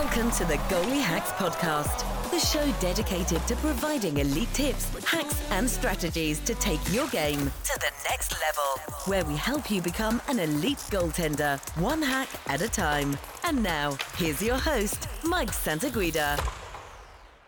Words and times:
Welcome 0.00 0.30
to 0.30 0.44
the 0.44 0.54
Goalie 0.68 1.02
Hacks 1.02 1.32
Podcast, 1.32 2.30
the 2.30 2.38
show 2.38 2.70
dedicated 2.80 3.44
to 3.48 3.56
providing 3.56 4.18
elite 4.18 4.54
tips, 4.54 4.84
hacks, 5.04 5.42
and 5.50 5.68
strategies 5.68 6.38
to 6.42 6.54
take 6.54 6.78
your 6.92 7.08
game 7.08 7.40
to 7.40 7.78
the 7.80 7.90
next 8.08 8.32
level, 8.40 8.94
where 9.06 9.24
we 9.24 9.34
help 9.34 9.72
you 9.72 9.82
become 9.82 10.22
an 10.28 10.38
elite 10.38 10.78
goaltender, 10.92 11.58
one 11.80 12.00
hack 12.00 12.28
at 12.46 12.62
a 12.62 12.68
time. 12.68 13.18
And 13.42 13.60
now, 13.60 13.98
here's 14.16 14.40
your 14.40 14.56
host, 14.56 15.08
Mike 15.24 15.52
Santaguida. 15.52 16.38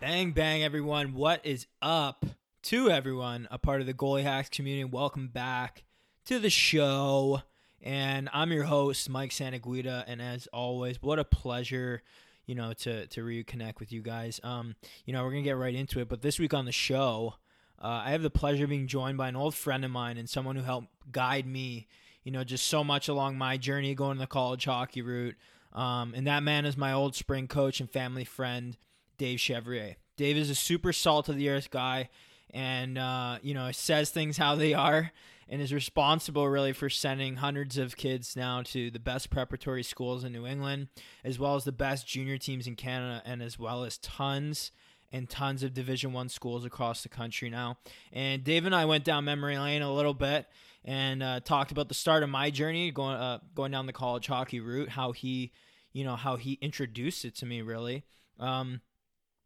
Bang, 0.01 0.33
bang, 0.33 0.65
everyone. 0.65 1.15
What 1.15 1.47
is 1.47 1.69
up 1.81 2.27
to 2.65 2.91
everyone, 2.91 3.47
a 3.53 3.59
part 3.59 3.81
of 3.81 3.87
the 3.87 3.95
Goalie 3.95 4.25
Hacks 4.25 4.49
community? 4.49 4.85
Welcome 4.87 5.29
back 5.29 5.85
to 6.25 6.41
the 6.41 6.51
show. 6.51 7.43
And 7.81 8.29
I'm 8.33 8.51
your 8.51 8.65
host, 8.65 9.09
Mike 9.09 9.31
Santaguida. 9.31 10.05
And 10.09 10.21
as 10.21 10.49
always, 10.49 11.01
what 11.01 11.21
a 11.21 11.25
pleasure, 11.25 12.03
you 12.51 12.57
know, 12.57 12.73
to, 12.73 13.07
to 13.07 13.21
reconnect 13.21 13.79
with 13.79 13.93
you 13.93 14.03
guys. 14.03 14.41
Um, 14.43 14.75
you 15.05 15.13
know, 15.13 15.23
we're 15.23 15.31
to 15.35 15.43
get 15.43 15.57
right 15.57 15.73
into 15.73 16.01
it. 16.01 16.09
But 16.09 16.21
this 16.21 16.41
week 16.41 16.53
on 16.53 16.65
the 16.65 16.73
show, 16.73 17.35
uh, 17.81 18.03
I 18.05 18.11
have 18.11 18.23
the 18.23 18.29
pleasure 18.29 18.65
of 18.65 18.71
being 18.71 18.89
joined 18.89 19.19
by 19.19 19.29
an 19.29 19.37
old 19.37 19.55
friend 19.55 19.85
of 19.85 19.93
mine 19.93 20.19
and 20.19 20.29
someone 20.29 20.57
who 20.57 20.63
helped 20.63 20.89
guide 21.13 21.47
me, 21.47 21.87
you 22.25 22.33
know, 22.33 22.43
just 22.43 22.67
so 22.67 22.83
much 22.83 23.07
along 23.07 23.39
my 23.39 23.57
journey 23.57 23.95
going 23.95 24.19
the 24.19 24.27
college 24.27 24.65
hockey 24.65 25.01
route. 25.01 25.37
Um, 25.73 26.13
and 26.13 26.27
that 26.27 26.43
man 26.43 26.67
is 26.67 26.77
my 26.77 26.93
old 26.93 27.15
spring 27.15 27.47
coach 27.47 27.79
and 27.79 27.89
family 27.89 28.25
friend, 28.25 28.77
Dave 29.17 29.39
Chevrier. 29.39 29.95
Dave 30.17 30.37
is 30.37 30.51
a 30.51 30.57
super 30.57 30.93
salt 30.93 31.29
of 31.29 31.37
the 31.37 31.51
earth 31.51 31.71
guy 31.71 32.09
and, 32.53 32.99
uh, 32.99 33.39
you 33.43 33.55
know, 33.55 33.71
says 33.71 34.11
things 34.11 34.37
how 34.37 34.57
they 34.57 34.75
are 34.75 35.13
and 35.51 35.61
is 35.61 35.75
responsible 35.75 36.49
really 36.49 36.73
for 36.73 36.89
sending 36.89 37.37
hundreds 37.37 37.77
of 37.77 37.97
kids 37.97 38.37
now 38.37 38.63
to 38.63 38.89
the 38.91 39.01
best 39.01 39.31
preparatory 39.31 39.83
schools 39.83 40.23
in 40.23 40.33
New 40.33 40.47
England, 40.47 40.87
as 41.25 41.41
well 41.41 41.57
as 41.57 41.65
the 41.65 41.73
best 41.73 42.07
junior 42.07 42.39
teams 42.39 42.69
in 42.69 42.77
Canada, 42.77 43.21
and 43.27 43.43
as 43.43 43.59
well 43.59 43.83
as 43.83 43.99
tons 43.99 44.71
and 45.13 45.29
tons 45.29 45.65
of 45.65 45.75
Division 45.75 46.13
One 46.13 46.29
schools 46.29 46.65
across 46.65 47.03
the 47.03 47.09
country 47.09 47.51
now. 47.51 47.79
And 48.13 48.45
Dave 48.45 48.65
and 48.65 48.75
I 48.75 48.85
went 48.85 49.03
down 49.03 49.25
memory 49.25 49.59
lane 49.59 49.83
a 49.83 49.93
little 49.93 50.15
bit 50.15 50.47
and 50.85 51.21
uh, 51.21 51.41
talked 51.41 51.73
about 51.73 51.89
the 51.89 51.95
start 51.95 52.23
of 52.23 52.31
my 52.31 52.51
journey 52.51 52.93
going 52.93 53.17
uh, 53.17 53.41
going 53.57 53.73
down 53.73 53.87
the 53.87 53.93
college 53.93 54.29
hockey 54.29 54.61
route, 54.61 54.91
how 54.91 55.11
he, 55.11 55.53
you 55.93 56.05
know, 56.05 56.15
how 56.15 56.37
he 56.37 56.59
introduced 56.63 57.25
it 57.25 57.35
to 57.37 57.47
me 57.47 57.61
really. 57.61 58.05
Um, 58.39 58.83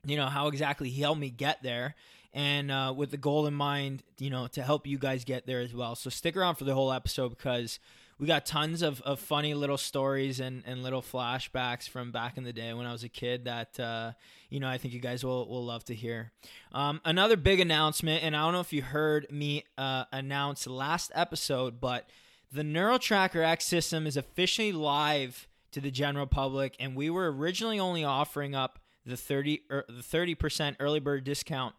you 0.06 0.18
know 0.18 0.26
how 0.26 0.48
exactly 0.48 0.90
he 0.90 1.00
helped 1.00 1.18
me 1.18 1.30
get 1.30 1.62
there 1.62 1.94
and 2.34 2.70
uh, 2.70 2.92
with 2.94 3.10
the 3.10 3.16
goal 3.16 3.46
in 3.46 3.54
mind 3.54 4.02
you 4.18 4.28
know 4.28 4.46
to 4.48 4.62
help 4.62 4.86
you 4.86 4.98
guys 4.98 5.24
get 5.24 5.46
there 5.46 5.60
as 5.60 5.72
well 5.72 5.94
so 5.94 6.10
stick 6.10 6.36
around 6.36 6.56
for 6.56 6.64
the 6.64 6.74
whole 6.74 6.92
episode 6.92 7.30
because 7.30 7.78
we 8.18 8.26
got 8.26 8.46
tons 8.46 8.82
of, 8.82 9.00
of 9.02 9.18
funny 9.18 9.54
little 9.54 9.76
stories 9.76 10.40
and, 10.40 10.62
and 10.66 10.82
little 10.82 11.02
flashbacks 11.02 11.88
from 11.88 12.12
back 12.12 12.36
in 12.36 12.44
the 12.44 12.52
day 12.52 12.72
when 12.72 12.86
I 12.86 12.92
was 12.92 13.02
a 13.02 13.08
kid 13.08 13.44
that 13.44 13.78
uh, 13.80 14.12
you 14.50 14.60
know 14.60 14.68
I 14.68 14.78
think 14.78 14.94
you 14.94 15.00
guys 15.00 15.24
will, 15.24 15.48
will 15.48 15.64
love 15.64 15.84
to 15.84 15.94
hear. 15.94 16.32
Um, 16.72 17.00
another 17.04 17.36
big 17.36 17.60
announcement, 17.60 18.22
and 18.22 18.36
I 18.36 18.42
don't 18.42 18.52
know 18.52 18.60
if 18.60 18.72
you 18.72 18.82
heard 18.82 19.30
me 19.30 19.64
uh, 19.76 20.04
announce 20.12 20.66
last 20.66 21.10
episode, 21.14 21.80
but 21.80 22.08
the 22.52 22.62
NeuroTracker 22.62 23.44
X 23.44 23.64
system 23.64 24.06
is 24.06 24.16
officially 24.16 24.72
live 24.72 25.48
to 25.72 25.80
the 25.80 25.90
general 25.90 26.26
public, 26.26 26.76
and 26.78 26.94
we 26.94 27.10
were 27.10 27.32
originally 27.32 27.80
only 27.80 28.04
offering 28.04 28.54
up 28.54 28.78
the 29.04 29.16
30 29.16 29.62
er, 29.70 29.84
the 29.88 30.02
30% 30.02 30.76
early 30.80 31.00
bird 31.00 31.24
discount 31.24 31.74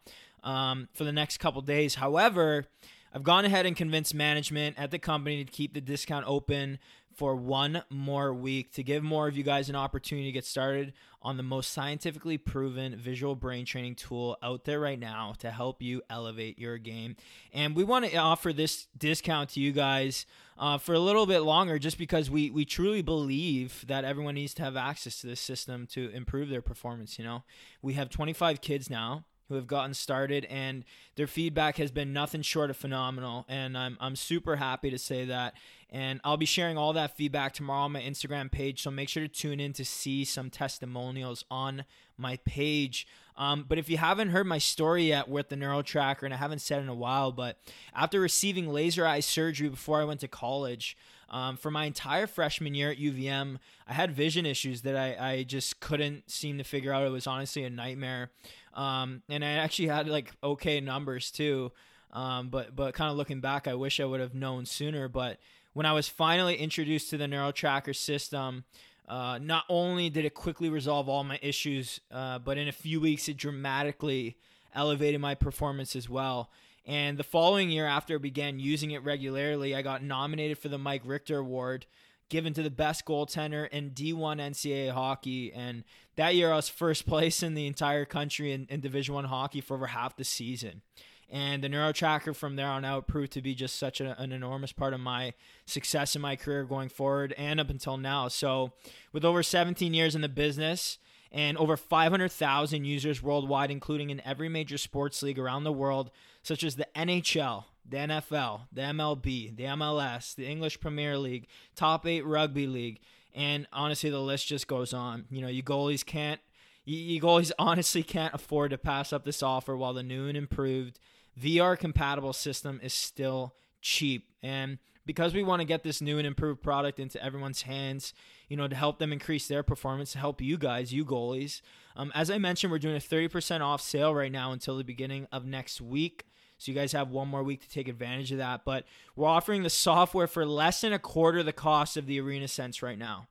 um, 0.46 0.88
for 0.94 1.04
the 1.04 1.12
next 1.12 1.40
couple 1.40 1.62
days. 1.62 1.96
However, 1.96 2.68
I've 3.14 3.24
gone 3.24 3.44
ahead 3.44 3.66
and 3.66 3.76
convinced 3.76 4.14
management 4.14 4.78
at 4.80 4.92
the 4.92 5.00
company 5.00 5.44
to 5.44 5.52
keep 5.52 5.74
the 5.74 5.82
discount 5.82 6.26
open 6.28 6.80
for 7.16 7.36
one 7.36 7.82
more 7.90 8.34
week 8.34 8.74
to 8.74 8.84
give 8.84 9.02
more 9.02 9.28
of 9.28 9.38
you 9.38 9.44
guys 9.44 9.70
an 9.70 9.76
opportunity 9.76 10.28
to 10.28 10.32
get 10.34 10.46
started 10.46 10.92
on 11.22 11.38
the 11.38 11.44
most 11.44 11.72
scientifically 11.72 12.38
proven 12.38 12.96
visual 12.98 13.36
brain 13.36 13.66
training 13.66 13.96
tool 13.96 14.38
out 14.44 14.66
there 14.66 14.82
right 14.82 15.00
now 15.00 15.34
to 15.40 15.50
help 15.50 15.82
you 15.82 16.02
elevate 16.10 16.60
your 16.60 16.78
game. 16.78 17.16
And 17.54 17.74
we 17.74 17.86
want 17.86 18.06
to 18.06 18.18
offer 18.18 18.52
this 18.52 18.88
discount 18.98 19.52
to 19.52 19.62
you 19.62 19.72
guys 19.72 20.26
uh, 20.58 20.78
for 20.78 20.94
a 20.94 21.00
little 21.00 21.26
bit 21.26 21.40
longer 21.40 21.80
just 21.80 21.98
because 21.98 22.30
we, 22.30 22.52
we 22.52 22.66
truly 22.66 23.02
believe 23.02 23.86
that 23.88 24.04
everyone 24.04 24.36
needs 24.36 24.54
to 24.56 24.64
have 24.64 24.76
access 24.76 25.22
to 25.22 25.28
this 25.28 25.40
system 25.40 25.88
to 25.88 26.10
improve 26.10 26.50
their 26.50 26.62
performance. 26.62 27.18
You 27.18 27.24
know, 27.24 27.44
we 27.82 27.94
have 27.94 28.10
25 28.10 28.60
kids 28.60 28.90
now 28.90 29.24
who 29.48 29.56
have 29.56 29.68
gotten 29.68 29.94
started, 29.94 30.46
and 30.46 30.84
their 31.16 31.28
feedback 31.28 31.78
has 31.78 31.92
been 31.92 32.14
nothing 32.14 32.42
short 32.42 32.70
of 32.70 32.78
phenomenal. 32.78 33.46
And 33.48 33.78
I'm, 33.78 33.98
I'm 34.00 34.16
super 34.16 34.56
happy 34.56 34.90
to 34.90 34.98
say 34.98 35.26
that. 35.26 35.54
And 35.90 36.20
I'll 36.24 36.38
be 36.38 36.46
sharing 36.46 36.78
all 36.78 36.94
that 36.94 37.16
feedback 37.16 37.54
tomorrow 37.54 37.84
on 37.84 37.92
my 37.92 38.02
Instagram 38.02 38.52
page. 38.52 38.82
So 38.82 38.92
make 38.92 39.08
sure 39.08 39.24
to 39.24 39.30
tune 39.30 39.60
in 39.60 39.72
to 39.74 39.86
see 39.86 40.26
some 40.26 40.50
testimonials 40.50 41.46
on 41.50 41.86
my 42.18 42.38
page. 42.38 43.08
Um, 43.38 43.66
but 43.68 43.78
if 43.78 43.90
you 43.90 43.98
haven't 43.98 44.30
heard 44.30 44.48
my 44.48 44.58
story 44.58 45.06
yet 45.06 45.28
with 45.28 45.50
the 45.50 45.56
NeuroTracker, 45.56 46.24
and 46.24 46.34
I 46.34 46.38
haven't 46.38 46.60
said 46.60 46.82
in 46.82 46.90
a 46.90 46.96
while, 46.96 47.32
but 47.32 47.58
after 47.94 48.20
receiving 48.20 48.68
laser 48.68 49.06
eye 49.06 49.20
surgery 49.20 49.70
before 49.70 50.02
I 50.02 50.06
went 50.06 50.22
to 50.22 50.28
college, 50.28 50.98
um, 51.30 51.58
for 51.58 51.72
my 51.72 51.86
entire 51.86 52.28
freshman 52.28 52.76
year 52.76 52.92
at 52.92 52.98
UVM, 52.98 53.58
I 53.88 53.94
had 53.94 54.12
vision 54.12 54.46
issues 54.46 54.82
that 54.82 54.96
I, 54.96 55.32
I 55.32 55.44
just 55.44 55.80
couldn't 55.80 56.30
seem 56.30 56.58
to 56.60 56.64
figure 56.64 56.94
out. 56.94 57.06
It 57.06 57.10
was 57.10 57.28
honestly 57.28 57.64
a 57.64 57.70
nightmare. 57.70 58.32
Um, 58.76 59.24
and 59.30 59.44
I 59.44 59.54
actually 59.54 59.88
had 59.88 60.08
like 60.08 60.32
okay 60.44 60.80
numbers 60.82 61.32
too. 61.32 61.72
Um, 62.12 62.50
but 62.50 62.76
but 62.76 62.94
kind 62.94 63.10
of 63.10 63.18
looking 63.18 63.42
back, 63.42 63.68
I 63.68 63.74
wish 63.74 64.00
I 64.00 64.06
would 64.06 64.20
have 64.20 64.36
known 64.36 64.66
sooner. 64.66 65.08
But 65.08 65.40
when 65.74 65.86
I 65.86 65.94
was 65.94 66.08
finally 66.08 66.56
introduced 66.56 67.10
to 67.10 67.18
the 67.18 67.26
NeuroTracker 67.26 67.96
system, 67.96 68.64
uh, 69.08 69.40
not 69.42 69.66
only 69.70 70.10
did 70.10 70.26
it 70.26 70.34
quickly 70.34 70.70
resolve 70.70 71.10
all 71.10 71.24
my 71.24 71.40
issues, 71.42 72.00
uh, 72.12 72.40
but 72.40 72.58
in 72.58 72.68
a 72.68 72.72
few 72.72 73.00
weeks 73.00 73.28
it 73.28 73.38
dramatically 73.38 74.38
elevated 74.74 75.22
my 75.22 75.36
performance 75.36 75.96
as 75.96 76.10
well. 76.10 76.50
And 76.86 77.18
the 77.18 77.24
following 77.24 77.70
year, 77.70 77.88
after 77.88 78.16
I 78.16 78.18
began 78.20 78.60
using 78.60 78.92
it 78.92 79.04
regularly, 79.04 79.76
I 79.76 79.82
got 79.82 80.04
nominated 80.04 80.60
for 80.60 80.70
the 80.70 80.78
Mike 80.78 81.02
Richter 81.04 81.40
Award, 81.40 81.88
given 82.30 82.54
to 82.54 82.64
the 82.64 82.70
best 82.70 83.06
goaltender 83.06 83.70
in 83.70 83.92
D1 83.92 84.40
NCAA 84.40 84.92
hockey. 84.92 85.54
And 85.54 85.84
that 86.16 86.36
year, 86.36 86.52
I 86.52 86.56
was 86.56 86.70
first 86.70 87.06
place 87.08 87.44
in 87.44 87.54
the 87.54 87.68
entire 87.68 88.06
country 88.06 88.52
in, 88.52 88.68
in 88.70 88.82
Division 88.82 89.16
One 89.16 89.26
hockey 89.26 89.62
for 89.62 89.76
over 89.76 89.88
half 89.88 90.16
the 90.16 90.24
season. 90.24 90.82
And 91.30 91.64
the 91.64 91.70
NeuroTracker 91.70 92.36
from 92.36 92.56
there 92.56 92.68
on 92.68 92.86
out 92.86 93.08
proved 93.08 93.32
to 93.34 93.42
be 93.42 93.56
just 93.56 93.78
such 93.78 94.00
a, 94.00 94.20
an 94.22 94.32
enormous 94.32 94.72
part 94.72 94.94
of 94.94 95.00
my 95.00 95.34
success 95.66 96.16
in 96.16 96.22
my 96.22 96.36
career 96.36 96.66
going 96.66 96.90
forward 96.90 97.34
and 97.38 97.60
up 97.60 97.70
until 97.70 97.98
now. 97.98 98.28
So, 98.28 98.74
with 99.12 99.26
over 99.26 99.42
17 99.42 99.94
years 99.94 100.14
in 100.14 100.22
the 100.22 100.30
business, 100.30 101.00
and 101.32 101.58
over 101.58 101.76
500,000 101.76 102.86
users 102.86 103.22
worldwide, 103.22 103.70
including 103.70 104.10
in 104.10 104.22
every 104.22 104.48
major 104.48 104.78
sports 104.78 105.22
league 105.22 105.38
around 105.38 105.66
the 105.66 105.74
world, 105.74 106.10
such 106.42 106.64
as 106.64 106.76
the 106.78 106.88
NHL, 106.96 107.66
the 107.88 107.98
NFL, 107.98 108.62
the 108.72 108.82
MLB, 108.82 109.56
the 109.56 109.64
MLS, 109.64 110.36
the 110.36 110.46
English 110.46 110.80
Premier 110.80 111.18
League, 111.18 111.48
Top 111.76 112.06
8 112.06 112.26
Rugby 112.26 112.68
League, 112.68 113.00
and 113.34 113.68
honestly, 113.74 114.10
the 114.10 114.20
list 114.20 114.48
just 114.48 114.68
goes 114.68 114.94
on. 114.94 115.26
You 115.30 115.42
know, 115.42 115.48
you 115.48 115.62
goalies 115.62 116.06
can't, 116.06 116.40
you, 116.86 116.98
you 116.98 117.22
goalies 117.22 117.52
honestly 117.60 118.02
can't 118.02 118.34
afford 118.34 118.72
to 118.72 118.78
pass 118.78 119.12
up 119.12 119.26
this 119.26 119.44
offer 119.44 119.76
while 119.76 119.94
the 119.94 120.04
new 120.04 120.28
and 120.28 120.38
improved 120.38 121.00
VR 121.40 121.78
compatible 121.78 122.34
system 122.34 122.80
is 122.82 122.94
still 122.94 123.56
cheap. 123.82 124.30
And 124.42 124.80
because 125.06 125.34
we 125.34 125.44
want 125.44 125.60
to 125.60 125.66
get 125.66 125.84
this 125.84 126.02
new 126.02 126.18
and 126.18 126.26
improved 126.26 126.62
product 126.64 127.00
into 127.00 127.22
everyone's 127.24 127.64
hands, 127.64 128.14
you 128.48 128.58
know, 128.58 128.68
to 128.68 128.76
help 128.76 129.00
them 129.00 129.12
increase 129.12 129.48
their 129.48 129.64
performance, 129.64 130.14
to 130.14 130.18
help 130.18 130.42
you 130.42 130.58
guys, 130.58 130.94
you 130.94 131.06
goalies. 131.06 131.62
Um, 131.96 132.12
as 132.16 132.32
I 132.32 132.38
mentioned, 132.38 132.72
we're 132.72 132.80
doing 132.80 132.96
a 132.96 133.00
30% 133.00 133.62
off 133.62 133.82
sale 133.82 134.16
right 134.16 134.32
now 134.32 134.52
until 134.52 134.78
the 134.78 134.84
beginning 134.84 135.28
of 135.32 135.46
next 135.46 135.82
week. 135.82 136.26
So 136.66 136.72
you 136.72 136.78
guys 136.78 136.94
have 136.94 137.12
one 137.12 137.28
more 137.28 137.44
week 137.44 137.62
to 137.62 137.70
take 137.70 137.88
advantage 137.88 138.32
of 138.32 138.40
that. 138.40 138.66
But 138.66 138.86
we're 139.16 139.28
offering 139.28 139.62
the 139.62 139.70
software 139.70 140.26
for 140.26 140.46
less 140.48 140.82
than 140.82 140.94
a 140.94 141.00
quarter 141.00 141.44
the 141.44 141.54
cost 141.54 141.96
of 141.96 142.08
the 142.08 142.20
Arena 142.20 142.48
Sense 142.48 142.82
right 142.82 142.98
now. 142.98 143.28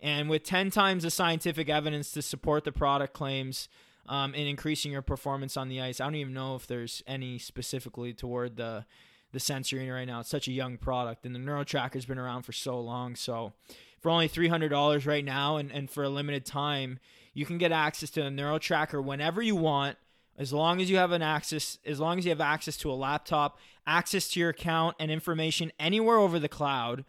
And 0.00 0.28
with 0.28 0.42
10 0.42 0.70
times 0.70 1.04
the 1.04 1.10
scientific 1.10 1.68
evidence 1.68 2.10
to 2.12 2.22
support 2.22 2.64
the 2.64 2.72
product 2.72 3.12
claims 3.12 3.68
um, 4.08 4.34
in 4.34 4.48
increasing 4.48 4.90
your 4.90 5.02
performance 5.02 5.56
on 5.56 5.68
the 5.68 5.80
ice, 5.80 6.00
I 6.00 6.04
don't 6.04 6.16
even 6.16 6.34
know 6.34 6.56
if 6.56 6.66
there's 6.66 7.04
any 7.06 7.38
specifically 7.38 8.12
toward 8.12 8.56
the 8.56 8.84
the 9.30 9.40
Sense 9.40 9.72
Arena 9.72 9.94
right 9.94 10.06
now. 10.06 10.20
It's 10.20 10.28
such 10.28 10.46
a 10.46 10.52
young 10.52 10.76
product, 10.76 11.24
and 11.24 11.34
the 11.34 11.38
NeuroTracker's 11.38 12.04
been 12.04 12.18
around 12.18 12.42
for 12.42 12.52
so 12.52 12.78
long. 12.78 13.16
So 13.16 13.54
for 13.98 14.10
only 14.10 14.28
$300 14.28 15.06
right 15.06 15.24
now 15.24 15.56
and, 15.56 15.72
and 15.72 15.88
for 15.90 16.02
a 16.02 16.10
limited 16.10 16.44
time, 16.44 16.98
you 17.32 17.46
can 17.46 17.56
get 17.56 17.72
access 17.72 18.10
to 18.10 18.22
the 18.22 18.28
NeuroTracker 18.28 19.02
whenever 19.02 19.40
you 19.40 19.56
want 19.56 19.96
as 20.38 20.52
long 20.52 20.80
as 20.80 20.90
you 20.90 20.96
have 20.96 21.12
an 21.12 21.22
access 21.22 21.78
as 21.84 22.00
long 22.00 22.18
as 22.18 22.24
you 22.24 22.30
have 22.30 22.40
access 22.40 22.76
to 22.76 22.90
a 22.90 22.94
laptop 22.94 23.58
access 23.86 24.28
to 24.28 24.40
your 24.40 24.50
account 24.50 24.96
and 24.98 25.10
information 25.10 25.72
anywhere 25.78 26.18
over 26.18 26.38
the 26.38 26.48
cloud 26.48 27.04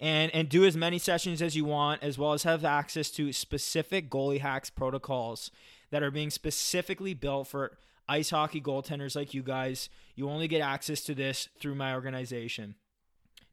and 0.00 0.32
and 0.34 0.48
do 0.48 0.64
as 0.64 0.76
many 0.76 0.98
sessions 0.98 1.42
as 1.42 1.56
you 1.56 1.64
want 1.64 2.02
as 2.02 2.18
well 2.18 2.32
as 2.32 2.42
have 2.42 2.64
access 2.64 3.10
to 3.10 3.32
specific 3.32 4.10
goalie 4.10 4.40
hacks 4.40 4.70
protocols 4.70 5.50
that 5.90 6.02
are 6.02 6.10
being 6.10 6.30
specifically 6.30 7.14
built 7.14 7.46
for 7.46 7.76
ice 8.08 8.30
hockey 8.30 8.60
goaltenders 8.60 9.14
like 9.14 9.34
you 9.34 9.42
guys 9.42 9.88
you 10.14 10.28
only 10.28 10.48
get 10.48 10.60
access 10.60 11.02
to 11.02 11.14
this 11.14 11.48
through 11.58 11.74
my 11.74 11.94
organization 11.94 12.74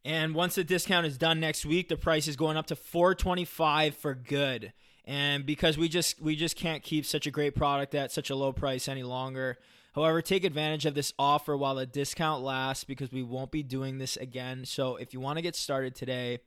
and 0.04 0.34
once 0.34 0.54
the 0.54 0.64
discount 0.64 1.06
is 1.06 1.18
done 1.18 1.40
next 1.40 1.66
week, 1.66 1.88
the 1.88 1.96
price 1.96 2.26
is 2.26 2.36
going 2.36 2.56
up 2.56 2.66
to 2.66 2.76
425 2.76 3.94
for 3.94 4.14
good. 4.14 4.72
And 5.10 5.44
because 5.44 5.76
we 5.76 5.88
just 5.88 6.22
we 6.22 6.36
just 6.36 6.54
can't 6.54 6.84
keep 6.84 7.04
such 7.04 7.26
a 7.26 7.32
great 7.32 7.56
product 7.56 7.96
at 7.96 8.12
such 8.12 8.30
a 8.30 8.36
low 8.36 8.52
price 8.52 8.86
any 8.86 9.02
longer. 9.02 9.58
However, 9.92 10.22
take 10.22 10.44
advantage 10.44 10.86
of 10.86 10.94
this 10.94 11.12
offer 11.18 11.56
while 11.56 11.74
the 11.74 11.84
discount 11.84 12.44
lasts 12.44 12.84
because 12.84 13.10
we 13.10 13.24
won't 13.24 13.50
be 13.50 13.64
doing 13.64 13.98
this 13.98 14.16
again. 14.16 14.64
So 14.64 14.94
if 14.94 15.12
you 15.12 15.18
want 15.18 15.38
to 15.38 15.42
get 15.42 15.56
started 15.56 15.96
today, 15.96 16.38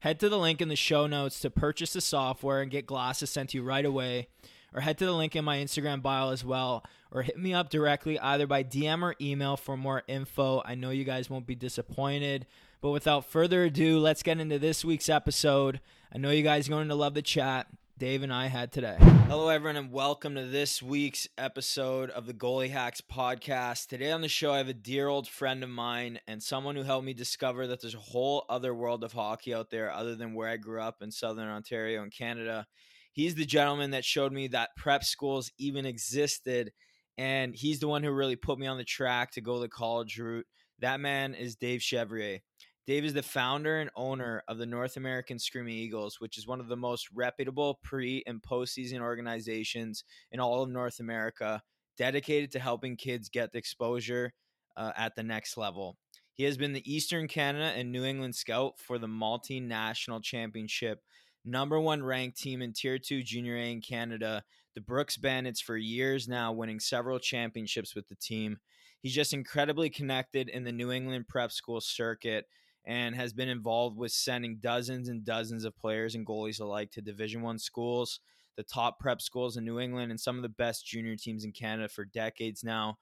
head 0.00 0.18
to 0.20 0.30
the 0.30 0.38
link 0.38 0.62
in 0.62 0.68
the 0.68 0.76
show 0.76 1.06
notes 1.06 1.40
to 1.40 1.50
purchase 1.50 1.92
the 1.92 2.00
software 2.00 2.62
and 2.62 2.70
get 2.70 2.86
glasses 2.86 3.28
sent 3.28 3.50
to 3.50 3.58
you 3.58 3.62
right 3.62 3.84
away. 3.84 4.28
Or 4.72 4.80
head 4.80 4.96
to 4.96 5.04
the 5.04 5.12
link 5.12 5.36
in 5.36 5.44
my 5.44 5.58
Instagram 5.58 6.00
bio 6.00 6.30
as 6.30 6.42
well. 6.42 6.86
Or 7.10 7.20
hit 7.20 7.38
me 7.38 7.52
up 7.52 7.68
directly 7.68 8.18
either 8.18 8.46
by 8.46 8.64
DM 8.64 9.02
or 9.02 9.14
email 9.20 9.58
for 9.58 9.76
more 9.76 10.04
info. 10.08 10.62
I 10.64 10.74
know 10.74 10.88
you 10.88 11.04
guys 11.04 11.28
won't 11.28 11.46
be 11.46 11.54
disappointed. 11.54 12.46
But 12.80 12.92
without 12.92 13.26
further 13.26 13.64
ado, 13.64 13.98
let's 13.98 14.22
get 14.22 14.40
into 14.40 14.58
this 14.58 14.86
week's 14.86 15.10
episode. 15.10 15.80
I 16.14 16.16
know 16.16 16.30
you 16.30 16.42
guys 16.42 16.66
are 16.66 16.72
going 16.72 16.88
to 16.88 16.94
love 16.94 17.12
the 17.12 17.20
chat. 17.20 17.66
Dave 17.98 18.22
and 18.22 18.32
I 18.32 18.48
had 18.48 18.72
today. 18.72 18.98
Hello, 19.00 19.48
everyone, 19.48 19.76
and 19.76 19.90
welcome 19.90 20.34
to 20.34 20.44
this 20.44 20.82
week's 20.82 21.26
episode 21.38 22.10
of 22.10 22.26
the 22.26 22.34
Goalie 22.34 22.68
Hacks 22.68 23.00
podcast. 23.00 23.86
Today 23.86 24.12
on 24.12 24.20
the 24.20 24.28
show, 24.28 24.52
I 24.52 24.58
have 24.58 24.68
a 24.68 24.74
dear 24.74 25.08
old 25.08 25.26
friend 25.26 25.64
of 25.64 25.70
mine 25.70 26.20
and 26.28 26.42
someone 26.42 26.76
who 26.76 26.82
helped 26.82 27.06
me 27.06 27.14
discover 27.14 27.66
that 27.66 27.80
there's 27.80 27.94
a 27.94 27.98
whole 27.98 28.44
other 28.50 28.74
world 28.74 29.02
of 29.02 29.14
hockey 29.14 29.54
out 29.54 29.70
there 29.70 29.90
other 29.90 30.14
than 30.14 30.34
where 30.34 30.50
I 30.50 30.58
grew 30.58 30.82
up 30.82 30.96
in 31.00 31.10
Southern 31.10 31.48
Ontario 31.48 32.02
in 32.02 32.10
Canada. 32.10 32.66
He's 33.14 33.34
the 33.34 33.46
gentleman 33.46 33.92
that 33.92 34.04
showed 34.04 34.30
me 34.30 34.48
that 34.48 34.76
prep 34.76 35.02
schools 35.02 35.50
even 35.56 35.86
existed, 35.86 36.72
and 37.16 37.54
he's 37.56 37.80
the 37.80 37.88
one 37.88 38.02
who 38.02 38.10
really 38.10 38.36
put 38.36 38.58
me 38.58 38.66
on 38.66 38.76
the 38.76 38.84
track 38.84 39.30
to 39.32 39.40
go 39.40 39.58
the 39.58 39.70
college 39.70 40.18
route. 40.18 40.46
That 40.80 41.00
man 41.00 41.32
is 41.32 41.56
Dave 41.56 41.80
Chevrier. 41.80 42.40
Dave 42.86 43.04
is 43.04 43.14
the 43.14 43.22
founder 43.22 43.80
and 43.80 43.90
owner 43.96 44.44
of 44.46 44.58
the 44.58 44.66
North 44.66 44.96
American 44.96 45.40
Screaming 45.40 45.74
Eagles, 45.74 46.20
which 46.20 46.38
is 46.38 46.46
one 46.46 46.60
of 46.60 46.68
the 46.68 46.76
most 46.76 47.08
reputable 47.12 47.80
pre 47.82 48.22
and 48.28 48.40
postseason 48.40 49.00
organizations 49.00 50.04
in 50.30 50.38
all 50.38 50.62
of 50.62 50.70
North 50.70 51.00
America, 51.00 51.60
dedicated 51.98 52.52
to 52.52 52.60
helping 52.60 52.96
kids 52.96 53.28
get 53.28 53.50
the 53.50 53.58
exposure 53.58 54.32
uh, 54.76 54.92
at 54.96 55.16
the 55.16 55.22
next 55.24 55.56
level. 55.56 55.96
He 56.34 56.44
has 56.44 56.56
been 56.56 56.72
the 56.72 56.92
Eastern 56.92 57.26
Canada 57.26 57.72
and 57.76 57.90
New 57.90 58.04
England 58.04 58.36
scout 58.36 58.74
for 58.78 58.98
the 58.98 59.08
multinational 59.08 60.22
championship, 60.22 61.00
number 61.44 61.80
one 61.80 62.04
ranked 62.04 62.38
team 62.38 62.62
in 62.62 62.72
Tier 62.72 63.00
2 63.00 63.24
Junior 63.24 63.56
A 63.56 63.72
in 63.72 63.80
Canada, 63.80 64.44
the 64.76 64.80
Brooks 64.80 65.16
Bandits, 65.16 65.60
for 65.60 65.76
years 65.76 66.28
now, 66.28 66.52
winning 66.52 66.78
several 66.78 67.18
championships 67.18 67.96
with 67.96 68.06
the 68.08 68.16
team. 68.16 68.58
He's 69.02 69.14
just 69.14 69.32
incredibly 69.32 69.90
connected 69.90 70.48
in 70.48 70.62
the 70.62 70.72
New 70.72 70.92
England 70.92 71.26
prep 71.26 71.50
school 71.50 71.80
circuit 71.80 72.46
and 72.86 73.16
has 73.16 73.32
been 73.32 73.48
involved 73.48 73.96
with 73.96 74.12
sending 74.12 74.58
dozens 74.58 75.08
and 75.08 75.24
dozens 75.24 75.64
of 75.64 75.76
players 75.76 76.14
and 76.14 76.26
goalies 76.26 76.60
alike 76.60 76.90
to 76.92 77.00
division 77.00 77.42
one 77.42 77.58
schools 77.58 78.20
the 78.56 78.62
top 78.62 78.98
prep 78.98 79.20
schools 79.20 79.56
in 79.56 79.64
new 79.64 79.78
england 79.78 80.10
and 80.10 80.20
some 80.20 80.36
of 80.36 80.42
the 80.42 80.48
best 80.48 80.86
junior 80.86 81.16
teams 81.16 81.44
in 81.44 81.52
canada 81.52 81.88
for 81.88 82.04
decades 82.04 82.64
now. 82.64 82.98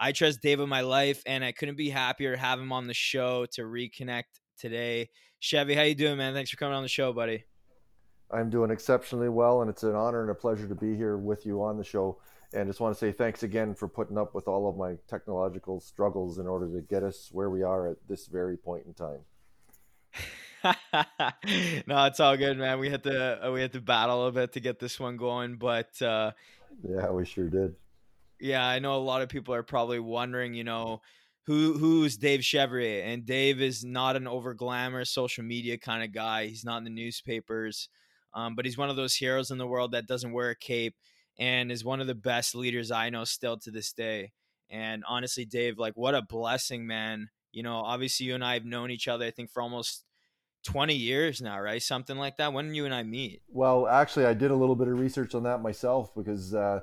I 0.00 0.12
trust 0.12 0.42
dave 0.42 0.60
with 0.60 0.68
my 0.68 0.82
life 0.82 1.22
and 1.26 1.44
i 1.44 1.52
couldn't 1.52 1.76
be 1.76 1.90
happier 1.90 2.34
to 2.34 2.40
have 2.40 2.60
him 2.60 2.72
on 2.72 2.86
the 2.86 2.94
show 2.94 3.46
to 3.52 3.62
reconnect 3.62 4.24
today. 4.58 5.08
Chevy 5.40 5.74
how 5.74 5.82
you 5.82 5.94
doing 5.94 6.18
man? 6.18 6.34
Thanks 6.34 6.50
for 6.50 6.56
coming 6.56 6.74
on 6.74 6.82
the 6.82 6.88
show 6.88 7.12
buddy. 7.12 7.44
I'm 8.30 8.50
doing 8.50 8.70
exceptionally 8.70 9.28
well 9.28 9.62
and 9.62 9.70
it's 9.70 9.82
an 9.82 9.94
honor 9.94 10.22
and 10.22 10.30
a 10.30 10.34
pleasure 10.34 10.68
to 10.68 10.74
be 10.74 10.94
here 10.94 11.16
with 11.16 11.46
you 11.46 11.62
on 11.62 11.78
the 11.78 11.84
show 11.84 12.18
and 12.52 12.68
just 12.68 12.80
want 12.80 12.94
to 12.94 12.98
say 12.98 13.12
thanks 13.12 13.42
again 13.42 13.74
for 13.74 13.88
putting 13.88 14.16
up 14.16 14.34
with 14.34 14.48
all 14.48 14.68
of 14.68 14.76
my 14.76 14.96
technological 15.06 15.80
struggles 15.80 16.38
in 16.38 16.46
order 16.46 16.66
to 16.72 16.80
get 16.80 17.02
us 17.02 17.28
where 17.32 17.50
we 17.50 17.62
are 17.62 17.88
at 17.88 17.96
this 18.08 18.26
very 18.26 18.56
point 18.56 18.86
in 18.86 18.94
time. 18.94 19.20
no, 21.86 22.04
it's 22.06 22.20
all 22.20 22.36
good, 22.36 22.58
man. 22.58 22.78
We 22.78 22.90
had 22.90 23.02
to 23.04 23.46
uh, 23.46 23.52
we 23.52 23.60
had 23.60 23.72
to 23.72 23.80
battle 23.80 24.26
a 24.26 24.32
bit 24.32 24.52
to 24.54 24.60
get 24.60 24.78
this 24.78 24.98
one 24.98 25.16
going, 25.16 25.56
but 25.56 26.00
uh, 26.02 26.32
yeah, 26.82 27.10
we 27.10 27.24
sure 27.24 27.48
did. 27.48 27.74
Yeah, 28.40 28.66
I 28.66 28.78
know 28.78 28.96
a 28.96 28.98
lot 28.98 29.22
of 29.22 29.28
people 29.28 29.54
are 29.54 29.62
probably 29.62 29.98
wondering, 30.00 30.54
you 30.54 30.64
know, 30.64 31.00
who 31.44 31.74
who's 31.74 32.16
Dave 32.16 32.44
Chevrier, 32.44 33.04
and 33.04 33.24
Dave 33.24 33.60
is 33.60 33.84
not 33.84 34.16
an 34.16 34.26
over 34.26 34.54
glamorous 34.54 35.10
social 35.10 35.44
media 35.44 35.78
kind 35.78 36.02
of 36.02 36.12
guy. 36.12 36.46
He's 36.46 36.64
not 36.64 36.78
in 36.78 36.84
the 36.84 36.90
newspapers, 36.90 37.88
um, 38.34 38.54
but 38.56 38.64
he's 38.64 38.78
one 38.78 38.90
of 38.90 38.96
those 38.96 39.14
heroes 39.14 39.50
in 39.50 39.58
the 39.58 39.66
world 39.66 39.92
that 39.92 40.06
doesn't 40.06 40.32
wear 40.32 40.50
a 40.50 40.56
cape 40.56 40.96
and 41.38 41.70
is 41.70 41.84
one 41.84 42.00
of 42.00 42.06
the 42.06 42.14
best 42.14 42.54
leaders 42.54 42.90
I 42.90 43.10
know 43.10 43.24
still 43.24 43.56
to 43.58 43.70
this 43.70 43.92
day. 43.92 44.32
And 44.70 45.04
honestly, 45.08 45.44
Dave, 45.44 45.78
like 45.78 45.94
what 45.96 46.14
a 46.14 46.22
blessing, 46.22 46.86
man. 46.86 47.30
You 47.52 47.62
know, 47.62 47.76
obviously 47.76 48.26
you 48.26 48.34
and 48.34 48.44
I 48.44 48.54
have 48.54 48.64
known 48.64 48.90
each 48.90 49.08
other, 49.08 49.24
I 49.24 49.30
think, 49.30 49.50
for 49.50 49.62
almost 49.62 50.04
20 50.64 50.94
years 50.94 51.40
now, 51.40 51.58
right? 51.60 51.82
Something 51.82 52.18
like 52.18 52.36
that. 52.36 52.52
When 52.52 52.66
did 52.66 52.76
you 52.76 52.84
and 52.84 52.94
I 52.94 53.02
meet? 53.02 53.42
Well, 53.48 53.86
actually, 53.86 54.26
I 54.26 54.34
did 54.34 54.50
a 54.50 54.54
little 54.54 54.76
bit 54.76 54.88
of 54.88 54.98
research 54.98 55.34
on 55.34 55.44
that 55.44 55.62
myself 55.62 56.14
because 56.14 56.54
uh, 56.54 56.80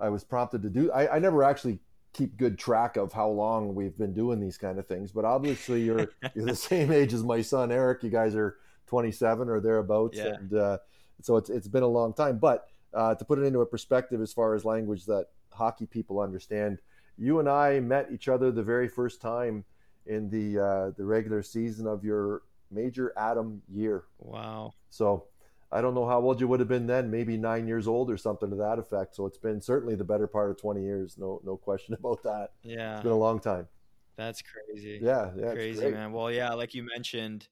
I 0.00 0.08
was 0.08 0.24
prompted 0.24 0.62
to 0.62 0.70
do. 0.70 0.90
I, 0.90 1.16
I 1.16 1.18
never 1.18 1.44
actually 1.44 1.78
keep 2.12 2.36
good 2.36 2.58
track 2.58 2.96
of 2.96 3.12
how 3.12 3.28
long 3.28 3.74
we've 3.74 3.96
been 3.96 4.14
doing 4.14 4.40
these 4.40 4.58
kind 4.58 4.78
of 4.78 4.86
things, 4.86 5.12
but 5.12 5.24
obviously 5.24 5.82
you're 5.82 6.08
you're 6.34 6.46
the 6.46 6.56
same 6.56 6.90
age 6.90 7.12
as 7.12 7.22
my 7.22 7.42
son 7.42 7.70
Eric. 7.70 8.02
You 8.02 8.10
guys 8.10 8.34
are 8.34 8.56
27 8.86 9.48
or 9.48 9.60
thereabouts, 9.60 10.18
yeah. 10.18 10.34
and 10.34 10.54
uh, 10.54 10.78
so 11.22 11.36
it's 11.36 11.50
it's 11.50 11.68
been 11.68 11.82
a 11.82 11.88
long 11.88 12.14
time. 12.14 12.38
But 12.38 12.66
uh, 12.94 13.14
to 13.14 13.24
put 13.24 13.38
it 13.38 13.42
into 13.42 13.60
a 13.60 13.66
perspective 13.66 14.20
as 14.20 14.32
far 14.32 14.54
as 14.54 14.64
language 14.64 15.04
that 15.06 15.26
hockey 15.52 15.86
people 15.86 16.20
understand, 16.20 16.78
you 17.16 17.40
and 17.40 17.48
I 17.48 17.80
met 17.80 18.08
each 18.12 18.28
other 18.28 18.50
the 18.50 18.62
very 18.62 18.88
first 18.88 19.20
time 19.20 19.64
in 20.06 20.30
the 20.30 20.58
uh, 20.58 20.90
the 20.96 21.04
regular 21.04 21.42
season 21.42 21.86
of 21.86 22.04
your 22.04 22.42
major 22.70 23.12
Adam 23.16 23.62
year. 23.68 24.04
Wow. 24.18 24.72
So 24.90 25.26
I 25.70 25.80
don't 25.80 25.94
know 25.94 26.06
how 26.06 26.20
old 26.20 26.40
you 26.40 26.48
would 26.48 26.60
have 26.60 26.68
been 26.68 26.86
then, 26.86 27.10
maybe 27.10 27.36
nine 27.36 27.66
years 27.66 27.86
old 27.86 28.10
or 28.10 28.16
something 28.16 28.48
to 28.50 28.56
that 28.56 28.78
effect. 28.78 29.14
So 29.14 29.26
it's 29.26 29.38
been 29.38 29.60
certainly 29.60 29.94
the 29.94 30.04
better 30.04 30.26
part 30.26 30.50
of 30.50 30.58
20 30.58 30.82
years. 30.82 31.16
No, 31.18 31.40
no 31.44 31.56
question 31.56 31.94
about 31.98 32.22
that. 32.22 32.52
Yeah. 32.62 32.94
It's 32.94 33.02
been 33.02 33.12
a 33.12 33.16
long 33.16 33.40
time. 33.40 33.68
That's 34.16 34.42
crazy. 34.42 34.98
Yeah. 35.02 35.30
Yeah. 35.36 35.52
Crazy, 35.52 35.90
man. 35.90 36.12
Well, 36.12 36.30
yeah, 36.30 36.52
like 36.54 36.74
you 36.74 36.84
mentioned, 36.84 37.46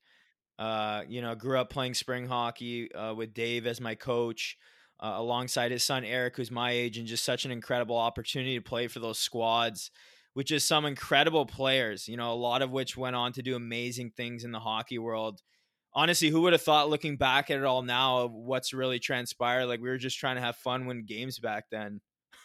uh, 0.58 1.02
you 1.06 1.20
know, 1.20 1.34
grew 1.34 1.58
up 1.58 1.70
playing 1.70 1.94
spring 1.94 2.26
hockey 2.26 2.92
uh, 2.92 3.14
with 3.14 3.34
Dave 3.34 3.66
as 3.66 3.80
my 3.80 3.94
coach 3.94 4.56
uh, 5.00 5.14
alongside 5.16 5.70
his 5.70 5.84
son 5.84 6.04
Eric, 6.04 6.36
who's 6.36 6.50
my 6.50 6.70
age, 6.70 6.98
and 6.98 7.06
just 7.06 7.24
such 7.24 7.44
an 7.44 7.50
incredible 7.50 7.96
opportunity 7.96 8.54
to 8.56 8.62
play 8.62 8.88
for 8.88 8.98
those 8.98 9.18
squads, 9.18 9.90
which 10.34 10.50
is 10.50 10.64
some 10.64 10.84
incredible 10.84 11.46
players. 11.46 12.08
You 12.08 12.16
know, 12.16 12.32
a 12.32 12.34
lot 12.34 12.62
of 12.62 12.70
which 12.70 12.96
went 12.96 13.16
on 13.16 13.32
to 13.32 13.42
do 13.42 13.56
amazing 13.56 14.12
things 14.16 14.44
in 14.44 14.52
the 14.52 14.60
hockey 14.60 14.98
world. 14.98 15.42
Honestly, 15.92 16.28
who 16.28 16.42
would 16.42 16.52
have 16.52 16.62
thought, 16.62 16.90
looking 16.90 17.16
back 17.16 17.50
at 17.50 17.58
it 17.58 17.64
all 17.64 17.82
now, 17.82 18.18
of 18.18 18.32
what's 18.32 18.74
really 18.74 18.98
transpired? 18.98 19.66
Like 19.66 19.80
we 19.80 19.88
were 19.88 19.96
just 19.96 20.18
trying 20.18 20.36
to 20.36 20.42
have 20.42 20.56
fun, 20.56 20.86
win 20.86 21.04
games 21.06 21.38
back 21.38 21.64
then. 21.70 22.00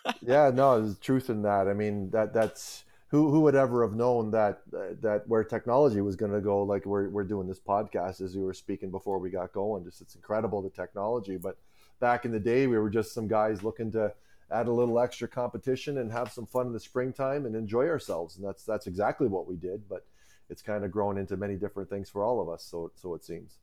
yeah, 0.22 0.52
no, 0.54 0.82
there's 0.82 0.98
truth 1.00 1.30
in 1.30 1.42
that. 1.44 1.68
I 1.68 1.74
mean, 1.74 2.10
that 2.12 2.34
that's 2.34 2.86
who 3.12 3.30
who 3.30 3.42
would 3.42 3.56
ever 3.56 3.86
have 3.86 3.96
known 3.96 4.32
that 4.32 4.62
that 4.72 5.24
where 5.28 5.44
technology 5.44 6.02
was 6.02 6.16
going 6.16 6.32
to 6.32 6.42
go 6.42 6.64
like 6.64 6.86
we're, 6.86 7.10
we're 7.10 7.26
doing 7.26 7.48
this 7.48 7.60
podcast 7.60 8.22
as 8.22 8.36
we 8.36 8.42
were 8.42 8.54
speaking 8.54 8.90
before 8.90 9.20
we 9.20 9.30
got 9.30 9.52
going 9.54 9.84
just 9.84 10.02
it's 10.02 10.16
incredible 10.16 10.62
the 10.62 10.70
technology 10.70 11.38
but 11.38 11.58
back 12.02 12.26
in 12.26 12.32
the 12.32 12.40
day, 12.40 12.68
we 12.68 12.78
were 12.78 12.90
just 12.90 13.14
some 13.14 13.30
guys 13.30 13.64
looking 13.64 13.90
to 13.94 14.12
add 14.52 14.68
a 14.68 14.72
little 14.72 15.00
extra 15.00 15.30
competition 15.30 16.00
and 16.00 16.12
have 16.12 16.34
some 16.34 16.46
fun 16.46 16.68
in 16.68 16.74
the 16.74 16.80
springtime 16.80 17.46
and 17.46 17.56
enjoy 17.56 17.88
ourselves. 17.88 18.36
And 18.36 18.46
that's 18.46 18.66
that's 18.66 18.88
exactly 18.88 19.30
what 19.30 19.48
we 19.48 19.56
did. 19.56 19.88
But 19.88 20.06
it's 20.50 20.62
kind 20.62 20.84
of 20.84 20.92
grown 20.92 21.18
into 21.18 21.38
many 21.38 21.56
different 21.56 21.90
things 21.90 22.10
for 22.10 22.26
all 22.26 22.42
of 22.42 22.50
us. 22.50 22.64
So 22.64 22.92
so 22.96 23.16
it 23.16 23.24
seems. 23.24 23.60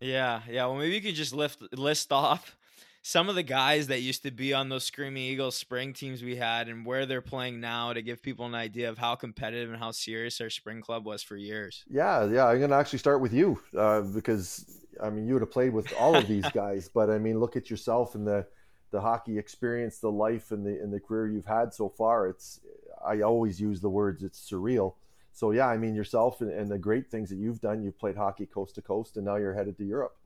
Yeah, 0.00 0.40
yeah. 0.48 0.64
Well, 0.64 0.76
maybe 0.76 0.94
you 0.94 1.02
could 1.02 1.14
just 1.14 1.34
lift 1.34 1.62
list 1.76 2.10
off 2.10 2.56
some 3.02 3.28
of 3.28 3.34
the 3.34 3.42
guys 3.42 3.88
that 3.88 4.00
used 4.00 4.22
to 4.22 4.30
be 4.30 4.54
on 4.54 4.68
those 4.68 4.84
Screaming 4.84 5.24
Eagles 5.24 5.56
spring 5.56 5.92
teams 5.92 6.22
we 6.22 6.36
had 6.36 6.68
and 6.68 6.86
where 6.86 7.04
they're 7.04 7.20
playing 7.20 7.60
now 7.60 7.92
to 7.92 8.00
give 8.00 8.22
people 8.22 8.46
an 8.46 8.54
idea 8.54 8.88
of 8.88 8.96
how 8.96 9.16
competitive 9.16 9.70
and 9.70 9.78
how 9.78 9.90
serious 9.90 10.40
our 10.40 10.50
spring 10.50 10.80
club 10.80 11.04
was 11.04 11.22
for 11.22 11.36
years. 11.36 11.84
Yeah, 11.90 12.24
yeah. 12.26 12.46
I'm 12.46 12.58
going 12.58 12.70
to 12.70 12.76
actually 12.76 13.00
start 13.00 13.20
with 13.20 13.32
you 13.32 13.60
uh, 13.76 14.02
because, 14.02 14.64
I 15.02 15.10
mean, 15.10 15.26
you 15.26 15.34
would 15.34 15.42
have 15.42 15.50
played 15.50 15.72
with 15.72 15.92
all 15.98 16.16
of 16.16 16.26
these 16.28 16.48
guys, 16.52 16.88
but 16.92 17.10
I 17.10 17.18
mean, 17.18 17.40
look 17.40 17.56
at 17.56 17.70
yourself 17.70 18.14
and 18.14 18.26
the, 18.26 18.46
the 18.90 19.00
hockey 19.00 19.38
experience, 19.38 19.98
the 19.98 20.10
life 20.10 20.52
and 20.52 20.64
the, 20.64 20.80
and 20.80 20.92
the 20.92 21.00
career 21.00 21.28
you've 21.28 21.46
had 21.46 21.74
so 21.74 21.88
far. 21.88 22.28
It's, 22.28 22.60
I 23.04 23.22
always 23.22 23.60
use 23.60 23.80
the 23.80 23.90
words, 23.90 24.22
it's 24.22 24.48
surreal. 24.48 24.94
So, 25.32 25.50
yeah, 25.50 25.66
I 25.66 25.78
mean, 25.78 25.94
yourself 25.94 26.40
and, 26.40 26.50
and 26.50 26.70
the 26.70 26.78
great 26.78 27.10
things 27.10 27.30
that 27.30 27.36
you've 27.36 27.60
done, 27.60 27.82
you've 27.82 27.98
played 27.98 28.16
hockey 28.16 28.46
coast 28.46 28.74
to 28.76 28.82
coast, 28.82 29.16
and 29.16 29.24
now 29.24 29.36
you're 29.36 29.54
headed 29.54 29.76
to 29.78 29.84
Europe 29.84 30.16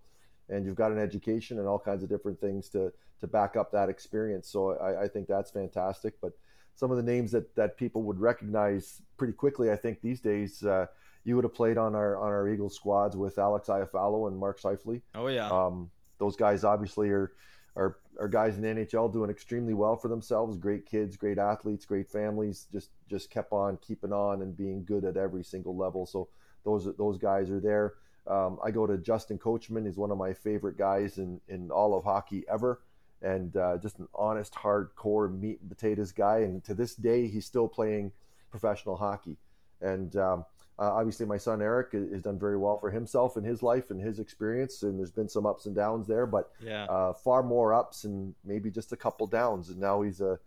and 0.49 0.64
you've 0.64 0.76
got 0.76 0.92
an 0.92 0.99
education 0.99 1.59
and 1.59 1.66
all 1.66 1.78
kinds 1.78 2.02
of 2.02 2.09
different 2.09 2.40
things 2.40 2.68
to 2.71 2.92
to 3.21 3.26
back 3.26 3.56
up 3.56 3.73
that 3.73 3.88
experience. 3.88 4.49
So 4.49 4.76
I, 4.76 5.04
I, 5.04 5.09
think 5.09 5.26
that's 5.26 5.50
fantastic. 5.50 6.21
But 6.21 6.33
some 6.75 6.90
of 6.90 6.99
the 6.99 7.02
names 7.02 7.33
that 7.33 7.54
that 7.56 7.76
people 7.76 8.02
would 8.02 8.21
recognize 8.21 9.00
pretty 9.16 9.33
quickly, 9.33 9.71
I 9.71 9.76
think 9.76 10.00
these 10.00 10.21
days, 10.21 10.62
uh, 10.64 10.87
you 11.26 11.35
would 11.37 11.45
have 11.45 11.54
played 11.54 11.76
on 11.76 11.95
our 11.95 12.16
on 12.16 12.28
our 12.28 12.49
Eagles 12.49 12.75
squads 12.75 13.16
with 13.16 13.38
Alex 13.38 13.68
Iafallo 13.68 14.28
and 14.28 14.38
Mark 14.38 14.61
Scheifele. 14.61 15.02
Oh 15.14 15.26
yeah. 15.26 15.49
Um, 15.49 15.90
those 16.18 16.37
guys 16.37 16.64
obviously 16.64 17.11
are. 17.11 17.33
Are, 17.78 17.99
are 18.18 18.26
guys 18.26 18.56
in 18.56 18.62
the 18.62 18.68
NHL 18.68 19.12
doing 19.12 19.28
extremely 19.28 19.75
well 19.75 19.97
for 19.97 20.09
themselves? 20.09 20.56
Great 20.56 20.87
kids, 20.87 21.14
great 21.14 21.37
athletes, 21.37 21.85
great 21.85 22.09
families. 22.09 22.68
Just 22.73 22.88
just 23.11 23.28
kept 23.30 23.52
on 23.52 23.76
keeping 23.83 24.14
on 24.14 24.40
and 24.40 24.56
being 24.56 24.83
good 24.83 25.04
at 25.04 25.18
every 25.18 25.45
single 25.45 25.76
level. 25.76 26.06
So 26.06 26.28
those 26.64 26.88
those 26.97 27.18
guys 27.18 27.50
are 27.50 27.61
there 27.61 27.92
Um, 28.26 28.59
I 28.64 28.71
go 28.71 28.87
to 28.87 28.99
Justin 28.99 29.38
Coachman. 29.38 29.85
He's 29.85 29.97
one 29.97 30.11
of 30.11 30.18
my 30.18 30.33
favorite 30.33 30.76
guys 30.76 31.18
in, 31.18 31.40
in 31.49 31.71
all 31.71 31.95
of 31.97 32.04
hockey 32.04 32.45
ever, 32.49 32.80
and 33.23 33.56
uh, 33.56 33.78
just 33.78 33.99
an 33.99 34.09
honest, 34.14 34.54
hardcore 34.54 35.33
meat 35.33 35.61
and 35.61 35.71
potatoes 35.71 36.12
guy. 36.12 36.38
And 36.38 36.62
to 36.64 36.75
this 36.75 36.95
day, 36.97 37.28
he's 37.28 37.47
still 37.47 37.68
playing 37.68 38.12
professional 38.50 38.97
hockey. 38.97 39.37
And 39.80 40.16
um, 40.16 40.45
uh, 40.78 40.92
obviously, 40.92 41.25
my 41.25 41.38
son 41.38 41.62
Eric 41.62 41.92
has 41.92 42.21
done 42.23 42.38
very 42.38 42.59
well 42.59 42.78
for 42.78 42.90
himself 42.90 43.37
in 43.37 43.45
his 43.45 43.62
life 43.62 43.90
and 43.90 44.00
his 44.00 44.18
experience. 44.18 44.83
And 44.83 44.99
there's 44.99 45.11
been 45.11 45.28
some 45.28 45.47
ups 45.47 45.66
and 45.66 45.75
downs 45.75 46.06
there, 46.06 46.26
but 46.26 46.50
yeah. 46.62 46.85
uh, 46.85 47.14
far 47.14 47.42
more 47.42 47.73
ups 47.73 48.04
and 48.04 48.35
maybe 48.45 48.71
just 48.71 48.92
a 48.92 48.97
couple 48.97 49.26
downs. 49.26 49.71
And 49.71 49.80
now 49.80 50.02
he's 50.02 50.21
a, 50.21 50.38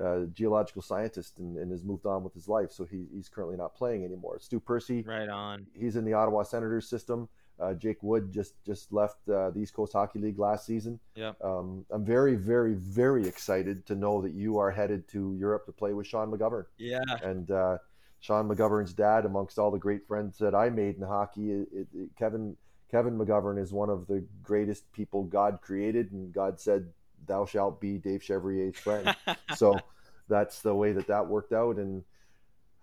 a 0.00 0.26
geological 0.26 0.80
scientist 0.80 1.38
and, 1.38 1.56
and, 1.56 1.72
has 1.72 1.82
moved 1.82 2.06
on 2.06 2.22
with 2.22 2.34
his 2.34 2.48
life. 2.48 2.70
So 2.70 2.84
he, 2.84 3.06
he's 3.12 3.28
currently 3.28 3.56
not 3.56 3.74
playing 3.74 4.04
anymore. 4.04 4.38
Stu 4.40 4.60
Percy, 4.60 5.02
right 5.02 5.28
on. 5.28 5.66
He's 5.74 5.96
in 5.96 6.04
the 6.04 6.12
Ottawa 6.12 6.44
Senators 6.44 6.88
system. 6.88 7.28
Uh, 7.60 7.74
Jake 7.74 8.00
Wood 8.04 8.30
just 8.30 8.54
just 8.64 8.92
left 8.92 9.28
uh, 9.28 9.50
the 9.50 9.58
East 9.58 9.74
Coast 9.74 9.92
Hockey 9.92 10.20
League 10.20 10.38
last 10.38 10.64
season. 10.64 11.00
Yeah. 11.16 11.32
Um, 11.42 11.84
I'm 11.90 12.04
very, 12.04 12.36
very, 12.36 12.74
very 12.74 13.26
excited 13.26 13.84
to 13.86 13.96
know 13.96 14.22
that 14.22 14.32
you 14.32 14.58
are 14.58 14.70
headed 14.70 15.08
to 15.08 15.34
Europe 15.36 15.66
to 15.66 15.72
play 15.72 15.92
with 15.92 16.06
Sean 16.06 16.30
McGovern. 16.30 16.66
Yeah. 16.76 17.00
And 17.24 17.50
uh, 17.50 17.78
Sean 18.20 18.48
McGovern's 18.48 18.92
dad, 18.92 19.24
amongst 19.24 19.58
all 19.58 19.70
the 19.70 19.78
great 19.78 20.06
friends 20.06 20.38
that 20.38 20.54
I 20.54 20.70
made 20.70 20.96
in 20.96 21.02
hockey, 21.02 21.52
it, 21.52 21.68
it, 21.94 22.08
Kevin 22.18 22.56
Kevin 22.90 23.18
McGovern 23.18 23.60
is 23.60 23.72
one 23.72 23.90
of 23.90 24.06
the 24.06 24.24
greatest 24.42 24.90
people 24.92 25.24
God 25.24 25.60
created, 25.60 26.12
and 26.12 26.32
God 26.32 26.58
said, 26.58 26.88
"Thou 27.26 27.44
shalt 27.44 27.80
be 27.80 27.98
Dave 27.98 28.22
Chevrier's 28.22 28.76
friend." 28.76 29.14
so 29.56 29.78
that's 30.28 30.62
the 30.62 30.74
way 30.74 30.92
that 30.92 31.06
that 31.06 31.28
worked 31.28 31.52
out, 31.52 31.76
and 31.76 32.02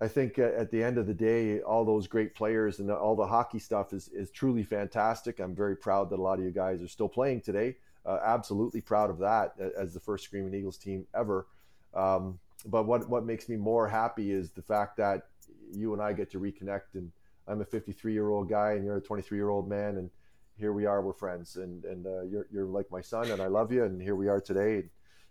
I 0.00 0.08
think 0.08 0.38
at 0.38 0.70
the 0.70 0.82
end 0.82 0.98
of 0.98 1.06
the 1.06 1.14
day, 1.14 1.60
all 1.60 1.84
those 1.84 2.06
great 2.06 2.34
players 2.34 2.80
and 2.80 2.90
all 2.90 3.16
the 3.16 3.26
hockey 3.26 3.58
stuff 3.58 3.92
is 3.92 4.08
is 4.08 4.30
truly 4.30 4.62
fantastic. 4.62 5.40
I'm 5.40 5.54
very 5.54 5.76
proud 5.76 6.10
that 6.10 6.18
a 6.18 6.22
lot 6.22 6.38
of 6.38 6.44
you 6.44 6.50
guys 6.50 6.82
are 6.82 6.88
still 6.88 7.08
playing 7.08 7.40
today. 7.42 7.76
Uh, 8.04 8.18
absolutely 8.24 8.80
proud 8.80 9.10
of 9.10 9.18
that 9.18 9.54
as 9.76 9.92
the 9.92 10.00
first 10.00 10.24
Screaming 10.24 10.54
Eagles 10.54 10.78
team 10.78 11.06
ever. 11.14 11.46
Um, 11.92 12.38
but 12.64 12.86
what 12.86 13.08
what 13.08 13.24
makes 13.24 13.48
me 13.48 13.56
more 13.56 13.88
happy 13.88 14.32
is 14.32 14.50
the 14.50 14.62
fact 14.62 14.96
that 14.96 15.28
you 15.72 15.92
and 15.92 16.02
I 16.02 16.12
get 16.12 16.30
to 16.32 16.40
reconnect. 16.40 16.94
And 16.94 17.10
I'm 17.48 17.60
a 17.60 17.64
53 17.64 18.12
year 18.12 18.30
old 18.30 18.48
guy, 18.48 18.72
and 18.72 18.84
you're 18.84 18.96
a 18.96 19.00
23 19.00 19.38
year 19.38 19.50
old 19.50 19.68
man, 19.68 19.96
and 19.96 20.10
here 20.56 20.72
we 20.72 20.86
are. 20.86 21.02
We're 21.02 21.12
friends, 21.12 21.56
and 21.56 21.84
and 21.84 22.06
uh, 22.06 22.22
you're 22.22 22.46
you're 22.52 22.66
like 22.66 22.90
my 22.90 23.00
son, 23.00 23.30
and 23.30 23.40
I 23.40 23.46
love 23.46 23.72
you. 23.72 23.84
And 23.84 24.00
here 24.00 24.16
we 24.16 24.28
are 24.28 24.40
today, 24.40 24.84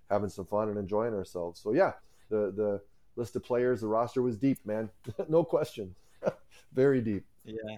having 0.10 0.30
some 0.30 0.46
fun 0.46 0.70
and 0.70 0.78
enjoying 0.78 1.14
ourselves. 1.14 1.60
So 1.60 1.74
yeah, 1.74 1.94
the 2.30 2.54
the 2.56 2.82
list 3.16 3.36
of 3.36 3.44
players, 3.44 3.82
the 3.82 3.88
roster 3.88 4.22
was 4.22 4.38
deep, 4.38 4.60
man. 4.66 4.90
no 5.30 5.44
question, 5.44 5.96
very 6.74 7.02
deep. 7.02 7.26
Yeah, 7.44 7.78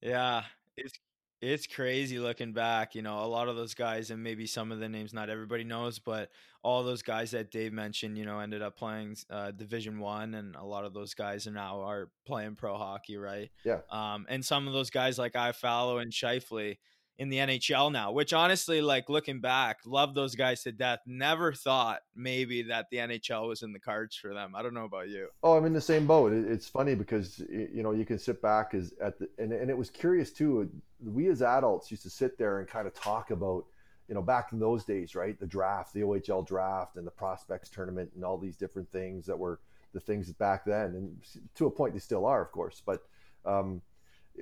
yeah. 0.00 0.42
It's 0.76 0.98
it's 1.40 1.66
crazy 1.66 2.18
looking 2.18 2.52
back. 2.52 2.94
You 2.94 3.02
know, 3.02 3.22
a 3.22 3.26
lot 3.26 3.48
of 3.48 3.56
those 3.56 3.74
guys, 3.74 4.10
and 4.10 4.22
maybe 4.22 4.46
some 4.46 4.72
of 4.72 4.78
the 4.78 4.88
names 4.88 5.12
not 5.12 5.28
everybody 5.30 5.64
knows, 5.64 5.98
but 5.98 6.30
all 6.62 6.82
those 6.82 7.02
guys 7.02 7.30
that 7.32 7.50
Dave 7.50 7.72
mentioned, 7.72 8.16
you 8.16 8.24
know, 8.24 8.40
ended 8.40 8.62
up 8.62 8.76
playing 8.76 9.16
uh, 9.30 9.50
Division 9.50 9.98
One, 9.98 10.34
and 10.34 10.56
a 10.56 10.64
lot 10.64 10.84
of 10.84 10.94
those 10.94 11.14
guys 11.14 11.46
are 11.46 11.52
now 11.52 11.80
are 11.82 12.08
playing 12.26 12.56
pro 12.56 12.76
hockey, 12.76 13.16
right? 13.16 13.50
Yeah. 13.64 13.80
Um, 13.90 14.26
and 14.28 14.44
some 14.44 14.66
of 14.66 14.72
those 14.72 14.90
guys 14.90 15.18
like 15.18 15.34
Iafallo 15.34 16.00
and 16.00 16.12
Scheifele 16.12 16.78
in 17.18 17.30
the 17.30 17.38
NHL 17.38 17.90
now, 17.90 18.12
which 18.12 18.32
honestly, 18.32 18.82
like 18.82 19.08
looking 19.08 19.40
back, 19.40 19.78
love 19.86 20.14
those 20.14 20.34
guys 20.34 20.62
to 20.62 20.72
death. 20.72 21.00
Never 21.06 21.52
thought 21.52 22.00
maybe 22.14 22.62
that 22.64 22.86
the 22.90 22.98
NHL 22.98 23.48
was 23.48 23.62
in 23.62 23.72
the 23.72 23.78
cards 23.78 24.16
for 24.16 24.34
them. 24.34 24.54
I 24.54 24.62
don't 24.62 24.74
know 24.74 24.84
about 24.84 25.08
you. 25.08 25.28
Oh, 25.42 25.56
I'm 25.56 25.64
in 25.64 25.72
the 25.72 25.80
same 25.80 26.06
boat. 26.06 26.32
It's 26.32 26.68
funny 26.68 26.94
because 26.94 27.42
you 27.48 27.82
know 27.82 27.92
you 27.92 28.04
can 28.04 28.18
sit 28.18 28.42
back 28.42 28.74
as 28.74 28.92
at 29.00 29.18
the 29.18 29.28
and, 29.38 29.52
and 29.52 29.70
it 29.70 29.76
was 29.76 29.88
curious 29.88 30.30
too. 30.30 30.70
We 31.02 31.28
as 31.28 31.42
adults 31.42 31.90
used 31.90 32.02
to 32.02 32.10
sit 32.10 32.36
there 32.36 32.58
and 32.58 32.68
kind 32.68 32.86
of 32.86 32.94
talk 32.94 33.30
about 33.30 33.64
you 34.08 34.14
know 34.14 34.22
back 34.22 34.52
in 34.52 34.58
those 34.58 34.84
days, 34.84 35.14
right? 35.14 35.38
The 35.40 35.46
draft, 35.46 35.94
the 35.94 36.00
OHL 36.00 36.46
draft, 36.46 36.96
and 36.96 37.06
the 37.06 37.10
prospects 37.10 37.70
tournament, 37.70 38.10
and 38.14 38.24
all 38.24 38.36
these 38.36 38.56
different 38.56 38.90
things 38.92 39.24
that 39.26 39.38
were 39.38 39.60
the 39.94 40.00
things 40.00 40.30
back 40.32 40.66
then, 40.66 40.94
and 40.94 41.16
to 41.54 41.66
a 41.66 41.70
point 41.70 41.94
they 41.94 42.00
still 42.00 42.26
are, 42.26 42.42
of 42.42 42.52
course, 42.52 42.82
but. 42.84 43.02
Um, 43.44 43.80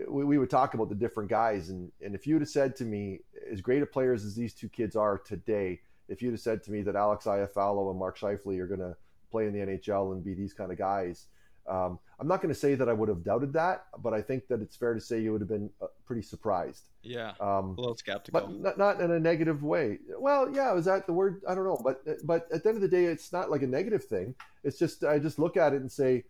we, 0.09 0.25
we 0.25 0.39
would 0.39 0.51
talk 0.51 0.75
about 0.75 0.89
the 0.89 0.95
different 0.95 1.31
guys. 1.31 1.71
And, 1.71 1.91
and 2.03 2.15
if 2.15 2.27
you'd 2.27 2.43
have 2.43 2.49
said 2.49 2.77
to 2.77 2.85
me, 2.85 3.21
as 3.51 3.61
great 3.61 3.83
a 3.83 3.87
players 3.87 4.25
as 4.25 4.35
these 4.35 4.55
two 4.55 4.69
kids 4.69 4.97
are 4.97 5.19
today, 5.19 5.81
if 6.09 6.23
you'd 6.23 6.33
have 6.33 6.41
said 6.41 6.63
to 6.65 6.73
me 6.73 6.83
that 6.83 6.97
Alex 6.97 7.25
Iafallo 7.25 7.91
and 7.91 7.99
Mark 7.99 8.19
Scheifele 8.19 8.59
are 8.59 8.67
going 8.67 8.81
to 8.81 8.97
play 9.31 9.47
in 9.47 9.53
the 9.53 9.61
NHL 9.61 10.13
and 10.13 10.25
be 10.25 10.35
these 10.35 10.53
kind 10.53 10.71
of 10.71 10.79
guys, 10.79 11.27
um, 11.67 11.99
I'm 12.21 12.29
not 12.29 12.43
going 12.43 12.53
to 12.53 12.59
say 12.59 12.75
that 12.75 12.89
I 12.89 12.93
would 12.93 13.09
have 13.09 13.25
doubted 13.25 13.53
that, 13.55 13.87
but 14.03 14.13
I 14.13 14.21
think 14.21 14.49
that 14.49 14.61
it's 14.61 14.77
fair 14.77 14.95
to 14.95 15.01
say 15.01 15.21
you 15.21 15.33
would 15.33 15.41
have 15.41 15.49
been 15.49 15.71
uh, 15.81 15.87
pretty 16.05 16.23
surprised. 16.23 16.91
Yeah, 17.03 17.33
um, 17.41 17.75
a 17.79 17.81
little 17.81 17.97
skeptical, 17.97 18.41
but 18.41 18.61
not, 18.61 18.79
not 18.79 19.01
in 19.01 19.11
a 19.11 19.19
negative 19.19 19.63
way. 19.63 19.99
Well, 20.19 20.55
yeah, 20.55 20.73
was 20.73 20.85
that 20.85 21.07
the 21.07 21.13
word? 21.13 21.41
I 21.49 21.55
don't 21.55 21.65
know, 21.65 21.81
but 21.83 22.05
but 22.25 22.49
at 22.53 22.63
the 22.63 22.69
end 22.69 22.77
of 22.77 22.83
the 22.83 22.89
day, 22.89 23.07
it's 23.07 23.33
not 23.33 23.51
like 23.51 23.63
a 23.63 23.67
negative 23.67 24.05
thing. 24.05 24.35
It's 24.63 24.79
just 24.79 25.05
I 25.05 25.19
just 25.19 25.39
look 25.39 25.57
at 25.57 25.73
it 25.73 25.81
and 25.81 25.91
say, 25.91 26.25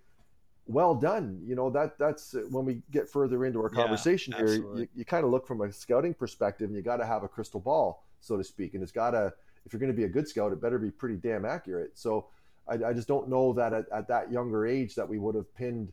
well 0.67 0.95
done. 0.95 1.41
You 1.45 1.55
know 1.55 1.71
that 1.71 1.99
that's 1.99 2.35
uh, 2.35 2.43
when 2.51 2.65
we 2.65 2.83
get 2.91 3.09
further 3.09 3.45
into 3.45 3.61
our 3.61 3.69
conversation 3.69 4.35
yeah, 4.37 4.47
here. 4.47 4.55
You, 4.55 4.89
you 4.95 5.05
kind 5.05 5.25
of 5.25 5.31
look 5.31 5.47
from 5.47 5.61
a 5.61 5.73
scouting 5.73 6.15
perspective, 6.15 6.69
and 6.69 6.77
you 6.77 6.83
got 6.83 6.97
to 6.97 7.07
have 7.07 7.23
a 7.23 7.29
crystal 7.29 7.61
ball, 7.61 8.05
so 8.21 8.37
to 8.37 8.45
speak, 8.45 8.75
and 8.75 8.83
it's 8.83 8.93
got 8.93 9.11
to. 9.11 9.33
If 9.67 9.73
you're 9.73 9.81
going 9.81 9.93
to 9.93 9.97
be 9.97 10.05
a 10.05 10.09
good 10.09 10.29
scout, 10.29 10.53
it 10.53 10.61
better 10.61 10.79
be 10.79 10.91
pretty 10.91 11.17
damn 11.17 11.47
accurate. 11.47 11.93
So 11.95 12.27
I, 12.69 12.75
I 12.75 12.93
just 12.93 13.09
don't 13.09 13.29
know 13.29 13.53
that 13.55 13.73
at, 13.73 13.87
at, 13.91 14.09
that 14.09 14.31
younger 14.31 14.67
age 14.67 14.95
that 14.95 15.09
we 15.09 15.19
would 15.19 15.35
have 15.35 15.55
pinned 15.55 15.93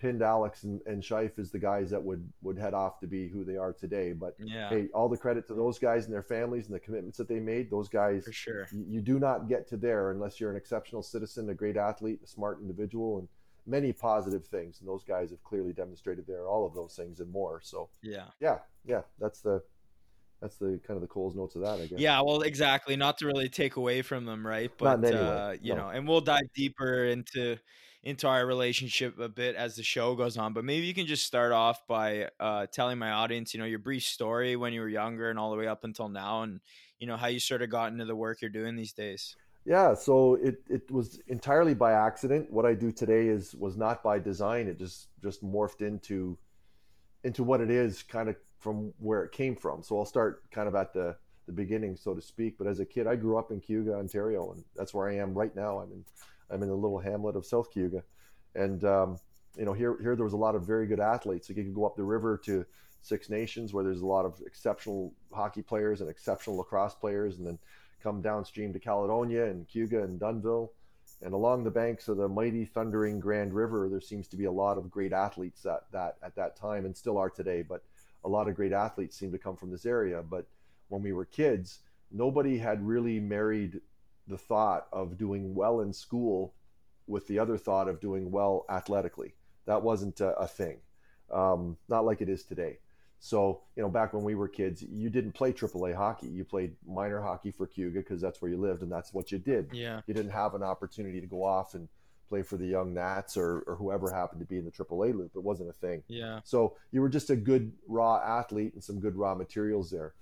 pinned 0.00 0.22
Alex 0.22 0.64
and, 0.64 0.80
and 0.86 1.00
Scheif 1.00 1.38
as 1.38 1.52
the 1.52 1.60
guys 1.60 1.88
that 1.90 2.02
would 2.02 2.28
would 2.42 2.58
head 2.58 2.74
off 2.74 2.98
to 2.98 3.06
be 3.06 3.28
who 3.28 3.44
they 3.44 3.56
are 3.56 3.72
today. 3.72 4.12
But 4.12 4.34
yeah. 4.38 4.68
hey, 4.68 4.88
all 4.92 5.08
the 5.08 5.16
credit 5.16 5.46
to 5.48 5.54
those 5.54 5.78
guys 5.78 6.06
and 6.06 6.12
their 6.12 6.22
families 6.22 6.66
and 6.66 6.74
the 6.74 6.80
commitments 6.80 7.16
that 7.18 7.28
they 7.28 7.38
made. 7.38 7.70
Those 7.70 7.88
guys, 7.88 8.24
for 8.24 8.32
sure, 8.32 8.68
you, 8.72 8.84
you 8.88 9.00
do 9.00 9.20
not 9.20 9.48
get 9.48 9.68
to 9.68 9.76
there 9.76 10.10
unless 10.10 10.40
you're 10.40 10.50
an 10.50 10.56
exceptional 10.56 11.02
citizen, 11.02 11.48
a 11.50 11.54
great 11.54 11.76
athlete, 11.76 12.18
a 12.24 12.26
smart 12.26 12.60
individual, 12.60 13.18
and 13.18 13.28
many 13.66 13.92
positive 13.92 14.46
things, 14.46 14.80
and 14.80 14.88
those 14.88 15.04
guys 15.04 15.30
have 15.30 15.42
clearly 15.42 15.72
demonstrated 15.72 16.26
there 16.26 16.46
all 16.46 16.66
of 16.66 16.74
those 16.74 16.94
things 16.94 17.20
and 17.20 17.30
more. 17.30 17.60
So 17.62 17.88
yeah, 18.02 18.26
yeah, 18.40 18.58
yeah, 18.84 19.02
that's 19.18 19.40
the 19.40 19.62
that's 20.40 20.56
the 20.56 20.80
kind 20.86 20.96
of 20.96 21.00
the 21.00 21.06
Coles 21.06 21.36
notes 21.36 21.54
of 21.54 21.62
that, 21.62 21.80
I 21.80 21.86
guess. 21.86 22.00
Yeah, 22.00 22.20
well, 22.20 22.42
exactly. 22.42 22.96
Not 22.96 23.18
to 23.18 23.26
really 23.26 23.48
take 23.48 23.76
away 23.76 24.02
from 24.02 24.24
them, 24.24 24.44
right? 24.44 24.70
But 24.76 25.04
uh, 25.04 25.54
you 25.62 25.74
no. 25.74 25.82
know, 25.82 25.88
and 25.88 26.06
we'll 26.06 26.20
dive 26.20 26.52
deeper 26.54 27.04
into 27.04 27.58
into 28.02 28.26
our 28.26 28.44
relationship 28.44 29.18
a 29.20 29.28
bit 29.28 29.54
as 29.54 29.76
the 29.76 29.82
show 29.84 30.16
goes 30.16 30.36
on. 30.36 30.52
But 30.52 30.64
maybe 30.64 30.86
you 30.86 30.94
can 30.94 31.06
just 31.06 31.24
start 31.24 31.52
off 31.52 31.86
by 31.86 32.28
uh, 32.40 32.66
telling 32.72 32.98
my 32.98 33.12
audience, 33.12 33.54
you 33.54 33.60
know, 33.60 33.66
your 33.66 33.78
brief 33.78 34.02
story 34.02 34.56
when 34.56 34.72
you 34.72 34.80
were 34.80 34.88
younger 34.88 35.30
and 35.30 35.38
all 35.38 35.52
the 35.52 35.56
way 35.56 35.68
up 35.68 35.84
until 35.84 36.08
now, 36.08 36.42
and 36.42 36.60
you 36.98 37.06
know 37.06 37.16
how 37.16 37.28
you 37.28 37.38
sort 37.38 37.62
of 37.62 37.70
got 37.70 37.92
into 37.92 38.04
the 38.04 38.16
work 38.16 38.42
you're 38.42 38.50
doing 38.50 38.74
these 38.74 38.92
days. 38.92 39.36
Yeah, 39.64 39.94
so 39.94 40.34
it, 40.34 40.62
it 40.68 40.90
was 40.90 41.20
entirely 41.28 41.74
by 41.74 41.92
accident. 41.92 42.50
What 42.50 42.66
I 42.66 42.74
do 42.74 42.90
today 42.90 43.28
is 43.28 43.54
was 43.54 43.76
not 43.76 44.02
by 44.02 44.18
design. 44.18 44.66
It 44.66 44.78
just 44.78 45.08
just 45.22 45.44
morphed 45.44 45.82
into 45.82 46.36
into 47.24 47.44
what 47.44 47.60
it 47.60 47.70
is, 47.70 48.02
kind 48.02 48.28
of 48.28 48.36
from 48.58 48.92
where 48.98 49.22
it 49.24 49.32
came 49.32 49.54
from. 49.54 49.82
So 49.82 49.98
I'll 49.98 50.04
start 50.04 50.50
kind 50.50 50.68
of 50.68 50.74
at 50.74 50.92
the 50.92 51.16
the 51.46 51.52
beginning, 51.52 51.96
so 51.96 52.14
to 52.14 52.20
speak. 52.20 52.58
But 52.58 52.66
as 52.66 52.80
a 52.80 52.84
kid, 52.86 53.06
I 53.06 53.16
grew 53.16 53.38
up 53.38 53.52
in 53.52 53.60
Cayuga, 53.60 53.94
Ontario, 53.94 54.52
and 54.52 54.64
that's 54.74 54.94
where 54.94 55.08
I 55.08 55.16
am 55.16 55.34
right 55.34 55.54
now. 55.54 55.78
I'm 55.78 55.92
in 55.92 56.04
I'm 56.50 56.62
in 56.62 56.68
the 56.68 56.74
little 56.74 56.98
hamlet 56.98 57.36
of 57.36 57.46
South 57.46 57.70
Cayuga, 57.72 58.02
and 58.56 58.82
um, 58.84 59.18
you 59.56 59.64
know 59.64 59.72
here 59.74 59.96
here 60.02 60.16
there 60.16 60.24
was 60.24 60.34
a 60.34 60.36
lot 60.36 60.56
of 60.56 60.66
very 60.66 60.88
good 60.88 61.00
athletes. 61.00 61.48
Like 61.48 61.58
you 61.58 61.64
could 61.64 61.74
go 61.74 61.86
up 61.86 61.96
the 61.96 62.02
river 62.02 62.36
to 62.46 62.66
Six 63.02 63.30
Nations, 63.30 63.72
where 63.72 63.84
there's 63.84 64.02
a 64.02 64.06
lot 64.06 64.24
of 64.24 64.40
exceptional 64.44 65.14
hockey 65.32 65.62
players 65.62 66.00
and 66.00 66.10
exceptional 66.10 66.56
lacrosse 66.56 66.94
players, 66.94 67.38
and 67.38 67.46
then 67.46 67.58
come 68.02 68.20
downstream 68.20 68.72
to 68.72 68.78
Caledonia 68.78 69.46
and 69.46 69.68
Cayuga 69.68 70.02
and 70.02 70.20
Dunnville. 70.20 70.70
And 71.22 71.34
along 71.34 71.62
the 71.62 71.70
banks 71.70 72.08
of 72.08 72.16
the 72.16 72.28
mighty 72.28 72.64
thundering 72.64 73.20
Grand 73.20 73.54
River, 73.54 73.88
there 73.88 74.00
seems 74.00 74.26
to 74.28 74.36
be 74.36 74.46
a 74.46 74.52
lot 74.52 74.76
of 74.76 74.90
great 74.90 75.12
athletes 75.12 75.64
at 75.66 75.84
that 75.92 76.16
at 76.22 76.34
that 76.34 76.56
time 76.56 76.84
and 76.84 76.96
still 76.96 77.16
are 77.16 77.30
today. 77.30 77.62
But 77.62 77.82
a 78.24 78.28
lot 78.28 78.48
of 78.48 78.56
great 78.56 78.72
athletes 78.72 79.16
seem 79.16 79.30
to 79.32 79.38
come 79.38 79.56
from 79.56 79.70
this 79.70 79.86
area. 79.86 80.22
But 80.22 80.46
when 80.88 81.02
we 81.02 81.12
were 81.12 81.24
kids, 81.24 81.78
nobody 82.10 82.58
had 82.58 82.86
really 82.86 83.20
married 83.20 83.80
the 84.26 84.38
thought 84.38 84.86
of 84.92 85.18
doing 85.18 85.54
well 85.54 85.80
in 85.80 85.92
school 85.92 86.54
with 87.06 87.26
the 87.26 87.38
other 87.38 87.56
thought 87.56 87.88
of 87.88 88.00
doing 88.00 88.30
well 88.30 88.64
athletically. 88.68 89.34
That 89.66 89.82
wasn't 89.82 90.20
a, 90.20 90.36
a 90.38 90.46
thing, 90.46 90.78
um, 91.30 91.76
not 91.88 92.04
like 92.04 92.20
it 92.20 92.28
is 92.28 92.44
today. 92.44 92.78
So, 93.24 93.60
you 93.76 93.82
know, 93.84 93.88
back 93.88 94.12
when 94.12 94.24
we 94.24 94.34
were 94.34 94.48
kids, 94.48 94.82
you 94.82 95.08
didn't 95.08 95.30
play 95.30 95.52
AAA 95.52 95.94
hockey. 95.94 96.26
You 96.26 96.42
played 96.42 96.74
minor 96.84 97.22
hockey 97.22 97.52
for 97.52 97.68
Cayuga 97.68 98.00
because 98.00 98.20
that's 98.20 98.42
where 98.42 98.50
you 98.50 98.56
lived 98.56 98.82
and 98.82 98.90
that's 98.90 99.14
what 99.14 99.30
you 99.30 99.38
did. 99.38 99.70
Yeah. 99.72 100.00
You 100.08 100.14
didn't 100.14 100.32
have 100.32 100.54
an 100.54 100.64
opportunity 100.64 101.20
to 101.20 101.26
go 101.28 101.44
off 101.44 101.74
and 101.74 101.88
play 102.28 102.42
for 102.42 102.56
the 102.56 102.66
young 102.66 102.92
Nats 102.92 103.36
or, 103.36 103.60
or 103.68 103.76
whoever 103.76 104.10
happened 104.12 104.40
to 104.40 104.44
be 104.44 104.58
in 104.58 104.64
the 104.64 104.72
AAA 104.72 105.16
loop. 105.16 105.36
It 105.36 105.42
wasn't 105.42 105.70
a 105.70 105.72
thing. 105.72 106.02
Yeah. 106.08 106.40
So 106.42 106.74
you 106.90 107.00
were 107.00 107.08
just 107.08 107.30
a 107.30 107.36
good 107.36 107.70
raw 107.86 108.16
athlete 108.16 108.74
and 108.74 108.82
some 108.82 108.98
good 108.98 109.14
raw 109.14 109.36
materials 109.36 109.88
there. 109.88 110.14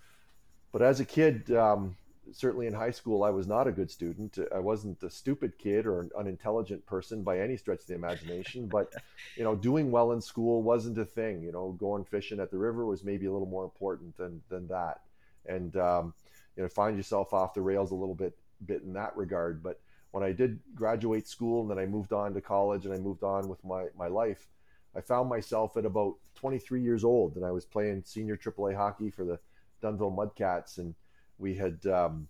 But 0.71 0.83
as 0.83 1.01
a 1.01 1.07
kid, 1.07 1.51
um, 1.53 1.97
certainly 2.33 2.67
in 2.67 2.75
high 2.75 2.91
school, 2.91 3.23
I 3.23 3.31
was 3.31 3.47
not 3.47 3.67
a 3.67 3.73
good 3.73 3.91
student. 3.91 4.39
I 4.55 4.59
wasn't 4.59 5.03
a 5.03 5.11
stupid 5.11 5.59
kid 5.59 5.87
or 5.87 6.01
an 6.01 6.11
unintelligent 6.19 6.85
person 6.87 7.23
by 7.23 7.41
any 7.41 7.57
stretch 7.57 7.81
of 7.81 7.87
the 7.87 7.95
imagination. 7.95 8.67
but 8.67 8.93
you 9.37 9.45
know, 9.45 9.55
doing 9.55 9.91
well 9.91 10.13
in 10.13 10.21
school 10.21 10.63
wasn't 10.63 10.99
a 10.99 11.05
thing. 11.05 11.43
You 11.43 11.53
know, 11.53 11.73
going 11.73 12.05
fishing 12.05 12.41
at 12.41 12.51
the 12.51 12.59
river 12.59 12.85
was 12.87 13.05
maybe 13.05 13.27
a 13.27 13.33
little 13.33 13.49
more 13.49 13.65
important 13.65 14.17
than 14.17 14.43
than 14.49 14.69
that. 14.69 15.01
And 15.47 15.77
um, 15.77 16.15
you 16.57 16.63
know, 16.63 16.69
find 16.69 16.97
yourself 16.97 17.33
off 17.33 17.55
the 17.55 17.63
rails 17.63 17.91
a 17.91 17.97
little 17.97 18.15
bit 18.15 18.37
bit 18.67 18.83
in 18.83 18.93
that 18.95 19.17
regard. 19.17 19.63
But 19.63 19.81
when 20.11 20.25
I 20.25 20.33
did 20.33 20.61
graduate 20.75 21.29
school 21.29 21.63
and 21.63 21.71
then 21.71 21.79
I 21.79 21.87
moved 21.87 22.13
on 22.13 22.35
to 22.35 22.41
college 22.41 22.85
and 22.85 22.95
I 22.95 22.99
moved 22.99 23.23
on 23.23 23.49
with 23.49 23.65
my 23.65 23.87
my 23.97 24.09
life, 24.09 24.49
I 24.95 25.01
found 25.01 25.29
myself 25.29 25.77
at 25.77 25.85
about 25.85 26.17
23 26.37 26.83
years 26.83 27.05
old 27.05 27.37
and 27.37 27.45
I 27.45 27.51
was 27.51 27.65
playing 27.65 28.03
senior 28.05 28.37
AAA 28.37 28.77
hockey 28.77 29.11
for 29.11 29.25
the 29.25 29.39
Dunnville 29.83 30.15
Mudcats 30.15 30.79
and 30.79 30.95
we 31.41 31.55
had 31.55 31.85
um, 31.87 32.29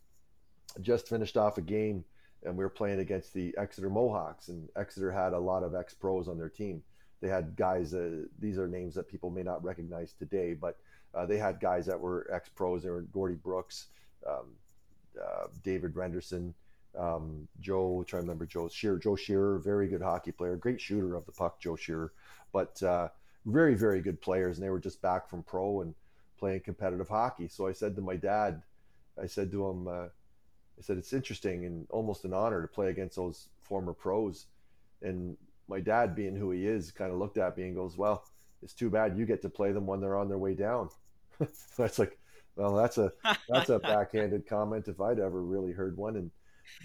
just 0.80 1.08
finished 1.08 1.36
off 1.36 1.58
a 1.58 1.62
game 1.62 2.04
and 2.44 2.56
we 2.56 2.64
were 2.64 2.70
playing 2.70 3.00
against 3.00 3.34
the 3.34 3.54
Exeter 3.58 3.90
Mohawks, 3.90 4.48
and 4.48 4.68
Exeter 4.76 5.12
had 5.12 5.34
a 5.34 5.38
lot 5.38 5.62
of 5.62 5.74
ex 5.74 5.92
pros 5.92 6.26
on 6.26 6.38
their 6.38 6.48
team. 6.48 6.82
They 7.20 7.28
had 7.28 7.54
guys, 7.54 7.92
uh, 7.92 8.22
these 8.38 8.58
are 8.58 8.66
names 8.66 8.94
that 8.94 9.08
people 9.08 9.28
may 9.30 9.42
not 9.42 9.62
recognize 9.62 10.14
today, 10.14 10.54
but 10.54 10.78
uh, 11.14 11.26
they 11.26 11.36
had 11.36 11.60
guys 11.60 11.84
that 11.86 12.00
were 12.00 12.30
ex 12.32 12.48
pros. 12.48 12.82
They 12.82 12.88
were 12.88 13.02
Gordy 13.02 13.34
Brooks, 13.34 13.88
um, 14.26 14.46
uh, 15.22 15.48
David 15.62 15.94
Renderson, 15.94 16.54
um, 16.98 17.46
Joe, 17.60 18.04
trying 18.06 18.22
to 18.22 18.24
remember 18.24 18.46
Joe 18.46 18.68
Shearer, 18.68 18.98
Joe 18.98 19.16
Shearer, 19.16 19.58
very 19.58 19.86
good 19.86 20.02
hockey 20.02 20.32
player, 20.32 20.56
great 20.56 20.80
shooter 20.80 21.14
of 21.14 21.26
the 21.26 21.32
puck, 21.32 21.60
Joe 21.60 21.76
Shearer, 21.76 22.12
but 22.52 22.82
uh, 22.82 23.08
very, 23.44 23.74
very 23.74 24.00
good 24.00 24.20
players. 24.22 24.56
And 24.56 24.64
they 24.64 24.70
were 24.70 24.80
just 24.80 25.02
back 25.02 25.28
from 25.28 25.42
pro 25.42 25.82
and 25.82 25.94
playing 26.38 26.60
competitive 26.60 27.08
hockey. 27.08 27.48
So 27.48 27.66
I 27.66 27.72
said 27.72 27.94
to 27.96 28.02
my 28.02 28.16
dad, 28.16 28.62
I 29.20 29.26
said 29.26 29.50
to 29.52 29.68
him, 29.68 29.88
uh, 29.88 30.08
I 30.80 30.82
said 30.82 30.96
it's 30.96 31.12
interesting 31.12 31.66
and 31.66 31.86
almost 31.90 32.24
an 32.24 32.32
honor 32.32 32.62
to 32.62 32.68
play 32.68 32.88
against 32.88 33.16
those 33.16 33.48
former 33.60 33.92
pros. 33.92 34.46
And 35.02 35.36
my 35.68 35.80
dad, 35.80 36.16
being 36.16 36.34
who 36.34 36.50
he 36.50 36.66
is, 36.66 36.90
kind 36.90 37.12
of 37.12 37.18
looked 37.18 37.36
at 37.36 37.56
me 37.56 37.64
and 37.64 37.76
goes, 37.76 37.96
"Well, 37.98 38.24
it's 38.62 38.72
too 38.72 38.88
bad 38.88 39.16
you 39.16 39.26
get 39.26 39.42
to 39.42 39.50
play 39.50 39.72
them 39.72 39.86
when 39.86 40.00
they're 40.00 40.16
on 40.16 40.28
their 40.28 40.38
way 40.38 40.54
down." 40.54 40.88
that's 41.76 41.98
like, 41.98 42.18
well, 42.56 42.74
that's 42.74 42.96
a 42.96 43.12
that's 43.48 43.68
a 43.68 43.78
backhanded 43.90 44.46
comment 44.46 44.88
if 44.88 45.00
I'd 45.00 45.18
ever 45.18 45.42
really 45.42 45.72
heard 45.72 45.96
one. 45.96 46.16
And 46.16 46.30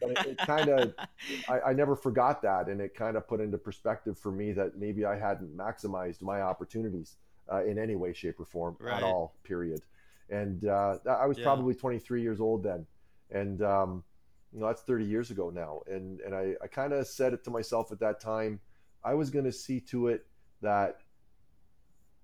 but 0.02 0.12
it, 0.12 0.26
it 0.26 0.38
kind 0.40 0.70
of, 0.70 0.94
I, 1.50 1.70
I 1.70 1.74
never 1.74 1.96
forgot 1.96 2.42
that, 2.42 2.68
and 2.68 2.82
it 2.82 2.96
kind 2.96 3.16
of 3.16 3.28
put 3.28 3.40
into 3.40 3.58
perspective 3.58 4.18
for 4.18 4.32
me 4.32 4.52
that 4.54 4.78
maybe 4.78 5.06
I 5.06 5.18
hadn't 5.18 5.56
maximized 5.56 6.22
my 6.22 6.42
opportunities 6.42 7.16
uh, 7.52 7.64
in 7.64 7.80
any 7.80 7.96
way, 7.96 8.12
shape, 8.12 8.40
or 8.42 8.46
form 8.46 8.76
right. 8.80 8.98
at 8.98 9.04
all. 9.04 9.36
Period 9.44 9.82
and 10.30 10.66
uh, 10.66 10.98
I 11.10 11.26
was 11.26 11.38
yeah. 11.38 11.44
probably 11.44 11.76
23 11.76 12.22
years 12.22 12.40
old 12.40 12.64
then, 12.64 12.86
and 13.32 13.62
um, 13.62 14.04
you 14.54 14.60
know 14.60 14.68
that's 14.68 14.82
30 14.82 15.06
years 15.06 15.32
ago 15.32 15.50
now, 15.50 15.82
and 15.88 16.20
and 16.22 16.34
I, 16.34 16.56
I 16.64 16.68
kind 16.68 16.94
of 16.94 17.08
said 17.08 17.34
it 17.34 17.44
to 17.46 17.52
myself 17.52 17.92
at 17.92 18.00
that 18.00 18.20
time, 18.20 18.60
I 19.04 19.14
was 19.14 19.30
going 19.30 19.46
to 19.46 19.52
see 19.52 19.80
to 19.82 20.08
it 20.08 20.26
that 20.62 21.02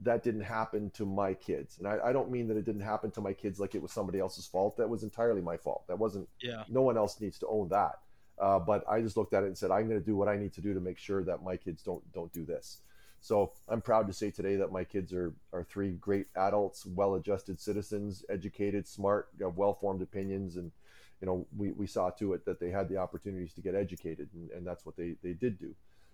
that 0.01 0.23
didn't 0.23 0.41
happen 0.41 0.89
to 0.91 1.05
my 1.05 1.33
kids, 1.33 1.77
and 1.77 1.87
I, 1.87 1.97
I 2.05 2.13
don't 2.13 2.31
mean 2.31 2.47
that 2.47 2.57
it 2.57 2.65
didn't 2.65 2.81
happen 2.81 3.11
to 3.11 3.21
my 3.21 3.33
kids 3.33 3.59
like 3.59 3.75
it 3.75 3.81
was 3.81 3.91
somebody 3.91 4.19
else's 4.19 4.47
fault. 4.47 4.77
That 4.77 4.89
was 4.89 5.03
entirely 5.03 5.41
my 5.41 5.57
fault. 5.57 5.83
That 5.87 5.99
wasn't. 5.99 6.27
Yeah. 6.41 6.63
No 6.69 6.81
one 6.81 6.97
else 6.97 7.19
needs 7.21 7.37
to 7.39 7.47
own 7.47 7.69
that. 7.69 7.99
Uh, 8.41 8.57
but 8.57 8.83
I 8.89 9.01
just 9.01 9.17
looked 9.17 9.33
at 9.35 9.43
it 9.43 9.47
and 9.47 9.57
said, 9.57 9.69
I'm 9.69 9.87
going 9.87 9.99
to 9.99 10.05
do 10.05 10.15
what 10.15 10.27
I 10.27 10.35
need 10.35 10.51
to 10.53 10.61
do 10.61 10.73
to 10.73 10.79
make 10.79 10.97
sure 10.97 11.23
that 11.25 11.43
my 11.43 11.57
kids 11.57 11.83
don't 11.83 12.01
don't 12.11 12.33
do 12.33 12.43
this. 12.43 12.81
So 13.21 13.53
I'm 13.69 13.81
proud 13.81 14.07
to 14.07 14.13
say 14.13 14.31
today 14.31 14.55
that 14.57 14.71
my 14.71 14.83
kids 14.83 15.13
are, 15.13 15.33
are 15.53 15.63
three 15.63 15.91
great 15.93 16.27
adults, 16.35 16.85
well-adjusted 16.85 17.59
citizens, 17.59 18.25
educated, 18.29 18.87
smart, 18.87 19.29
have 19.39 19.55
well-formed 19.55 20.01
opinions. 20.01 20.57
And, 20.57 20.71
you 21.21 21.27
know, 21.27 21.47
we, 21.55 21.71
we 21.71 21.87
saw 21.87 22.09
to 22.09 22.33
it 22.33 22.45
that 22.45 22.59
they 22.59 22.71
had 22.71 22.89
the 22.89 22.97
opportunities 22.97 23.53
to 23.53 23.61
get 23.61 23.75
educated 23.75 24.27
and, 24.33 24.49
and 24.51 24.67
that's 24.67 24.85
what 24.85 24.97
they, 24.97 25.15
they 25.23 25.33
did 25.33 25.59
do. 25.59 25.73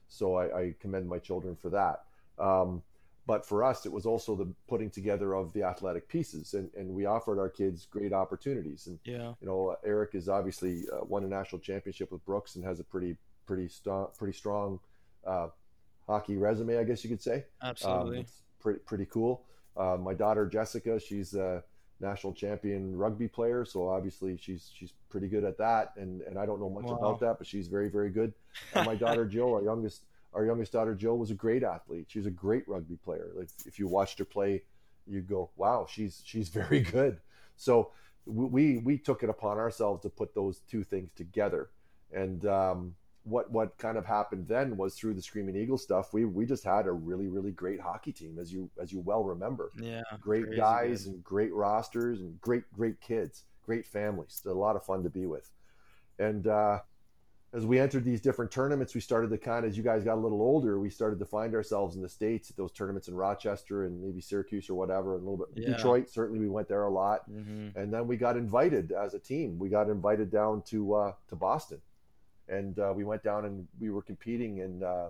So 0.10 0.36
I, 0.36 0.60
I 0.60 0.76
commend 0.80 1.08
my 1.08 1.20
children 1.20 1.56
for 1.56 1.70
that. 1.70 2.04
Um, 2.38 2.84
but 3.26 3.46
for 3.46 3.64
us, 3.64 3.86
it 3.86 3.92
was 3.92 4.06
also 4.06 4.36
the 4.36 4.48
putting 4.70 4.90
together 4.90 5.34
of 5.34 5.52
the 5.52 5.64
athletic 5.64 6.08
pieces, 6.08 6.54
and, 6.54 6.70
and 6.78 6.90
we 6.90 7.06
offered 7.06 7.40
our 7.40 7.50
kids 7.50 7.86
great 7.86 8.14
opportunities. 8.14 8.88
And 8.88 9.00
yeah, 9.04 9.34
you 9.42 9.48
know, 9.48 9.76
Eric 9.84 10.16
is 10.16 10.30
obviously 10.30 10.86
uh, 10.94 11.04
won 11.04 11.26
a 11.26 11.28
national 11.28 11.60
championship 11.60 12.10
with 12.10 12.26
Brooks 12.26 12.56
and 12.56 12.64
has 12.64 12.80
a 12.80 12.86
pretty 12.86 13.18
pretty 13.46 13.68
st- 13.68 14.14
pretty 14.18 14.32
strong 14.32 14.80
uh, 15.26 15.50
hockey 16.08 16.38
resume, 16.38 16.78
I 16.78 16.84
guess 16.84 17.04
you 17.04 17.10
could 17.10 17.22
say. 17.22 17.46
Absolutely. 17.62 18.20
Um, 18.20 18.26
pretty 18.60 18.80
pretty 18.80 19.06
cool. 19.06 19.44
Uh, 19.76 19.98
my 20.00 20.14
daughter 20.14 20.48
Jessica, 20.48 21.00
she's 21.00 21.34
a 21.34 21.64
national 22.00 22.34
champion 22.34 22.96
rugby 22.96 23.28
player, 23.28 23.66
so 23.66 23.88
obviously 23.88 24.38
she's 24.38 24.72
she's 24.74 24.94
pretty 25.10 25.28
good 25.28 25.44
at 25.44 25.58
that. 25.58 25.94
And 25.98 26.22
and 26.22 26.38
I 26.38 26.46
don't 26.46 26.60
know 26.60 26.70
much 26.70 26.86
wow. 26.86 26.98
about 26.98 27.20
that, 27.22 27.38
but 27.38 27.48
she's 27.48 27.68
very 27.68 27.90
very 27.90 28.10
good. 28.10 28.34
And 28.74 28.86
my 28.86 28.96
daughter 28.96 29.26
Jill, 29.34 29.54
our 29.54 29.64
youngest 29.64 30.06
our 30.34 30.46
youngest 30.46 30.72
daughter 30.72 30.96
Jill, 30.96 31.18
was 31.18 31.32
a 31.32 31.36
great 31.36 31.64
athlete. 31.64 32.08
She's 32.10 32.26
a 32.26 32.32
great 32.32 32.68
rugby 32.68 32.98
player. 32.98 33.32
Like 33.36 33.50
if 33.66 33.80
you 33.80 33.88
watched 33.88 34.20
her 34.20 34.26
play, 34.26 34.64
you 35.06 35.22
go, 35.22 35.50
wow, 35.56 35.88
she's 35.90 36.22
she's 36.26 36.50
very 36.62 36.82
good. 36.82 37.20
So 37.56 37.92
we 38.26 38.78
we 38.80 38.98
took 38.98 39.24
it 39.24 39.30
upon 39.30 39.58
ourselves 39.58 40.02
to 40.04 40.10
put 40.10 40.36
those 40.36 40.60
two 40.70 40.84
things 40.84 41.12
together, 41.16 41.70
and 42.14 42.46
um, 42.46 42.96
what 43.28 43.52
what 43.52 43.78
kind 43.78 43.98
of 43.98 44.06
happened 44.06 44.48
then 44.48 44.78
was 44.78 44.96
through 44.96 45.14
the 45.14 45.22
Screaming 45.22 45.56
Eagle 45.56 45.78
stuff. 45.78 46.14
We 46.14 46.26
we 46.26 46.46
just 46.46 46.64
had 46.64 46.88
a 46.88 46.92
really 46.92 47.28
really 47.28 47.52
great 47.52 47.80
hockey 47.80 48.12
team, 48.12 48.38
as 48.40 48.52
you 48.52 48.70
as 48.82 48.92
you 48.92 49.00
well 49.00 49.24
remember. 49.24 49.72
Yeah, 49.78 50.02
great 50.20 50.56
guys 50.56 51.04
good. 51.04 51.14
and 51.14 51.24
great 51.24 51.54
rosters 51.54 52.22
and 52.22 52.40
great 52.40 52.64
great 52.74 53.00
kids, 53.02 53.44
great 53.66 53.86
families. 53.86 54.42
a 54.46 54.52
lot 54.52 54.76
of 54.76 54.84
fun 54.84 55.04
to 55.04 55.10
be 55.10 55.26
with. 55.26 55.50
And 56.20 56.48
uh, 56.48 56.80
as 57.54 57.66
we 57.66 57.80
entered 57.80 58.04
these 58.04 58.22
different 58.22 58.50
tournaments, 58.50 58.96
we 58.96 59.02
started 59.02 59.30
to 59.30 59.38
kind 59.38 59.66
of, 59.66 59.72
as 59.72 59.78
you 59.78 59.84
guys 59.84 60.04
got 60.04 60.16
a 60.16 60.22
little 60.22 60.42
older, 60.42 60.80
we 60.80 60.90
started 60.90 61.20
to 61.20 61.26
find 61.26 61.54
ourselves 61.54 61.96
in 61.96 62.02
the 62.02 62.10
states 62.10 62.50
at 62.50 62.58
those 62.58 62.72
tournaments 62.72 63.08
in 63.08 63.16
Rochester 63.16 63.86
and 63.86 64.02
maybe 64.02 64.20
Syracuse 64.20 64.70
or 64.70 64.76
whatever, 64.76 65.16
and 65.16 65.26
a 65.26 65.30
little 65.30 65.46
bit 65.46 65.64
yeah. 65.64 65.76
Detroit. 65.76 66.10
Certainly, 66.10 66.40
we 66.40 66.50
went 66.50 66.68
there 66.68 66.84
a 66.84 66.90
lot, 66.90 67.30
mm-hmm. 67.30 67.78
and 67.78 67.94
then 67.94 68.08
we 68.08 68.18
got 68.18 68.38
invited 68.38 68.92
as 68.94 69.14
a 69.14 69.20
team. 69.20 69.60
We 69.60 69.70
got 69.70 69.90
invited 69.90 70.32
down 70.32 70.62
to 70.68 70.94
uh, 70.94 71.14
to 71.30 71.36
Boston 71.36 71.82
and 72.50 72.78
uh, 72.80 72.94
we 72.96 73.04
went 73.04 73.24
down 73.24 73.46
and 73.46 73.68
we 73.80 73.90
were 73.90 74.02
competing 74.02 74.62
and 74.62 74.84
uh, 74.84 75.10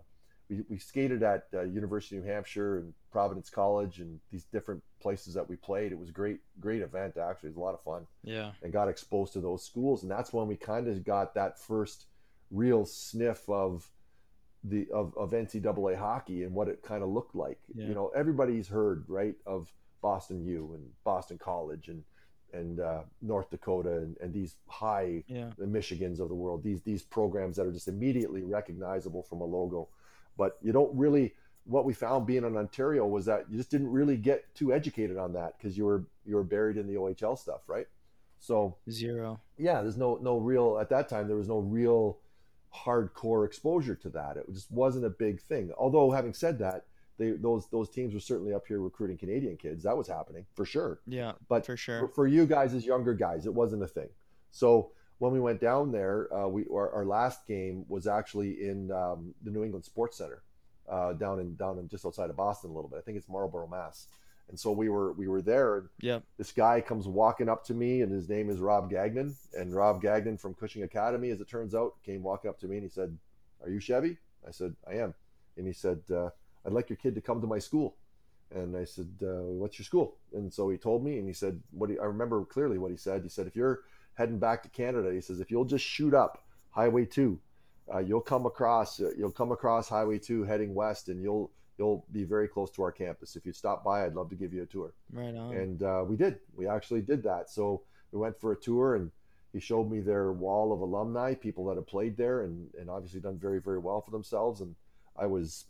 we, 0.50 0.64
we 0.70 0.78
skated 0.78 1.24
at 1.24 1.48
uh, 1.54 1.62
University 1.64 2.18
of 2.18 2.24
New 2.24 2.32
Hampshire 2.32 2.78
and 2.80 2.94
Providence 3.12 3.50
College 3.50 4.00
and 4.00 4.20
these 4.32 4.46
different 4.46 4.82
places 5.02 5.34
that 5.34 5.48
we 5.48 5.56
played. 5.56 5.92
It 5.92 6.00
was 6.00 6.10
a 6.10 6.14
great, 6.14 6.40
great 6.60 6.82
event 6.82 7.18
actually. 7.18 7.50
It 7.50 7.56
was 7.56 7.58
a 7.58 7.66
lot 7.66 7.74
of 7.74 7.82
fun. 7.82 8.08
Yeah. 8.24 8.52
And 8.64 8.72
got 8.72 8.88
exposed 8.88 9.34
to 9.34 9.42
those 9.42 9.66
schools. 9.66 10.04
And 10.04 10.12
that's 10.12 10.34
when 10.34 10.48
we 10.48 10.56
kind 10.56 10.88
of 10.88 11.04
got 11.04 11.36
that 11.36 11.60
first 11.60 12.06
real 12.52 12.86
sniff 12.86 13.48
of 13.50 13.90
the 14.64 14.88
of, 14.92 15.16
of 15.18 15.32
NCAA 15.32 15.98
hockey 15.98 16.44
and 16.44 16.54
what 16.54 16.68
it 16.68 16.82
kind 16.82 17.04
of 17.04 17.10
looked 17.10 17.36
like. 17.36 17.60
Yeah. 17.76 17.88
You 17.88 17.96
know, 17.96 18.12
everybody's 18.16 18.68
heard, 18.68 19.06
right, 19.08 19.36
of 19.46 19.72
Boston 20.02 20.46
U 20.46 20.72
and 20.74 20.84
Boston 21.04 21.38
College 21.38 21.90
and 21.90 22.04
and 22.54 22.80
uh, 22.80 23.02
North 23.22 23.50
Dakota 23.50 23.98
and, 23.98 24.18
and 24.22 24.34
these 24.34 24.56
high 24.68 25.24
yeah. 25.28 25.50
the 25.58 25.66
Michigans 25.66 26.20
of 26.20 26.30
the 26.30 26.36
world, 26.36 26.64
these 26.64 26.82
these 26.82 27.04
programs 27.04 27.58
that 27.58 27.66
are 27.66 27.72
just 27.72 27.88
immediately 27.88 28.44
recognizable 28.44 29.24
from 29.24 29.42
a 29.42 29.46
logo. 29.46 29.88
But 30.38 30.58
you 30.62 30.72
don't 30.72 30.96
really 30.96 31.34
what 31.66 31.86
we 31.86 31.94
found 31.94 32.26
being 32.26 32.46
in 32.46 32.56
Ontario 32.56 33.06
was 33.06 33.26
that 33.26 33.46
you 33.50 33.58
just 33.58 33.70
didn't 33.70 33.92
really 33.92 34.18
get 34.18 34.54
too 34.56 34.74
educated 34.74 35.18
on 35.18 35.34
that 35.34 35.58
because 35.58 35.78
you 35.78 35.86
were 35.86 36.06
you 36.26 36.36
were 36.36 36.44
buried 36.44 36.78
in 36.78 36.88
the 36.88 36.96
OHL 36.96 37.38
stuff, 37.38 37.62
right? 37.68 37.88
So 38.40 38.78
zero. 38.90 39.40
Yeah, 39.58 39.82
there's 39.82 39.98
no 39.98 40.20
no 40.22 40.38
real 40.38 40.78
at 40.80 40.90
that 40.90 41.10
time 41.10 41.28
there 41.28 41.38
was 41.38 41.50
no 41.50 41.60
real 41.60 42.20
hardcore 42.74 43.46
exposure 43.46 43.96
to 43.96 44.10
that. 44.10 44.38
It 44.38 44.46
just 44.54 44.72
wasn't 44.72 45.06
a 45.06 45.10
big 45.10 45.42
thing. 45.42 45.72
Although 45.78 46.12
having 46.12 46.34
said 46.34 46.60
that, 46.60 46.86
they 47.18 47.32
those 47.32 47.68
those 47.70 47.90
teams 47.90 48.14
were 48.14 48.20
certainly 48.20 48.54
up 48.54 48.68
here 48.68 48.80
recruiting 48.80 49.18
Canadian 49.18 49.58
kids. 49.58 49.84
That 49.84 49.98
was 49.98 50.08
happening 50.08 50.46
for 50.54 50.66
sure. 50.66 51.00
Yeah, 51.08 51.34
but 51.48 51.66
for 51.66 51.78
sure 51.78 52.00
for, 52.00 52.08
for 52.10 52.28
you 52.28 52.46
guys 52.46 52.74
as 52.74 52.86
younger 52.86 53.14
guys, 53.14 53.46
it 53.46 53.54
wasn't 53.54 53.84
a 53.84 53.88
thing. 53.88 54.10
So 54.52 54.92
when 55.20 55.32
we 55.32 55.40
went 55.40 55.60
down 55.60 55.92
there, 55.92 56.34
uh, 56.34 56.48
we 56.48 56.66
our, 56.72 56.92
our, 56.92 57.06
last 57.06 57.48
game 57.48 57.86
was 57.88 58.08
actually 58.08 58.68
in 58.68 58.92
um, 58.92 59.34
the 59.44 59.52
New 59.52 59.64
England 59.64 59.86
Sports 59.86 60.18
Center, 60.18 60.44
uh, 60.90 61.14
down 61.14 61.40
in 61.40 61.56
down 61.56 61.80
in 61.80 61.88
just 61.90 62.06
outside 62.06 62.30
of 62.30 62.36
Boston 62.36 62.70
a 62.70 62.74
little 62.74 62.90
bit. 62.90 63.00
I 63.00 63.02
think 63.02 63.18
it's 63.18 63.30
Marlborough, 63.30 63.68
Mass. 63.68 64.08
And 64.50 64.58
so 64.58 64.72
we 64.72 64.88
were 64.88 65.12
we 65.14 65.28
were 65.28 65.42
there, 65.42 65.78
and 65.78 65.90
yep. 66.00 66.24
this 66.38 66.54
guy 66.54 66.80
comes 66.80 67.06
walking 67.06 67.50
up 67.50 67.66
to 67.66 67.74
me, 67.74 68.02
and 68.02 68.12
his 68.12 68.30
name 68.30 68.50
is 68.50 68.60
Rob 68.60 68.90
Gagnon. 68.90 69.36
And 69.54 69.76
Rob 69.76 70.02
Gagnon 70.02 70.38
from 70.38 70.54
Cushing 70.54 70.84
Academy, 70.84 71.32
as 71.32 71.42
it 71.42 71.50
turns 71.50 71.76
out, 71.76 71.96
came 72.06 72.24
walking 72.24 72.50
up 72.50 72.58
to 72.60 72.68
me, 72.68 72.78
and 72.78 72.84
he 72.84 72.90
said, 72.90 73.18
"Are 73.62 73.70
you 73.70 73.82
Chevy?" 73.82 74.18
I 74.48 74.52
said, 74.52 74.74
"I 74.88 74.94
am." 74.94 75.14
And 75.58 75.66
he 75.66 75.74
said, 75.74 76.00
uh, 76.14 76.30
I'd 76.68 76.74
like 76.74 76.90
your 76.90 76.98
kid 76.98 77.16
to 77.16 77.22
come 77.22 77.40
to 77.42 77.48
my 77.48 77.60
school. 77.60 77.96
And 78.54 78.76
I 78.76 78.84
said, 78.84 79.10
uh, 79.24 79.44
what's 79.44 79.80
your 79.80 79.86
school? 79.86 80.18
And 80.34 80.54
so 80.54 80.70
he 80.70 80.78
told 80.78 81.04
me, 81.04 81.18
and 81.18 81.28
he 81.28 81.34
said, 81.34 81.62
what 81.72 81.90
he, 81.90 81.98
I 81.98 82.04
remember 82.06 82.44
clearly 82.46 82.78
what 82.78 82.92
he 82.92 82.98
said. 82.98 83.24
He 83.24 83.30
said, 83.30 83.48
if 83.48 83.56
you're 83.56 83.82
heading 84.14 84.38
back 84.38 84.64
to 84.64 84.70
Canada, 84.70 85.12
he 85.14 85.22
says, 85.22 85.40
if 85.40 85.50
you'll 85.50 85.66
just 85.66 85.86
shoot 85.86 86.14
up 86.14 86.46
Highway 86.72 87.06
2, 87.06 87.40
uh, 87.94 88.00
you'll 88.00 88.22
come 88.22 88.46
across, 88.46 89.00
uh, 89.00 89.12
you'll 89.18 89.32
come 89.32 89.52
across 89.52 89.90
Highway 89.90 90.18
2 90.18 90.44
heading 90.44 90.74
west, 90.74 91.10
and 91.10 91.22
you'll, 91.22 91.52
you'll 91.78 92.06
be 92.12 92.24
very 92.24 92.48
close 92.48 92.70
to 92.72 92.84
our 92.84 92.92
campus. 92.92 93.36
If 93.36 93.46
you 93.46 93.54
stop 93.54 93.84
by, 93.84 94.06
I'd 94.06 94.14
love 94.14 94.30
to 94.30 94.36
give 94.36 94.54
you 94.54 94.64
a 94.64 94.66
tour. 94.66 94.94
Right 95.12 95.36
on. 95.36 95.56
And 95.56 95.84
uh, 95.84 96.04
we 96.08 96.16
did. 96.16 96.40
We 96.56 96.68
actually 96.68 97.02
did 97.02 97.24
that. 97.24 97.50
So 97.50 97.82
we 98.12 98.20
went 98.20 98.40
for 98.40 98.52
a 98.52 98.58
tour, 98.58 98.96
and 98.96 99.12
he 99.54 99.60
showed 99.60 99.90
me 99.90 100.00
their 100.00 100.32
wall 100.32 100.74
of 100.74 100.82
alumni, 100.82 101.34
people 101.34 101.66
that 101.66 101.76
have 101.76 101.88
played 101.88 102.18
there 102.18 102.44
and, 102.44 102.70
and 102.80 102.90
obviously 102.90 103.20
done 103.20 103.38
very, 103.38 103.60
very 103.60 103.80
well 103.80 104.02
for 104.02 104.12
themselves. 104.12 104.62
And 104.62 104.76
I 105.18 105.26
was 105.26 105.66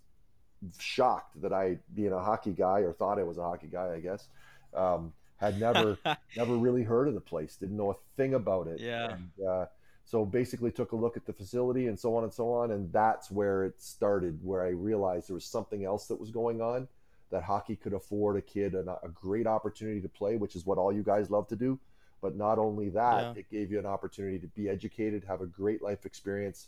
shocked 0.80 1.42
that 1.42 1.54
I, 1.54 1.78
being 1.94 2.14
a 2.14 2.20
hockey 2.20 2.52
guy 2.52 2.80
or 2.80 2.94
thought 2.94 3.20
I 3.20 3.24
was 3.24 3.38
a 3.38 3.44
hockey 3.44 3.68
guy, 3.68 3.94
I 3.94 4.00
guess, 4.00 4.28
um, 4.74 5.14
had 5.38 5.60
never, 5.60 5.98
never 6.38 6.56
really 6.56 6.84
heard 6.84 7.08
of 7.08 7.14
the 7.14 7.22
place, 7.22 7.56
didn't 7.56 7.78
know 7.78 7.92
a 7.92 7.96
thing 8.16 8.34
about 8.34 8.68
it. 8.68 8.80
Yeah. 8.80 9.14
And, 9.14 9.48
uh, 9.48 9.66
so 10.06 10.26
basically 10.26 10.72
took 10.72 10.94
a 10.94 10.96
look 10.96 11.18
at 11.18 11.26
the 11.26 11.34
facility 11.34 11.88
and 11.88 12.00
so 12.00 12.16
on 12.16 12.24
and 12.24 12.34
so 12.34 12.54
on. 12.54 12.72
And 12.72 12.92
that's 12.94 13.30
where 13.30 13.66
it 13.66 13.82
started, 13.82 14.40
where 14.42 14.66
I 14.66 14.70
realized 14.70 15.28
there 15.28 15.34
was 15.34 15.44
something 15.44 15.84
else 15.84 16.08
that 16.08 16.18
was 16.18 16.32
going 16.32 16.62
on 16.62 16.88
that 17.30 17.44
hockey 17.44 17.76
could 17.76 17.92
afford 17.92 18.38
a 18.38 18.42
kid 18.42 18.74
a, 18.74 18.98
a 19.04 19.10
great 19.10 19.46
opportunity 19.48 20.00
to 20.00 20.08
play, 20.08 20.38
which 20.38 20.56
is 20.56 20.66
what 20.66 20.78
all 20.78 20.94
you 20.94 21.04
guys 21.04 21.30
love 21.30 21.48
to 21.50 21.58
do. 21.58 21.78
But 22.22 22.38
not 22.38 22.58
only 22.58 22.90
that, 22.90 23.36
yeah. 23.36 23.40
it 23.40 23.50
gave 23.50 23.70
you 23.70 23.80
an 23.80 23.86
opportunity 23.86 24.40
to 24.40 24.48
be 24.48 24.70
educated, 24.70 25.26
have 25.28 25.42
a 25.42 25.46
great 25.46 25.82
life 25.82 26.06
experience, 26.06 26.68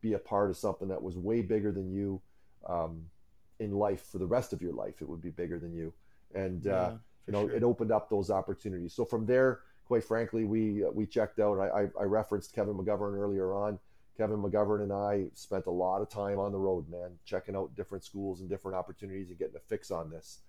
be 0.00 0.14
a 0.14 0.18
part 0.18 0.50
of 0.50 0.56
something 0.56 0.88
that 0.88 1.02
was 1.02 1.16
way 1.16 1.40
bigger 1.40 1.70
than 1.70 1.92
you 1.92 2.20
um, 2.68 3.06
in 3.62 3.72
life 3.72 4.04
for 4.10 4.18
the 4.18 4.26
rest 4.26 4.52
of 4.52 4.60
your 4.60 4.72
life. 4.72 5.00
It 5.00 5.08
would 5.08 5.22
be 5.22 5.30
bigger 5.30 5.58
than 5.58 5.72
you. 5.72 5.92
And, 6.34 6.66
uh, 6.66 6.70
yeah, 6.70 6.76
uh, 6.76 6.96
you 7.26 7.32
know, 7.32 7.46
sure. 7.48 7.56
it 7.56 7.62
opened 7.62 7.92
up 7.92 8.10
those 8.10 8.30
opportunities. 8.30 8.92
So 8.94 9.04
from 9.04 9.26
there, 9.26 9.60
quite 9.86 10.04
frankly, 10.04 10.44
we 10.44 10.84
uh, 10.84 10.90
we 10.90 11.06
checked 11.06 11.38
out. 11.38 11.58
I, 11.58 11.88
I 12.00 12.04
referenced 12.04 12.54
Kevin 12.54 12.74
McGovern 12.74 13.16
earlier 13.16 13.54
on. 13.54 13.78
Kevin 14.16 14.42
McGovern 14.42 14.82
and 14.82 14.92
I 14.92 15.26
spent 15.34 15.66
a 15.66 15.70
lot 15.70 16.02
of 16.02 16.08
time 16.08 16.38
on 16.38 16.52
the 16.52 16.58
road, 16.58 16.88
man, 16.90 17.10
checking 17.24 17.56
out 17.56 17.74
different 17.74 18.04
schools 18.04 18.40
and 18.40 18.48
different 18.48 18.76
opportunities 18.76 19.30
and 19.30 19.38
getting 19.38 19.56
a 19.56 19.60
fix 19.60 19.90
on 19.90 20.10
this. 20.10 20.40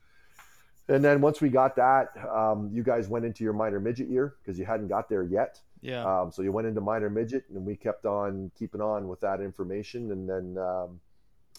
And 0.89 1.03
then 1.03 1.21
once 1.21 1.39
we 1.39 1.49
got 1.49 1.75
that, 1.77 2.09
um, 2.29 2.69
you 2.73 2.83
guys 2.83 3.07
went 3.07 3.23
into 3.25 3.43
your 3.43 3.53
minor 3.53 3.79
midget 3.79 4.09
year 4.09 4.35
because 4.41 4.59
you 4.59 4.65
hadn't 4.65 4.89
got 4.89 5.07
there 5.07 5.23
yet. 5.23 5.61
Yeah. 5.81 6.03
Um, 6.03 6.31
so 6.31 6.41
you 6.41 6.51
went 6.51 6.67
into 6.67 6.81
minor 6.81 7.09
midget, 7.09 7.45
and 7.49 7.65
we 7.65 7.75
kept 7.75 8.05
on 8.05 8.51
keeping 8.57 8.81
on 8.81 9.07
with 9.07 9.21
that 9.21 9.39
information. 9.39 10.11
And 10.11 10.29
then, 10.29 10.57
um, 10.57 10.99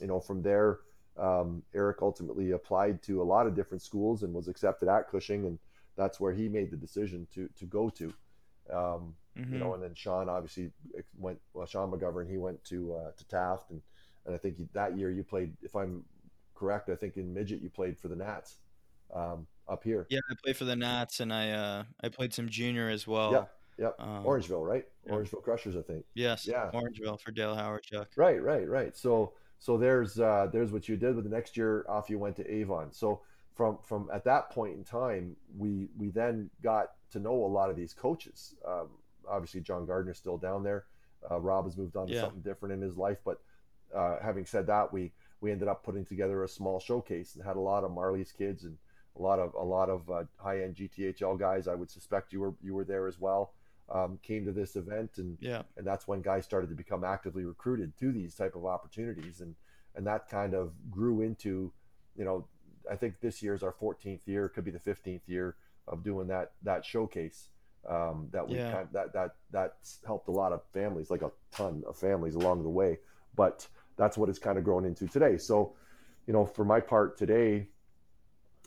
you 0.01 0.07
know, 0.07 0.21
from 0.21 0.43
there, 0.43 0.81
um, 1.19 1.63
Eric 1.75 1.99
ultimately 2.03 2.53
applied 2.53 3.03
to 3.03 3.23
a 3.23 3.25
lot 3.25 3.47
of 3.47 3.55
different 3.55 3.83
schools 3.83 4.23
and 4.23 4.33
was 4.33 4.49
accepted 4.49 4.89
at 4.89 5.11
Cushing. 5.11 5.47
And 5.47 5.59
that's 5.97 6.19
where 6.19 6.33
he 6.33 6.49
made 6.49 6.71
the 6.71 6.77
decision 6.77 7.27
to 7.35 7.49
to 7.57 7.65
go 7.67 7.89
to. 7.91 8.13
Um, 8.73 9.15
mm-hmm. 9.39 9.53
You 9.53 9.59
know, 9.59 9.67
mm-hmm. 9.67 9.75
and 9.75 9.83
then 9.83 9.95
Sean 9.95 10.29
obviously 10.29 10.71
went. 11.19 11.39
Well, 11.53 11.67
Sean 11.67 11.91
McGovern 11.91 12.29
he 12.29 12.39
went 12.39 12.63
to 12.65 12.95
uh, 12.95 13.11
to 13.17 13.29
Taft, 13.29 13.71
and 13.71 13.81
and 14.27 14.35
I 14.35 14.39
think 14.39 14.57
that 14.73 14.97
year 14.97 15.11
you 15.11 15.23
played. 15.23 15.53
If 15.63 15.77
I'm 15.77 16.05
correct, 16.55 16.89
I 16.89 16.97
think 16.97 17.17
in 17.17 17.33
midget 17.33 17.61
you 17.61 17.71
played 17.71 17.99
for 17.99 18.09
the 18.09 18.17
Nats 18.17 18.57
um, 19.15 19.47
up 19.69 19.85
here. 19.85 20.07
Yeah, 20.09 20.21
I 20.31 20.35
played 20.43 20.57
for 20.57 20.65
the 20.65 20.77
Nats, 20.77 21.21
and 21.21 21.33
I 21.33 21.51
uh, 21.51 21.85
I 22.03 22.09
played 22.09 22.33
some 22.35 22.49
junior 22.49 22.89
as 22.89 23.07
well. 23.07 23.33
Yeah. 23.33 23.45
Yep. 23.77 23.97
Um, 23.99 24.25
Orangeville, 24.25 24.67
right? 24.67 24.85
Yeah. 25.05 25.13
Orangeville 25.13 25.43
Crushers, 25.43 25.77
I 25.77 25.83
think. 25.83 26.05
Yes. 26.15 26.47
Yeah. 26.47 26.71
Orangeville 26.73 27.21
for 27.21 27.33
Dale 27.33 27.57
Hawerchuk. 27.57 28.07
Right, 28.17 28.41
right, 28.41 28.69
right. 28.69 28.97
So 28.97 29.33
so 29.59 29.77
there's 29.77 30.19
uh, 30.19 30.49
there's 30.53 30.73
what 30.73 30.89
you 30.89 30.97
did. 30.97 31.15
But 31.15 31.25
the 31.25 31.31
next 31.31 31.57
year 31.57 31.85
off, 31.89 32.11
you 32.11 32.19
went 32.19 32.37
to 32.37 32.51
Avon. 32.51 32.93
So 32.93 33.23
from 33.55 33.79
from 33.83 34.09
at 34.13 34.25
that 34.25 34.51
point 34.51 34.75
in 34.75 34.85
time, 34.85 35.37
we 35.57 35.89
we 35.99 36.11
then 36.11 36.51
got 36.63 36.93
to 37.13 37.21
know 37.21 37.33
a 37.33 37.47
lot 37.47 37.71
of 37.71 37.77
these 37.77 37.95
coaches. 37.95 38.55
Um, 38.67 38.89
obviously, 39.29 39.61
John 39.61 39.87
Gardner's 39.87 40.19
still 40.19 40.39
down 40.39 40.63
there. 40.63 40.85
Uh, 41.31 41.41
Rob 41.41 41.65
has 41.65 41.77
moved 41.77 41.97
on 41.97 42.07
to 42.09 42.15
yeah. 42.15 42.21
something 42.23 42.43
different 42.43 42.75
in 42.75 42.81
his 42.81 42.97
life. 42.97 43.19
But 43.25 43.41
uh, 43.95 44.17
having 44.23 44.45
said 44.45 44.67
that, 44.67 44.93
we 44.93 45.13
we 45.41 45.53
ended 45.53 45.69
up 45.69 45.85
putting 45.85 46.05
together 46.05 46.43
a 46.43 46.49
small 46.49 46.81
showcase 46.81 47.35
and 47.35 47.45
had 47.45 47.57
a 47.57 47.61
lot 47.61 47.85
of 47.85 47.91
Marlies 47.91 48.37
kids 48.37 48.65
and 48.65 48.77
a 49.17 49.23
lot 49.23 49.39
of 49.39 49.55
a 49.55 49.63
lot 49.63 49.89
of 49.89 50.11
uh, 50.11 50.25
high 50.37 50.63
end 50.63 50.75
GTHL 50.75 51.39
guys. 51.39 51.69
I 51.69 51.75
would 51.75 51.91
suspect 51.91 52.33
you 52.33 52.41
were 52.41 52.55
you 52.63 52.75
were 52.75 52.85
there 52.85 53.07
as 53.07 53.21
well. 53.21 53.53
Um, 53.93 54.19
came 54.23 54.47
to 54.47 54.53
this 54.53 54.77
event 54.77 55.19
and 55.19 55.37
yeah. 55.41 55.61
and 55.77 55.87
that's 55.87 56.09
when 56.09 56.23
guys 56.23 56.47
started 56.47 56.71
to 56.71 56.75
become 56.75 57.05
actively 57.05 57.45
recruited 57.45 57.93
to 57.99 58.13
these 58.13 58.35
type 58.35 58.55
of 58.55 58.65
opportunities 58.65 59.43
and 59.43 59.55
and 59.95 60.07
that 60.07 60.27
kind 60.27 60.55
of 60.55 60.73
grew 60.91 61.21
into 61.21 61.71
you 62.17 62.25
know 62.25 62.47
I 62.91 62.97
think 62.97 63.21
this 63.21 63.43
year 63.43 63.55
is 63.55 63.63
our 63.63 63.73
14th 63.73 64.21
year, 64.27 64.49
could 64.49 64.65
be 64.65 64.71
the 64.71 64.79
15th 64.79 65.23
year 65.27 65.57
of 65.87 66.03
doing 66.03 66.29
that 66.29 66.53
that 66.63 66.85
showcase. 66.85 67.49
Um, 67.89 68.29
that 68.33 68.49
we 68.49 68.57
yeah. 68.57 68.73
kind 68.73 68.85
of, 68.85 68.93
that 68.93 69.13
that 69.13 69.35
that's 69.51 69.99
helped 70.07 70.29
a 70.29 70.31
lot 70.31 70.53
of 70.53 70.63
families, 70.73 71.11
like 71.11 71.21
a 71.21 71.31
ton 71.53 71.83
of 71.87 71.99
families 71.99 72.35
along 72.35 72.63
the 72.63 72.71
way. 72.71 72.99
But 73.37 73.67
that's 73.97 74.17
what 74.17 74.31
it's 74.31 74.39
kind 74.39 74.57
of 74.57 74.65
grown 74.65 74.87
into 74.87 75.07
today. 75.07 75.37
So, 75.37 75.75
you 76.27 76.33
know, 76.33 76.47
for 76.47 76.65
my 76.65 76.81
part 76.81 77.19
today, 77.19 77.69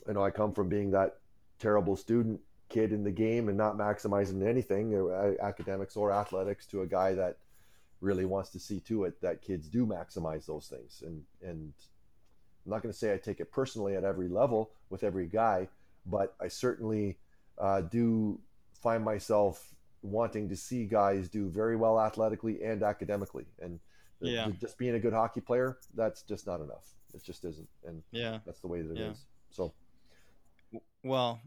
you 0.08 0.14
know, 0.14 0.24
I 0.24 0.30
come 0.30 0.54
from 0.54 0.70
being 0.70 0.92
that 0.92 1.18
terrible 1.58 1.96
student 1.96 2.40
kid 2.70 2.92
in 2.92 3.04
the 3.04 3.12
game 3.12 3.50
and 3.50 3.58
not 3.58 3.78
maximizing 3.78 4.46
anything, 4.46 4.96
uh, 4.96 5.34
academics 5.44 5.96
or 5.96 6.12
athletics, 6.12 6.66
to 6.68 6.82
a 6.82 6.88
guy 6.88 7.14
that 7.14 7.38
really 8.02 8.26
wants 8.26 8.50
to 8.52 8.60
see 8.60 8.80
to 8.82 9.06
it 9.06 9.20
that 9.22 9.42
kids 9.42 9.68
do 9.68 9.86
maximize 9.86 10.46
those 10.46 10.68
things 10.68 11.02
and 11.04 11.24
and 11.42 11.74
I'm 12.68 12.72
not 12.72 12.84
going 12.84 12.92
to 12.92 12.98
say 12.98 13.14
I 13.14 13.18
take 13.18 13.40
it 13.40 13.50
personally 13.50 13.96
at 13.96 14.04
every 14.04 14.28
level 14.28 14.72
with 14.90 15.04
every 15.04 15.26
guy, 15.26 15.70
but 16.06 16.36
I 16.42 16.50
certainly 16.50 17.18
uh, 17.58 17.82
do 17.82 18.40
find 18.74 19.06
myself 19.06 19.74
wanting 20.02 20.50
to 20.50 20.58
see 20.58 20.84
guys 20.84 21.30
do 21.30 21.48
very 21.48 21.78
well 21.78 21.98
athletically 21.98 22.62
and 22.62 22.84
academically. 22.84 23.46
And 23.62 23.80
yeah. 24.20 24.50
just 24.60 24.78
being 24.78 24.96
a 24.96 25.00
good 25.00 25.14
hockey 25.14 25.40
player, 25.40 25.78
that's 25.96 26.24
just 26.24 26.46
not 26.46 26.60
enough. 26.60 26.94
It 27.14 27.24
just 27.24 27.46
isn't. 27.46 27.70
And 27.86 28.04
yeah, 28.12 28.40
that's 28.46 28.60
the 28.60 28.68
way 28.68 28.82
that 28.82 28.92
it 28.92 28.98
yeah. 28.98 29.12
is. 29.12 29.26
So, 29.50 29.74
well, 31.04 31.40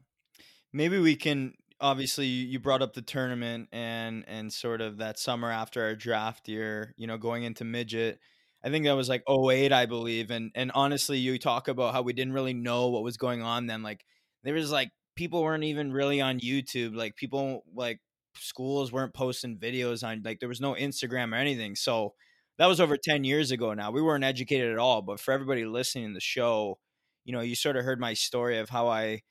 maybe 0.72 0.98
we 0.98 1.16
can. 1.16 1.54
Obviously, 1.82 2.26
you 2.26 2.60
brought 2.60 2.82
up 2.82 2.92
the 2.92 3.02
tournament 3.02 3.68
and 3.72 4.24
and 4.28 4.52
sort 4.52 4.80
of 4.80 4.98
that 4.98 5.18
summer 5.18 5.50
after 5.50 5.82
our 5.82 5.94
draft 5.94 6.48
year. 6.48 6.94
You 6.96 7.06
know, 7.06 7.18
going 7.18 7.44
into 7.44 7.64
midget 7.64 8.20
I 8.62 8.68
think 8.70 8.84
that 8.84 8.92
was 8.92 9.08
like 9.08 9.22
08, 9.28 9.72
I 9.72 9.86
believe. 9.86 10.30
And 10.30 10.50
and 10.54 10.70
honestly, 10.74 11.18
you 11.18 11.38
talk 11.38 11.68
about 11.68 11.94
how 11.94 12.02
we 12.02 12.12
didn't 12.12 12.34
really 12.34 12.54
know 12.54 12.88
what 12.88 13.02
was 13.02 13.16
going 13.16 13.42
on 13.42 13.66
then. 13.66 13.82
Like 13.82 14.04
there 14.44 14.54
was 14.54 14.70
like 14.70 14.90
people 15.16 15.42
weren't 15.42 15.64
even 15.64 15.92
really 15.92 16.20
on 16.20 16.40
YouTube. 16.40 16.94
Like 16.94 17.16
people 17.16 17.64
like 17.74 18.00
schools 18.36 18.92
weren't 18.92 19.14
posting 19.14 19.58
videos 19.58 20.04
on 20.06 20.22
like 20.24 20.40
there 20.40 20.48
was 20.48 20.60
no 20.60 20.74
Instagram 20.74 21.32
or 21.32 21.36
anything. 21.36 21.74
So 21.74 22.14
that 22.58 22.66
was 22.66 22.80
over 22.80 22.96
10 22.98 23.24
years 23.24 23.50
ago 23.50 23.72
now. 23.74 23.90
We 23.90 24.02
weren't 24.02 24.24
educated 24.24 24.72
at 24.72 24.78
all. 24.78 25.00
But 25.02 25.20
for 25.20 25.32
everybody 25.32 25.64
listening 25.64 26.08
to 26.08 26.14
the 26.14 26.20
show, 26.20 26.78
you 27.24 27.32
know, 27.32 27.40
you 27.40 27.54
sort 27.54 27.76
of 27.76 27.84
heard 27.84 28.00
my 28.00 28.12
story 28.14 28.58
of 28.58 28.68
how 28.68 28.88
I 28.88 29.22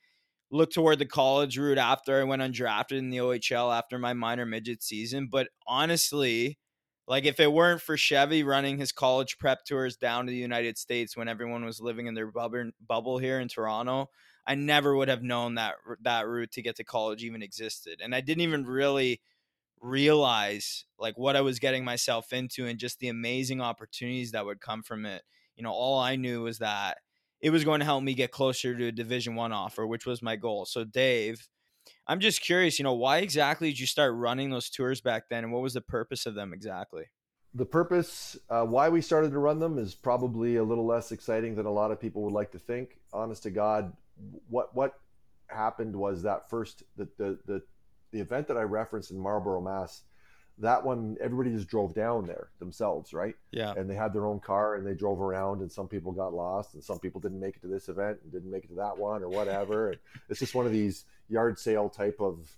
looked 0.50 0.74
toward 0.74 0.98
the 0.98 1.06
college 1.06 1.56
route 1.58 1.78
after 1.78 2.20
I 2.20 2.24
went 2.24 2.42
undrafted 2.42 2.98
in 2.98 3.10
the 3.10 3.18
OHL 3.18 3.76
after 3.76 3.98
my 3.98 4.12
minor 4.12 4.44
midget 4.44 4.82
season. 4.82 5.28
But 5.30 5.48
honestly, 5.66 6.58
like 7.06 7.24
if 7.24 7.40
it 7.40 7.52
weren't 7.52 7.80
for 7.80 7.96
Chevy 7.96 8.42
running 8.42 8.78
his 8.78 8.92
college 8.92 9.38
prep 9.38 9.64
tours 9.64 9.96
down 9.96 10.26
to 10.26 10.30
the 10.30 10.38
United 10.38 10.78
States 10.78 11.16
when 11.16 11.28
everyone 11.28 11.64
was 11.64 11.80
living 11.80 12.06
in 12.06 12.14
their 12.14 12.30
bubble 12.30 12.70
bubble 12.86 13.18
here 13.18 13.40
in 13.40 13.48
Toronto, 13.48 14.10
I 14.46 14.54
never 14.54 14.94
would 14.96 15.08
have 15.08 15.22
known 15.22 15.54
that 15.56 15.74
that 16.02 16.26
route 16.26 16.52
to 16.52 16.62
get 16.62 16.76
to 16.76 16.84
college 16.84 17.24
even 17.24 17.42
existed. 17.42 18.00
And 18.02 18.14
I 18.14 18.20
didn't 18.20 18.42
even 18.42 18.64
really 18.64 19.20
realize 19.80 20.84
like 20.98 21.16
what 21.16 21.36
I 21.36 21.40
was 21.40 21.58
getting 21.58 21.84
myself 21.84 22.32
into 22.32 22.66
and 22.66 22.78
just 22.78 22.98
the 22.98 23.08
amazing 23.08 23.60
opportunities 23.60 24.32
that 24.32 24.44
would 24.44 24.60
come 24.60 24.82
from 24.82 25.06
it. 25.06 25.22
You 25.56 25.64
know, 25.64 25.72
all 25.72 25.98
I 25.98 26.16
knew 26.16 26.42
was 26.42 26.58
that 26.58 26.98
it 27.40 27.50
was 27.50 27.64
going 27.64 27.80
to 27.80 27.84
help 27.84 28.02
me 28.02 28.14
get 28.14 28.30
closer 28.30 28.76
to 28.76 28.86
a 28.88 28.92
division 28.92 29.34
1 29.34 29.52
offer, 29.52 29.86
which 29.86 30.06
was 30.06 30.22
my 30.22 30.36
goal. 30.36 30.66
So 30.66 30.84
Dave, 30.84 31.48
I'm 32.06 32.20
just 32.20 32.40
curious, 32.40 32.78
you 32.78 32.82
know, 32.82 32.94
why 32.94 33.18
exactly 33.18 33.70
did 33.70 33.80
you 33.80 33.86
start 33.86 34.14
running 34.14 34.50
those 34.50 34.68
tours 34.68 35.00
back 35.00 35.24
then, 35.30 35.44
and 35.44 35.52
what 35.52 35.62
was 35.62 35.74
the 35.74 35.80
purpose 35.80 36.26
of 36.26 36.34
them 36.34 36.52
exactly? 36.52 37.04
The 37.54 37.66
purpose, 37.66 38.38
uh, 38.48 38.64
why 38.64 38.88
we 38.88 39.00
started 39.00 39.32
to 39.32 39.38
run 39.38 39.58
them, 39.58 39.78
is 39.78 39.94
probably 39.94 40.56
a 40.56 40.62
little 40.64 40.86
less 40.86 41.10
exciting 41.10 41.56
than 41.56 41.66
a 41.66 41.70
lot 41.70 41.90
of 41.90 42.00
people 42.00 42.22
would 42.22 42.32
like 42.32 42.52
to 42.52 42.58
think. 42.58 42.98
Honest 43.12 43.42
to 43.44 43.50
God, 43.50 43.92
what 44.48 44.74
what 44.74 45.00
happened 45.48 45.96
was 45.96 46.22
that 46.22 46.48
first 46.48 46.84
the 46.96 47.08
the 47.16 47.38
the, 47.46 47.62
the 48.12 48.20
event 48.20 48.46
that 48.48 48.56
I 48.56 48.62
referenced 48.62 49.10
in 49.10 49.18
Marlborough, 49.18 49.62
Mass 49.62 50.02
that 50.60 50.84
one 50.84 51.16
everybody 51.20 51.50
just 51.50 51.68
drove 51.68 51.94
down 51.94 52.26
there 52.26 52.48
themselves 52.58 53.12
right? 53.12 53.34
Yeah. 53.50 53.72
And 53.76 53.88
they 53.88 53.94
had 53.94 54.12
their 54.12 54.26
own 54.26 54.40
car 54.40 54.76
and 54.76 54.86
they 54.86 54.94
drove 54.94 55.20
around 55.20 55.60
and 55.60 55.70
some 55.70 55.88
people 55.88 56.12
got 56.12 56.32
lost 56.32 56.74
and 56.74 56.84
some 56.84 56.98
people 56.98 57.20
didn't 57.20 57.40
make 57.40 57.56
it 57.56 57.62
to 57.62 57.68
this 57.68 57.88
event 57.88 58.18
and 58.22 58.32
didn't 58.32 58.50
make 58.50 58.64
it 58.64 58.68
to 58.68 58.74
that 58.74 58.96
one 58.96 59.22
or 59.22 59.28
whatever. 59.28 59.94
It's 60.28 60.38
just 60.38 60.54
one 60.54 60.66
of 60.66 60.72
these 60.72 61.04
yard 61.28 61.58
sale 61.58 61.88
type 61.88 62.20
of 62.20 62.48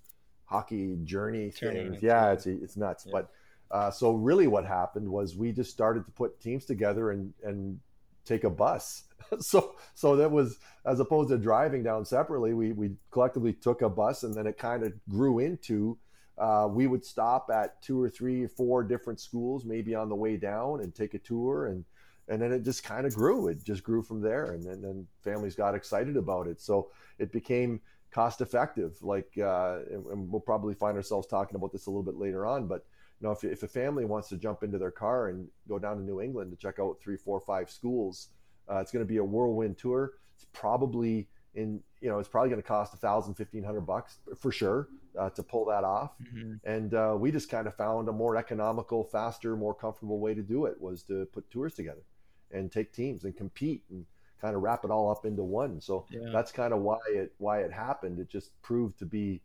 hockey 0.45 0.97
journey 1.03 1.49
things. 1.49 1.97
yeah 2.01 2.31
it's 2.31 2.45
it's 2.45 2.77
nuts. 2.77 3.05
Yeah. 3.07 3.11
but 3.13 3.31
uh, 3.71 3.89
so 3.89 4.11
really 4.13 4.45
what 4.45 4.65
happened 4.65 5.09
was 5.09 5.35
we 5.35 5.51
just 5.51 5.71
started 5.71 6.05
to 6.05 6.11
put 6.11 6.39
teams 6.39 6.65
together 6.65 7.11
and 7.11 7.33
and 7.43 7.79
take 8.25 8.43
a 8.43 8.49
bus. 8.49 9.03
So 9.39 9.75
so 9.95 10.17
that 10.17 10.29
was 10.29 10.59
as 10.85 10.99
opposed 10.99 11.29
to 11.29 11.37
driving 11.39 11.81
down 11.81 12.05
separately 12.05 12.53
we 12.53 12.71
we 12.73 12.91
collectively 13.09 13.53
took 13.53 13.81
a 13.81 13.89
bus 13.89 14.21
and 14.23 14.33
then 14.35 14.45
it 14.45 14.57
kind 14.59 14.83
of 14.83 14.93
grew 15.09 15.39
into 15.39 15.97
uh, 16.37 16.67
we 16.69 16.87
would 16.87 17.05
stop 17.05 17.49
at 17.53 17.81
two 17.81 18.01
or 18.01 18.09
three 18.09 18.43
or 18.43 18.47
four 18.47 18.83
different 18.83 19.19
schools, 19.19 19.65
maybe 19.65 19.93
on 19.93 20.09
the 20.09 20.15
way 20.15 20.37
down, 20.37 20.81
and 20.81 20.93
take 20.93 21.13
a 21.13 21.19
tour, 21.19 21.67
and 21.67 21.85
and 22.29 22.41
then 22.41 22.51
it 22.51 22.63
just 22.63 22.83
kind 22.83 23.05
of 23.05 23.13
grew. 23.13 23.49
It 23.49 23.63
just 23.63 23.83
grew 23.83 24.01
from 24.01 24.21
there, 24.21 24.51
and 24.51 24.63
then, 24.63 24.81
then 24.81 25.07
families 25.23 25.55
got 25.55 25.75
excited 25.75 26.15
about 26.15 26.47
it. 26.47 26.61
So 26.61 26.89
it 27.19 27.31
became 27.31 27.81
cost 28.11 28.39
effective. 28.39 28.95
Like, 29.01 29.29
uh, 29.37 29.79
and, 29.91 30.05
and, 30.05 30.31
we'll 30.31 30.39
probably 30.39 30.73
find 30.73 30.95
ourselves 30.95 31.27
talking 31.27 31.55
about 31.55 31.73
this 31.73 31.87
a 31.87 31.89
little 31.89 32.03
bit 32.03 32.15
later 32.15 32.45
on. 32.45 32.65
But 32.65 32.85
you 33.19 33.27
know, 33.27 33.33
if, 33.33 33.43
if 33.43 33.63
a 33.63 33.67
family 33.67 34.05
wants 34.05 34.29
to 34.29 34.37
jump 34.37 34.63
into 34.63 34.77
their 34.77 34.91
car 34.91 35.27
and 35.29 35.47
go 35.67 35.77
down 35.77 35.97
to 35.97 36.03
New 36.03 36.21
England 36.21 36.51
to 36.51 36.57
check 36.57 36.79
out 36.79 36.97
three, 37.01 37.17
four, 37.17 37.41
five 37.41 37.69
schools, 37.69 38.29
uh, 38.71 38.77
it's 38.77 38.91
going 38.91 39.05
to 39.05 39.09
be 39.09 39.17
a 39.17 39.23
whirlwind 39.23 39.77
tour. 39.77 40.13
It's 40.35 40.45
probably 40.53 41.27
in 41.55 41.81
you 42.01 42.09
know 42.09 42.19
it's 42.19 42.29
probably 42.29 42.49
going 42.49 42.61
to 42.61 42.67
cost 42.67 42.93
a 42.93 42.97
thousand, 42.97 43.35
fifteen 43.35 43.63
hundred 43.63 43.81
bucks 43.81 44.19
for 44.39 44.51
sure 44.51 44.87
uh, 45.19 45.29
to 45.31 45.43
pull 45.43 45.65
that 45.65 45.83
off. 45.83 46.11
Mm-hmm. 46.21 46.53
And 46.63 46.93
uh, 46.93 47.15
we 47.17 47.31
just 47.31 47.49
kind 47.49 47.67
of 47.67 47.75
found 47.75 48.09
a 48.09 48.11
more 48.11 48.37
economical, 48.37 49.03
faster, 49.03 49.55
more 49.55 49.73
comfortable 49.73 50.19
way 50.19 50.33
to 50.33 50.41
do 50.41 50.65
it 50.65 50.79
was 50.79 51.03
to 51.03 51.25
put 51.33 51.49
tours 51.49 51.73
together 51.73 52.03
and 52.51 52.71
take 52.71 52.93
teams 52.93 53.23
and 53.23 53.35
compete 53.35 53.83
and 53.89 54.05
kind 54.41 54.55
of 54.55 54.61
wrap 54.61 54.83
it 54.83 54.91
all 54.91 55.09
up 55.09 55.25
into 55.25 55.43
one. 55.43 55.79
So 55.81 56.05
yeah. 56.09 56.29
that's 56.31 56.51
kind 56.51 56.73
of 56.73 56.79
why 56.81 56.99
it 57.09 57.33
why 57.37 57.59
it 57.61 57.71
happened. 57.71 58.19
It 58.19 58.29
just 58.29 58.59
proved 58.61 58.99
to 58.99 59.05
be 59.05 59.41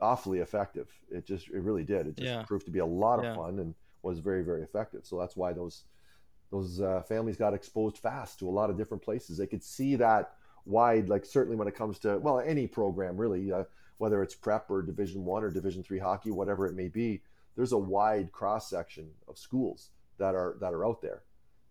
awfully 0.00 0.38
effective. 0.40 0.88
It 1.10 1.26
just 1.26 1.48
it 1.48 1.60
really 1.60 1.84
did. 1.84 2.06
It 2.06 2.16
just 2.16 2.26
yeah. 2.26 2.42
proved 2.42 2.64
to 2.66 2.70
be 2.70 2.78
a 2.78 2.86
lot 2.86 3.18
of 3.18 3.24
yeah. 3.24 3.34
fun 3.34 3.58
and 3.58 3.74
was 4.02 4.20
very 4.20 4.42
very 4.42 4.62
effective. 4.62 5.00
So 5.04 5.18
that's 5.18 5.36
why 5.36 5.52
those 5.52 5.84
those 6.50 6.80
uh, 6.80 7.02
families 7.08 7.36
got 7.36 7.54
exposed 7.54 7.98
fast 7.98 8.38
to 8.38 8.48
a 8.48 8.50
lot 8.50 8.70
of 8.70 8.76
different 8.76 9.02
places. 9.02 9.38
They 9.38 9.46
could 9.46 9.64
see 9.64 9.96
that 9.96 10.34
wide, 10.66 11.08
like 11.08 11.24
certainly 11.24 11.56
when 11.56 11.68
it 11.68 11.74
comes 11.74 11.98
to 12.00 12.18
well 12.18 12.40
any 12.40 12.66
program 12.66 13.16
really, 13.16 13.52
uh, 13.52 13.64
whether 13.98 14.22
it's 14.22 14.34
prep 14.34 14.70
or 14.70 14.82
Division 14.82 15.24
One 15.24 15.44
or 15.44 15.50
Division 15.50 15.82
Three 15.82 15.98
hockey, 15.98 16.30
whatever 16.30 16.66
it 16.66 16.74
may 16.74 16.88
be. 16.88 17.22
There's 17.56 17.72
a 17.72 17.78
wide 17.78 18.32
cross 18.32 18.68
section 18.68 19.10
of 19.28 19.38
schools 19.38 19.90
that 20.18 20.34
are 20.34 20.56
that 20.60 20.72
are 20.72 20.86
out 20.86 21.02
there 21.02 21.22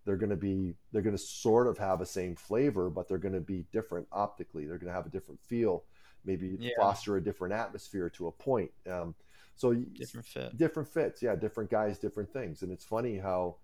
they're 0.05 0.17
going 0.17 0.29
to 0.29 0.35
be 0.35 0.75
they're 0.91 1.01
going 1.01 1.15
to 1.15 1.21
sort 1.21 1.67
of 1.67 1.77
have 1.77 2.01
a 2.01 2.05
same 2.05 2.35
flavor 2.35 2.89
but 2.89 3.07
they're 3.07 3.17
going 3.17 3.33
to 3.33 3.41
be 3.41 3.65
different 3.71 4.07
optically 4.11 4.65
they're 4.65 4.77
going 4.77 4.89
to 4.89 4.93
have 4.93 5.05
a 5.05 5.09
different 5.09 5.39
feel 5.41 5.83
maybe 6.25 6.57
yeah. 6.59 6.71
foster 6.77 7.17
a 7.17 7.23
different 7.23 7.53
atmosphere 7.53 8.09
to 8.09 8.27
a 8.27 8.31
point 8.31 8.71
um, 8.89 9.15
so 9.55 9.73
different 9.73 10.25
fit 10.25 10.57
different 10.57 10.89
fits 10.89 11.21
yeah 11.21 11.35
different 11.35 11.69
guys 11.69 11.97
different 11.97 12.31
things 12.31 12.61
and 12.61 12.71
it's 12.71 12.85
funny 12.85 13.17
how 13.17 13.55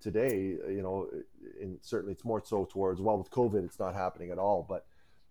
today 0.00 0.56
you 0.68 0.82
know 0.82 1.08
and 1.60 1.78
certainly 1.82 2.12
it's 2.12 2.24
more 2.24 2.42
so 2.44 2.64
towards 2.64 3.00
well 3.00 3.18
with 3.18 3.30
covid 3.30 3.64
it's 3.64 3.78
not 3.78 3.94
happening 3.94 4.30
at 4.30 4.38
all 4.38 4.64
but 4.68 4.86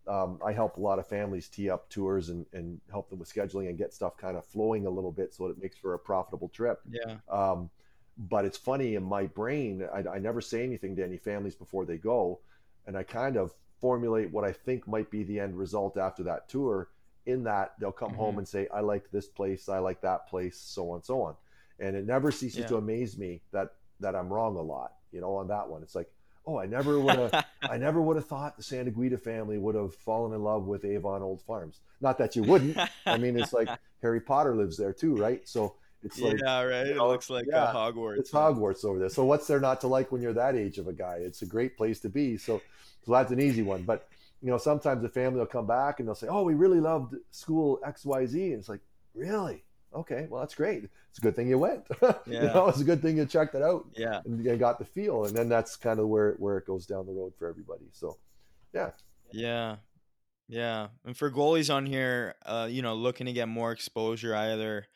um, 0.07 0.39
I 0.45 0.51
help 0.51 0.77
a 0.77 0.81
lot 0.81 0.99
of 0.99 1.07
families 1.07 1.47
tee 1.47 1.69
up 1.69 1.89
tours 1.89 2.29
and, 2.29 2.45
and 2.53 2.79
help 2.91 3.09
them 3.09 3.19
with 3.19 3.33
scheduling 3.33 3.69
and 3.69 3.77
get 3.77 3.93
stuff 3.93 4.17
kind 4.17 4.37
of 4.37 4.45
flowing 4.45 4.85
a 4.85 4.89
little 4.89 5.11
bit 5.11 5.33
so 5.33 5.47
that 5.47 5.57
it 5.57 5.61
makes 5.61 5.77
for 5.77 5.93
a 5.93 5.99
profitable 5.99 6.49
trip. 6.49 6.81
Yeah. 6.89 7.17
Um, 7.29 7.69
but 8.17 8.45
it's 8.45 8.57
funny 8.57 8.95
in 8.95 9.03
my 9.03 9.25
brain 9.27 9.87
I, 9.93 10.15
I, 10.15 10.19
never 10.19 10.41
say 10.41 10.63
anything 10.63 10.95
to 10.97 11.03
any 11.03 11.17
families 11.17 11.55
before 11.55 11.85
they 11.85 11.97
go 11.97 12.39
and 12.85 12.97
i 12.97 13.03
kind 13.03 13.37
of 13.37 13.53
formulate 13.81 14.31
what 14.31 14.43
i 14.43 14.51
think 14.51 14.87
might 14.87 15.09
be 15.09 15.23
the 15.23 15.39
end 15.39 15.57
result 15.57 15.97
after 15.97 16.23
that 16.23 16.47
tour 16.47 16.89
in 17.25 17.43
that 17.43 17.73
they'll 17.79 17.91
come 17.91 18.09
mm-hmm. 18.09 18.17
home 18.17 18.37
and 18.37 18.47
say 18.47 18.67
i 18.73 18.79
like 18.79 19.09
this 19.11 19.27
place 19.27 19.67
i 19.67 19.79
like 19.79 20.01
that 20.01 20.27
place 20.27 20.59
so 20.59 20.91
on 20.91 21.01
so 21.01 21.21
on 21.21 21.35
and 21.79 21.95
it 21.95 22.05
never 22.05 22.31
ceases 22.31 22.59
yeah. 22.59 22.67
to 22.67 22.77
amaze 22.77 23.17
me 23.17 23.41
that 23.51 23.69
that 23.99 24.15
i'm 24.15 24.31
wrong 24.31 24.55
a 24.57 24.61
lot 24.61 24.93
you 25.11 25.19
know 25.21 25.35
on 25.35 25.47
that 25.47 25.67
one 25.67 25.81
it's 25.81 25.95
like 25.95 26.11
oh 26.45 26.59
i 26.59 26.65
never 26.65 26.99
would 26.99 27.15
have 27.15 27.45
i 27.69 27.77
never 27.77 28.01
would 28.01 28.15
have 28.15 28.27
thought 28.27 28.57
the 28.57 28.63
Santaguida 28.63 29.17
family 29.17 29.57
would 29.57 29.75
have 29.75 29.93
fallen 29.95 30.33
in 30.33 30.43
love 30.43 30.65
with 30.65 30.85
avon 30.85 31.21
old 31.21 31.41
farms 31.41 31.79
not 32.01 32.17
that 32.17 32.35
you 32.35 32.43
wouldn't 32.43 32.77
i 33.05 33.17
mean 33.17 33.39
it's 33.39 33.53
like 33.53 33.69
harry 34.01 34.19
potter 34.19 34.55
lives 34.55 34.77
there 34.77 34.93
too 34.93 35.15
right 35.15 35.47
so 35.47 35.75
it's 36.03 36.19
like 36.19 36.39
yeah, 36.43 36.61
right. 36.63 36.87
You 36.87 36.95
know, 36.95 37.05
it 37.05 37.07
looks 37.07 37.29
like 37.29 37.45
uh, 37.45 37.51
yeah, 37.51 37.71
Hogwarts. 37.73 38.19
It's 38.19 38.31
Hogwarts 38.31 38.83
over 38.83 38.99
there. 38.99 39.09
So 39.09 39.23
what's 39.23 39.47
there 39.47 39.59
not 39.59 39.79
to 39.81 39.87
like 39.87 40.11
when 40.11 40.21
you're 40.21 40.33
that 40.33 40.55
age 40.55 40.77
of 40.77 40.87
a 40.87 40.93
guy? 40.93 41.19
It's 41.21 41.41
a 41.43 41.45
great 41.45 41.77
place 41.77 41.99
to 42.01 42.09
be. 42.09 42.37
So, 42.37 42.61
so 43.05 43.11
that's 43.13 43.31
an 43.31 43.39
easy 43.39 43.61
one. 43.61 43.83
But 43.83 44.07
you 44.41 44.49
know, 44.49 44.57
sometimes 44.57 45.01
the 45.01 45.09
family 45.09 45.39
will 45.39 45.45
come 45.45 45.65
back 45.65 45.99
and 45.99 46.07
they'll 46.07 46.15
say, 46.15 46.27
"Oh, 46.27 46.43
we 46.43 46.55
really 46.55 46.81
loved 46.81 47.15
school 47.31 47.79
X 47.85 48.05
Y 48.05 48.25
Z," 48.25 48.51
and 48.51 48.59
it's 48.59 48.67
like, 48.67 48.81
really? 49.15 49.63
Okay, 49.95 50.27
well 50.29 50.41
that's 50.41 50.55
great. 50.55 50.85
It's 51.09 51.19
a 51.19 51.21
good 51.21 51.35
thing 51.35 51.47
you 51.47 51.59
went. 51.59 51.85
Yeah. 52.01 52.41
you 52.41 52.47
know, 52.47 52.67
it's 52.67 52.79
a 52.79 52.83
good 52.83 53.01
thing 53.01 53.17
you 53.17 53.25
checked 53.25 53.55
it 53.55 53.61
out. 53.61 53.85
Yeah, 53.95 54.21
and 54.25 54.43
you 54.43 54.55
got 54.57 54.79
the 54.79 54.85
feel, 54.85 55.25
and 55.25 55.35
then 55.35 55.49
that's 55.49 55.75
kind 55.75 55.99
of 55.99 56.07
where 56.07 56.33
where 56.33 56.57
it 56.57 56.65
goes 56.65 56.85
down 56.85 57.05
the 57.05 57.11
road 57.13 57.33
for 57.37 57.47
everybody. 57.47 57.85
So, 57.91 58.17
yeah. 58.73 58.91
Yeah. 59.31 59.77
Yeah, 60.49 60.89
and 61.05 61.17
for 61.17 61.31
goalies 61.31 61.73
on 61.73 61.85
here, 61.85 62.35
uh, 62.45 62.67
you 62.69 62.81
know, 62.81 62.95
looking 62.95 63.25
to 63.27 63.33
get 63.33 63.47
more 63.47 63.71
exposure, 63.71 64.35
either 64.35 64.87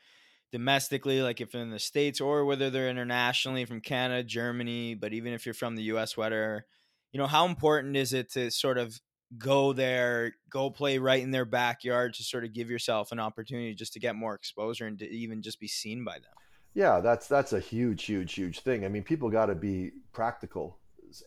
domestically, 0.52 1.22
like 1.22 1.42
if 1.42 1.56
in 1.56 1.72
the 1.72 1.80
States 1.80 2.22
or 2.22 2.46
whether 2.46 2.70
they're 2.70 2.90
internationally 2.90 3.66
from 3.66 3.82
Canada, 3.82 4.24
Germany, 4.24 4.94
but 4.96 5.14
even 5.14 5.34
if 5.34 5.46
you're 5.46 5.54
from 5.54 5.76
the 5.76 5.84
US, 5.84 6.18
whether, 6.18 6.66
you 7.12 7.18
know, 7.18 7.28
how 7.28 7.46
important 7.46 7.96
is 7.96 8.14
it 8.14 8.32
to 8.34 8.52
sort 8.52 8.78
of 8.78 9.00
go 9.38 9.74
there, 9.74 10.36
go 10.50 10.70
play 10.70 10.98
right 10.98 11.22
in 11.22 11.32
their 11.32 11.46
backyard 11.46 12.14
to 12.16 12.24
sort 12.24 12.44
of 12.44 12.54
give 12.54 12.70
yourself 12.70 13.12
an 13.12 13.20
opportunity 13.20 13.74
just 13.74 13.94
to 13.94 14.00
get 14.00 14.16
more 14.16 14.34
exposure 14.34 14.88
and 14.88 15.00
to 15.00 15.10
even 15.10 15.42
just 15.42 15.60
be 15.60 15.68
seen 15.68 16.04
by 16.04 16.14
them? 16.14 16.32
Yeah, 16.74 17.00
that's 17.00 17.28
that's 17.28 17.54
a 17.54 17.60
huge, 17.60 18.06
huge, 18.06 18.34
huge 18.34 18.60
thing. 18.60 18.86
I 18.86 18.88
mean, 18.88 19.04
people 19.04 19.30
got 19.30 19.48
to 19.48 19.56
be 19.56 19.92
practical 20.14 20.78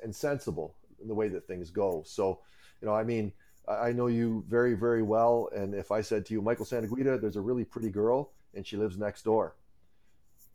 and 0.02 0.14
sensible 0.14 0.76
in 1.00 1.08
the 1.08 1.14
way 1.14 1.28
that 1.28 1.46
things 1.46 1.70
go. 1.70 2.02
So, 2.06 2.40
you 2.80 2.86
know, 2.86 2.94
I 2.94 3.04
mean, 3.04 3.32
I 3.68 3.92
know 3.92 4.06
you 4.06 4.44
very, 4.48 4.74
very 4.74 5.02
well. 5.02 5.48
And 5.54 5.74
if 5.74 5.90
I 5.90 6.00
said 6.00 6.26
to 6.26 6.34
you, 6.34 6.42
Michael 6.42 6.64
Santaguida, 6.64 7.18
there's 7.18 7.36
a 7.36 7.40
really 7.40 7.64
pretty 7.64 7.90
girl 7.90 8.32
and 8.54 8.66
she 8.66 8.76
lives 8.76 8.98
next 8.98 9.22
door. 9.22 9.56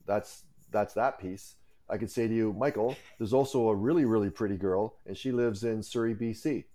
That's 0.05 0.43
that's 0.71 0.93
that 0.93 1.19
piece. 1.19 1.55
I 1.89 1.97
could 1.97 2.09
say 2.09 2.27
to 2.27 2.33
you, 2.33 2.53
Michael, 2.53 2.95
there's 3.17 3.33
also 3.33 3.69
a 3.69 3.75
really 3.75 4.05
really 4.05 4.29
pretty 4.29 4.57
girl 4.57 4.97
and 5.05 5.17
she 5.17 5.31
lives 5.31 5.63
in 5.63 5.81
Surrey, 5.81 6.15
BC, 6.15 6.65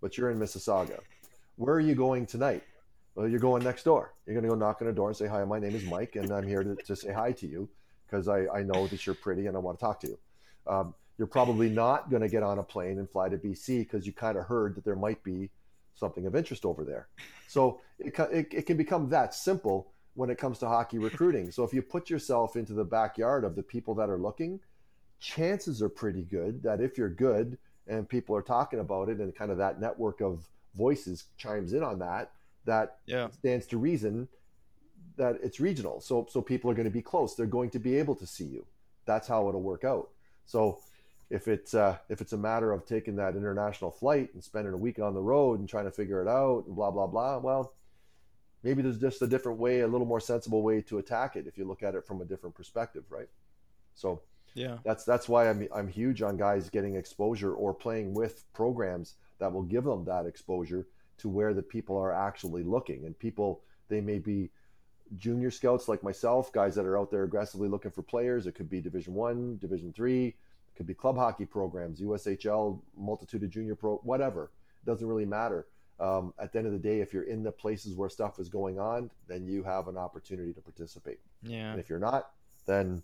but 0.00 0.16
you're 0.16 0.30
in 0.30 0.38
Mississauga. 0.38 1.00
Where 1.56 1.74
are 1.74 1.80
you 1.80 1.94
going 1.94 2.26
tonight? 2.26 2.62
Well, 3.14 3.28
you're 3.28 3.40
going 3.40 3.62
next 3.62 3.84
door. 3.84 4.14
You're 4.26 4.34
going 4.34 4.44
to 4.44 4.50
go 4.50 4.54
knock 4.54 4.80
on 4.82 4.88
a 4.88 4.92
door 4.92 5.08
and 5.08 5.16
say, 5.16 5.26
Hi, 5.26 5.44
my 5.44 5.58
name 5.58 5.74
is 5.74 5.84
Mike, 5.84 6.16
and 6.16 6.30
I'm 6.32 6.46
here 6.46 6.62
to, 6.62 6.74
to 6.76 6.96
say 6.96 7.12
hi 7.12 7.32
to 7.32 7.46
you 7.46 7.68
because 8.06 8.28
I, 8.28 8.46
I 8.46 8.62
know 8.62 8.86
that 8.86 9.06
you're 9.06 9.14
pretty 9.14 9.46
and 9.46 9.56
I 9.56 9.60
want 9.60 9.78
to 9.78 9.84
talk 9.84 10.00
to 10.00 10.08
you. 10.08 10.18
Um, 10.66 10.94
you're 11.18 11.26
probably 11.26 11.68
not 11.68 12.10
going 12.10 12.22
to 12.22 12.28
get 12.28 12.42
on 12.42 12.58
a 12.58 12.62
plane 12.62 12.98
and 12.98 13.08
fly 13.08 13.28
to 13.28 13.36
BC 13.36 13.80
because 13.80 14.06
you 14.06 14.12
kind 14.12 14.38
of 14.38 14.46
heard 14.46 14.74
that 14.74 14.84
there 14.84 14.96
might 14.96 15.22
be 15.22 15.50
something 15.94 16.26
of 16.26 16.34
interest 16.34 16.64
over 16.64 16.82
there. 16.82 17.08
So 17.46 17.80
it, 17.98 18.18
it, 18.32 18.46
it 18.52 18.66
can 18.66 18.76
become 18.76 19.10
that 19.10 19.34
simple 19.34 19.92
when 20.14 20.30
it 20.30 20.38
comes 20.38 20.58
to 20.60 20.68
hockey 20.68 20.98
recruiting. 20.98 21.50
So 21.50 21.62
if 21.62 21.74
you 21.74 21.82
put 21.82 22.08
yourself 22.08 22.56
into 22.56 22.72
the 22.72 22.84
backyard 22.84 23.44
of 23.44 23.54
the 23.54 23.62
people 23.62 23.94
that 23.96 24.08
are 24.08 24.18
looking, 24.18 24.60
chances 25.18 25.82
are 25.82 25.88
pretty 25.88 26.22
good 26.22 26.62
that 26.62 26.80
if 26.80 26.96
you're 26.96 27.10
good 27.10 27.58
and 27.90 28.08
people 28.08 28.34
are 28.36 28.42
talking 28.42 28.78
about 28.78 29.08
it 29.08 29.18
and 29.18 29.34
kind 29.34 29.50
of 29.50 29.58
that 29.58 29.80
network 29.80 30.20
of 30.20 30.48
voices 30.76 31.24
chimes 31.36 31.72
in 31.72 31.82
on 31.82 31.98
that, 31.98 32.30
that 32.64 32.98
yeah. 33.04 33.28
stands 33.30 33.66
to 33.66 33.76
reason 33.76 34.28
that 35.16 35.38
it's 35.42 35.60
regional. 35.60 36.00
So 36.00 36.26
so 36.30 36.40
people 36.40 36.70
are 36.70 36.74
going 36.74 36.84
to 36.84 36.90
be 36.90 37.02
close. 37.02 37.34
They're 37.34 37.46
going 37.46 37.70
to 37.70 37.80
be 37.80 37.98
able 37.98 38.14
to 38.14 38.26
see 38.26 38.44
you. 38.44 38.64
That's 39.04 39.26
how 39.26 39.48
it'll 39.48 39.60
work 39.60 39.84
out. 39.84 40.08
So 40.46 40.78
if 41.30 41.48
it's 41.48 41.74
uh, 41.74 41.96
if 42.08 42.20
it's 42.20 42.32
a 42.32 42.38
matter 42.38 42.72
of 42.72 42.86
taking 42.86 43.16
that 43.16 43.34
international 43.36 43.90
flight 43.90 44.30
and 44.34 44.42
spending 44.42 44.72
a 44.72 44.76
week 44.76 45.00
on 45.00 45.12
the 45.12 45.20
road 45.20 45.58
and 45.58 45.68
trying 45.68 45.84
to 45.84 45.90
figure 45.90 46.22
it 46.22 46.28
out 46.28 46.64
and 46.66 46.76
blah 46.76 46.92
blah 46.92 47.08
blah, 47.08 47.38
well, 47.38 47.74
maybe 48.62 48.82
there's 48.82 49.00
just 49.00 49.20
a 49.20 49.26
different 49.26 49.58
way, 49.58 49.80
a 49.80 49.88
little 49.88 50.06
more 50.06 50.20
sensible 50.20 50.62
way 50.62 50.80
to 50.82 50.98
attack 50.98 51.34
it 51.34 51.48
if 51.48 51.58
you 51.58 51.64
look 51.64 51.82
at 51.82 51.96
it 51.96 52.06
from 52.06 52.20
a 52.20 52.24
different 52.24 52.54
perspective, 52.54 53.04
right? 53.10 53.28
So 53.94 54.22
yeah, 54.54 54.78
that's 54.84 55.04
that's 55.04 55.28
why 55.28 55.48
I'm 55.48 55.66
I'm 55.74 55.88
huge 55.88 56.22
on 56.22 56.36
guys 56.36 56.70
getting 56.70 56.96
exposure 56.96 57.54
or 57.54 57.74
playing 57.74 58.14
with 58.14 58.44
programs 58.52 59.14
that 59.38 59.52
will 59.52 59.62
give 59.62 59.84
them 59.84 60.04
that 60.04 60.26
exposure 60.26 60.86
to 61.18 61.28
where 61.28 61.54
the 61.54 61.62
people 61.62 61.96
are 61.96 62.12
actually 62.12 62.62
looking 62.62 63.04
and 63.04 63.18
people 63.18 63.62
they 63.88 64.00
may 64.00 64.18
be 64.18 64.50
junior 65.16 65.50
scouts 65.50 65.88
like 65.88 66.02
myself, 66.02 66.52
guys 66.52 66.74
that 66.76 66.84
are 66.84 66.96
out 66.96 67.10
there 67.10 67.24
aggressively 67.24 67.68
looking 67.68 67.90
for 67.90 68.02
players. 68.02 68.46
It 68.46 68.54
could 68.54 68.70
be 68.70 68.80
Division 68.80 69.14
One, 69.14 69.58
Division 69.58 69.92
Three, 69.92 70.28
it 70.28 70.76
could 70.76 70.86
be 70.86 70.94
club 70.94 71.16
hockey 71.16 71.46
programs, 71.46 72.00
USHL, 72.00 72.80
multitude 72.96 73.42
of 73.42 73.50
junior 73.50 73.74
pro, 73.74 73.96
whatever. 73.98 74.50
It 74.82 74.86
doesn't 74.86 75.06
really 75.06 75.26
matter 75.26 75.66
um, 76.00 76.32
at 76.38 76.52
the 76.52 76.58
end 76.58 76.66
of 76.66 76.72
the 76.72 76.78
day, 76.78 77.00
if 77.00 77.12
you're 77.12 77.24
in 77.24 77.42
the 77.42 77.52
places 77.52 77.94
where 77.94 78.08
stuff 78.08 78.38
is 78.38 78.48
going 78.48 78.80
on, 78.80 79.10
then 79.28 79.46
you 79.46 79.62
have 79.62 79.86
an 79.86 79.98
opportunity 79.98 80.52
to 80.54 80.60
participate. 80.60 81.20
Yeah. 81.42 81.72
And 81.72 81.80
if 81.80 81.90
you're 81.90 81.98
not, 81.98 82.30
then 82.66 83.02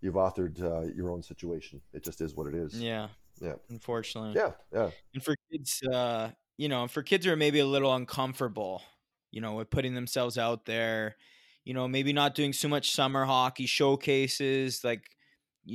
you've 0.00 0.14
authored 0.14 0.60
uh, 0.62 0.92
your 0.94 1.10
own 1.10 1.22
situation. 1.22 1.80
It 1.92 2.04
just 2.04 2.20
is 2.20 2.34
what 2.34 2.46
it 2.46 2.54
is. 2.54 2.80
Yeah. 2.80 3.08
Yeah. 3.40 3.54
Unfortunately. 3.70 4.32
Yeah. 4.34 4.52
Yeah. 4.72 4.90
And 5.14 5.22
for 5.22 5.34
kids, 5.50 5.82
uh, 5.82 6.30
you 6.56 6.68
know, 6.68 6.88
for 6.88 7.02
kids 7.02 7.26
who 7.26 7.32
are 7.32 7.36
maybe 7.36 7.58
a 7.58 7.66
little 7.66 7.94
uncomfortable, 7.94 8.82
you 9.30 9.40
know, 9.40 9.54
with 9.54 9.70
putting 9.70 9.94
themselves 9.94 10.38
out 10.38 10.64
there, 10.64 11.16
you 11.64 11.74
know, 11.74 11.88
maybe 11.88 12.12
not 12.12 12.34
doing 12.34 12.52
so 12.52 12.68
much 12.68 12.92
summer 12.92 13.24
hockey 13.24 13.66
showcases, 13.66 14.82
like 14.84 15.04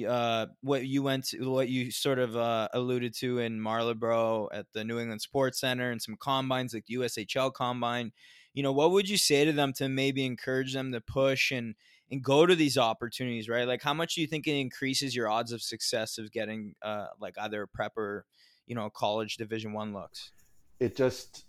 uh, 0.07 0.47
what 0.61 0.85
you 0.85 1.03
went 1.03 1.25
to, 1.27 1.51
what 1.51 1.67
you 1.67 1.91
sort 1.91 2.17
of 2.17 2.35
uh, 2.35 2.69
alluded 2.73 3.13
to 3.15 3.39
in 3.39 3.59
Marlborough 3.59 4.47
at 4.53 4.65
the 4.73 4.83
New 4.83 4.99
England 4.99 5.21
Sports 5.21 5.59
Center 5.59 5.91
and 5.91 6.01
some 6.01 6.15
combines 6.15 6.73
like 6.73 6.85
the 6.85 6.95
USHL 6.95 7.53
combine. 7.53 8.11
You 8.53 8.63
know, 8.63 8.71
what 8.71 8.91
would 8.91 9.09
you 9.09 9.17
say 9.17 9.45
to 9.45 9.51
them 9.51 9.73
to 9.73 9.89
maybe 9.89 10.25
encourage 10.25 10.73
them 10.73 10.91
to 10.93 11.01
push 11.01 11.51
and 11.51 11.75
and 12.11 12.21
go 12.21 12.45
to 12.45 12.55
these 12.55 12.77
opportunities, 12.77 13.47
right? 13.47 13.67
Like, 13.67 13.81
how 13.81 13.93
much 13.93 14.15
do 14.15 14.21
you 14.21 14.27
think 14.27 14.45
it 14.45 14.59
increases 14.59 15.15
your 15.15 15.29
odds 15.29 15.51
of 15.51 15.61
success 15.61 16.17
of 16.17 16.31
getting 16.31 16.75
uh, 16.81 17.07
like 17.19 17.35
either 17.39 17.65
prep 17.65 17.97
or 17.97 18.25
you 18.67 18.75
know 18.75 18.89
college 18.89 19.37
Division 19.37 19.73
One 19.73 19.93
looks? 19.93 20.31
It 20.79 20.95
just 20.95 21.45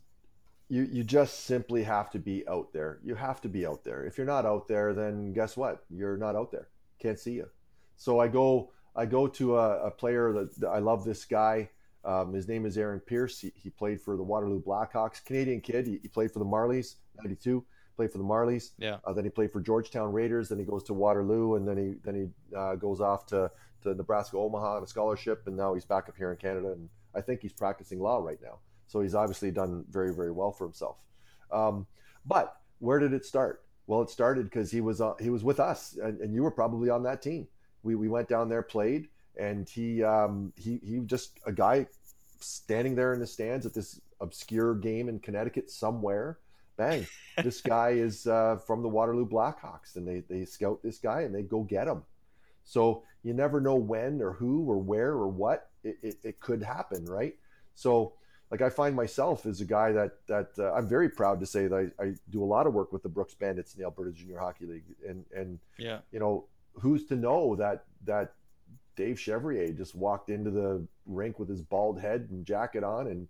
you 0.69 0.89
you 0.91 1.05
just 1.05 1.45
simply 1.45 1.83
have 1.83 2.11
to 2.11 2.19
be 2.19 2.47
out 2.49 2.73
there. 2.73 3.01
You 3.03 3.15
have 3.17 3.41
to 3.43 3.49
be 3.49 3.67
out 3.67 3.85
there. 3.85 4.07
If 4.07 4.17
you're 4.17 4.27
not 4.27 4.47
out 4.47 4.69
there, 4.69 4.95
then 4.95 5.33
guess 5.33 5.57
what? 5.57 5.85
You're 5.91 6.17
not 6.17 6.37
out 6.37 6.53
there. 6.53 6.69
Can't 6.99 7.19
see 7.19 7.33
you. 7.33 7.49
So 7.97 8.21
I 8.21 8.29
go 8.29 8.71
I 8.95 9.07
go 9.07 9.27
to 9.27 9.59
a, 9.59 9.87
a 9.87 9.91
player 9.91 10.33
that 10.33 10.69
I 10.69 10.79
love. 10.79 11.05
This 11.05 11.25
guy. 11.25 11.71
Um, 12.05 12.33
his 12.33 12.49
name 12.49 12.67
is 12.67 12.77
Aaron 12.77 12.99
Pierce. 12.99 13.39
He, 13.39 13.53
he, 13.55 13.71
played 13.71 14.01
for 14.01 14.17
the 14.17 14.25
Waterloo 14.25 14.61
Blackhawks. 14.61 15.25
Canadian 15.25 15.61
kid. 15.61 15.87
He, 15.87 16.01
he 16.03 16.09
played 16.09 16.33
for 16.33 16.41
the 16.41 16.45
Marlies. 16.45 16.97
'92. 17.23 17.65
Played 17.97 18.13
for 18.13 18.19
the 18.19 18.25
Marlies. 18.25 18.71
Yeah. 18.79 18.99
Uh, 19.05 19.13
then 19.13 19.25
he 19.25 19.31
played 19.31 19.53
for 19.53 19.61
Georgetown 19.61 20.13
Raiders. 20.13 20.49
Then 20.49 20.59
he 20.59 20.65
goes 20.65 20.83
to 20.85 20.95
Waterloo, 20.95 21.57
and 21.57 21.69
then 21.69 21.77
he 21.77 21.95
then 22.03 22.15
he 22.15 22.57
uh, 22.57 22.75
goes 22.77 23.01
off 23.01 23.27
to 23.27 23.51
to 23.83 23.95
Nebraska 23.95 24.37
Omaha 24.37 24.77
on 24.77 24.83
a 24.83 24.87
scholarship, 24.87 25.43
and 25.47 25.57
now 25.57 25.75
he's 25.75 25.85
back 25.85 26.09
up 26.09 26.17
here 26.17 26.31
in 26.31 26.37
Canada. 26.37 26.73
And 26.73 26.89
I 27.15 27.21
think 27.21 27.43
he's 27.43 27.53
practicing 27.53 28.01
law 28.01 28.19
right 28.19 28.39
now. 28.43 28.59
So 28.87 29.01
he's 29.01 29.15
obviously 29.15 29.51
done 29.51 29.85
very, 29.91 30.15
very 30.15 30.31
well 30.31 30.53
for 30.53 30.65
himself. 30.65 30.97
Um, 31.51 31.87
but 32.27 32.57
where 32.79 32.99
did 32.99 33.13
it 33.13 33.25
start? 33.25 33.65
Well, 33.87 34.03
it 34.03 34.11
started 34.11 34.45
because 34.45 34.71
he 34.71 34.81
was 34.81 35.01
uh, 35.01 35.15
he 35.21 35.31
was 35.31 35.45
with 35.45 35.61
us, 35.61 35.99
and, 36.03 36.21
and, 36.21 36.35
you 36.35 36.43
were 36.43 36.51
probably 36.51 36.89
on 36.89 37.03
that 37.03 37.21
team. 37.21 37.49
We, 37.83 37.95
we 37.95 38.09
went 38.09 38.29
down 38.29 38.49
there, 38.49 38.63
played, 38.63 39.09
and 39.37 39.69
he 39.69 40.03
um, 40.03 40.53
he 40.57 40.79
he 40.85 41.01
just 41.01 41.39
a 41.47 41.53
guy 41.53 41.87
standing 42.39 42.95
there 42.95 43.13
in 43.13 43.21
the 43.21 43.27
stands 43.27 43.67
at 43.67 43.75
this 43.75 44.01
obscure 44.21 44.75
game 44.75 45.09
in 45.09 45.19
Connecticut 45.19 45.71
somewhere. 45.71 46.39
Bang! 46.77 47.07
this 47.43 47.61
guy 47.61 47.91
is 47.91 48.27
uh, 48.27 48.57
from 48.67 48.83
the 48.83 48.89
Waterloo 48.89 49.27
Blackhawks, 49.27 49.97
and 49.97 50.07
they 50.07 50.21
they 50.29 50.45
scout 50.45 50.83
this 50.83 50.99
guy 50.99 51.23
and 51.23 51.35
they 51.35 51.43
go 51.43 51.63
get 51.63 51.89
him. 51.89 52.03
So 52.65 53.03
you 53.23 53.35
never 53.35 53.61
know 53.61 53.77
when 53.77 54.21
or 54.21 54.33
who 54.33 54.65
or 54.71 54.79
where 54.79 55.11
or 55.11 55.29
what 55.29 55.71
it, 55.85 55.99
it, 56.03 56.17
it 56.23 56.41
could 56.41 56.63
happen, 56.63 57.05
right? 57.05 57.35
So 57.75 58.15
like 58.51 58.61
I 58.61 58.69
find 58.69 58.95
myself 58.95 59.47
as 59.47 59.61
a 59.61 59.65
guy 59.65 59.93
that 59.93 60.27
that 60.27 60.51
uh, 60.59 60.73
I'm 60.75 60.87
very 60.87 61.09
proud 61.09 61.41
to 61.41 61.47
say 61.47 61.67
that 61.67 61.93
I, 61.99 62.03
I, 62.03 62.15
do 62.31 62.43
a 62.43 62.47
lot 62.47 62.67
of 62.67 62.75
work 62.75 62.93
with 62.93 63.03
the 63.03 63.09
Brooks 63.09 63.35
Bandits 63.35 63.75
in 63.75 63.81
the 63.81 63.87
Alberta 63.87 64.13
Junior 64.13 64.39
Hockey 64.39 64.67
League, 64.67 64.85
and 65.09 65.25
and 65.35 65.59
yeah, 65.79 66.01
you 66.13 66.21
know 66.21 66.45
who's 66.75 67.07
to 67.07 67.17
know 67.17 67.57
that 67.57 67.85
that 68.05 68.35
Dave 68.95 69.19
Chevrier 69.19 69.73
just 69.73 69.95
walked 69.95 70.29
into 70.29 70.51
the 70.51 70.87
rink 71.07 71.39
with 71.39 71.49
his 71.49 71.63
bald 71.63 71.99
head 71.99 72.29
and 72.31 72.45
jacket 72.45 72.85
on 72.85 73.07
and 73.07 73.27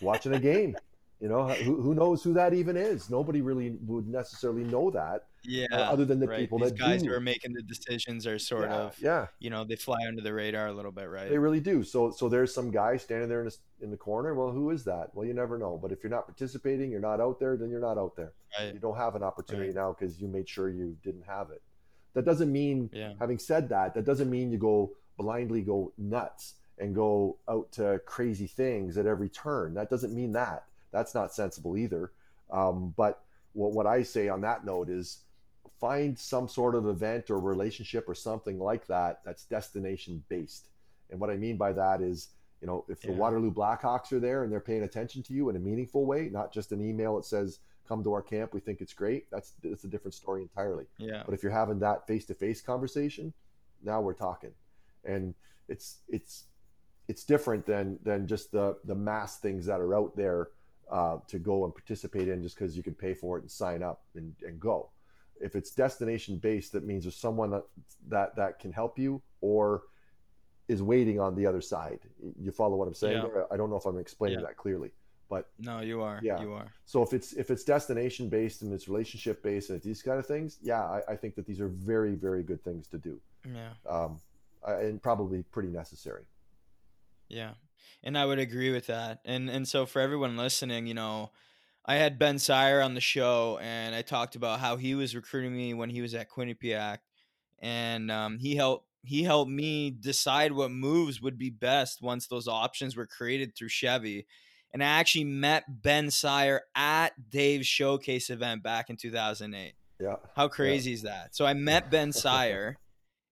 watching 0.00 0.34
a 0.34 0.40
game. 0.40 0.76
You 1.20 1.28
know, 1.28 1.48
who, 1.48 1.80
who 1.82 1.94
knows 1.94 2.22
who 2.22 2.32
that 2.32 2.54
even 2.54 2.78
is? 2.78 3.10
Nobody 3.10 3.42
really 3.42 3.76
would 3.86 4.08
necessarily 4.08 4.64
know 4.64 4.90
that. 4.90 5.26
Yeah. 5.44 5.66
Uh, 5.70 5.76
other 5.76 6.06
than 6.06 6.18
the 6.18 6.26
right. 6.26 6.38
people 6.38 6.58
These 6.58 6.70
that 6.70 6.78
guys 6.78 7.02
do. 7.02 7.10
who 7.10 7.14
are 7.14 7.20
making 7.20 7.52
the 7.52 7.62
decisions 7.62 8.26
are 8.26 8.38
sort 8.38 8.70
yeah, 8.70 8.76
of, 8.76 8.96
yeah, 9.00 9.26
you 9.38 9.50
know, 9.50 9.64
they 9.64 9.76
fly 9.76 9.98
under 10.08 10.22
the 10.22 10.32
radar 10.32 10.68
a 10.68 10.72
little 10.72 10.92
bit, 10.92 11.10
right? 11.10 11.28
They 11.28 11.36
really 11.36 11.60
do. 11.60 11.82
So, 11.82 12.10
so 12.10 12.30
there's 12.30 12.54
some 12.54 12.70
guy 12.70 12.96
standing 12.96 13.28
there 13.28 13.40
in 13.40 13.46
the, 13.46 13.56
in 13.82 13.90
the 13.90 13.98
corner. 13.98 14.34
Well, 14.34 14.50
who 14.50 14.70
is 14.70 14.82
that? 14.84 15.10
Well, 15.14 15.26
you 15.26 15.34
never 15.34 15.58
know. 15.58 15.78
But 15.80 15.92
if 15.92 16.02
you're 16.02 16.10
not 16.10 16.26
participating, 16.26 16.90
you're 16.90 17.00
not 17.00 17.20
out 17.20 17.38
there, 17.38 17.56
then 17.58 17.68
you're 17.68 17.80
not 17.80 17.98
out 17.98 18.16
there. 18.16 18.32
Right. 18.58 18.72
You 18.72 18.80
don't 18.80 18.96
have 18.96 19.14
an 19.14 19.22
opportunity 19.22 19.68
Right. 19.68 19.76
now 19.76 19.94
because 19.98 20.20
you 20.20 20.26
made 20.28 20.48
sure 20.48 20.70
you 20.70 20.96
didn't 21.04 21.26
have 21.26 21.50
it. 21.50 21.60
That 22.14 22.24
doesn't 22.24 22.50
mean, 22.50 22.88
Yeah. 22.94 23.12
having 23.20 23.38
said 23.38 23.68
that, 23.68 23.92
that 23.94 24.06
doesn't 24.06 24.30
mean 24.30 24.50
you 24.50 24.58
go 24.58 24.92
blindly 25.18 25.60
go 25.60 25.92
nuts 25.98 26.54
and 26.78 26.94
go 26.94 27.36
out 27.46 27.70
to 27.72 28.00
crazy 28.06 28.46
things 28.46 28.96
at 28.96 29.04
every 29.04 29.28
turn. 29.28 29.74
That 29.74 29.90
doesn't 29.90 30.14
mean 30.14 30.32
that. 30.32 30.64
That's 30.92 31.14
not 31.14 31.32
sensible 31.32 31.76
either. 31.76 32.12
Um, 32.50 32.94
but 32.96 33.22
what, 33.52 33.72
what 33.72 33.86
I 33.86 34.02
say 34.02 34.28
on 34.28 34.40
that 34.42 34.64
note 34.64 34.88
is 34.88 35.20
find 35.80 36.18
some 36.18 36.48
sort 36.48 36.74
of 36.74 36.86
event 36.86 37.30
or 37.30 37.38
relationship 37.38 38.08
or 38.08 38.14
something 38.14 38.58
like 38.58 38.86
that 38.86 39.20
that's 39.24 39.44
destination 39.44 40.22
based. 40.28 40.68
And 41.10 41.18
what 41.18 41.30
I 41.30 41.36
mean 41.36 41.56
by 41.56 41.72
that 41.72 42.00
is, 42.00 42.28
you 42.60 42.66
know, 42.66 42.84
if 42.88 43.00
the 43.00 43.12
Waterloo 43.12 43.52
Blackhawks 43.52 44.12
are 44.12 44.20
there 44.20 44.44
and 44.44 44.52
they're 44.52 44.60
paying 44.60 44.82
attention 44.82 45.22
to 45.22 45.32
you 45.32 45.48
in 45.48 45.56
a 45.56 45.58
meaningful 45.58 46.04
way, 46.04 46.28
not 46.30 46.52
just 46.52 46.72
an 46.72 46.86
email 46.86 47.16
that 47.16 47.24
says, 47.24 47.60
come 47.88 48.04
to 48.04 48.12
our 48.12 48.22
camp, 48.22 48.52
we 48.52 48.60
think 48.60 48.80
it's 48.80 48.92
great, 48.92 49.28
that's, 49.30 49.54
that's 49.64 49.84
a 49.84 49.88
different 49.88 50.14
story 50.14 50.42
entirely. 50.42 50.84
Yeah. 50.98 51.22
But 51.24 51.34
if 51.34 51.42
you're 51.42 51.50
having 51.50 51.78
that 51.80 52.06
face 52.06 52.26
to 52.26 52.34
face 52.34 52.60
conversation, 52.60 53.32
now 53.82 54.00
we're 54.00 54.12
talking. 54.12 54.52
And 55.04 55.34
it's, 55.68 56.00
it's, 56.08 56.44
it's 57.08 57.24
different 57.24 57.66
than, 57.66 57.98
than 58.04 58.26
just 58.26 58.52
the, 58.52 58.76
the 58.84 58.94
mass 58.94 59.38
things 59.38 59.66
that 59.66 59.80
are 59.80 59.94
out 59.96 60.14
there 60.14 60.50
uh, 60.90 61.18
to 61.28 61.38
go 61.38 61.64
and 61.64 61.74
participate 61.74 62.28
in 62.28 62.42
just 62.42 62.56
because 62.56 62.76
you 62.76 62.82
can 62.82 62.94
pay 62.94 63.14
for 63.14 63.38
it 63.38 63.42
and 63.42 63.50
sign 63.50 63.82
up 63.82 64.02
and, 64.14 64.34
and 64.46 64.58
go. 64.60 64.90
If 65.40 65.56
it's 65.56 65.70
destination 65.70 66.36
based, 66.36 66.72
that 66.72 66.84
means 66.84 67.04
there's 67.04 67.16
someone 67.16 67.50
that, 67.50 67.64
that 68.08 68.36
that 68.36 68.58
can 68.58 68.72
help 68.72 68.98
you 68.98 69.22
or 69.40 69.82
is 70.68 70.82
waiting 70.82 71.18
on 71.18 71.34
the 71.34 71.46
other 71.46 71.60
side. 71.60 72.00
You 72.38 72.52
follow 72.52 72.76
what 72.76 72.86
I'm 72.88 72.94
saying? 72.94 73.24
Yeah. 73.34 73.42
I 73.50 73.56
don't 73.56 73.70
know 73.70 73.76
if 73.76 73.86
I'm 73.86 73.98
explaining 73.98 74.40
Yeah. 74.40 74.46
that 74.46 74.56
clearly, 74.56 74.90
but 75.28 75.48
No, 75.58 75.80
you 75.80 76.02
are. 76.02 76.20
Yeah. 76.22 76.40
You 76.42 76.52
are. 76.52 76.66
so 76.84 77.02
if 77.02 77.12
it's 77.12 77.32
if 77.32 77.50
it's 77.50 77.64
destination 77.64 78.28
based 78.28 78.62
and 78.62 78.72
it's 78.72 78.86
relationship 78.88 79.42
based 79.42 79.70
and 79.70 79.76
it's 79.76 79.86
these 79.86 80.02
kind 80.02 80.18
of 80.18 80.26
things, 80.26 80.58
yeah, 80.62 80.82
I, 80.82 81.02
I 81.08 81.16
think 81.16 81.34
that 81.36 81.46
these 81.46 81.60
are 81.60 81.68
very 81.68 82.14
very 82.14 82.42
good 82.42 82.62
things 82.62 82.86
to 82.88 82.98
do, 82.98 83.18
Yeah. 83.46 83.72
um, 83.88 84.20
and 84.66 85.02
probably 85.02 85.42
pretty 85.44 85.70
necessary. 85.70 86.24
Yeah. 87.28 87.52
And 88.02 88.16
I 88.16 88.24
would 88.24 88.38
agree 88.38 88.72
with 88.72 88.86
that. 88.86 89.20
And 89.24 89.50
and 89.50 89.66
so 89.66 89.86
for 89.86 90.00
everyone 90.00 90.36
listening, 90.36 90.86
you 90.86 90.94
know, 90.94 91.30
I 91.84 91.96
had 91.96 92.18
Ben 92.18 92.36
Syer 92.36 92.84
on 92.84 92.94
the 92.94 93.00
show 93.00 93.58
and 93.60 93.94
I 93.94 94.02
talked 94.02 94.36
about 94.36 94.60
how 94.60 94.76
he 94.76 94.94
was 94.94 95.14
recruiting 95.14 95.56
me 95.56 95.74
when 95.74 95.90
he 95.90 96.00
was 96.02 96.14
at 96.14 96.30
Quinnipiac 96.30 96.98
and 97.60 98.10
um, 98.10 98.38
he 98.38 98.56
helped 98.56 98.86
he 99.02 99.22
helped 99.22 99.50
me 99.50 99.90
decide 99.90 100.52
what 100.52 100.70
moves 100.70 101.22
would 101.22 101.38
be 101.38 101.50
best 101.50 102.02
once 102.02 102.26
those 102.26 102.46
options 102.46 102.96
were 102.96 103.06
created 103.06 103.56
through 103.56 103.68
Chevy. 103.68 104.26
And 104.72 104.82
I 104.82 104.86
actually 104.86 105.24
met 105.24 105.82
Ben 105.82 106.08
Syer 106.08 106.60
at 106.74 107.30
Dave's 107.30 107.66
showcase 107.66 108.30
event 108.30 108.62
back 108.62 108.90
in 108.90 108.96
2008. 108.96 109.72
Yeah, 109.98 110.16
How 110.36 110.48
crazy 110.48 110.92
is 110.92 111.02
that? 111.02 111.34
So 111.34 111.46
I 111.46 111.54
met 111.54 111.90
Ben 111.90 112.12
Syer, 112.12 112.76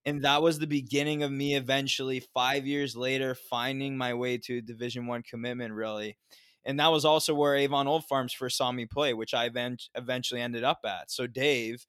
and 0.09 0.23
that 0.23 0.41
was 0.41 0.59
the 0.59 0.67
beginning 0.67 1.23
of 1.23 1.31
me 1.31 1.55
eventually 1.55 2.21
five 2.33 2.67
years 2.67 2.97
later 2.97 3.35
finding 3.35 3.99
my 3.99 4.15
way 4.15 4.39
to 4.39 4.63
Division 4.63 5.07
One 5.07 5.23
commitment, 5.23 5.75
really. 5.75 6.17
And 6.65 6.81
that 6.81 6.91
was 6.91 7.05
also 7.05 7.35
where 7.35 7.55
Avon 7.55 7.87
Old 7.87 8.05
Farms 8.07 8.33
first 8.33 8.57
saw 8.57 8.73
me 8.73 8.87
play, 8.87 9.13
which 9.13 9.35
I 9.35 9.45
event- 9.45 9.91
eventually 9.95 10.41
ended 10.41 10.65
up 10.65 10.79
at. 10.87 11.11
So 11.11 11.27
Dave, 11.27 11.87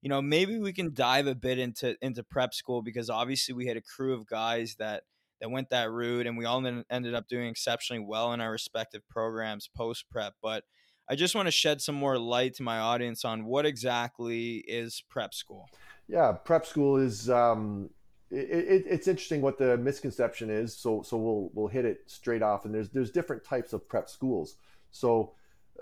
you 0.00 0.08
know, 0.08 0.22
maybe 0.22 0.58
we 0.58 0.72
can 0.72 0.94
dive 0.94 1.26
a 1.26 1.34
bit 1.34 1.58
into 1.58 1.94
into 2.00 2.24
prep 2.24 2.54
school 2.54 2.80
because 2.80 3.10
obviously 3.10 3.54
we 3.54 3.66
had 3.66 3.76
a 3.76 3.82
crew 3.82 4.14
of 4.14 4.26
guys 4.26 4.76
that 4.78 5.02
that 5.42 5.50
went 5.50 5.68
that 5.68 5.90
route, 5.90 6.26
and 6.26 6.38
we 6.38 6.46
all 6.46 6.64
ended 6.90 7.14
up 7.14 7.28
doing 7.28 7.48
exceptionally 7.48 8.02
well 8.02 8.32
in 8.32 8.40
our 8.40 8.50
respective 8.50 9.02
programs 9.10 9.68
post 9.76 10.06
prep. 10.10 10.32
But 10.42 10.64
I 11.10 11.16
just 11.16 11.34
want 11.34 11.48
to 11.48 11.52
shed 11.52 11.82
some 11.82 11.96
more 11.96 12.18
light 12.18 12.54
to 12.54 12.62
my 12.62 12.78
audience 12.78 13.26
on 13.26 13.44
what 13.44 13.66
exactly 13.66 14.64
is 14.66 15.02
prep 15.10 15.34
school. 15.34 15.68
Yeah, 16.08 16.32
prep 16.32 16.64
school 16.64 16.96
is 16.96 17.28
um, 17.28 17.90
it, 18.30 18.50
it, 18.50 18.84
it's 18.88 19.08
interesting 19.08 19.42
what 19.42 19.58
the 19.58 19.76
misconception 19.76 20.50
is. 20.50 20.76
So 20.76 21.02
so 21.02 21.16
we'll 21.16 21.50
we'll 21.52 21.68
hit 21.68 21.84
it 21.84 22.02
straight 22.06 22.42
off. 22.42 22.64
And 22.64 22.74
there's 22.74 22.88
there's 22.88 23.10
different 23.10 23.44
types 23.44 23.72
of 23.72 23.86
prep 23.88 24.08
schools. 24.08 24.56
So 24.90 25.32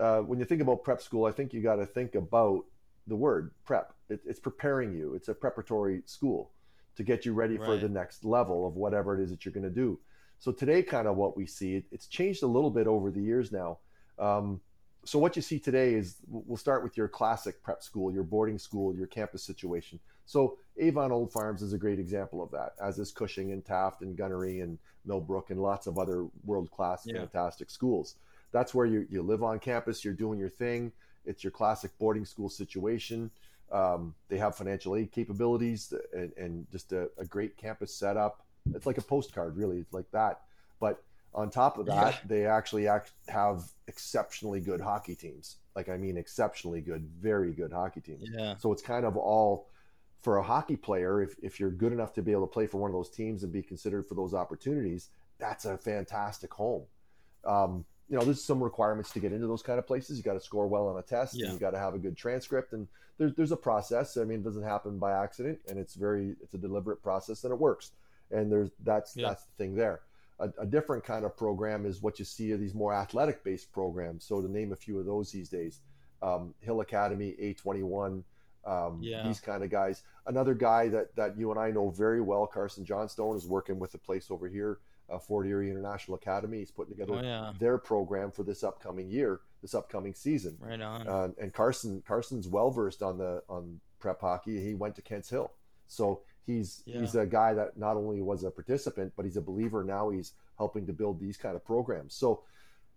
uh, 0.01 0.19
when 0.19 0.39
you 0.39 0.45
think 0.45 0.61
about 0.61 0.83
prep 0.83 1.01
school, 1.01 1.27
I 1.27 1.33
think 1.33 1.53
you 1.53 1.63
got 1.63 1.77
to 1.77 1.87
think 1.87 2.15
about 2.15 2.65
the 3.07 3.17
word 3.17 3.53
prep. 3.65 3.95
It, 4.09 4.21
it's 4.27 4.41
preparing 4.41 4.95
you. 4.95 5.15
It's 5.15 5.29
a 5.29 5.35
preparatory 5.35 6.03
school 6.07 6.51
to 6.97 7.03
get 7.03 7.25
you 7.25 7.35
ready 7.35 7.57
for 7.59 7.77
the 7.77 7.89
next 7.89 8.25
level 8.25 8.67
of 8.67 8.77
whatever 8.77 9.19
it 9.19 9.23
is 9.23 9.31
that 9.31 9.45
you're 9.45 9.53
going 9.53 9.65
to 9.65 9.71
do. 9.71 9.99
So 10.39 10.51
today, 10.51 10.83
kind 10.83 11.07
of 11.07 11.17
what 11.17 11.37
we 11.37 11.47
see, 11.47 11.77
it, 11.77 11.85
it's 11.93 12.07
changed 12.07 12.43
a 12.43 12.47
little 12.47 12.71
bit 12.71 12.87
over 12.87 13.11
the 13.11 13.21
years 13.21 13.53
now. 13.53 13.79
Um, 14.19 14.61
so 15.05 15.19
what 15.19 15.37
you 15.37 15.43
see 15.43 15.59
today 15.59 15.95
is 15.95 16.17
we'll 16.27 16.57
start 16.57 16.83
with 16.83 16.97
your 16.97 17.07
classic 17.07 17.63
prep 17.63 17.83
school, 17.83 18.13
your 18.13 18.25
boarding 18.25 18.59
school, 18.59 18.95
your 18.95 19.07
campus 19.07 19.43
situation. 19.43 20.01
So 20.27 20.59
Avon 20.79 21.13
Old 21.13 21.33
Farms 21.33 21.63
is 21.63 21.73
a 21.73 21.79
great 21.79 21.99
example 21.99 22.43
of 22.43 22.51
that, 22.51 22.75
as 22.83 22.99
is 22.99 23.13
Cushing 23.13 23.53
and 23.53 23.65
Taft 23.65 24.03
and 24.03 24.17
Gunnery 24.17 24.61
and 24.61 24.79
Millbrook 25.07 25.51
and 25.51 25.63
lots 25.63 25.87
of 25.87 25.99
other 25.99 26.27
world 26.45 26.71
class 26.71 27.07
Yeah. 27.07 27.19
fantastic 27.21 27.71
schools. 27.71 28.17
That's 28.53 28.75
where 28.75 28.87
you, 28.87 29.07
you 29.11 29.23
live 29.23 29.43
on 29.43 29.59
campus, 29.59 30.05
you're 30.05 30.15
doing 30.15 30.39
your 30.39 30.49
thing. 30.49 30.93
It's 31.25 31.43
your 31.43 31.51
classic 31.51 31.97
boarding 31.99 32.25
school 32.25 32.49
situation. 32.49 33.31
Um, 33.73 34.15
they 34.29 34.39
have 34.39 34.55
financial 34.57 34.95
aid 34.97 35.11
capabilities 35.11 35.93
and, 36.13 36.33
and 36.37 36.67
just 36.71 36.93
a, 36.93 37.09
a 37.19 37.25
great 37.25 37.57
campus 37.57 37.93
setup. 37.95 38.43
It's 38.75 38.87
like 38.87 38.99
a 38.99 39.03
postcard, 39.03 39.57
really. 39.57 39.79
It's 39.79 39.93
like 39.93 40.11
that. 40.13 40.41
But 40.81 41.03
on 41.35 41.51
top 41.51 41.79
of 41.79 41.87
that, 41.87 42.15
Yeah. 42.15 42.21
they 42.27 42.47
actually 42.47 42.87
act, 42.89 43.13
have 43.29 43.65
exceptionally 43.89 44.61
good 44.61 44.81
hockey 44.81 45.15
teams. 45.15 45.57
Like, 45.75 45.89
I 45.89 45.97
mean, 45.97 46.17
exceptionally 46.17 46.81
good, 46.81 47.05
very 47.21 47.53
good 47.53 47.73
hockey 47.73 48.01
teams. 48.01 48.29
Yeah. 48.33 48.55
So 48.57 48.73
it's 48.73 48.83
kind 48.83 49.05
of 49.05 49.17
all 49.17 49.69
for 50.23 50.39
a 50.39 50.43
hockey 50.43 50.77
player. 50.77 51.23
If, 51.23 51.37
if 51.43 51.61
you're 51.61 51.71
good 51.71 51.93
enough 51.93 52.13
to 52.15 52.23
be 52.23 52.33
able 52.33 52.47
to 52.47 52.53
play 52.53 52.67
for 52.67 52.79
one 52.79 52.91
of 52.91 52.95
those 52.95 53.11
teams 53.11 53.43
and 53.43 53.53
be 53.53 53.63
considered 53.63 54.07
for 54.07 54.15
those 54.15 54.35
opportunities, 54.35 55.11
that's 55.39 55.65
a 55.65 55.77
fantastic 55.79 56.53
home. 56.53 56.83
Um, 57.45 57.85
you 58.09 58.17
know, 58.17 58.25
there's 58.25 58.43
some 58.43 58.63
requirements 58.63 59.11
to 59.13 59.21
get 59.21 59.33
into 59.33 59.47
those 59.47 59.63
kind 59.63 59.79
of 59.79 59.87
places. 59.87 60.17
You 60.17 60.23
got 60.25 60.35
to 60.35 60.41
score 60.41 60.67
well 60.69 60.89
on 60.89 60.99
a 60.99 61.03
test, 61.03 61.35
Yeah. 61.35 61.53
you 61.53 61.59
got 61.59 61.71
to 61.73 61.79
have 61.79 61.95
a 61.95 61.99
good 61.99 62.17
transcript, 62.17 62.73
and 62.73 62.87
there's 63.19 63.35
there's 63.35 63.53
a 63.53 63.57
process. 63.57 64.17
I 64.17 64.25
mean, 64.25 64.41
it 64.41 64.45
doesn't 64.45 64.63
happen 64.63 64.99
by 64.99 65.13
accident, 65.13 65.59
and 65.69 65.79
it's 65.79 65.95
very 65.95 66.37
it's 66.43 66.55
a 66.55 66.59
deliberate 66.59 67.03
process, 67.03 67.43
and 67.45 67.53
it 67.53 67.59
works. 67.59 67.93
And 68.31 68.51
there's 68.51 68.71
that's 68.85 69.17
Yeah. 69.17 69.29
that's 69.29 69.45
the 69.45 69.53
thing 69.59 69.75
there. 69.75 70.01
a, 70.39 70.51
a, 70.59 70.67
different 70.67 71.03
kind 71.03 71.25
of 71.25 71.35
program 71.37 71.87
is 71.87 72.03
what 72.03 72.19
you 72.19 72.25
see 72.27 72.53
of 72.53 72.61
these 72.61 72.75
more 72.75 72.93
athletic 72.93 73.43
based 73.43 73.73
programs. 73.73 74.25
So 74.25 74.43
to 74.43 74.49
name 74.51 74.71
a 74.73 74.77
few 74.77 74.99
of 75.01 75.07
those 75.07 75.33
these 75.33 75.49
days, 75.49 75.81
um, 76.23 76.53
Hill 76.61 76.81
Academy, 76.83 77.35
A21, 77.41 78.23
um, 78.67 78.99
yeah. 79.01 79.27
these 79.27 79.41
kind 79.41 79.63
of 79.63 79.71
guys. 79.71 80.03
Another 80.27 80.55
guy 80.55 80.89
that, 80.89 81.15
that 81.17 81.39
you 81.39 81.51
and 81.51 81.61
I 81.61 81.71
know 81.71 81.91
very 81.91 82.21
well, 82.21 82.47
Carson 82.47 82.85
Johnstone, 82.85 83.37
is 83.37 83.47
working 83.47 83.79
with 83.79 83.95
a 83.95 83.99
place 83.99 84.31
over 84.31 84.49
here, 84.49 84.79
uh, 85.09 85.19
Fort 85.19 85.47
Erie 85.47 85.71
International 85.71 86.17
Academy. 86.17 86.59
He's 86.59 86.71
putting 86.71 86.95
together 86.95 87.19
oh, 87.19 87.23
yeah. 87.23 87.53
their 87.59 87.79
program 87.79 88.31
for 88.31 88.43
this 88.43 88.65
upcoming 88.65 89.09
year, 89.09 89.41
this 89.63 89.75
upcoming 89.75 90.15
season. 90.15 90.57
Right 90.61 90.81
on. 90.81 91.07
Uh, 91.07 91.29
and 91.41 91.53
Carson 91.53 92.03
Carson's 92.07 92.49
well 92.49 92.71
versed 92.71 93.03
on 93.03 93.19
the 93.19 93.43
on 93.49 93.81
prep 94.01 94.21
hockey. 94.21 94.61
He 94.61 94.75
went 94.75 94.97
to 94.97 95.03
Kents 95.03 95.31
Hill, 95.31 95.53
so 95.87 96.23
he's 96.45 96.83
yeah. 96.87 97.01
he's 97.01 97.15
a 97.15 97.27
guy 97.27 97.55
that 97.55 97.79
not 97.79 97.97
only 97.97 98.21
was 98.21 98.43
a 98.43 98.51
participant, 98.51 99.13
but 99.17 99.25
he's 99.25 99.37
a 99.37 99.43
believer. 99.43 99.85
Now 99.85 100.11
he's 100.11 100.33
helping 100.59 100.87
to 100.87 100.93
build 100.93 101.21
these 101.21 101.37
kind 101.37 101.55
of 101.55 101.65
programs. 101.65 102.15
So 102.15 102.43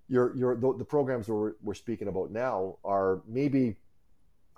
your 0.08 0.36
your 0.36 0.56
the, 0.56 0.74
the 0.80 0.86
programs 0.86 1.28
we're, 1.28 1.54
we're 1.62 1.76
speaking 1.76 2.08
about 2.08 2.32
now 2.32 2.78
are 2.84 3.22
maybe 3.28 3.78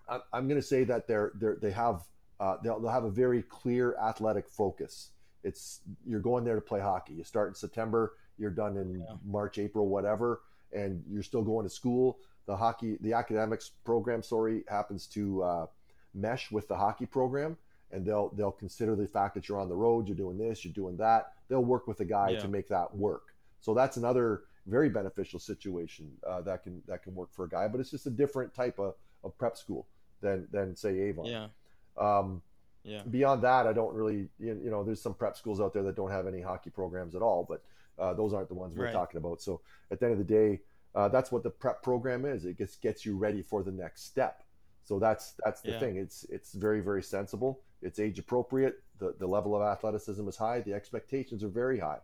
I'm 0.09 0.47
going 0.47 0.59
to 0.59 0.67
say 0.67 0.83
that 0.85 1.07
they're, 1.07 1.31
they're 1.35 1.57
they 1.61 1.71
have 1.71 2.03
uh, 2.39 2.57
they'll, 2.63 2.79
they'll 2.79 2.91
have 2.91 3.03
a 3.03 3.11
very 3.11 3.43
clear 3.43 3.95
athletic 3.97 4.47
focus. 4.49 5.11
It's 5.43 5.81
you're 6.05 6.19
going 6.19 6.43
there 6.43 6.55
to 6.55 6.61
play 6.61 6.79
hockey. 6.79 7.13
You 7.13 7.23
start 7.23 7.49
in 7.49 7.55
September, 7.55 8.13
you're 8.37 8.51
done 8.51 8.77
in 8.77 8.99
yeah. 8.99 9.15
March, 9.25 9.57
April, 9.57 9.87
whatever, 9.87 10.41
and 10.73 11.03
you're 11.09 11.23
still 11.23 11.43
going 11.43 11.65
to 11.65 11.69
school. 11.69 12.19
The 12.47 12.55
hockey, 12.55 12.97
the 13.01 13.13
academics 13.13 13.69
program, 13.83 14.23
sorry, 14.23 14.63
happens 14.67 15.07
to 15.07 15.43
uh, 15.43 15.65
mesh 16.13 16.51
with 16.51 16.67
the 16.67 16.75
hockey 16.75 17.05
program, 17.05 17.57
and 17.91 18.05
they'll 18.05 18.29
they'll 18.29 18.51
consider 18.51 18.95
the 18.95 19.07
fact 19.07 19.35
that 19.35 19.47
you're 19.47 19.59
on 19.59 19.69
the 19.69 19.75
road, 19.75 20.07
you're 20.07 20.17
doing 20.17 20.37
this, 20.37 20.65
you're 20.65 20.73
doing 20.73 20.97
that. 20.97 21.33
They'll 21.47 21.63
work 21.63 21.87
with 21.87 21.97
the 21.97 22.05
guy 22.05 22.29
yeah. 22.29 22.39
to 22.39 22.47
make 22.47 22.67
that 22.69 22.95
work. 22.95 23.33
So 23.61 23.73
that's 23.73 23.97
another 23.97 24.43
very 24.67 24.89
beneficial 24.89 25.39
situation 25.39 26.11
uh, 26.27 26.41
that 26.41 26.63
can 26.63 26.81
that 26.87 27.03
can 27.03 27.15
work 27.15 27.33
for 27.33 27.45
a 27.45 27.49
guy, 27.49 27.67
but 27.67 27.79
it's 27.79 27.91
just 27.91 28.07
a 28.07 28.11
different 28.11 28.53
type 28.53 28.79
of, 28.79 28.95
of 29.23 29.37
prep 29.37 29.57
school 29.57 29.87
than 30.21 30.47
than 30.51 30.75
say 30.75 30.99
Avon. 30.99 31.25
Yeah. 31.25 31.47
Um, 31.97 32.41
yeah. 32.83 33.03
Beyond 33.09 33.43
that, 33.43 33.67
I 33.67 33.73
don't 33.73 33.93
really 33.93 34.27
you 34.39 34.69
know 34.69 34.83
there's 34.83 35.01
some 35.01 35.13
prep 35.13 35.37
schools 35.37 35.61
out 35.61 35.73
there 35.73 35.83
that 35.83 35.95
don't 35.95 36.11
have 36.11 36.27
any 36.27 36.41
hockey 36.41 36.69
programs 36.69 37.15
at 37.15 37.21
all, 37.21 37.45
but 37.47 37.63
uh, 37.99 38.13
those 38.13 38.33
aren't 38.33 38.47
the 38.47 38.55
ones 38.55 38.75
we're 38.75 38.85
right. 38.85 38.93
talking 38.93 39.17
about. 39.17 39.41
So 39.41 39.61
at 39.91 39.99
the 39.99 40.05
end 40.05 40.13
of 40.13 40.17
the 40.19 40.33
day, 40.33 40.61
uh, 40.95 41.07
that's 41.07 41.31
what 41.31 41.43
the 41.43 41.49
prep 41.49 41.83
program 41.83 42.25
is. 42.25 42.45
It 42.45 42.57
gets 42.57 42.77
gets 42.77 43.05
you 43.05 43.17
ready 43.17 43.41
for 43.41 43.63
the 43.63 43.71
next 43.71 44.05
step. 44.05 44.43
So 44.83 44.99
that's 44.99 45.33
that's 45.45 45.61
the 45.61 45.71
yeah. 45.71 45.79
thing. 45.79 45.97
It's 45.97 46.25
it's 46.29 46.53
very 46.53 46.81
very 46.81 47.03
sensible. 47.03 47.61
It's 47.81 47.99
age 47.99 48.19
appropriate. 48.19 48.81
The 48.99 49.15
the 49.19 49.27
level 49.27 49.55
of 49.55 49.61
athleticism 49.61 50.27
is 50.27 50.35
high. 50.35 50.61
The 50.61 50.73
expectations 50.73 51.43
are 51.43 51.49
very 51.49 51.79
high, 51.79 51.99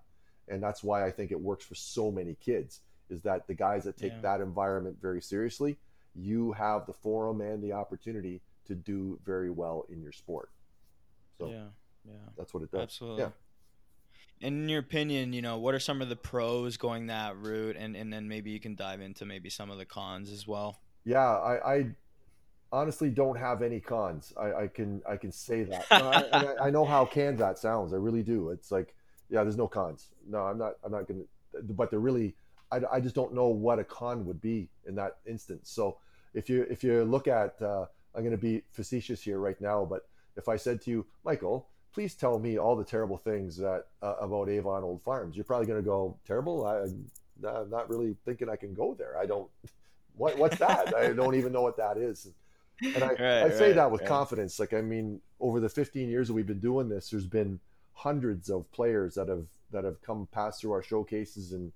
and 0.47 0.61
that's 0.61 0.83
why 0.83 1.05
I 1.05 1.11
think 1.11 1.31
it 1.31 1.39
works 1.39 1.65
for 1.65 1.75
so 1.75 2.11
many 2.11 2.35
kids. 2.35 2.81
Is 3.09 3.21
that 3.21 3.47
the 3.47 3.53
guys 3.53 3.85
that 3.85 3.97
take 3.97 4.11
yeah. 4.11 4.21
that 4.21 4.41
environment 4.41 4.97
very 5.01 5.21
seriously 5.21 5.77
you 6.17 6.51
have 6.53 6.85
the 6.85 6.93
forum 6.93 7.41
and 7.41 7.63
the 7.63 7.73
opportunity 7.73 8.41
to 8.65 8.75
do 8.75 9.19
very 9.23 9.49
well 9.49 9.85
in 9.89 10.01
your 10.01 10.11
sport. 10.11 10.49
So 11.37 11.47
yeah, 11.47 11.67
yeah, 12.05 12.13
that's 12.37 12.53
what 12.53 12.63
it 12.63 12.71
does. 12.71 12.81
Absolutely. 12.81 13.23
Yeah. 13.23 13.29
In 14.39 14.69
your 14.69 14.79
opinion, 14.79 15.33
you 15.33 15.41
know, 15.41 15.57
what 15.57 15.73
are 15.73 15.79
some 15.79 16.01
of 16.01 16.09
the 16.09 16.15
pros 16.15 16.77
going 16.77 17.07
that 17.07 17.37
route, 17.37 17.75
and 17.77 17.95
and 17.95 18.11
then 18.11 18.27
maybe 18.27 18.51
you 18.51 18.59
can 18.59 18.75
dive 18.75 19.01
into 19.01 19.25
maybe 19.25 19.49
some 19.49 19.69
of 19.69 19.77
the 19.77 19.85
cons 19.85 20.31
as 20.31 20.47
well. 20.47 20.79
Yeah, 21.05 21.25
I, 21.25 21.73
I 21.73 21.85
honestly 22.71 23.09
don't 23.09 23.37
have 23.37 23.61
any 23.61 23.79
cons. 23.79 24.33
I, 24.37 24.53
I 24.53 24.67
can 24.67 25.01
I 25.07 25.17
can 25.17 25.31
say 25.31 25.63
that. 25.63 25.85
I, 25.91 26.67
I, 26.67 26.69
know 26.69 26.85
how 26.85 27.05
canned 27.05 27.39
that 27.39 27.57
sounds. 27.57 27.93
I 27.93 27.97
really 27.97 28.23
do. 28.23 28.49
It's 28.49 28.71
like, 28.71 28.93
yeah, 29.29 29.43
there's 29.43 29.57
no 29.57 29.67
cons. 29.67 30.09
No, 30.27 30.39
I'm 30.39 30.57
not. 30.57 30.73
I'm 30.83 30.91
not 30.91 31.07
gonna. 31.07 31.23
But 31.63 31.89
they're 31.89 31.99
really. 31.99 32.35
I, 32.71 32.81
I 32.91 32.99
just 32.99 33.15
don't 33.15 33.33
know 33.33 33.47
what 33.47 33.79
a 33.79 33.83
con 33.83 34.25
would 34.25 34.41
be 34.41 34.69
in 34.85 34.95
that 34.95 35.17
instance. 35.25 35.69
So 35.71 35.97
if 36.37 36.49
you 36.49 36.67
if 36.69 36.83
you 36.83 37.03
look 37.03 37.27
at 37.27 37.59
uh, 37.61 37.85
i'm 38.15 38.21
going 38.21 38.31
to 38.31 38.37
be 38.37 38.61
facetious 38.71 39.21
here 39.21 39.39
right 39.39 39.59
now 39.59 39.83
but 39.83 40.07
if 40.35 40.47
i 40.47 40.55
said 40.55 40.79
to 40.81 40.91
you 40.91 41.05
michael 41.25 41.67
please 41.93 42.13
tell 42.13 42.37
me 42.37 42.59
all 42.59 42.75
the 42.75 42.83
terrible 42.83 43.17
things 43.17 43.57
that 43.57 43.87
uh, 44.03 44.15
about 44.21 44.49
avon 44.49 44.83
old 44.83 45.01
farms 45.01 45.35
you're 45.35 45.43
probably 45.43 45.65
going 45.65 45.81
to 45.81 45.85
go 45.85 46.15
terrible? 46.25 46.65
I, 46.65 46.87
i'm 47.47 47.69
not 47.69 47.89
really 47.89 48.15
thinking 48.25 48.49
i 48.49 48.55
can 48.55 48.73
go 48.73 48.93
there. 48.93 49.17
I 49.17 49.25
don't 49.25 49.49
what 50.15 50.37
what's 50.37 50.57
that? 50.57 50.95
I 50.95 51.13
don't 51.13 51.35
even 51.35 51.51
know 51.51 51.61
what 51.61 51.77
that 51.77 51.97
is. 51.97 52.27
And 52.83 53.03
i, 53.03 53.07
right, 53.07 53.21
I 53.21 53.49
say 53.49 53.67
right, 53.67 53.75
that 53.75 53.91
with 53.91 54.01
right. 54.01 54.07
confidence. 54.07 54.59
Like 54.59 54.73
i 54.73 54.81
mean 54.81 55.21
over 55.39 55.59
the 55.59 55.69
15 55.69 56.09
years 56.09 56.27
that 56.27 56.33
we've 56.33 56.47
been 56.47 56.59
doing 56.59 56.89
this 56.89 57.09
there's 57.09 57.27
been 57.27 57.59
hundreds 57.93 58.49
of 58.49 58.71
players 58.71 59.15
that 59.15 59.27
have 59.27 59.45
that 59.71 59.83
have 59.83 60.01
come 60.01 60.27
past 60.31 60.61
through 60.61 60.71
our 60.71 60.83
showcases 60.83 61.51
and 61.51 61.71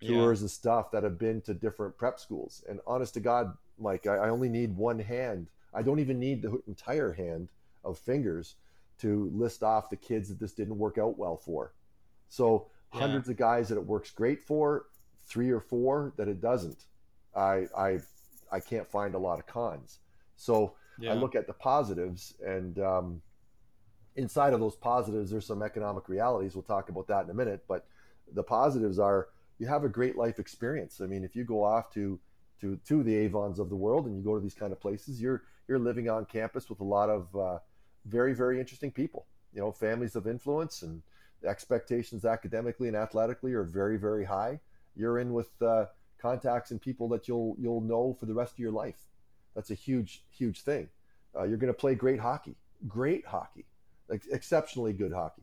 tours 0.00 0.40
yeah. 0.40 0.44
and 0.44 0.50
stuff 0.50 0.90
that 0.90 1.02
have 1.02 1.18
been 1.18 1.40
to 1.42 1.54
different 1.54 1.96
prep 1.96 2.18
schools. 2.20 2.64
And 2.68 2.80
honest 2.86 3.14
to 3.14 3.20
god 3.20 3.56
like 3.78 4.06
I, 4.06 4.16
I 4.16 4.28
only 4.30 4.48
need 4.48 4.76
one 4.76 4.98
hand. 4.98 5.48
I 5.74 5.82
don't 5.82 5.98
even 5.98 6.18
need 6.18 6.42
the 6.42 6.60
entire 6.66 7.12
hand 7.12 7.48
of 7.84 7.98
fingers 7.98 8.56
to 8.98 9.30
list 9.34 9.62
off 9.62 9.90
the 9.90 9.96
kids 9.96 10.28
that 10.28 10.40
this 10.40 10.52
didn't 10.52 10.78
work 10.78 10.98
out 10.98 11.18
well 11.18 11.36
for. 11.36 11.72
So 12.28 12.66
yeah. 12.92 13.00
hundreds 13.00 13.28
of 13.28 13.36
guys 13.36 13.68
that 13.68 13.76
it 13.76 13.86
works 13.86 14.10
great 14.10 14.42
for, 14.42 14.86
three 15.26 15.50
or 15.50 15.60
four 15.60 16.12
that 16.16 16.28
it 16.28 16.40
doesn't. 16.40 16.84
I 17.34 17.66
I 17.76 17.98
I 18.50 18.60
can't 18.60 18.86
find 18.86 19.14
a 19.14 19.18
lot 19.18 19.38
of 19.38 19.46
cons. 19.46 19.98
So 20.36 20.74
yeah. 20.98 21.12
I 21.12 21.14
look 21.14 21.34
at 21.34 21.46
the 21.46 21.52
positives, 21.52 22.34
and 22.44 22.78
um, 22.78 23.22
inside 24.16 24.52
of 24.52 24.60
those 24.60 24.76
positives, 24.76 25.30
there's 25.30 25.46
some 25.46 25.62
economic 25.62 26.08
realities. 26.08 26.54
We'll 26.54 26.62
talk 26.62 26.88
about 26.88 27.06
that 27.08 27.24
in 27.24 27.30
a 27.30 27.34
minute. 27.34 27.64
But 27.68 27.86
the 28.32 28.42
positives 28.42 28.98
are 28.98 29.28
you 29.58 29.66
have 29.66 29.84
a 29.84 29.88
great 29.88 30.16
life 30.16 30.38
experience. 30.38 31.00
I 31.00 31.06
mean, 31.06 31.24
if 31.24 31.36
you 31.36 31.44
go 31.44 31.62
off 31.64 31.92
to 31.94 32.18
to 32.60 32.76
to 32.86 33.02
the 33.02 33.14
Avons 33.14 33.58
of 33.58 33.68
the 33.68 33.76
world, 33.76 34.06
and 34.06 34.16
you 34.16 34.22
go 34.22 34.34
to 34.34 34.40
these 34.40 34.54
kind 34.54 34.72
of 34.72 34.80
places, 34.80 35.20
you're 35.20 35.42
you're 35.68 35.78
living 35.78 36.08
on 36.08 36.24
campus 36.24 36.68
with 36.68 36.80
a 36.80 36.84
lot 36.84 37.10
of 37.10 37.34
uh, 37.36 37.58
very 38.04 38.34
very 38.34 38.58
interesting 38.60 38.90
people. 38.90 39.26
You 39.52 39.60
know, 39.60 39.72
families 39.72 40.16
of 40.16 40.26
influence, 40.26 40.82
and 40.82 41.02
expectations 41.44 42.24
academically 42.24 42.88
and 42.88 42.96
athletically 42.96 43.52
are 43.54 43.64
very 43.64 43.96
very 43.96 44.24
high. 44.24 44.60
You're 44.96 45.18
in 45.18 45.32
with 45.32 45.50
uh, 45.60 45.86
contacts 46.18 46.70
and 46.70 46.80
people 46.80 47.08
that 47.08 47.28
you'll 47.28 47.56
you'll 47.58 47.80
know 47.80 48.16
for 48.18 48.26
the 48.26 48.34
rest 48.34 48.52
of 48.54 48.58
your 48.58 48.72
life. 48.72 49.08
That's 49.54 49.70
a 49.70 49.74
huge 49.74 50.22
huge 50.30 50.62
thing. 50.62 50.88
Uh, 51.36 51.44
you're 51.44 51.58
going 51.58 51.72
to 51.72 51.78
play 51.78 51.94
great 51.94 52.20
hockey, 52.20 52.56
great 52.88 53.26
hockey, 53.26 53.66
like 54.08 54.22
exceptionally 54.30 54.92
good 54.92 55.12
hockey. 55.12 55.42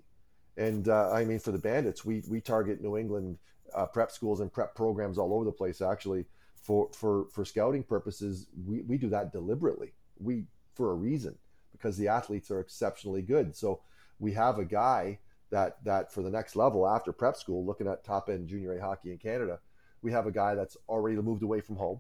And 0.58 0.88
uh, 0.88 1.12
I 1.12 1.26
mean, 1.26 1.40
for 1.40 1.52
the 1.52 1.58
Bandits, 1.58 2.06
we 2.06 2.24
we 2.28 2.42
target 2.42 2.82
New 2.82 2.98
England 2.98 3.38
uh, 3.74 3.86
prep 3.86 4.12
schools 4.12 4.40
and 4.40 4.52
prep 4.52 4.76
programs 4.76 5.18
all 5.18 5.34
over 5.34 5.46
the 5.46 5.52
place. 5.52 5.82
Actually, 5.82 6.26
for 6.64 6.90
for 6.94 7.26
for 7.32 7.46
scouting 7.46 7.84
purposes, 7.84 8.48
we, 8.66 8.82
we 8.82 8.98
do 8.98 9.10
that 9.10 9.32
deliberately. 9.32 9.94
We 10.20 10.46
for 10.74 10.92
a 10.92 10.96
reason 10.96 11.38
because 11.74 11.98
the 11.98 12.08
athletes 12.08 12.50
are 12.50 12.62
exceptionally 12.62 13.22
good. 13.22 13.56
So 13.56 13.82
we 14.20 14.32
have 14.34 14.58
a 14.58 14.66
guy 14.66 15.20
that 15.52 15.84
that 15.84 16.12
for 16.12 16.24
the 16.24 16.32
next 16.32 16.56
level 16.56 16.88
after 16.88 17.12
prep 17.12 17.36
school, 17.36 17.66
looking 17.66 17.88
at 17.88 18.04
top 18.04 18.30
end 18.30 18.48
junior 18.48 18.74
A 18.78 18.82
hockey 18.82 19.12
in 19.12 19.18
Canada, 19.18 19.60
we 20.02 20.12
have 20.14 20.26
a 20.26 20.32
guy 20.32 20.56
that's 20.56 20.78
already 20.88 21.18
moved 21.18 21.44
away 21.44 21.60
from 21.60 21.76
home. 21.76 22.00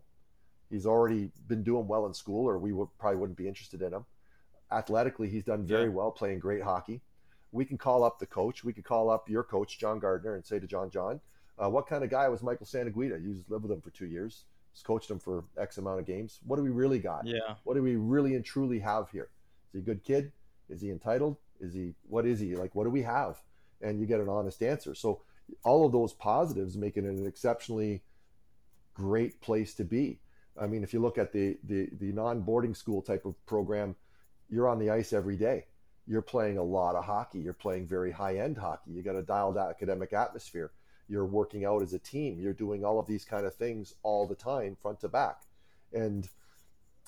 He's 0.69 0.85
already 0.85 1.29
been 1.47 1.61
doing 1.61 1.87
well 1.87 2.07
in 2.07 2.13
school, 2.13 2.47
or 2.47 2.57
we 2.57 2.71
would 2.71 2.87
probably 2.97 3.17
wouldn't 3.17 3.37
be 3.37 3.47
interested 3.47 3.81
in 3.81 3.93
him. 3.93 4.05
Athletically, 4.71 5.29
he's 5.29 5.43
done 5.43 5.67
very 5.67 5.83
yeah. 5.83 5.89
well, 5.89 6.09
playing 6.09 6.39
great 6.39 6.63
hockey. 6.63 7.01
We 7.51 7.65
can 7.65 7.77
call 7.77 8.03
up 8.03 8.17
the 8.17 8.25
coach. 8.25 8.63
We 8.63 8.73
could 8.73 8.85
call 8.85 9.11
up 9.11 9.29
your 9.29 9.43
coach, 9.43 9.77
John 9.77 9.99
Gardner, 9.99 10.33
and 10.33 10.43
say 10.43 10.57
to 10.57 10.65
John, 10.65 10.89
John, 10.89 11.19
uh, 11.59 11.69
what 11.69 11.85
kind 11.85 12.03
of 12.03 12.09
guy 12.09 12.27
was 12.29 12.41
Michael 12.41 12.65
Santaguida? 12.65 13.19
You 13.19 13.35
just 13.35 13.51
lived 13.51 13.63
with 13.63 13.71
him 13.71 13.81
for 13.81 13.91
two 13.91 14.07
years 14.07 14.45
coached 14.81 15.11
him 15.11 15.19
for 15.19 15.45
X 15.57 15.77
amount 15.77 15.99
of 15.99 16.05
games. 16.05 16.39
What 16.45 16.55
do 16.55 16.63
we 16.63 16.69
really 16.69 16.99
got? 16.99 17.27
Yeah. 17.27 17.55
What 17.63 17.75
do 17.75 17.83
we 17.83 17.95
really 17.95 18.35
and 18.35 18.43
truly 18.43 18.79
have 18.79 19.09
here? 19.11 19.29
Is 19.67 19.73
he 19.73 19.79
a 19.79 19.81
good 19.81 20.03
kid? 20.03 20.31
Is 20.69 20.81
he 20.81 20.89
entitled? 20.89 21.37
Is 21.59 21.73
he 21.73 21.93
what 22.07 22.25
is 22.25 22.39
he? 22.39 22.55
Like 22.55 22.73
what 22.73 22.85
do 22.85 22.89
we 22.89 23.03
have? 23.03 23.41
And 23.81 23.99
you 23.99 24.05
get 24.05 24.19
an 24.19 24.29
honest 24.29 24.63
answer. 24.63 24.95
So 24.95 25.21
all 25.63 25.85
of 25.85 25.91
those 25.91 26.13
positives 26.13 26.77
make 26.77 26.97
it 26.97 27.03
an 27.03 27.25
exceptionally 27.27 28.03
great 28.93 29.41
place 29.41 29.73
to 29.75 29.83
be. 29.83 30.19
I 30.59 30.67
mean, 30.67 30.83
if 30.83 30.93
you 30.93 30.99
look 30.99 31.17
at 31.17 31.31
the 31.31 31.57
the, 31.63 31.89
the 31.99 32.11
non-boarding 32.11 32.73
school 32.75 33.01
type 33.01 33.25
of 33.25 33.35
program, 33.45 33.95
you're 34.49 34.67
on 34.67 34.79
the 34.79 34.89
ice 34.89 35.13
every 35.13 35.37
day. 35.37 35.65
You're 36.05 36.21
playing 36.21 36.57
a 36.57 36.63
lot 36.63 36.95
of 36.95 37.05
hockey. 37.05 37.39
You're 37.39 37.53
playing 37.53 37.87
very 37.87 38.11
high-end 38.11 38.57
hockey. 38.57 38.91
You 38.91 39.01
got 39.01 39.15
a 39.15 39.21
dialed 39.21 39.57
out 39.57 39.69
academic 39.69 40.13
atmosphere 40.13 40.71
you're 41.07 41.25
working 41.25 41.65
out 41.65 41.81
as 41.81 41.93
a 41.93 41.99
team 41.99 42.39
you're 42.39 42.53
doing 42.53 42.83
all 42.83 42.99
of 42.99 43.07
these 43.07 43.25
kind 43.25 43.45
of 43.45 43.53
things 43.55 43.95
all 44.03 44.27
the 44.27 44.35
time 44.35 44.75
front 44.81 44.99
to 44.99 45.07
back. 45.07 45.41
And 45.93 46.27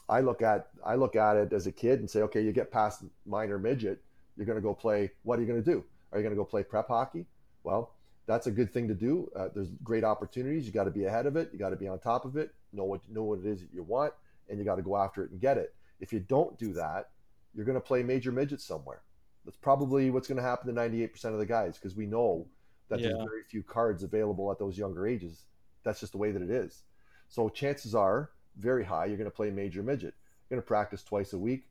i 0.07 0.19
look 0.21 0.41
at 0.41 0.67
i 0.85 0.93
look 0.93 1.15
at 1.15 1.35
it 1.35 1.51
as 1.51 1.65
a 1.65 1.71
kid 1.71 1.99
and 1.99 2.09
say 2.09 2.21
okay 2.21 2.39
you 2.41 2.51
get 2.51 2.71
past 2.71 3.03
minor 3.25 3.57
midget 3.57 4.03
you're 4.37 4.45
going 4.45 4.57
to 4.57 4.61
go 4.61 4.73
play 4.73 5.09
what 5.23 5.39
are 5.39 5.41
you 5.41 5.47
going 5.47 5.63
to 5.63 5.71
do? 5.71 5.83
Are 6.11 6.19
you 6.19 6.23
going 6.23 6.35
to 6.35 6.39
go 6.39 6.45
play 6.45 6.63
prep 6.63 6.87
hockey? 6.87 7.25
Well 7.63 7.91
that's 8.27 8.47
a 8.47 8.51
good 8.51 8.73
thing 8.73 8.87
to 8.87 8.95
do. 8.95 9.29
Uh, 9.35 9.49
there's 9.53 9.69
great 9.83 10.03
opportunities. 10.03 10.65
You 10.65 10.71
got 10.71 10.85
to 10.85 10.91
be 10.91 11.05
ahead 11.05 11.27
of 11.27 11.35
it. 11.35 11.49
You 11.53 11.59
got 11.59 11.69
to 11.69 11.75
be 11.75 11.87
on 11.87 11.99
top 11.99 12.25
of 12.25 12.37
it. 12.37 12.55
Know 12.73 12.85
what 12.85 13.01
know 13.09 13.23
what 13.23 13.39
it 13.39 13.45
is 13.45 13.61
that 13.61 13.73
you 13.73 13.83
want 13.83 14.13
and 14.49 14.59
you 14.59 14.65
got 14.65 14.75
to 14.75 14.81
go 14.81 14.97
after 14.97 15.23
it 15.23 15.31
and 15.31 15.39
get 15.39 15.57
it. 15.57 15.73
If 15.99 16.13
you 16.13 16.19
don't 16.19 16.57
do 16.59 16.73
that 16.73 17.09
you're 17.55 17.65
going 17.65 17.75
to 17.77 17.81
play 17.81 18.03
major 18.03 18.31
midget 18.31 18.61
somewhere. 18.61 19.01
That's 19.45 19.57
probably 19.57 20.09
what's 20.09 20.27
going 20.27 20.37
to 20.37 20.43
happen 20.43 20.73
to 20.73 20.79
98% 20.79 21.25
of 21.25 21.39
the 21.39 21.45
guys 21.45 21.77
because 21.77 21.95
we 21.95 22.05
know 22.05 22.45
that 22.89 22.99
Yeah. 22.99 23.09
there's 23.09 23.23
very 23.23 23.43
few 23.43 23.63
cards 23.63 24.03
available 24.03 24.51
at 24.51 24.59
those 24.59 24.77
younger 24.77 25.07
ages. 25.07 25.45
That's 25.83 25.99
just 25.99 26.11
the 26.13 26.17
way 26.17 26.31
that 26.31 26.41
it 26.41 26.49
is. 26.49 26.83
So 27.27 27.49
chances 27.49 27.95
are 27.95 28.31
very 28.57 28.83
high 28.83 29.05
you're 29.05 29.17
going 29.17 29.29
to 29.29 29.35
play 29.35 29.51
major 29.51 29.83
midget. 29.83 30.13
You're 30.49 30.57
going 30.57 30.61
to 30.61 30.67
practice 30.67 31.03
twice 31.03 31.33
a 31.33 31.37
week. 31.37 31.67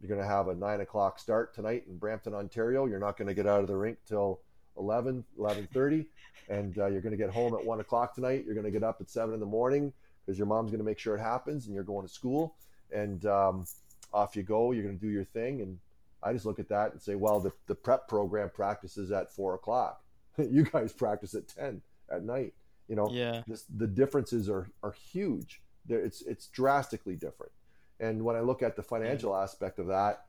You're 0.00 0.08
going 0.08 0.20
to 0.20 0.26
have 0.26 0.48
a 0.48 0.54
nine 0.54 0.80
o'clock 0.80 1.18
start 1.18 1.54
tonight 1.54 1.84
in 1.88 1.98
Brampton, 1.98 2.34
Ontario. 2.34 2.86
You're 2.86 2.98
not 2.98 3.16
going 3.16 3.28
to 3.28 3.34
get 3.34 3.46
out 3.46 3.60
of 3.60 3.68
the 3.68 3.76
rink 3.76 3.98
till 4.06 4.40
11, 4.78 5.24
11.30. 5.38 6.06
And 6.48 6.76
uh, 6.78 6.86
you're 6.86 7.00
going 7.00 7.12
to 7.12 7.16
get 7.16 7.30
home 7.30 7.54
at 7.54 7.64
one 7.64 7.80
o'clock 7.80 8.14
tonight. 8.14 8.44
You're 8.44 8.54
going 8.54 8.64
to 8.64 8.70
get 8.70 8.82
up 8.82 9.00
at 9.00 9.08
seven 9.08 9.34
in 9.34 9.40
the 9.40 9.46
morning 9.46 9.92
because 10.24 10.38
your 10.38 10.46
mom's 10.46 10.70
going 10.70 10.78
to 10.78 10.84
make 10.84 10.98
sure 10.98 11.14
it 11.16 11.20
happens 11.20 11.66
and 11.66 11.74
you're 11.74 11.84
going 11.84 12.06
to 12.06 12.12
school. 12.12 12.56
And 12.92 13.24
um, 13.26 13.64
off 14.12 14.36
you 14.36 14.42
go. 14.42 14.72
You're 14.72 14.84
going 14.84 14.98
to 14.98 15.04
do 15.04 15.10
your 15.10 15.24
thing. 15.24 15.60
And 15.60 15.78
I 16.22 16.32
just 16.32 16.46
look 16.46 16.58
at 16.58 16.68
that 16.68 16.92
and 16.92 17.00
say, 17.02 17.14
well, 17.14 17.40
the, 17.40 17.52
the 17.66 17.74
prep 17.74 18.08
program 18.08 18.50
practices 18.50 19.10
at 19.12 19.32
four 19.32 19.54
o'clock. 19.54 20.02
you 20.50 20.64
guys 20.64 20.92
practice 20.92 21.34
at 21.34 21.48
10 21.48 21.80
at 22.10 22.24
night. 22.24 22.54
You 22.88 22.96
know, 22.96 23.08
Yeah. 23.10 23.42
this, 23.46 23.64
the 23.76 23.86
differences 23.86 24.48
are, 24.48 24.68
are 24.82 24.92
huge. 24.92 25.62
There, 25.86 26.00
it's, 26.00 26.22
it's 26.22 26.46
drastically 26.48 27.16
different. 27.16 27.52
And 28.00 28.24
when 28.24 28.36
I 28.36 28.40
look 28.40 28.62
at 28.62 28.76
the 28.76 28.82
financial 28.82 29.34
aspect 29.36 29.78
of 29.78 29.86
that, 29.86 30.26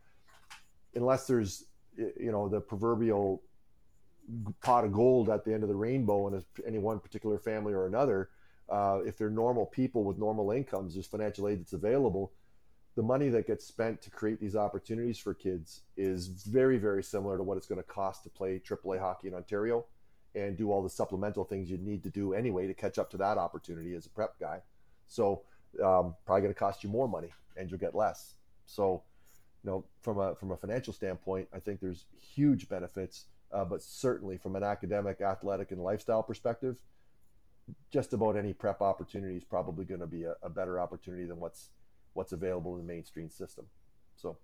unless 0.94 1.28
there's, 1.28 1.66
you 1.98 2.32
know, 2.32 2.48
the 2.48 2.62
proverbial 2.62 3.42
pot 4.62 4.86
of 4.86 4.92
gold 4.94 5.30
at 5.30 5.44
the 5.46 5.54
end 5.54 5.64
of 5.64 5.70
the 5.70 5.76
rainbow 5.76 6.28
in 6.28 6.36
a- 6.36 6.68
any 6.68 6.80
one 6.80 7.00
particular 7.00 7.38
family 7.38 7.74
or 7.74 7.86
another, 7.88 8.30
uh, 8.70 9.00
if 9.06 9.18
they're 9.18 9.30
normal 9.30 9.66
people 9.66 10.04
with 10.04 10.18
normal 10.18 10.52
incomes, 10.52 10.94
there's 10.94 11.06
financial 11.08 11.48
aid 11.48 11.60
that's 11.60 11.74
available. 11.74 12.32
The 12.96 13.04
money 13.04 13.30
that 13.30 13.46
gets 13.46 13.66
spent 13.66 14.02
to 14.04 14.10
create 14.10 14.40
these 14.40 14.56
opportunities 14.56 15.18
for 15.20 15.34
kids 15.34 15.82
is 15.98 16.28
very, 16.28 16.78
very 16.78 17.04
similar 17.04 17.38
to 17.38 17.44
what 17.44 17.58
it's 17.58 17.68
going 17.68 17.82
to 17.82 17.88
cost 17.88 18.24
to 18.24 18.30
play 18.30 18.60
AAA 18.60 19.00
hockey 19.00 19.28
in 19.28 19.34
Ontario 19.34 19.86
and 20.36 20.58
do 20.58 20.72
all 20.72 20.84
the 20.84 20.90
supplemental 20.90 21.44
things 21.46 21.70
you 21.70 21.78
need 21.78 22.04
to 22.04 22.10
do 22.10 22.34
anyway 22.34 22.68
to 22.68 22.74
catch 22.74 22.98
up 23.00 23.10
to 23.12 23.18
that 23.18 23.38
opportunity 23.38 23.94
as 23.96 24.06
a 24.06 24.10
prep 24.10 24.38
guy. 24.40 24.62
So 25.08 25.44
um, 25.84 26.16
probably 26.26 26.42
going 26.42 26.54
to 26.54 26.60
cost 26.60 26.84
you 26.84 26.90
more 26.90 27.08
money 27.08 27.32
and 27.56 27.70
you'll 27.70 27.80
get 27.80 27.96
less. 27.96 28.36
So, 28.66 29.04
you 29.64 29.72
know, 29.72 29.86
from 30.02 30.20
a 30.20 30.36
from 30.36 30.52
a 30.52 30.58
financial 30.58 30.94
standpoint, 30.94 31.48
I 31.54 31.60
think 31.60 31.80
there's 31.80 32.06
huge 32.20 32.68
benefits, 32.68 33.26
uh, 33.52 33.66
but 33.66 33.82
certainly 33.82 34.38
from 34.38 34.56
an 34.56 34.64
academic, 34.64 35.22
athletic, 35.22 35.72
and 35.72 35.82
lifestyle 35.82 36.24
perspective, 36.24 36.76
just 37.92 38.14
about 38.14 38.36
any 38.36 38.54
prep 38.54 38.82
opportunity 38.82 39.38
is 39.38 39.44
probably 39.44 39.86
going 39.86 40.02
to 40.02 40.08
be 40.08 40.24
a, 40.24 40.36
a 40.44 40.50
better 40.50 40.80
opportunity 40.80 41.26
than 41.26 41.40
what's 41.40 41.70
what's 42.14 42.32
available 42.32 42.76
in 42.76 42.86
the 42.86 42.94
mainstream 42.94 43.30
system. 43.30 43.66
So 44.16 44.38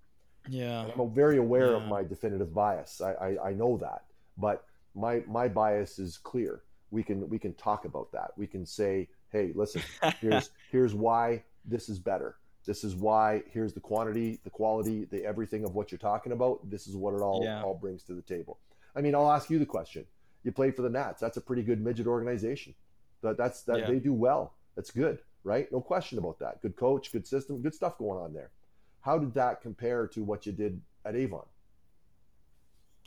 Yeah. 0.50 0.88
I'm 0.98 1.14
very 1.14 1.38
aware 1.38 1.74
of 1.76 1.84
my 1.88 2.04
definitive 2.04 2.54
bias. 2.54 3.02
I, 3.02 3.14
I, 3.14 3.50
I 3.50 3.54
know 3.54 3.78
that, 3.78 4.04
but 4.38 4.66
my 4.96 5.24
my 5.28 5.48
bias 5.48 6.00
is 6.00 6.18
clear. 6.18 6.64
We 6.90 7.04
can 7.04 7.28
we 7.30 7.40
can 7.40 7.54
talk 7.54 7.86
about 7.86 8.12
that. 8.12 8.32
We 8.38 8.48
can 8.48 8.66
say, 8.66 9.08
hey, 9.30 9.52
listen, 9.56 9.82
here's 10.20 10.50
here's 10.72 10.94
why 10.94 11.44
this 11.66 11.90
is 11.90 12.00
better. 12.00 12.36
This 12.66 12.84
is 12.84 12.96
why 12.96 13.44
here's 13.52 13.74
the 13.74 13.80
quantity, 13.80 14.40
the 14.44 14.50
quality, 14.50 15.06
the 15.06 15.24
everything 15.26 15.64
of 15.64 15.74
what 15.74 15.92
you're 15.92 16.00
talking 16.00 16.32
about. 16.32 16.70
This 16.70 16.88
is 16.88 16.96
what 16.96 17.14
it 17.14 17.22
all 17.22 17.42
Yeah. 17.44 17.64
all 17.64 17.74
brings 17.76 18.04
to 18.04 18.14
the 18.14 18.22
table. 18.22 18.60
I 18.96 19.02
mean, 19.02 19.16
I'll 19.16 19.32
ask 19.32 19.50
you 19.50 19.58
the 19.58 19.66
question. 19.66 20.06
You 20.44 20.52
played 20.52 20.76
for 20.76 20.82
the 20.82 20.90
Nats. 20.90 21.22
That's 21.22 21.38
a 21.38 21.42
pretty 21.42 21.64
good 21.64 21.82
midget 21.82 22.08
organization. 22.08 22.76
That 23.22 23.38
that's 23.38 23.64
that 23.64 23.80
Yeah. 23.80 23.88
they 23.88 24.00
do 24.00 24.14
well. 24.14 24.54
That's 24.76 24.92
good, 24.92 25.20
right? 25.44 25.72
No 25.72 25.82
question 25.82 26.18
about 26.18 26.40
that. 26.40 26.62
Good 26.62 26.76
coach, 26.76 27.12
good 27.12 27.26
system, 27.28 27.62
good 27.62 27.74
stuff 27.76 27.98
going 27.98 28.20
on 28.20 28.34
there. 28.34 28.52
How 29.02 29.18
did 29.18 29.34
that 29.36 29.62
compare 29.62 30.08
to 30.08 30.24
what 30.24 30.46
you 30.46 30.52
did 30.52 30.82
at 31.06 31.16
Avon? 31.16 31.46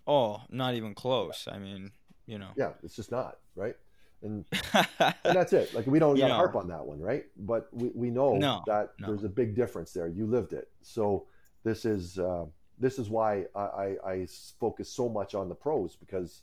Oh, 0.07 0.43
not 0.51 0.75
even 0.75 0.95
close. 0.95 1.49
I 1.51 1.59
mean, 1.59 1.91
you 2.27 2.39
know. 2.39 2.49
Yeah, 2.57 2.71
it's 2.83 2.97
just 2.97 3.11
not, 3.11 3.39
right? 3.57 3.77
And 4.23 4.45
and 4.73 5.15
that's 5.25 5.53
it. 5.53 5.75
Like 5.75 5.87
we 5.87 5.99
don't 5.99 6.17
You 6.17 6.23
got 6.23 6.29
to 6.29 6.33
know. 6.35 6.39
harp 6.39 6.57
on 6.57 6.69
that 6.69 6.85
one, 6.85 7.01
right? 7.01 7.25
But 7.37 7.69
we, 7.73 7.91
we 7.95 8.11
know 8.11 8.37
No, 8.37 8.63
that 8.67 8.93
no. 8.99 9.09
there's 9.09 9.25
a 9.25 9.29
big 9.29 9.55
difference 9.55 9.93
there. 9.93 10.09
You 10.09 10.27
lived 10.27 10.53
it, 10.53 10.69
so 10.83 11.27
this 11.63 11.85
is 11.85 12.19
uh, 12.19 12.45
this 12.79 12.99
is 12.99 13.09
why 13.11 13.47
I, 13.55 13.61
I, 13.61 13.97
I 14.13 14.27
focus 14.59 14.89
so 14.91 15.09
much 15.09 15.35
on 15.35 15.49
the 15.49 15.55
pros 15.55 15.97
because 15.97 16.43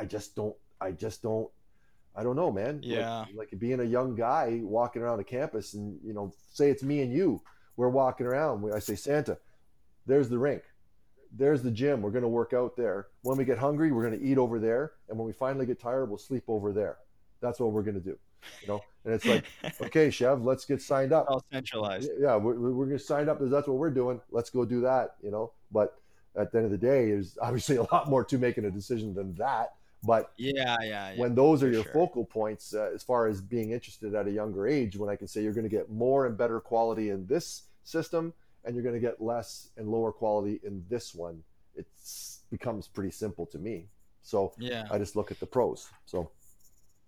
I 0.00 0.04
just 0.04 0.34
don't 0.36 0.54
I 0.80 0.92
just 0.92 1.22
don't 1.22 1.48
I 2.14 2.22
don't 2.22 2.36
know, 2.36 2.50
man. 2.50 2.76
Like- 2.76 2.84
Yeah. 2.84 3.24
like, 3.36 3.50
being 3.58 3.80
a 3.80 3.84
young 3.84 4.14
guy 4.14 4.60
walking 4.62 5.02
around 5.02 5.20
a 5.20 5.24
campus, 5.24 5.74
and 5.74 5.98
you 6.02 6.12
know, 6.14 6.32
say 6.52 6.70
it's 6.70 6.82
me 6.82 7.02
and 7.02 7.12
you, 7.12 7.42
we're 7.76 7.88
walking 7.90 8.26
around. 8.26 8.64
I 8.74 8.78
say 8.78 8.94
Santa, 8.94 9.36
there's 10.06 10.28
the 10.28 10.38
rink. 10.38 10.62
There's 11.36 11.62
the 11.62 11.70
gym. 11.70 12.02
We're 12.02 12.10
going 12.10 12.22
to 12.22 12.28
work 12.28 12.52
out 12.52 12.76
there. 12.76 13.08
When 13.22 13.36
we 13.36 13.44
get 13.44 13.58
hungry, 13.58 13.92
we're 13.92 14.06
going 14.08 14.18
to 14.18 14.24
eat 14.24 14.38
over 14.38 14.58
there. 14.58 14.92
And 15.08 15.18
when 15.18 15.26
we 15.26 15.32
finally 15.32 15.66
get 15.66 15.80
tired, 15.80 16.06
we'll 16.06 16.18
sleep 16.18 16.44
over 16.48 16.72
there. 16.72 16.98
That's 17.40 17.60
what 17.60 17.72
we're 17.72 17.82
going 17.82 17.94
to 17.94 18.00
do. 18.00 18.18
You 18.62 18.68
know, 18.68 18.80
and 19.04 19.12
it's 19.14 19.24
like, 19.26 19.44
okay, 19.82 20.10
Chev, 20.10 20.44
let's 20.44 20.64
get 20.64 20.80
signed 20.80 21.12
up. 21.12 21.26
all 21.28 21.44
centralized. 21.52 22.10
Yeah, 22.18 22.36
we're, 22.36 22.54
we're 22.54 22.86
going 22.86 22.98
to 22.98 23.04
sign 23.04 23.28
up. 23.28 23.38
Because 23.38 23.50
that's 23.50 23.66
what 23.68 23.76
we're 23.76 23.90
doing. 23.90 24.20
Let's 24.30 24.50
go 24.50 24.64
do 24.64 24.80
that. 24.82 25.16
You 25.22 25.30
know, 25.30 25.52
but 25.72 25.98
at 26.36 26.52
the 26.52 26.58
end 26.58 26.64
of 26.66 26.70
the 26.70 26.78
day, 26.78 27.10
there's 27.10 27.36
obviously 27.42 27.76
a 27.76 27.82
lot 27.82 28.08
more 28.08 28.24
to 28.24 28.38
making 28.38 28.64
a 28.64 28.70
decision 28.70 29.14
than 29.14 29.34
that. 29.34 29.74
But 30.02 30.30
Yeah, 30.36 30.76
yeah, 30.82 31.12
yeah. 31.12 31.14
when 31.16 31.34
those 31.34 31.62
are 31.62 31.70
your 31.70 31.82
sure. 31.82 31.92
focal 31.92 32.24
points 32.24 32.74
uh, 32.74 32.90
as 32.94 33.02
far 33.02 33.26
as 33.26 33.40
being 33.40 33.72
interested 33.72 34.14
at 34.14 34.28
a 34.28 34.30
younger 34.30 34.68
age 34.68 34.96
when 34.96 35.08
i 35.10 35.16
can 35.16 35.26
say 35.26 35.42
you're 35.42 35.54
going 35.54 35.68
to 35.68 35.74
get 35.74 35.90
more 35.90 36.26
and 36.26 36.36
better 36.36 36.60
quality 36.60 37.10
in 37.10 37.26
this 37.26 37.62
system 37.82 38.32
and 38.66 38.74
you're 38.74 38.84
going 38.84 38.94
to 38.94 39.00
get 39.00 39.22
less 39.22 39.70
and 39.76 39.88
lower 39.88 40.12
quality 40.12 40.60
in 40.64 40.84
this 40.90 41.14
one 41.14 41.42
it 41.74 41.86
becomes 42.50 42.88
pretty 42.88 43.10
simple 43.10 43.46
to 43.46 43.58
me 43.58 43.86
so 44.22 44.52
yeah. 44.58 44.84
i 44.90 44.98
just 44.98 45.16
look 45.16 45.30
at 45.30 45.40
the 45.40 45.46
pros 45.46 45.88
so 46.04 46.30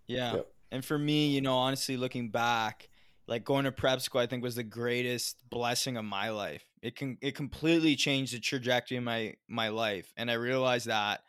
Yeah. 0.08 0.34
Yep. 0.36 0.46
And 0.72 0.84
for 0.84 0.98
me, 0.98 1.28
you 1.28 1.40
know, 1.40 1.56
honestly, 1.56 1.96
looking 1.96 2.30
back, 2.30 2.88
like 3.26 3.44
going 3.44 3.64
to 3.64 3.72
prep 3.72 4.00
school, 4.00 4.20
I 4.20 4.26
think 4.26 4.42
was 4.42 4.56
the 4.56 4.64
greatest 4.64 5.48
blessing 5.48 5.96
of 5.96 6.04
my 6.04 6.30
life. 6.30 6.64
It 6.82 6.96
can 6.96 7.18
it 7.20 7.34
completely 7.34 7.94
changed 7.94 8.34
the 8.34 8.40
trajectory 8.40 8.96
of 8.96 9.04
my 9.04 9.34
my 9.48 9.68
life, 9.68 10.12
and 10.16 10.30
I 10.30 10.34
realized 10.34 10.86
that, 10.86 11.20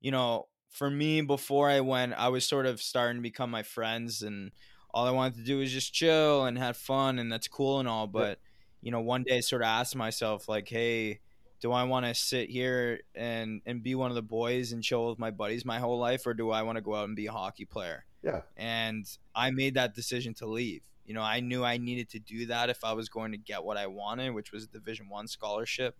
you 0.00 0.10
know, 0.10 0.46
for 0.70 0.90
me 0.90 1.20
before 1.20 1.68
I 1.68 1.80
went, 1.80 2.14
I 2.14 2.28
was 2.28 2.46
sort 2.46 2.66
of 2.66 2.80
starting 2.80 3.18
to 3.18 3.22
become 3.22 3.50
my 3.50 3.62
friends, 3.62 4.22
and 4.22 4.52
all 4.92 5.06
I 5.06 5.10
wanted 5.10 5.36
to 5.36 5.44
do 5.44 5.58
was 5.58 5.72
just 5.72 5.92
chill 5.92 6.44
and 6.44 6.58
have 6.58 6.76
fun, 6.76 7.18
and 7.18 7.30
that's 7.30 7.48
cool 7.48 7.80
and 7.80 7.88
all. 7.88 8.06
But 8.06 8.38
you 8.80 8.90
know, 8.90 9.00
one 9.00 9.24
day 9.24 9.40
sort 9.40 9.62
of 9.62 9.66
asked 9.66 9.96
myself, 9.96 10.48
like, 10.48 10.68
hey. 10.68 11.20
Do 11.60 11.72
I 11.72 11.82
want 11.82 12.06
to 12.06 12.14
sit 12.14 12.50
here 12.50 13.00
and, 13.16 13.62
and 13.66 13.82
be 13.82 13.96
one 13.96 14.12
of 14.12 14.14
the 14.14 14.22
boys 14.22 14.70
and 14.70 14.80
chill 14.80 15.08
with 15.10 15.18
my 15.18 15.32
buddies 15.32 15.64
my 15.64 15.80
whole 15.80 15.98
life, 15.98 16.24
or 16.24 16.32
do 16.32 16.50
I 16.52 16.62
want 16.62 16.76
to 16.76 16.82
go 16.82 16.94
out 16.94 17.08
and 17.08 17.16
be 17.16 17.26
a 17.26 17.32
hockey 17.32 17.64
player? 17.64 18.04
yeah 18.22 18.42
and 18.56 19.06
I 19.34 19.50
made 19.50 19.74
that 19.74 19.94
decision 19.94 20.34
to 20.34 20.46
leave. 20.46 20.82
You 21.04 21.14
know, 21.14 21.22
I 21.22 21.40
knew 21.40 21.64
I 21.64 21.78
needed 21.78 22.10
to 22.10 22.18
do 22.18 22.46
that 22.46 22.70
if 22.70 22.84
I 22.84 22.92
was 22.92 23.08
going 23.08 23.32
to 23.32 23.38
get 23.38 23.64
what 23.64 23.76
I 23.76 23.86
wanted, 23.86 24.30
which 24.34 24.52
was 24.52 24.64
a 24.64 24.68
Division 24.68 25.08
One 25.08 25.26
scholarship. 25.28 25.96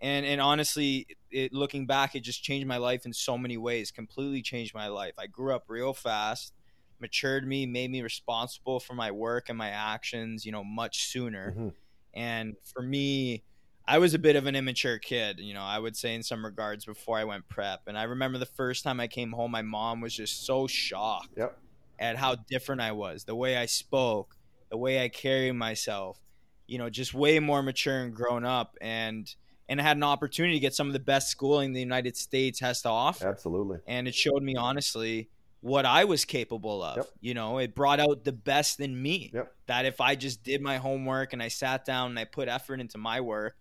And 0.00 0.26
and 0.26 0.40
honestly, 0.40 1.06
it, 1.30 1.52
looking 1.52 1.86
back, 1.86 2.14
it 2.14 2.20
just 2.20 2.42
changed 2.42 2.66
my 2.66 2.78
life 2.78 3.06
in 3.06 3.12
so 3.12 3.36
many 3.38 3.56
ways. 3.56 3.90
Completely 3.90 4.42
changed 4.42 4.74
my 4.74 4.88
life. 4.88 5.14
I 5.18 5.26
grew 5.26 5.54
up 5.54 5.64
real 5.68 5.92
fast, 5.94 6.54
matured 6.98 7.46
me, 7.46 7.66
made 7.66 7.90
me 7.90 8.02
responsible 8.02 8.80
for 8.80 8.94
my 8.94 9.10
work 9.10 9.48
and 9.48 9.56
my 9.58 9.68
actions. 9.70 10.44
You 10.44 10.52
know, 10.52 10.64
much 10.64 11.04
sooner. 11.04 11.56
Mhm. 11.56 11.74
And 12.14 12.56
for 12.62 12.82
me, 12.82 13.44
I 13.86 13.98
was 13.98 14.14
a 14.14 14.18
bit 14.18 14.36
of 14.36 14.46
an 14.46 14.54
immature 14.56 14.98
kid, 14.98 15.40
you 15.40 15.54
know, 15.54 15.62
I 15.62 15.78
would 15.78 15.96
say 15.96 16.14
in 16.14 16.22
some 16.22 16.44
regards 16.44 16.84
before 16.84 17.18
I 17.18 17.24
went 17.24 17.48
prep. 17.48 17.82
And 17.86 17.98
I 17.98 18.04
remember 18.04 18.38
the 18.38 18.46
first 18.46 18.84
time 18.84 19.00
I 19.00 19.08
came 19.08 19.32
home, 19.32 19.50
my 19.50 19.62
mom 19.62 20.00
was 20.00 20.14
just 20.14 20.44
so 20.46 20.66
shocked 20.66 21.30
Yep. 21.36 21.58
at 21.98 22.16
how 22.16 22.36
different 22.36 22.80
I 22.82 22.92
was, 22.92 23.24
the 23.24 23.34
way 23.34 23.56
I 23.56 23.66
spoke, 23.66 24.36
the 24.70 24.76
way 24.76 25.02
I 25.02 25.08
carried 25.08 25.52
myself, 25.52 26.20
you 26.66 26.78
know, 26.78 26.88
just 26.90 27.14
way 27.14 27.38
more 27.40 27.62
mature 27.62 28.02
and 28.02 28.14
grown 28.14 28.44
up 28.44 28.76
and 28.80 29.34
and 29.68 29.80
I 29.80 29.84
had 29.84 29.96
an 29.96 30.02
opportunity 30.02 30.54
to 30.54 30.60
get 30.60 30.74
some 30.74 30.88
of 30.88 30.92
the 30.94 30.98
best 30.98 31.28
schooling 31.28 31.72
the 31.72 31.80
United 31.80 32.16
States 32.16 32.58
has 32.60 32.82
to 32.82 32.88
offer 32.88 33.26
absolutely 33.26 33.78
and 33.86 34.08
it 34.08 34.14
showed 34.14 34.42
me 34.42 34.56
honestly 34.56 35.30
what 35.60 35.84
I 35.84 36.04
was 36.04 36.24
capable 36.24 36.82
of. 36.82 36.96
Yep. 36.96 37.06
You 37.20 37.34
know, 37.34 37.58
it 37.58 37.74
brought 37.74 38.00
out 38.00 38.24
the 38.24 38.32
best 38.32 38.80
in 38.80 39.00
me. 39.00 39.30
Yep. 39.32 39.52
That 39.66 39.84
if 39.84 40.00
I 40.00 40.14
just 40.14 40.42
did 40.42 40.62
my 40.62 40.78
homework 40.78 41.32
and 41.32 41.42
I 41.42 41.48
sat 41.48 41.84
down 41.84 42.10
and 42.10 42.18
I 42.18 42.24
put 42.24 42.48
effort 42.48 42.80
into 42.80 42.98
my 42.98 43.20
work, 43.20 43.56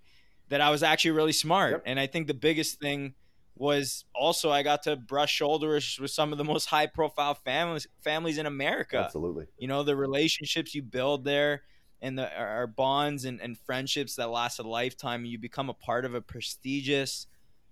that 0.47 0.61
I 0.61 0.69
was 0.69 0.81
actually 0.81 1.11
really 1.11 1.33
smart. 1.33 1.71
Yep. 1.71 1.83
And 1.85 1.99
I 1.99 2.07
think 2.07 2.27
the 2.27 2.33
biggest 2.33 2.79
thing 2.79 3.13
was 3.59 4.05
also 4.15 4.49
I 4.49 4.63
got 4.63 4.83
to 4.83 4.95
brush 4.95 5.31
shoulders 5.31 5.99
with 6.01 6.11
some 6.11 6.31
of 6.31 6.37
the 6.37 6.45
most 6.45 6.65
high 6.69 6.87
profile 6.87 7.35
families 7.35 7.87
families 8.01 8.37
in 8.37 8.45
America 8.45 8.97
absolutely 8.97 9.45
you 9.57 9.67
know 9.67 9.83
the 9.83 9.97
relationships 9.97 10.73
you 10.73 10.81
build 10.81 11.25
there 11.25 11.63
and 12.01 12.17
the 12.17 12.33
are 12.39 12.67
bonds 12.67 13.25
and, 13.25 13.41
and 13.41 13.57
friendships 13.57 14.15
that 14.15 14.29
last 14.29 14.59
a 14.59 14.63
lifetime 14.63 15.25
you 15.25 15.37
become 15.37 15.69
a 15.69 15.73
part 15.73 16.05
of 16.05 16.15
a 16.15 16.21
prestigious 16.21 17.27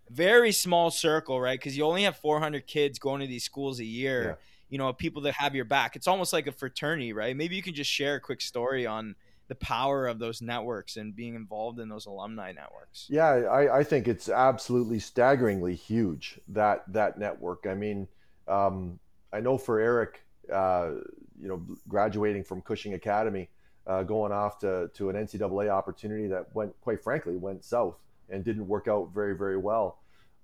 very 0.09 0.51
small 0.51 0.91
circle 0.91 1.39
right? 1.41 1.59
Because 1.59 1.77
you 1.77 1.83
only 1.83 2.03
have 2.03 2.17
400 2.17 2.65
kids 2.67 2.99
going 2.99 3.21
to 3.21 3.27
these 3.27 3.43
schools 3.43 3.79
a 3.79 3.85
year 3.85 4.23
Yeah. 4.23 4.35
you 4.69 4.77
know 4.77 4.91
people 4.93 5.21
that 5.23 5.33
have 5.33 5.55
your 5.55 5.65
back. 5.65 5.95
It's 5.95 6.07
almost 6.07 6.33
like 6.33 6.47
a 6.47 6.51
fraternity 6.51 7.13
right? 7.13 7.35
Maybe 7.35 7.55
you 7.55 7.63
can 7.63 7.73
just 7.73 7.91
share 7.91 8.15
a 8.15 8.19
quick 8.19 8.41
story 8.41 8.85
on 8.85 9.15
the 9.47 9.55
power 9.55 10.07
of 10.07 10.19
those 10.19 10.41
networks 10.41 10.97
and 10.97 11.15
being 11.15 11.33
involved 11.35 11.79
in 11.79 11.87
those 11.87 12.05
alumni 12.05 12.51
networks. 12.51 13.07
Yeah, 13.09 13.27
I, 13.27 13.79
I 13.79 13.83
think 13.83 14.07
it's 14.09 14.27
absolutely 14.27 14.99
staggeringly 14.99 15.73
huge 15.75 16.39
that 16.49 16.83
that 16.91 17.17
network. 17.17 17.65
I 17.65 17.73
mean, 17.73 18.07
um, 18.47 18.99
I 19.31 19.39
know 19.39 19.57
for 19.57 19.79
Eric, 19.79 20.21
uh, 20.51 20.91
you 21.39 21.47
know, 21.47 21.61
graduating 21.87 22.43
from 22.43 22.61
Cushing 22.61 22.93
Academy, 22.93 23.49
uh, 23.85 24.03
going 24.03 24.31
off 24.33 24.59
to, 24.59 24.89
to 24.95 25.09
an 25.09 25.15
NCAA 25.15 25.69
opportunity 25.69 26.27
that 26.27 26.53
went, 26.53 26.73
quite 26.81 27.01
frankly, 27.01 27.37
went 27.37 27.63
south 27.63 27.95
and 28.30 28.43
didn't 28.43 28.67
work 28.67 28.88
out 28.88 29.11
very, 29.13 29.36
very 29.36 29.57
well. 29.57 29.99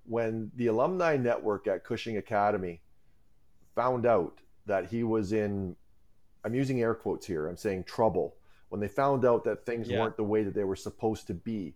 When 0.06 0.50
the 0.56 0.66
alumni 0.66 1.16
network 1.16 1.66
at 1.66 1.84
Cushing 1.84 2.16
Academy 2.16 2.80
found 3.74 4.06
out 4.06 4.40
that 4.66 4.86
he 4.86 5.02
was 5.02 5.32
in, 5.32 5.76
I'm 6.44 6.54
using 6.54 6.80
air 6.80 6.94
quotes 6.94 7.26
here, 7.26 7.48
I'm 7.48 7.56
saying 7.56 7.84
trouble. 7.84 8.36
When 8.68 8.80
they 8.80 8.88
found 8.88 9.24
out 9.24 9.44
that 9.44 9.64
things 9.64 9.88
yeah. 9.88 10.00
weren't 10.00 10.16
the 10.16 10.24
way 10.24 10.42
that 10.42 10.54
they 10.54 10.64
were 10.64 10.76
supposed 10.76 11.26
to 11.28 11.34
be, 11.34 11.74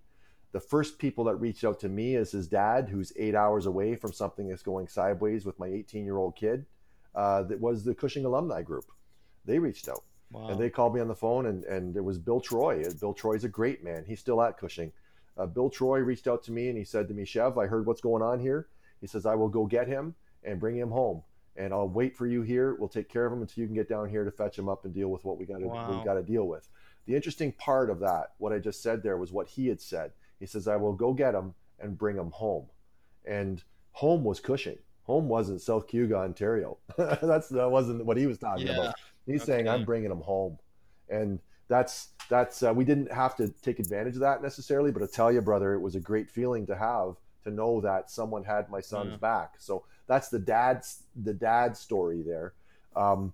the 0.53 0.61
first 0.61 0.99
people 0.99 1.25
that 1.25 1.37
reached 1.37 1.65
out 1.65 1.79
to 1.81 1.89
me 1.89 2.17
is 2.17 2.33
his 2.33 2.49
dad, 2.49 2.89
who's 2.89 3.13
eight 3.17 3.35
hours 3.35 3.67
away 3.67 3.95
from 3.95 4.13
something 4.13 4.49
that's 4.49 4.63
going 4.63 4.89
sideways 4.89 5.45
with 5.45 5.59
my 5.59 5.67
18 5.67 6.05
year 6.05 6.17
old 6.17 6.37
kid. 6.37 6.65
Uh, 7.15 7.43
that 7.43 7.61
was 7.61 7.85
the 7.85 7.95
Cushing 7.95 8.25
alumni 8.25 8.63
group. 8.63 8.85
They 9.45 9.59
reached 9.59 9.89
out 9.89 10.05
wow. 10.31 10.49
and 10.49 10.61
they 10.61 10.71
called 10.71 10.95
me 10.95 11.01
on 11.01 11.09
the 11.09 11.15
phone, 11.15 11.47
and, 11.47 11.65
and 11.65 11.97
it 11.97 12.05
was 12.05 12.19
Bill 12.19 12.41
Troy. 12.41 12.85
Bill 13.01 13.15
Troy's 13.15 13.45
a 13.45 13.49
great 13.49 13.83
man. 13.85 14.05
He's 14.07 14.21
still 14.21 14.43
at 14.43 14.59
Cushing. 14.59 14.93
Uh, 15.39 15.47
Bill 15.47 15.71
Troy 15.71 16.01
reached 16.01 16.27
out 16.27 16.43
to 16.45 16.53
me 16.53 16.69
and 16.69 16.77
he 16.77 16.85
said 16.85 17.09
to 17.09 17.15
me, 17.15 17.25
Chev, 17.25 17.57
I 17.57 17.67
heard 17.67 17.87
what's 17.87 18.01
going 18.01 18.23
on 18.23 18.41
here. 18.41 18.69
He 19.01 19.07
says, 19.07 19.25
I 19.25 19.37
will 19.37 19.49
go 19.49 19.67
get 19.67 19.87
him 19.87 20.15
and 20.43 20.59
bring 20.59 20.77
him 20.77 20.91
home. 20.91 21.23
And 21.57 21.73
I'll 21.73 21.89
wait 21.89 22.17
for 22.17 22.27
you 22.27 22.43
here. 22.43 22.75
We'll 22.75 22.89
take 22.89 23.09
care 23.09 23.27
of 23.27 23.33
him 23.33 23.41
until 23.41 23.63
you 23.63 23.67
can 23.67 23.75
get 23.75 23.89
down 23.89 24.09
here 24.09 24.25
to 24.25 24.31
fetch 24.31 24.59
him 24.59 24.69
up 24.69 24.85
and 24.85 24.95
deal 24.95 25.09
with 25.09 25.25
what 25.25 25.39
we 25.39 25.45
got 25.45 25.59
to 25.59 25.67
wow. 25.67 25.99
we 25.99 26.05
got 26.05 26.15
to 26.15 26.23
deal 26.23 26.47
with. 26.47 26.69
The 27.07 27.15
interesting 27.15 27.53
part 27.53 27.91
of 27.91 28.01
that, 28.01 28.33
what 28.39 28.53
I 28.53 28.59
just 28.59 28.83
said 28.83 29.03
there, 29.03 29.17
was 29.17 29.33
what 29.33 29.49
he 29.49 29.69
had 29.69 29.81
said. 29.81 30.13
He 30.39 30.47
says, 30.47 30.69
I 30.69 30.77
will 30.77 30.93
go 30.93 31.13
get 31.13 31.35
him 31.35 31.55
and 31.81 31.97
bring 31.97 32.17
him 32.17 32.31
home. 32.31 32.67
And 33.25 33.63
home 33.93 34.25
was 34.25 34.41
Cushing. 34.41 34.79
Home 35.05 35.29
wasn't 35.29 35.63
South 35.63 35.87
Cayuga, 35.89 36.17
Ontario. 36.17 36.79
that's 36.99 37.49
that 37.49 37.71
wasn't 37.71 38.05
what 38.05 38.19
he 38.19 38.27
was 38.27 38.39
talking 38.39 38.67
yeah. 38.67 38.75
about. 38.75 38.95
He's 39.27 39.43
okay. 39.43 39.53
saying, 39.53 39.69
I'm 39.69 39.85
bringing 39.85 40.11
him 40.11 40.21
home. 40.21 40.59
And 41.09 41.41
that's 41.69 42.09
that's 42.29 42.63
uh, 42.63 42.73
we 42.73 42.85
didn't 42.85 43.13
have 43.13 43.37
to 43.37 43.49
take 43.63 43.79
advantage 43.79 44.15
of 44.15 44.21
that 44.21 44.43
necessarily, 44.43 44.91
but 44.91 45.03
I 45.03 45.07
tell 45.07 45.33
you, 45.33 45.41
brother, 45.41 45.75
it 45.75 45.81
was 45.81 45.95
a 45.95 46.01
great 46.01 46.31
feeling 46.31 46.67
to 46.67 46.77
have 46.77 47.17
to 47.45 47.51
know 47.51 47.81
that 47.81 48.11
someone 48.11 48.45
had 48.45 48.69
my 48.71 48.81
son's 48.81 49.13
yeah. 49.13 49.17
back. 49.19 49.55
So 49.59 49.85
that's 50.07 50.29
the 50.29 50.39
dad's 50.39 51.05
the 51.23 51.35
dad 51.35 51.77
story 51.77 52.23
there. 52.23 52.55
Um, 52.97 53.33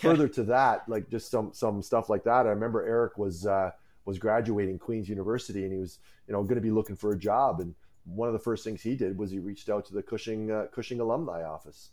further 0.00 0.28
to 0.28 0.44
that, 0.44 0.88
like 0.88 1.10
just 1.10 1.30
some 1.30 1.52
some 1.52 1.82
stuff 1.82 2.08
like 2.08 2.24
that. 2.24 2.46
I 2.46 2.50
remember 2.50 2.86
Eric 2.86 3.18
was 3.18 3.46
uh, 3.46 3.72
was 4.04 4.18
graduating 4.18 4.78
Queen's 4.78 5.08
University, 5.08 5.64
and 5.64 5.72
he 5.72 5.78
was 5.78 5.98
you 6.28 6.32
know 6.32 6.42
going 6.42 6.56
to 6.56 6.60
be 6.60 6.70
looking 6.70 6.96
for 6.96 7.12
a 7.12 7.18
job. 7.18 7.60
And 7.60 7.74
one 8.04 8.28
of 8.28 8.32
the 8.32 8.40
first 8.40 8.64
things 8.64 8.82
he 8.82 8.94
did 8.94 9.18
was 9.18 9.30
he 9.30 9.38
reached 9.38 9.68
out 9.68 9.84
to 9.86 9.94
the 9.94 10.02
Cushing 10.02 10.50
uh, 10.50 10.66
Cushing 10.72 11.00
alumni 11.00 11.42
office, 11.42 11.90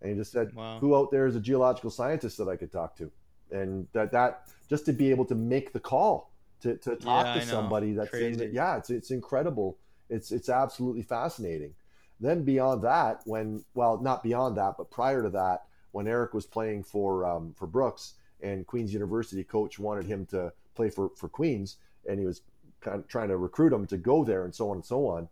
and 0.00 0.10
he 0.10 0.16
just 0.16 0.32
said, 0.32 0.54
wow. 0.54 0.78
"Who 0.78 0.94
out 0.94 1.10
there 1.10 1.26
is 1.26 1.36
a 1.36 1.40
geological 1.40 1.90
scientist 1.90 2.38
that 2.38 2.48
I 2.48 2.56
could 2.56 2.72
talk 2.72 2.96
to?" 2.96 3.10
And 3.50 3.86
that 3.92 4.12
that 4.12 4.48
just 4.68 4.86
to 4.86 4.92
be 4.92 5.10
able 5.10 5.24
to 5.26 5.34
make 5.34 5.72
the 5.72 5.80
call 5.80 6.30
to, 6.62 6.76
to 6.78 6.96
talk 6.96 7.26
yeah, 7.26 7.34
to 7.34 7.46
somebody 7.46 7.92
that's 7.92 8.10
Crazy. 8.10 8.44
in 8.44 8.54
yeah, 8.54 8.76
it's 8.76 8.90
it's 8.90 9.10
incredible. 9.10 9.78
It's 10.08 10.32
it's 10.32 10.48
absolutely 10.48 11.02
fascinating. 11.02 11.74
Then 12.20 12.44
beyond 12.44 12.82
that, 12.82 13.20
when 13.24 13.64
well, 13.74 13.98
not 13.98 14.22
beyond 14.22 14.56
that, 14.56 14.74
but 14.78 14.90
prior 14.90 15.22
to 15.22 15.30
that, 15.30 15.64
when 15.92 16.08
Eric 16.08 16.34
was 16.34 16.46
playing 16.46 16.84
for 16.84 17.24
um, 17.24 17.54
for 17.56 17.66
Brooks 17.66 18.14
and 18.40 18.66
Queens 18.66 18.92
University 18.92 19.44
coach 19.44 19.78
wanted 19.78 20.06
him 20.06 20.26
to 20.26 20.52
play 20.74 20.90
for 20.90 21.10
for 21.16 21.28
Queens, 21.28 21.76
and 22.08 22.18
he 22.18 22.26
was 22.26 22.42
kind 22.80 22.98
of 22.98 23.08
trying 23.08 23.28
to 23.28 23.36
recruit 23.36 23.72
him 23.72 23.86
to 23.86 23.96
go 23.96 24.24
there, 24.24 24.44
and 24.44 24.54
so 24.54 24.70
on 24.70 24.76
and 24.76 24.84
so 24.84 25.06
on. 25.06 25.28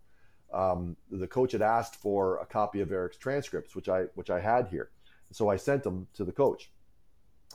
Um, 0.53 0.95
the 1.11 1.27
coach 1.27 1.51
had 1.51 1.61
asked 1.61 1.95
for 1.95 2.37
a 2.37 2.45
copy 2.45 2.81
of 2.81 2.91
Eric's 2.91 3.17
transcripts, 3.17 3.75
which 3.75 3.89
I 3.89 4.03
which 4.13 4.29
I 4.29 4.39
had 4.39 4.67
here, 4.67 4.89
so 5.31 5.49
I 5.49 5.55
sent 5.55 5.83
them 5.83 6.07
to 6.13 6.23
the 6.23 6.31
coach, 6.31 6.69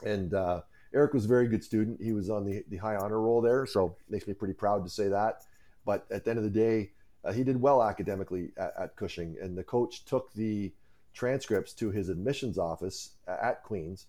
and 0.03 0.33
uh, 0.33 0.61
Eric 0.93 1.13
was 1.13 1.25
a 1.25 1.27
very 1.27 1.47
good 1.47 1.63
student. 1.63 2.01
He 2.01 2.13
was 2.13 2.29
on 2.29 2.45
the 2.45 2.63
the 2.69 2.77
high 2.77 2.95
honor 2.95 3.19
roll 3.19 3.41
there, 3.41 3.65
so 3.65 3.95
makes 4.09 4.27
me 4.27 4.33
pretty 4.33 4.53
proud 4.53 4.83
to 4.83 4.89
say 4.89 5.07
that. 5.07 5.43
But 5.85 6.05
at 6.11 6.23
the 6.23 6.31
end 6.31 6.37
of 6.37 6.43
the 6.43 6.49
day, 6.49 6.91
uh, 7.23 7.31
he 7.31 7.43
did 7.43 7.59
well 7.59 7.81
academically 7.81 8.51
at, 8.57 8.73
at, 8.79 8.95
Cushing, 8.95 9.37
and 9.41 9.57
the 9.57 9.63
coach 9.63 10.05
took 10.05 10.33
the 10.33 10.73
transcripts 11.13 11.73
to 11.73 11.91
his 11.91 12.09
admissions 12.09 12.57
office 12.57 13.11
at 13.27 13.63
Queens, 13.63 14.05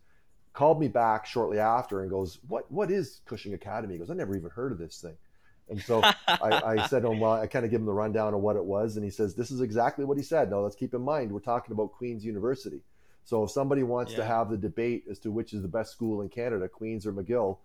called 0.52 0.78
me 0.78 0.88
back 0.88 1.26
shortly 1.26 1.58
after, 1.58 2.02
and 2.02 2.10
goes, 2.10 2.38
"What 2.48 2.70
what 2.70 2.90
is 2.90 3.20
Cushing 3.26 3.54
Academy?" 3.54 3.94
He 3.94 3.98
goes, 3.98 4.10
"I 4.10 4.14
never 4.14 4.36
even 4.36 4.50
heard 4.50 4.72
of 4.72 4.78
this 4.78 5.00
thing." 5.00 5.16
And 5.68 5.80
so 5.80 6.02
I, 6.02 6.14
I, 6.28 6.86
said 6.88 7.02
to 7.02 7.10
him, 7.10 7.20
well, 7.20 7.32
I 7.32 7.46
kind 7.46 7.64
of 7.64 7.70
give 7.70 7.80
him 7.80 7.86
the 7.86 7.92
rundown 7.92 8.34
of 8.34 8.40
what 8.40 8.56
it 8.56 8.64
was. 8.64 8.96
And 8.96 9.04
he 9.04 9.10
says, 9.10 9.34
this 9.34 9.50
is 9.50 9.60
exactly 9.60 10.04
what 10.04 10.16
he 10.16 10.22
said. 10.22 10.50
Now, 10.50 10.60
let's 10.60 10.76
keep 10.76 10.92
in 10.92 11.02
mind, 11.02 11.32
we're 11.32 11.40
talking 11.40 11.72
about 11.72 11.92
Queen's 11.92 12.24
University. 12.24 12.82
So 13.24 13.44
if 13.44 13.50
somebody 13.50 13.82
wants 13.82 14.12
yeah. 14.12 14.18
to 14.18 14.24
have 14.24 14.50
the 14.50 14.56
debate 14.56 15.04
as 15.10 15.18
to 15.20 15.30
which 15.30 15.52
is 15.52 15.62
the 15.62 15.68
best 15.68 15.92
school 15.92 16.22
in 16.22 16.28
Canada, 16.28 16.68
Queen's 16.68 17.06
or 17.06 17.12
McGill 17.12 17.58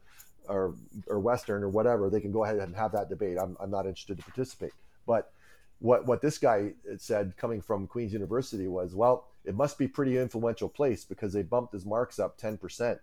or, 0.47 0.76
or 1.08 1.20
Western 1.20 1.64
or 1.64 1.70
whatever, 1.70 2.10
they 2.10 2.22
can 2.22 2.32
go 2.32 2.43
ahead 2.43 2.58
and 2.58 2.76
have 2.76 2.91
that 2.91 3.10
debate. 3.10 3.38
I'm, 3.41 3.58
I'm 3.60 3.72
not 3.72 3.86
interested 3.86 4.18
to 4.18 4.24
participate. 4.24 4.72
But 5.05 5.32
what, 5.80 6.05
what 6.05 6.22
this 6.22 6.38
guy 6.38 6.74
said 6.97 7.36
coming 7.38 7.62
from 7.62 7.88
Queen's 7.88 8.14
University 8.14 8.68
was, 8.68 8.95
well, 8.95 9.28
it 9.45 9.55
must 9.55 9.78
be 9.78 9.88
pretty 9.88 10.18
influential 10.18 10.70
place 10.70 11.05
because 11.05 11.34
they 11.34 11.41
bumped 11.41 11.74
his 11.74 11.86
marks 11.86 12.20
up 12.20 12.39
10%. 12.39 12.99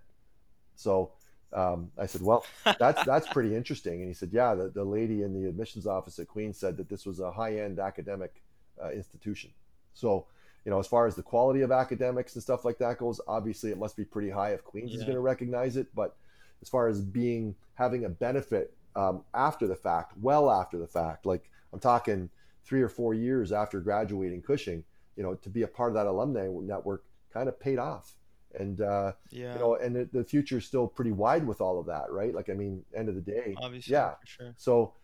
So 0.76 1.12
um, 1.52 1.90
I 1.98 2.06
said, 2.06 2.22
well, 2.22 2.44
that's 2.78 3.04
that's 3.04 3.28
pretty 3.28 3.54
interesting. 3.54 4.00
And 4.00 4.08
he 4.08 4.14
said, 4.14 4.30
yeah, 4.32 4.54
the, 4.54 4.68
the 4.68 4.84
lady 4.84 5.22
in 5.22 5.32
the 5.32 5.48
admissions 5.48 5.86
office 5.86 6.18
at 6.18 6.28
Queen 6.28 6.52
said 6.52 6.76
that 6.76 6.88
this 6.88 7.06
was 7.06 7.20
a 7.20 7.30
high 7.30 7.58
end 7.58 7.78
academic 7.78 8.42
uh, 8.82 8.90
institution. 8.90 9.50
So, 9.94 10.26
you 10.64 10.70
know, 10.70 10.78
as 10.78 10.86
far 10.86 11.06
as 11.06 11.14
the 11.14 11.22
quality 11.22 11.60
of 11.60 11.70
academics 11.70 12.34
and 12.34 12.42
stuff 12.42 12.64
like 12.64 12.78
that 12.78 12.98
goes, 12.98 13.20
obviously 13.28 13.70
it 13.70 13.78
must 13.78 13.96
be 13.96 14.04
pretty 14.04 14.30
high 14.30 14.52
if 14.52 14.64
Queens 14.64 14.90
yeah. 14.92 14.98
is 14.98 15.02
going 15.02 15.14
to 15.14 15.20
recognize 15.20 15.76
it. 15.76 15.88
But 15.94 16.16
as 16.62 16.68
far 16.68 16.88
as 16.88 17.00
being 17.00 17.54
having 17.74 18.04
a 18.04 18.08
benefit 18.08 18.74
um, 18.96 19.22
after 19.34 19.66
the 19.66 19.76
fact, 19.76 20.12
well 20.20 20.50
after 20.50 20.78
the 20.78 20.86
fact, 20.86 21.26
like 21.26 21.50
I'm 21.72 21.80
talking 21.80 22.30
three 22.64 22.80
or 22.80 22.88
four 22.88 23.14
years 23.14 23.52
after 23.52 23.80
graduating 23.80 24.42
Cushing, 24.42 24.84
you 25.16 25.22
know, 25.22 25.34
to 25.34 25.50
be 25.50 25.62
a 25.62 25.68
part 25.68 25.90
of 25.90 25.94
that 25.94 26.06
alumni 26.06 26.48
network 26.48 27.04
kind 27.32 27.48
of 27.48 27.60
paid 27.60 27.78
off 27.78 28.14
and 28.58 28.80
uh, 28.80 29.12
yeah. 29.30 29.54
you 29.54 29.58
know, 29.58 29.74
and 29.76 29.94
the, 29.94 30.08
the 30.12 30.24
future 30.24 30.58
is 30.58 30.64
still 30.64 30.86
pretty 30.86 31.12
wide 31.12 31.46
with 31.46 31.60
all 31.60 31.78
of 31.78 31.86
that, 31.86 32.10
right? 32.10 32.34
Like, 32.34 32.50
I 32.50 32.54
mean, 32.54 32.84
end 32.94 33.08
of 33.08 33.14
the 33.14 33.20
day, 33.20 33.54
obviously, 33.58 33.92
yeah. 33.92 34.12
Sure. 34.24 34.54
So, 34.56 34.94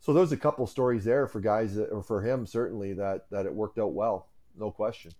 so 0.00 0.12
there's 0.12 0.32
a 0.32 0.36
couple 0.36 0.66
stories 0.66 1.04
there 1.04 1.26
for 1.26 1.40
guys 1.40 1.74
that, 1.74 1.86
or 1.86 2.02
for 2.02 2.22
him 2.22 2.46
certainly 2.46 2.92
that 2.94 3.26
that 3.30 3.46
it 3.46 3.54
worked 3.54 3.78
out 3.78 3.92
well, 3.92 4.28
no 4.56 4.70
question. 4.70 5.12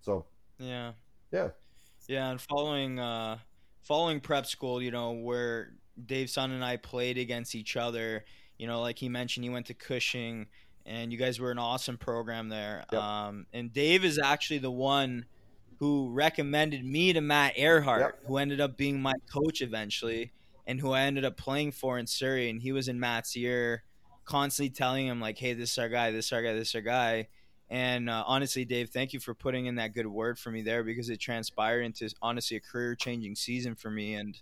So, 0.00 0.26
yeah, 0.58 0.92
yeah, 1.32 1.48
yeah, 2.06 2.30
and 2.30 2.40
following 2.40 2.98
uh, 2.98 3.38
following 3.82 4.20
prep 4.20 4.46
school, 4.46 4.82
you 4.82 4.90
know, 4.90 5.12
where 5.12 5.72
Dave 6.06 6.30
Son 6.30 6.50
and 6.50 6.64
I 6.64 6.76
played 6.76 7.18
against 7.18 7.54
each 7.54 7.76
other. 7.76 8.24
You 8.58 8.66
know, 8.66 8.80
like 8.80 8.98
he 8.98 9.08
mentioned, 9.08 9.44
he 9.44 9.50
went 9.50 9.66
to 9.66 9.74
Cushing, 9.74 10.46
and 10.86 11.12
you 11.12 11.18
guys 11.18 11.40
were 11.40 11.50
an 11.50 11.58
awesome 11.58 11.96
program 11.96 12.48
there. 12.48 12.84
Yep. 12.92 13.02
Um, 13.02 13.46
and 13.52 13.72
Dave 13.72 14.04
is 14.04 14.18
actually 14.22 14.58
the 14.58 14.70
one 14.70 15.26
who 15.78 16.10
recommended 16.10 16.84
me 16.84 17.12
to 17.12 17.20
Matt 17.20 17.56
Erhart, 17.56 18.00
yep. 18.00 18.18
who 18.26 18.36
ended 18.36 18.60
up 18.60 18.76
being 18.76 19.00
my 19.00 19.14
coach 19.32 19.60
eventually, 19.60 20.32
and 20.66 20.80
who 20.80 20.92
I 20.92 21.02
ended 21.02 21.24
up 21.24 21.36
playing 21.36 21.72
for 21.72 21.98
in 21.98 22.06
Surrey. 22.06 22.48
And 22.48 22.62
he 22.62 22.72
was 22.72 22.88
in 22.88 23.00
Matt's 23.00 23.36
ear, 23.36 23.82
constantly 24.24 24.70
telling 24.70 25.06
him 25.06 25.20
like, 25.20 25.38
"Hey, 25.38 25.52
this 25.52 25.72
is 25.72 25.78
our 25.78 25.88
guy. 25.88 26.10
This 26.10 26.26
is 26.26 26.32
our 26.32 26.42
guy. 26.42 26.52
This 26.52 26.68
is 26.68 26.74
our 26.76 26.80
guy." 26.80 27.28
And 27.74 28.08
uh, 28.08 28.22
honestly, 28.24 28.64
Dave, 28.64 28.90
thank 28.90 29.12
you 29.12 29.18
for 29.18 29.34
putting 29.34 29.66
in 29.66 29.74
that 29.74 29.94
good 29.94 30.06
word 30.06 30.38
for 30.38 30.52
me 30.52 30.62
there 30.62 30.84
because 30.84 31.10
it 31.10 31.18
transpired 31.18 31.80
into 31.80 32.08
honestly 32.22 32.56
a 32.56 32.60
career-changing 32.60 33.34
season 33.34 33.74
for 33.74 33.90
me. 33.90 34.14
And 34.14 34.40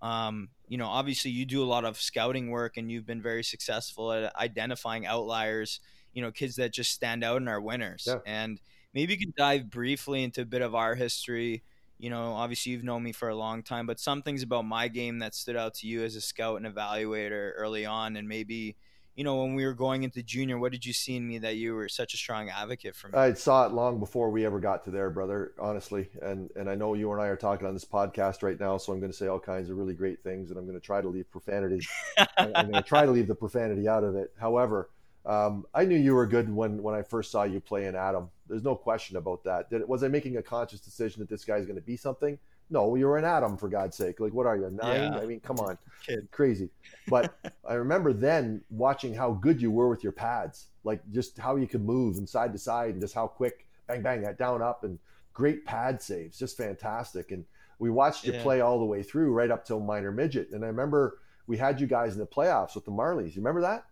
um, 0.00 0.48
you 0.66 0.78
know, 0.78 0.86
obviously, 0.86 1.30
you 1.30 1.44
do 1.44 1.62
a 1.62 1.68
lot 1.68 1.84
of 1.84 2.00
scouting 2.00 2.48
work, 2.48 2.78
and 2.78 2.90
you've 2.90 3.04
been 3.04 3.20
very 3.20 3.44
successful 3.44 4.10
at 4.12 4.34
identifying 4.34 5.04
outliers. 5.04 5.80
You 6.14 6.22
know, 6.22 6.32
kids 6.32 6.56
that 6.56 6.72
just 6.72 6.90
stand 6.90 7.22
out 7.22 7.36
and 7.36 7.50
are 7.50 7.60
winners. 7.60 8.04
Yeah. 8.06 8.20
And 8.24 8.58
maybe 8.94 9.12
you 9.12 9.18
can 9.18 9.34
dive 9.36 9.68
briefly 9.68 10.24
into 10.24 10.40
a 10.40 10.46
bit 10.46 10.62
of 10.62 10.74
our 10.74 10.94
history. 10.94 11.62
You 11.98 12.08
know, 12.08 12.32
obviously 12.32 12.72
you've 12.72 12.82
known 12.82 13.02
me 13.02 13.12
for 13.12 13.28
a 13.28 13.36
long 13.36 13.62
time, 13.62 13.86
but 13.86 14.00
some 14.00 14.22
things 14.22 14.42
about 14.42 14.64
my 14.64 14.88
game 14.88 15.18
that 15.18 15.34
stood 15.34 15.54
out 15.54 15.74
to 15.74 15.86
you 15.86 16.02
as 16.02 16.16
a 16.16 16.22
scout 16.22 16.56
and 16.56 16.74
evaluator 16.74 17.52
early 17.56 17.84
on, 17.84 18.16
and 18.16 18.26
maybe 18.26 18.76
you 19.20 19.24
know, 19.24 19.36
when 19.36 19.54
we 19.54 19.66
were 19.66 19.74
going 19.74 20.02
into 20.02 20.22
junior, 20.22 20.58
what 20.58 20.72
did 20.72 20.86
you 20.86 20.94
see 20.94 21.14
in 21.14 21.28
me 21.28 21.36
that 21.36 21.56
you 21.56 21.74
were 21.74 21.90
such 21.90 22.14
a 22.14 22.16
strong 22.16 22.48
advocate 22.48 22.96
for 22.96 23.08
me? 23.08 23.18
I 23.18 23.34
saw 23.34 23.66
it 23.66 23.72
long 23.72 24.00
before 24.00 24.30
we 24.30 24.46
ever 24.46 24.58
got 24.58 24.82
to 24.86 24.90
there, 24.90 25.10
brother, 25.10 25.52
honestly. 25.58 26.08
And 26.22 26.50
and 26.56 26.70
I 26.70 26.74
know 26.74 26.94
you 26.94 27.12
and 27.12 27.20
I 27.20 27.26
are 27.26 27.36
talking 27.36 27.66
on 27.66 27.74
this 27.74 27.84
podcast 27.84 28.42
right 28.42 28.58
now, 28.58 28.78
so 28.78 28.94
I'm 28.94 28.98
going 28.98 29.12
to 29.12 29.18
say 29.18 29.26
all 29.26 29.38
kinds 29.38 29.68
of 29.68 29.76
really 29.76 29.92
great 29.92 30.22
things, 30.22 30.48
and 30.48 30.58
I'm 30.58 30.64
going 30.64 30.80
to 30.80 30.86
try 30.86 31.02
to 31.02 31.08
leave 31.10 31.30
profanity. 31.30 31.86
I'm 32.38 32.70
going 32.70 32.72
to 32.72 32.80
try 32.80 33.04
to 33.04 33.10
leave 33.10 33.26
the 33.26 33.34
profanity 33.34 33.86
out 33.86 34.04
of 34.04 34.16
it. 34.16 34.32
However, 34.40 34.88
um, 35.26 35.66
I 35.74 35.84
knew 35.84 35.98
you 35.98 36.14
were 36.14 36.26
good 36.26 36.50
when 36.50 36.82
when 36.82 36.94
I 36.94 37.02
first 37.02 37.30
saw 37.30 37.42
you 37.42 37.60
play 37.60 37.88
in 37.88 37.94
Adam. 37.94 38.30
There's 38.48 38.64
no 38.64 38.74
question 38.74 39.18
about 39.18 39.44
that. 39.44 39.68
Did, 39.68 39.86
was 39.86 40.02
I 40.02 40.08
making 40.08 40.38
a 40.38 40.42
conscious 40.42 40.80
decision 40.80 41.20
that 41.20 41.28
this 41.28 41.44
guy's 41.44 41.66
going 41.66 41.76
to 41.76 41.82
be 41.82 41.98
something? 41.98 42.38
No, 42.70 42.94
you're 42.94 43.16
an 43.16 43.24
Adam 43.24 43.56
for 43.56 43.68
God's 43.68 43.96
sake. 43.96 44.20
Like, 44.20 44.32
what 44.32 44.46
are 44.46 44.56
you 44.56 44.70
nine? 44.70 45.12
Yeah. 45.12 45.18
I 45.18 45.26
mean, 45.26 45.40
come 45.40 45.58
on, 45.58 45.76
kid, 46.06 46.28
crazy. 46.30 46.70
But 47.08 47.34
I 47.68 47.74
remember 47.74 48.12
then 48.12 48.62
watching 48.70 49.12
how 49.14 49.32
good 49.32 49.60
you 49.60 49.70
were 49.70 49.88
with 49.88 50.02
your 50.04 50.12
pads, 50.12 50.66
like 50.84 51.00
just 51.12 51.36
how 51.38 51.56
you 51.56 51.66
could 51.66 51.84
move 51.84 52.16
and 52.18 52.28
side 52.28 52.52
to 52.52 52.58
side, 52.58 52.90
and 52.92 53.00
just 53.00 53.14
how 53.14 53.26
quick, 53.26 53.66
bang 53.88 54.02
bang, 54.02 54.22
that 54.22 54.38
down 54.38 54.62
up 54.62 54.84
and 54.84 54.98
great 55.32 55.64
pad 55.64 56.00
saves, 56.00 56.38
just 56.38 56.56
fantastic. 56.56 57.32
And 57.32 57.44
we 57.78 57.90
watched 57.90 58.24
you 58.24 58.32
Yeah. 58.34 58.42
play 58.42 58.60
all 58.60 58.78
the 58.78 58.84
way 58.84 59.02
through, 59.02 59.32
right 59.32 59.50
up 59.50 59.64
till 59.64 59.80
minor 59.80 60.12
midget. 60.12 60.50
And 60.52 60.62
I 60.64 60.68
remember 60.68 61.18
we 61.46 61.56
had 61.56 61.80
you 61.80 61.86
guys 61.88 62.12
in 62.12 62.18
the 62.20 62.26
playoffs 62.26 62.74
with 62.74 62.84
the 62.84 62.90
Marlies. 62.92 63.34
You 63.34 63.42
remember 63.42 63.62
that? 63.62 63.84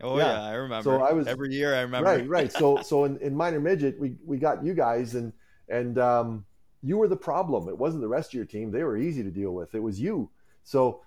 Oh 0.00 0.16
Yeah. 0.16 0.26
yeah, 0.32 0.42
I 0.44 0.52
remember. 0.52 0.84
So 0.84 1.02
I 1.02 1.12
was- 1.12 1.26
every 1.26 1.52
year 1.52 1.74
I 1.74 1.80
remember. 1.80 2.08
Right, 2.08 2.28
right. 2.28 2.52
So 2.52 2.76
so 2.82 3.04
in, 3.04 3.16
in 3.18 3.34
minor 3.34 3.58
midget, 3.60 3.98
we 3.98 4.16
we 4.24 4.36
got 4.38 4.64
you 4.64 4.74
guys 4.74 5.16
and 5.16 5.32
and 5.68 5.98
um, 5.98 6.44
you 6.82 6.96
were 6.96 7.08
the 7.08 7.16
problem. 7.16 7.68
It 7.68 7.78
wasn't 7.78 8.02
the 8.02 8.08
rest 8.08 8.30
of 8.30 8.34
your 8.34 8.44
team. 8.44 8.70
They 8.70 8.84
were 8.84 8.96
easy 8.96 9.22
to 9.22 9.30
deal 9.30 9.52
with. 9.52 9.74
It 9.74 9.82
was 9.82 10.00
you. 10.00 10.30
So 10.64 11.02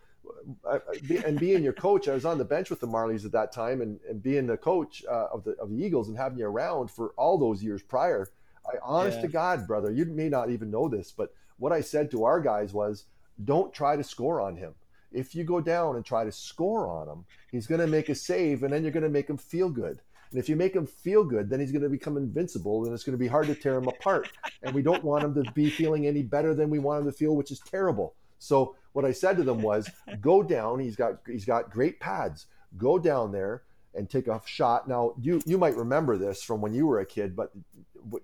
I, 0.69 0.80
and 1.26 1.39
being 1.39 1.63
your 1.63 1.74
coach, 1.74 2.07
I 2.07 2.13
was 2.13 2.26
on 2.26 2.38
the 2.38 2.45
bench 2.45 2.69
with 2.69 2.80
the 2.80 2.88
Marlies 2.88 3.26
at 3.26 3.32
that 3.32 3.51
time, 3.51 3.82
and, 3.82 3.99
and 4.09 4.22
being 4.22 4.47
the 4.47 4.57
coach 4.57 5.03
uh, 5.09 5.28
of 5.34 5.43
the 5.43 5.51
of 5.53 5.69
the 5.69 5.84
Eagles 5.84 6.09
and 6.09 6.17
having 6.17 6.38
you 6.39 6.45
around 6.45 6.91
for 6.91 7.13
all 7.17 7.38
those 7.38 7.63
years 7.63 7.82
prior. 7.82 8.30
I 8.65 8.78
honest 8.84 9.17
Yeah. 9.17 9.24
to 9.24 9.28
God, 9.30 9.67
brother, 9.67 9.91
you 9.91 10.05
may 10.05 10.30
not 10.30 10.51
even 10.51 10.69
know 10.69 10.88
this, 10.88 11.11
but 11.11 11.34
what 11.57 11.72
I 11.72 11.82
said 11.82 12.11
to 12.11 12.24
our 12.26 12.39
guys 12.39 12.74
was, 12.74 13.05
don't 13.43 13.74
try 13.74 13.95
to 13.95 14.03
score 14.03 14.39
on 14.39 14.55
him. 14.55 14.76
If 15.11 15.34
you 15.36 15.43
go 15.43 15.59
down 15.59 15.95
and 15.95 16.05
try 16.05 16.24
to 16.24 16.32
score 16.32 16.88
on 16.88 17.07
him, 17.07 17.26
he's 17.51 17.67
going 17.67 17.82
to 17.82 17.88
make 17.88 18.09
a 18.09 18.15
save, 18.15 18.63
and 18.63 18.72
then 18.72 18.84
you're 18.84 18.91
going 18.91 19.03
to 19.03 19.09
make 19.09 19.30
him 19.30 19.38
feel 19.38 19.69
good. 19.69 20.01
And 20.32 20.39
if 20.39 20.47
you 20.47 20.55
make 20.55 20.73
him 20.73 20.86
feel 20.86 21.23
good, 21.23 21.49
then 21.49 21.59
he's 21.59 21.71
going 21.71 21.84
to 21.84 21.89
become 21.89 22.15
invincible, 22.15 22.86
and 22.86 22.93
it's 22.93 23.03
going 23.03 23.13
to 23.13 23.19
be 23.19 23.27
hard 23.27 23.47
to 23.47 23.55
tear 23.55 23.75
him 23.75 23.88
apart. 23.88 24.29
And 24.63 24.73
we 24.73 24.82
don't 24.82 25.03
want 25.03 25.25
him 25.25 25.34
to 25.43 25.51
be 25.51 25.69
feeling 25.69 26.07
any 26.07 26.23
better 26.23 26.53
than 26.53 26.69
we 26.69 26.79
want 26.79 27.01
him 27.01 27.11
to 27.11 27.17
feel, 27.17 27.36
which 27.36 27.51
is 27.51 27.59
terrible. 27.59 28.15
So 28.39 28.75
what 28.93 29.03
I 29.03 29.11
said 29.11 29.38
to 29.38 29.43
them 29.43 29.61
was, 29.61 29.89
go 30.21 30.41
down. 30.41 30.79
He's 30.79 30.95
got 30.95 31.17
he's 31.27 31.45
got 31.45 31.69
great 31.69 31.99
pads. 31.99 32.47
Go 32.77 32.97
down 32.97 33.32
there 33.32 33.63
and 33.93 34.09
take 34.09 34.27
a 34.27 34.41
shot. 34.45 34.88
Now 34.88 35.13
you 35.21 35.41
you 35.45 35.57
might 35.57 35.75
remember 35.75 36.17
this 36.17 36.41
from 36.41 36.61
when 36.61 36.73
you 36.73 36.88
were 36.88 36.99
a 37.01 37.05
kid, 37.05 37.36
but 37.36 37.51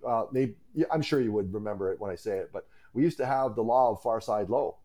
uh, 0.07 0.25
maybe 0.31 0.55
I'm 0.91 1.01
sure 1.01 1.19
you 1.19 1.33
would 1.33 1.53
remember 1.53 1.91
it 1.91 1.99
when 1.99 2.09
I 2.09 2.15
say 2.15 2.37
it. 2.37 2.51
But 2.53 2.67
we 2.93 3.03
used 3.03 3.17
to 3.17 3.25
have 3.25 3.55
the 3.55 3.63
law 3.63 3.91
of 3.91 4.01
far 4.01 4.21
side 4.21 4.49
low, 4.49 4.77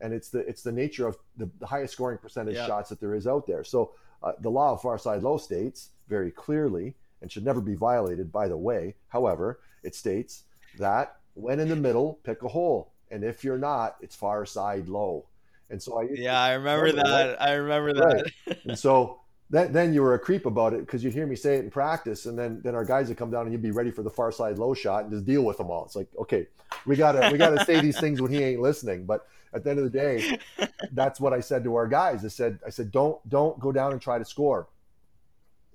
and 0.00 0.12
it's 0.14 0.28
the 0.30 0.40
it's 0.40 0.62
the 0.62 0.72
nature 0.72 1.08
of 1.08 1.18
the, 1.36 1.50
the 1.58 1.66
highest 1.66 1.94
scoring 1.94 2.18
percentage 2.18 2.54
Yeah. 2.54 2.66
shots 2.66 2.88
that 2.90 3.00
there 3.00 3.14
is 3.14 3.26
out 3.26 3.46
there. 3.48 3.64
So 3.64 3.92
uh, 4.22 4.32
the 4.40 4.50
law 4.50 4.72
of 4.72 4.80
far 4.80 4.96
side 4.98 5.22
low 5.22 5.38
states 5.38 5.90
very 6.08 6.30
clearly 6.30 6.94
and 7.20 7.30
should 7.30 7.44
never 7.44 7.60
be 7.60 7.74
violated. 7.74 8.32
By 8.32 8.48
the 8.48 8.56
way, 8.56 8.94
however, 9.08 9.60
it 9.82 9.94
states 9.94 10.44
that 10.78 11.16
when 11.34 11.60
in 11.60 11.68
the 11.68 11.76
middle, 11.76 12.18
pick 12.24 12.42
a 12.42 12.48
hole, 12.48 12.92
and 13.10 13.24
if 13.24 13.44
you're 13.44 13.58
not, 13.58 13.96
it's 14.00 14.16
far 14.16 14.44
side 14.44 14.88
low. 14.88 15.26
And 15.70 15.82
so 15.82 16.00
I 16.00 16.08
Yeah, 16.10 16.40
I 16.40 16.52
remember 16.54 16.86
Remember 16.86 17.10
that. 17.10 17.42
I 17.42 17.52
remember 17.54 17.92
that. 17.94 18.32
and 18.64 18.78
so 18.78 19.20
then, 19.50 19.72
then 19.72 19.94
you 19.94 20.02
were 20.02 20.14
a 20.14 20.18
creep 20.18 20.46
about 20.46 20.74
it 20.74 20.80
because 20.80 21.02
you'd 21.02 21.14
hear 21.14 21.26
me 21.26 21.36
say 21.36 21.56
it 21.56 21.64
in 21.64 21.70
practice, 21.70 22.26
and 22.26 22.38
then 22.38 22.60
then 22.62 22.74
our 22.74 22.84
guys 22.84 23.08
would 23.08 23.16
come 23.16 23.30
down 23.30 23.42
and 23.42 23.52
you'd 23.52 23.62
be 23.62 23.70
ready 23.70 23.90
for 23.90 24.02
the 24.02 24.10
far 24.10 24.30
side 24.30 24.58
low 24.58 24.74
shot 24.74 25.04
and 25.04 25.12
just 25.12 25.24
deal 25.24 25.42
with 25.42 25.56
them 25.56 25.70
all. 25.70 25.84
It's 25.84 25.96
like, 25.96 26.08
okay, 26.18 26.46
we 26.86 26.96
gotta 26.96 27.30
we 27.32 27.38
gotta 27.38 27.64
say 27.64 27.80
these 27.80 27.98
things 27.98 28.20
when 28.20 28.32
he 28.32 28.42
ain't 28.42 28.60
listening. 28.60 29.04
But 29.06 29.26
at 29.54 29.64
the 29.64 29.70
end 29.70 29.78
of 29.78 29.90
the 29.90 29.98
day, 29.98 30.38
that's 30.92 31.20
what 31.20 31.32
I 31.32 31.40
said 31.40 31.64
to 31.64 31.74
our 31.76 31.86
guys. 31.86 32.24
I 32.24 32.28
said 32.28 32.58
I 32.66 32.70
said 32.70 32.90
don't 32.90 33.26
don't 33.28 33.58
go 33.58 33.72
down 33.72 33.92
and 33.92 34.00
try 34.00 34.18
to 34.18 34.24
score. 34.24 34.68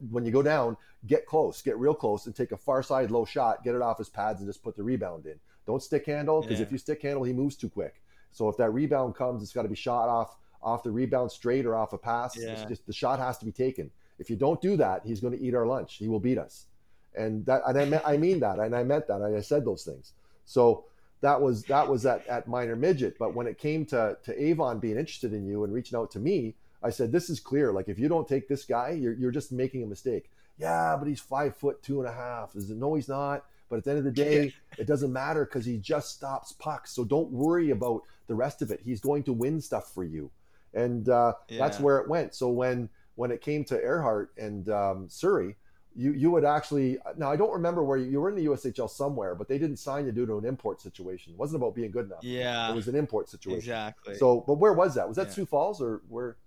When 0.10 0.26
you 0.26 0.32
go 0.32 0.42
down, 0.42 0.78
get 1.08 1.26
close, 1.26 1.62
get 1.62 1.78
real 1.78 1.94
close, 1.94 2.26
and 2.26 2.36
take 2.36 2.52
a 2.52 2.58
far 2.58 2.84
side 2.84 3.12
low 3.12 3.26
shot, 3.26 3.64
get 3.64 3.76
it 3.76 3.82
off 3.82 3.98
his 3.98 4.10
pads, 4.10 4.42
and 4.42 4.50
just 4.50 4.64
put 4.64 4.76
the 4.76 4.84
rebound 4.84 5.26
in. 5.26 5.40
Don't 5.66 5.82
stick 5.82 6.06
handle 6.06 6.42
because 6.42 6.60
Yeah. 6.60 6.66
if 6.66 6.72
you 6.72 6.78
stick 6.78 7.02
handle, 7.02 7.24
he 7.24 7.34
moves 7.34 7.56
too 7.56 7.70
quick. 7.70 8.02
So 8.32 8.50
if 8.50 8.58
that 8.58 8.72
rebound 8.72 9.16
comes, 9.16 9.44
it's 9.44 9.54
got 9.54 9.64
to 9.64 9.70
be 9.70 9.76
shot 9.76 10.10
off 10.10 10.38
off 10.62 10.82
the 10.84 10.92
rebound 10.92 11.30
straight 11.30 11.66
or 11.66 11.76
off 11.76 11.92
a 11.94 11.98
pass. 11.98 12.38
It's 12.38 12.62
Yeah. 12.62 12.68
just 12.70 12.86
the 12.88 12.94
shot 12.94 13.20
has 13.20 13.38
to 13.40 13.46
be 13.46 13.52
taken. 13.52 13.92
If 14.18 14.30
you 14.30 14.36
don't 14.38 14.62
do 14.62 14.78
that, 14.78 15.06
he's 15.06 15.20
going 15.20 15.38
to 15.38 15.44
eat 15.44 15.54
our 15.54 15.66
lunch. 15.66 15.96
He 15.96 16.08
will 16.08 16.22
beat 16.22 16.38
us. 16.38 16.68
And 17.16 17.46
that 17.46 17.62
and 17.68 17.78
I 17.78 17.86
meant 17.86 18.04
I 18.06 18.18
mean 18.18 18.40
that 18.40 18.60
and 18.60 18.76
I 18.76 18.84
meant 18.84 19.08
that. 19.08 19.22
I 19.22 19.42
said 19.42 19.66
those 19.66 19.84
things. 19.84 20.14
So 20.46 20.86
that 21.22 21.42
was 21.42 21.64
that 21.66 21.88
was 21.90 22.06
at, 22.06 22.26
at 22.28 22.48
minor 22.48 22.76
midget. 22.76 23.18
But 23.20 23.34
when 23.36 23.46
it 23.48 23.58
came 23.58 23.86
to 23.88 24.18
to 24.24 24.44
Avon 24.44 24.80
being 24.80 24.98
interested 24.98 25.34
in 25.34 25.46
you 25.46 25.64
and 25.64 25.74
reaching 25.74 25.98
out 25.98 26.12
to 26.12 26.20
me, 26.20 26.56
I 26.84 26.90
said, 26.90 27.12
This 27.12 27.30
is 27.30 27.40
clear. 27.40 27.72
Like 27.72 27.90
if 27.90 27.98
you 27.98 28.08
don't 28.08 28.28
take 28.28 28.48
this 28.48 28.66
guy, 28.66 28.92
you're 28.92 29.14
you're 29.14 29.32
just 29.32 29.52
making 29.52 29.84
a 29.84 29.88
mistake. 29.88 30.30
Yeah, 30.58 30.96
but 31.00 31.08
he's 31.08 31.20
five 31.20 31.56
foot 31.56 31.82
two 31.82 32.00
and 32.00 32.08
a 32.10 32.14
half. 32.14 32.56
Is 32.56 32.70
it 32.70 32.78
no 32.78 32.94
he's 32.96 33.08
not? 33.10 33.46
But 33.70 33.78
at 33.78 33.84
the 33.86 33.90
end 33.92 34.00
of 34.00 34.06
the 34.06 34.12
day, 34.12 34.54
it 34.78 34.86
doesn't 34.86 35.12
matter 35.12 35.46
because 35.46 35.66
he 35.66 35.78
just 35.78 36.12
stops 36.12 36.52
pucks. 36.52 36.92
So 36.92 37.04
don't 37.04 37.32
worry 37.32 37.72
about 37.72 38.04
the 38.28 38.36
rest 38.36 38.62
of 38.62 38.70
it. 38.70 38.82
He's 38.84 39.00
going 39.00 39.24
to 39.24 39.34
win 39.34 39.60
stuff 39.62 39.92
for 39.94 40.04
you. 40.04 40.30
And 40.76 41.10
uh, 41.10 41.34
that's 41.60 41.80
where 41.80 41.98
it 41.98 42.08
went. 42.08 42.36
So 42.36 42.50
when 42.50 42.90
when 43.16 43.32
it 43.32 43.42
came 43.42 43.64
to 43.66 43.76
Erhart 43.80 44.28
and 44.38 44.70
um, 44.70 45.08
Surrey, 45.10 45.56
you 45.96 46.12
you 46.12 46.30
would 46.32 46.46
actually 46.46 46.98
now 47.18 47.32
I 47.32 47.36
don't 47.36 47.52
remember 47.54 47.84
where 47.84 47.98
you, 47.98 48.12
you 48.12 48.22
were 48.22 48.30
in 48.30 48.36
the 48.36 48.46
USHL 48.46 48.90
somewhere, 48.90 49.34
but 49.34 49.48
they 49.48 49.58
didn't 49.58 49.78
sign 49.78 50.06
you 50.06 50.12
due 50.12 50.26
to 50.28 50.38
an 50.38 50.46
import 50.46 50.82
situation. 50.82 51.34
It 51.34 51.40
wasn't 51.40 51.62
about 51.64 51.74
being 51.74 51.92
good 51.92 52.06
enough. 52.08 52.24
Yeah, 52.24 52.72
it 52.72 52.76
was 52.76 52.88
an 52.88 52.96
import 52.96 53.30
situation. 53.30 53.58
exactly. 53.58 54.16
So, 54.16 54.44
but 54.46 54.56
where 54.56 54.74
was 54.74 54.94
that? 54.96 55.08
Was 55.08 55.18
that 55.18 55.28
Yeah. 55.28 55.34
Sioux 55.34 55.46
Falls 55.46 55.82
or 55.82 56.02
where? 56.10 56.38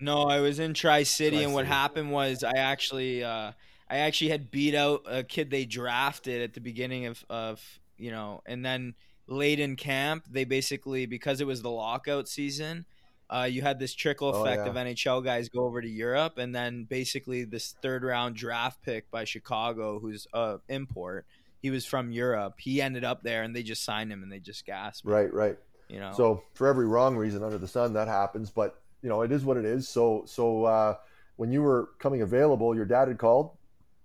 No, 0.00 0.22
I 0.24 0.40
was 0.40 0.58
in 0.58 0.74
Tri 0.74 1.04
City, 1.04 1.42
and 1.42 1.54
what 1.54 1.66
happened 1.66 2.12
was 2.12 2.44
I 2.44 2.58
actually, 2.58 3.24
uh, 3.24 3.52
I 3.88 3.96
actually 3.98 4.30
had 4.30 4.50
beat 4.50 4.74
out 4.74 5.02
a 5.08 5.22
kid 5.22 5.50
they 5.50 5.64
drafted 5.64 6.42
at 6.42 6.54
the 6.54 6.60
beginning 6.60 7.06
of, 7.06 7.24
of 7.30 7.62
you 7.96 8.10
know, 8.10 8.42
and 8.46 8.64
then 8.64 8.94
late 9.26 9.58
in 9.58 9.76
camp, 9.76 10.26
they 10.30 10.44
basically 10.44 11.06
because 11.06 11.40
it 11.40 11.46
was 11.46 11.62
the 11.62 11.70
lockout 11.70 12.28
season, 12.28 12.84
uh, 13.28 13.48
you 13.50 13.62
had 13.62 13.78
this 13.78 13.94
trickle 13.94 14.32
Oh, 14.34 14.42
effect 14.42 14.64
yeah. 14.64 14.70
of 14.70 14.76
NHL 14.76 15.24
guys 15.24 15.48
go 15.48 15.64
over 15.64 15.80
to 15.80 15.88
Europe, 15.88 16.38
and 16.38 16.54
then 16.54 16.84
basically 16.84 17.44
this 17.44 17.74
third 17.82 18.04
round 18.04 18.36
draft 18.36 18.82
pick 18.82 19.10
by 19.10 19.24
Chicago, 19.24 19.98
who's 19.98 20.26
a 20.32 20.58
import, 20.68 21.26
he 21.60 21.70
was 21.70 21.84
from 21.84 22.12
Europe. 22.12 22.54
He 22.58 22.80
ended 22.80 23.02
up 23.02 23.22
there, 23.22 23.42
and 23.42 23.56
they 23.56 23.62
just 23.62 23.82
signed 23.82 24.12
him, 24.12 24.22
and 24.22 24.30
they 24.30 24.38
just 24.38 24.64
gasped. 24.64 25.06
Right, 25.06 25.32
right. 25.32 25.56
You 25.88 26.00
know. 26.00 26.12
So 26.16 26.42
for 26.54 26.66
every 26.66 26.86
wrong 26.86 27.16
reason 27.16 27.42
under 27.42 27.58
the 27.58 27.68
sun, 27.68 27.94
that 27.94 28.08
happens. 28.08 28.50
But 28.50 28.80
you 29.06 29.10
know, 29.10 29.22
it 29.22 29.30
is 29.30 29.44
what 29.44 29.56
it 29.56 29.64
is. 29.64 29.88
So 29.88 30.24
so 30.26 30.64
uh, 30.64 30.96
when 31.36 31.52
you 31.52 31.62
were 31.62 31.90
coming 32.00 32.22
available, 32.22 32.74
your 32.74 32.84
dad 32.84 33.06
had 33.06 33.18
called, 33.18 33.52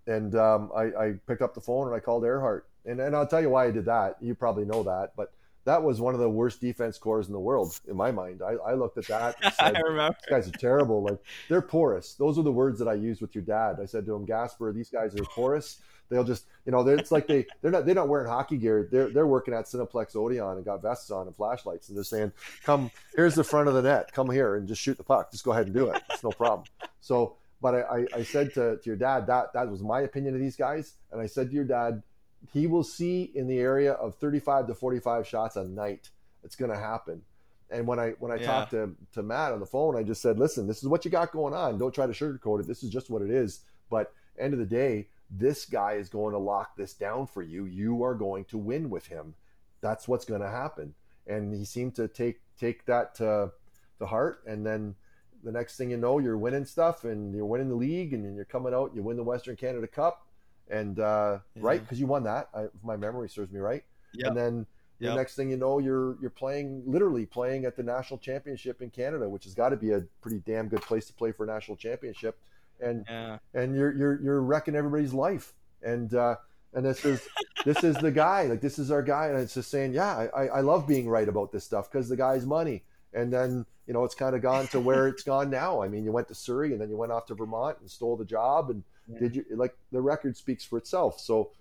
and 0.06 0.36
um, 0.36 0.72
I, 0.78 0.84
I 0.84 1.14
picked 1.26 1.42
up 1.42 1.56
the 1.56 1.60
phone 1.60 1.88
and 1.88 1.96
I 1.96 2.00
called 2.00 2.22
Erhart. 2.22 2.62
And 2.86 3.00
and 3.00 3.16
I'll 3.16 3.26
tell 3.26 3.42
you 3.42 3.50
why 3.50 3.66
I 3.66 3.72
did 3.72 3.86
that. 3.86 4.18
You 4.22 4.36
probably 4.36 4.64
know 4.64 4.84
that, 4.84 5.14
but 5.18 5.34
that 5.66 5.82
was 5.82 6.00
one 6.00 6.14
of 6.14 6.20
the 6.20 6.30
worst 6.30 6.62
defense 6.62 7.00
corps 7.00 7.26
in 7.26 7.34
the 7.34 7.40
world 7.40 7.80
in 7.88 7.96
my 7.96 8.12
mind. 8.12 8.44
I, 8.44 8.54
I 8.54 8.74
looked 8.76 9.00
at 9.00 9.08
that 9.08 9.38
and 9.42 9.54
I 9.76 9.80
remember. 9.80 10.16
these 10.22 10.30
guys 10.30 10.48
are 10.48 10.60
terrible. 10.60 11.02
Like 11.02 11.18
they're 11.50 11.64
porous. 11.64 12.14
Those 12.14 12.38
are 12.38 12.44
the 12.44 12.52
words 12.52 12.78
that 12.78 12.88
I 12.88 12.94
used 12.94 13.22
with 13.22 13.34
your 13.34 13.44
dad. 13.44 13.78
I 13.82 13.86
said 13.86 14.06
to 14.06 14.14
him, 14.14 14.24
Gasper, 14.26 14.72
these 14.72 14.92
guys 14.92 15.16
are 15.16 15.24
porous. 15.24 15.80
They'll 16.12 16.26
just, 16.26 16.46
you 16.66 16.74
know, 16.74 16.86
it's 16.86 17.10
like 17.10 17.26
they 17.26 17.48
they're 17.62 17.72
not 17.72 17.86
they're 17.86 17.96
not 17.96 18.10
wearing 18.10 18.28
hockey 18.28 18.58
gear. 18.58 18.90
They're 18.92 19.10
they're 19.10 19.26
working 19.26 19.54
at 19.54 19.64
Cineplex 19.64 20.14
Odeon 20.14 20.58
and 20.58 20.66
got 20.66 20.82
vests 20.82 21.10
on 21.10 21.26
and 21.26 21.34
flashlights, 21.34 21.88
and 21.88 21.98
they're 21.98 22.04
saying, 22.04 22.34
"Come, 22.64 22.92
here's 23.16 23.34
the 23.34 23.46
front 23.46 23.70
of 23.70 23.76
the 23.76 23.82
net. 23.82 24.12
Come 24.12 24.30
here 24.30 24.58
and 24.58 24.68
just 24.68 24.82
shoot 24.82 24.98
the 24.98 25.06
puck. 25.06 25.32
Just 25.32 25.46
go 25.46 25.54
ahead 25.54 25.68
and 25.68 25.74
do 25.74 25.90
it. 25.90 26.04
It's 26.10 26.22
no 26.22 26.32
problem." 26.34 26.68
So, 27.00 27.38
but 27.62 27.76
I, 27.76 28.06
I, 28.14 28.24
said 28.24 28.54
to, 28.56 28.76
to 28.76 28.82
your 28.86 28.98
dad 28.98 29.26
that 29.28 29.54
that 29.54 29.72
was 29.72 29.82
my 29.82 30.02
opinion 30.02 30.36
of 30.36 30.42
these 30.42 30.58
guys, 30.58 30.96
and 31.14 31.22
I 31.22 31.28
said 31.28 31.50
to 31.50 31.56
your 31.56 31.64
dad, 31.64 32.04
he 32.52 32.68
will 32.68 32.84
see 32.84 33.32
in 33.34 33.48
the 33.48 33.60
area 33.60 33.94
of 33.94 34.16
35 34.16 34.68
to 34.68 34.76
45 34.76 35.26
shots 35.26 35.56
a 35.56 35.64
night. 35.64 36.10
It's 36.44 36.58
going 36.58 36.72
to 36.72 36.78
happen. 36.78 37.22
And 37.70 37.88
when 37.88 38.00
I 38.00 38.12
when 38.20 38.34
I 38.34 38.36
Yeah. 38.36 38.48
talked 38.48 38.72
to 38.72 38.96
to 39.14 39.24
Matt 39.24 39.54
on 39.54 39.62
the 39.62 39.66
phone, 39.66 39.96
I 39.96 40.04
just 40.04 40.22
said, 40.22 40.38
"Listen, 40.38 40.68
this 40.68 40.84
is 40.84 40.90
what 40.90 41.06
you 41.06 41.12
got 41.12 41.32
going 41.32 41.54
on. 41.54 41.78
Don't 41.78 41.94
try 41.94 42.06
to 42.06 42.12
sugarcoat 42.12 42.60
it. 42.60 42.68
This 42.68 42.84
is 42.84 42.90
just 42.90 43.10
what 43.10 43.22
it 43.22 43.32
is." 43.32 43.62
But 43.90 44.14
end 44.38 44.54
of 44.54 44.60
the 44.60 44.66
day, 44.66 45.08
this 45.32 45.66
guy 45.66 45.94
is 45.94 46.10
going 46.10 46.34
to 46.34 46.38
lock 46.40 46.76
this 46.76 46.94
down 46.94 47.26
for 47.26 47.42
you. 47.42 47.66
You 47.66 48.04
are 48.04 48.14
going 48.14 48.46
to 48.46 48.58
win 48.58 48.90
with 48.90 49.08
him. 49.08 49.34
That's 49.80 50.08
what's 50.08 50.26
going 50.26 50.42
to 50.42 50.50
happen. 50.50 50.94
And 51.26 51.54
he 51.54 51.64
seemed 51.66 51.96
to 51.96 52.08
take 52.08 52.42
take 52.60 52.86
that 52.86 53.16
to 53.16 53.52
to 54.00 54.06
heart. 54.06 54.44
And 54.46 54.66
then 54.66 54.96
the 55.44 55.52
next 55.52 55.78
thing 55.78 55.90
you 55.90 55.98
know, 55.98 56.20
you're 56.20 56.38
winning 56.38 56.66
stuff, 56.66 57.06
and 57.06 57.34
you're 57.34 57.46
winning 57.46 57.70
the 57.70 57.76
league, 57.76 58.14
and 58.14 58.26
then 58.26 58.36
you're 58.36 58.46
coming 58.46 58.74
out. 58.74 58.92
You 58.94 59.02
win 59.02 59.18
the 59.18 59.24
Western 59.24 59.56
Canada 59.56 59.88
Cup, 59.88 60.28
and 60.70 61.00
uh, 61.00 61.40
right 61.56 61.82
because 61.82 62.00
you 62.00 62.08
won 62.08 62.24
that. 62.24 62.50
I, 62.54 62.64
if 62.64 62.84
my 62.84 62.98
memory 62.98 63.30
serves 63.30 63.52
me 63.52 63.60
right. 63.60 63.84
Yep. 64.14 64.28
And 64.28 64.38
then 64.38 64.66
the 65.00 65.08
Yep. 65.08 65.16
next 65.16 65.36
thing 65.36 65.50
you 65.50 65.58
know, 65.58 65.80
you're 65.80 66.18
you're 66.22 66.30
playing 66.30 66.84
literally 66.86 67.26
playing 67.26 67.66
at 67.66 67.76
the 67.76 67.84
national 67.84 68.20
championship 68.20 68.82
in 68.82 68.90
Canada, 68.92 69.28
which 69.28 69.46
has 69.46 69.56
got 69.56 69.70
to 69.70 69.78
be 69.78 69.92
a 69.92 70.02
pretty 70.22 70.44
damn 70.46 70.68
good 70.68 70.82
place 70.82 71.08
to 71.08 71.14
play 71.14 71.32
for 71.32 71.44
a 71.44 71.48
national 71.48 71.78
championship. 71.78 72.38
And 72.82 73.06
Yeah. 73.08 73.38
and 73.54 73.76
you're 73.76 73.96
you're 73.96 74.22
you're 74.22 74.42
wrecking 74.42 74.76
everybody's 74.76 75.14
life. 75.14 75.54
And 75.84 76.14
uh, 76.14 76.36
and 76.74 76.86
this 76.86 77.06
is 77.06 77.28
this 77.66 77.84
is 77.84 78.00
the 78.00 78.12
guy. 78.12 78.44
Like 78.44 78.62
this 78.62 78.80
is 78.80 78.92
our 78.92 79.04
guy. 79.04 79.28
And 79.28 79.38
it's 79.40 79.54
just 79.54 79.70
saying, 79.70 79.94
yeah, 79.94 80.28
I, 80.36 80.48
I 80.48 80.62
love 80.62 80.88
being 80.88 81.08
right 81.10 81.28
about 81.28 81.52
this 81.52 81.64
stuff 81.64 81.92
because 81.92 82.10
the 82.10 82.18
guy's 82.18 82.46
money. 82.46 82.84
And 83.14 83.32
then 83.32 83.66
you 83.88 83.94
know 83.94 84.04
it's 84.04 84.16
kind 84.16 84.36
of 84.36 84.42
gone 84.42 84.68
to 84.70 84.80
where 84.80 85.08
it's 85.08 85.24
gone 85.24 85.50
now. 85.50 85.82
I 85.82 85.88
mean, 85.88 86.04
you 86.04 86.12
went 86.12 86.28
to 86.30 86.36
Surrey 86.36 86.72
and 86.72 86.82
then 86.82 86.90
you 86.90 86.98
went 86.98 87.12
off 87.12 87.26
to 87.28 87.36
Vermont 87.36 87.78
and 87.82 87.90
stole 87.90 88.18
the 88.18 88.26
job. 88.26 88.70
And 88.70 88.84
Yeah. 89.08 89.20
did 89.20 89.36
you 89.36 89.46
like 89.56 89.76
the 89.92 90.02
record 90.02 90.38
speaks 90.38 90.64
for 90.64 90.78
itself? 90.78 91.20
So 91.20 91.52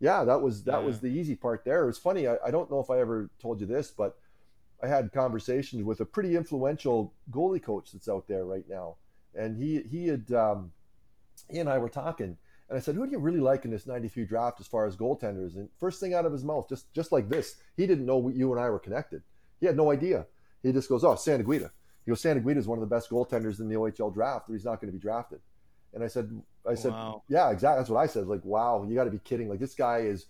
yeah, 0.00 0.22
that 0.24 0.40
was 0.42 0.64
that 0.64 0.80
Yeah. 0.80 0.86
was 0.86 1.00
the 1.00 1.08
easy 1.08 1.34
part 1.34 1.64
there. 1.64 1.82
It 1.82 1.86
was 1.86 1.98
funny. 1.98 2.28
I, 2.28 2.36
I 2.44 2.50
don't 2.50 2.70
know 2.70 2.80
if 2.80 2.90
I 2.90 3.00
ever 3.00 3.30
told 3.40 3.60
you 3.60 3.66
this, 3.66 3.90
but 3.90 4.16
I 4.82 4.86
had 4.86 5.12
conversations 5.12 5.82
with 5.82 6.00
a 6.00 6.04
pretty 6.04 6.36
influential 6.36 7.12
goalie 7.32 7.62
coach 7.62 7.90
that's 7.92 8.08
out 8.08 8.28
there 8.28 8.44
right 8.44 8.68
now, 8.68 8.96
and 9.38 9.56
he 9.56 9.82
he 9.90 10.08
had 10.08 10.30
um, 10.32 10.72
he 11.50 11.58
and 11.58 11.68
I 11.68 11.78
were 11.78 11.88
talking, 11.88 12.36
And 12.68 12.76
I 12.76 12.80
said, 12.80 12.94
"Who 12.94 13.06
do 13.06 13.12
you 13.12 13.18
really 13.18 13.40
like 13.40 13.64
in 13.64 13.70
this 13.70 13.86
'93 13.86 14.24
draft 14.24 14.60
as 14.60 14.66
far 14.66 14.86
as 14.86 14.96
goaltenders?" 14.96 15.56
And 15.56 15.68
first 15.78 16.00
thing 16.00 16.12
out 16.12 16.26
of 16.26 16.32
his 16.32 16.44
mouth, 16.44 16.68
just 16.68 16.92
just 16.92 17.12
like 17.12 17.28
this, 17.28 17.56
he 17.76 17.86
didn't 17.86 18.06
know 18.06 18.28
you 18.28 18.52
and 18.52 18.60
I 18.60 18.68
were 18.68 18.78
connected. 18.78 19.22
He 19.60 19.66
had 19.66 19.76
no 19.76 19.90
idea. 19.90 20.26
He 20.62 20.72
just 20.72 20.88
goes, 20.88 21.04
"Oh, 21.04 21.14
Santaguida." 21.14 21.70
He 22.04 22.10
goes, 22.10 22.20
"Santaguida 22.20 22.58
is 22.58 22.66
one 22.66 22.78
of 22.78 22.88
the 22.88 22.94
best 22.94 23.10
goaltenders 23.10 23.60
in 23.60 23.68
the 23.68 23.76
OHL 23.76 24.12
draft, 24.12 24.46
but 24.48 24.54
he's 24.54 24.64
not 24.64 24.80
going 24.80 24.92
to 24.92 24.98
be 24.98 25.02
drafted." 25.02 25.40
And 25.94 26.04
I 26.04 26.08
said, 26.08 26.30
"I 26.68 26.74
said, 26.74 26.92
wow. 26.92 27.22
yeah, 27.28 27.50
exactly. 27.50 27.80
That's 27.80 27.90
what 27.90 28.00
I 28.00 28.06
said. 28.06 28.26
Like, 28.26 28.44
wow, 28.44 28.84
you 28.86 28.94
got 28.94 29.04
to 29.04 29.10
be 29.10 29.20
kidding! 29.20 29.48
Like, 29.48 29.60
this 29.60 29.74
guy 29.74 29.98
is 30.00 30.26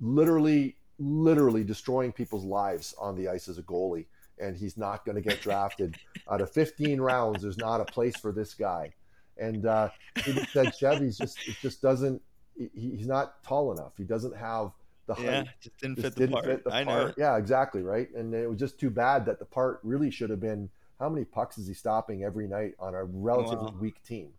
literally, 0.00 0.76
literally 0.98 1.64
destroying 1.64 2.12
people's 2.12 2.44
lives 2.44 2.94
on 2.98 3.16
the 3.16 3.28
ice 3.28 3.48
as 3.48 3.58
a 3.58 3.62
goalie, 3.62 4.06
and 4.38 4.56
he's 4.56 4.76
not 4.76 5.04
going 5.04 5.16
to 5.16 5.22
get 5.22 5.40
drafted. 5.40 5.96
Out 6.30 6.40
of 6.40 6.50
15 6.50 7.00
rounds, 7.00 7.42
there's 7.42 7.58
not 7.58 7.80
a 7.80 7.84
place 7.84 8.16
for 8.16 8.32
this 8.32 8.54
guy." 8.54 8.92
And 9.38 9.66
uh, 9.66 9.90
he 10.24 10.44
said, 10.46 10.74
"Chevy's 10.74 11.18
just 11.18 11.38
it 11.46 11.56
just 11.60 11.82
doesn't. 11.82 12.22
He, 12.56 12.70
he's 12.74 13.06
not 13.06 13.42
tall 13.42 13.72
enough. 13.72 13.92
He 13.96 14.04
doesn't 14.04 14.36
have." 14.36 14.72
the 15.06 15.14
height. 15.14 15.24
Yeah, 15.24 15.44
just 15.60 15.76
didn't 15.78 15.96
just 15.96 16.06
fit 16.06 16.14
the 16.14 16.20
didn't 16.20 16.32
part. 16.32 16.44
Fit 16.46 16.64
the 16.64 16.74
I 16.74 16.84
part. 16.84 17.08
know. 17.08 17.14
Yeah, 17.18 17.36
exactly 17.36 17.82
right. 17.82 18.08
And 18.14 18.34
it 18.34 18.48
was 18.48 18.58
just 18.58 18.80
too 18.80 18.88
bad 18.88 19.26
that 19.26 19.38
the 19.38 19.44
part 19.44 19.80
really 19.82 20.10
should 20.10 20.30
have 20.30 20.40
been 20.40 20.70
how 20.98 21.08
many 21.08 21.24
pucks 21.24 21.58
is 21.58 21.66
he 21.66 21.74
stopping 21.74 22.24
every 22.24 22.46
night 22.46 22.74
on 22.78 22.94
a 22.94 23.04
relatively 23.04 23.66
wow. 23.66 23.78
weak 23.80 24.02
team? 24.04 24.30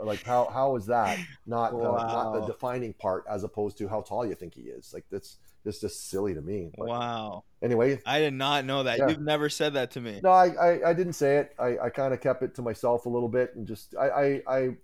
Like 0.00 0.22
how 0.22 0.48
how 0.52 0.76
is 0.76 0.86
that 0.86 1.18
not 1.46 1.72
wow. 1.72 1.80
the, 1.80 2.06
not 2.06 2.32
the 2.32 2.46
defining 2.46 2.92
part 2.92 3.24
as 3.30 3.44
opposed 3.44 3.78
to 3.78 3.88
how 3.88 4.02
tall 4.02 4.26
you 4.26 4.34
think 4.34 4.54
he 4.54 4.62
is? 4.62 4.92
Like 4.92 5.04
that's 5.10 5.38
it's 5.64 5.80
just 5.80 6.10
silly 6.10 6.32
to 6.34 6.40
me. 6.40 6.70
But 6.76 6.88
wow. 6.88 7.44
Anyway, 7.62 8.00
I 8.06 8.20
did 8.20 8.34
not 8.34 8.64
know 8.64 8.84
that. 8.84 8.98
Yeah. 8.98 9.08
You've 9.08 9.20
never 9.20 9.48
said 9.48 9.74
that 9.74 9.90
to 9.92 10.00
me. 10.00 10.20
No, 10.22 10.30
I 10.30 10.48
I, 10.48 10.90
I 10.90 10.92
didn't 10.92 11.14
say 11.14 11.38
it. 11.38 11.54
I, 11.58 11.78
I 11.78 11.90
kind 11.90 12.14
of 12.14 12.20
kept 12.20 12.42
it 12.42 12.54
to 12.56 12.62
myself 12.62 13.06
a 13.06 13.08
little 13.08 13.28
bit 13.28 13.54
and 13.56 13.66
just 13.66 13.94
I, 13.98 14.08
I 14.08 14.42
I 14.46 14.76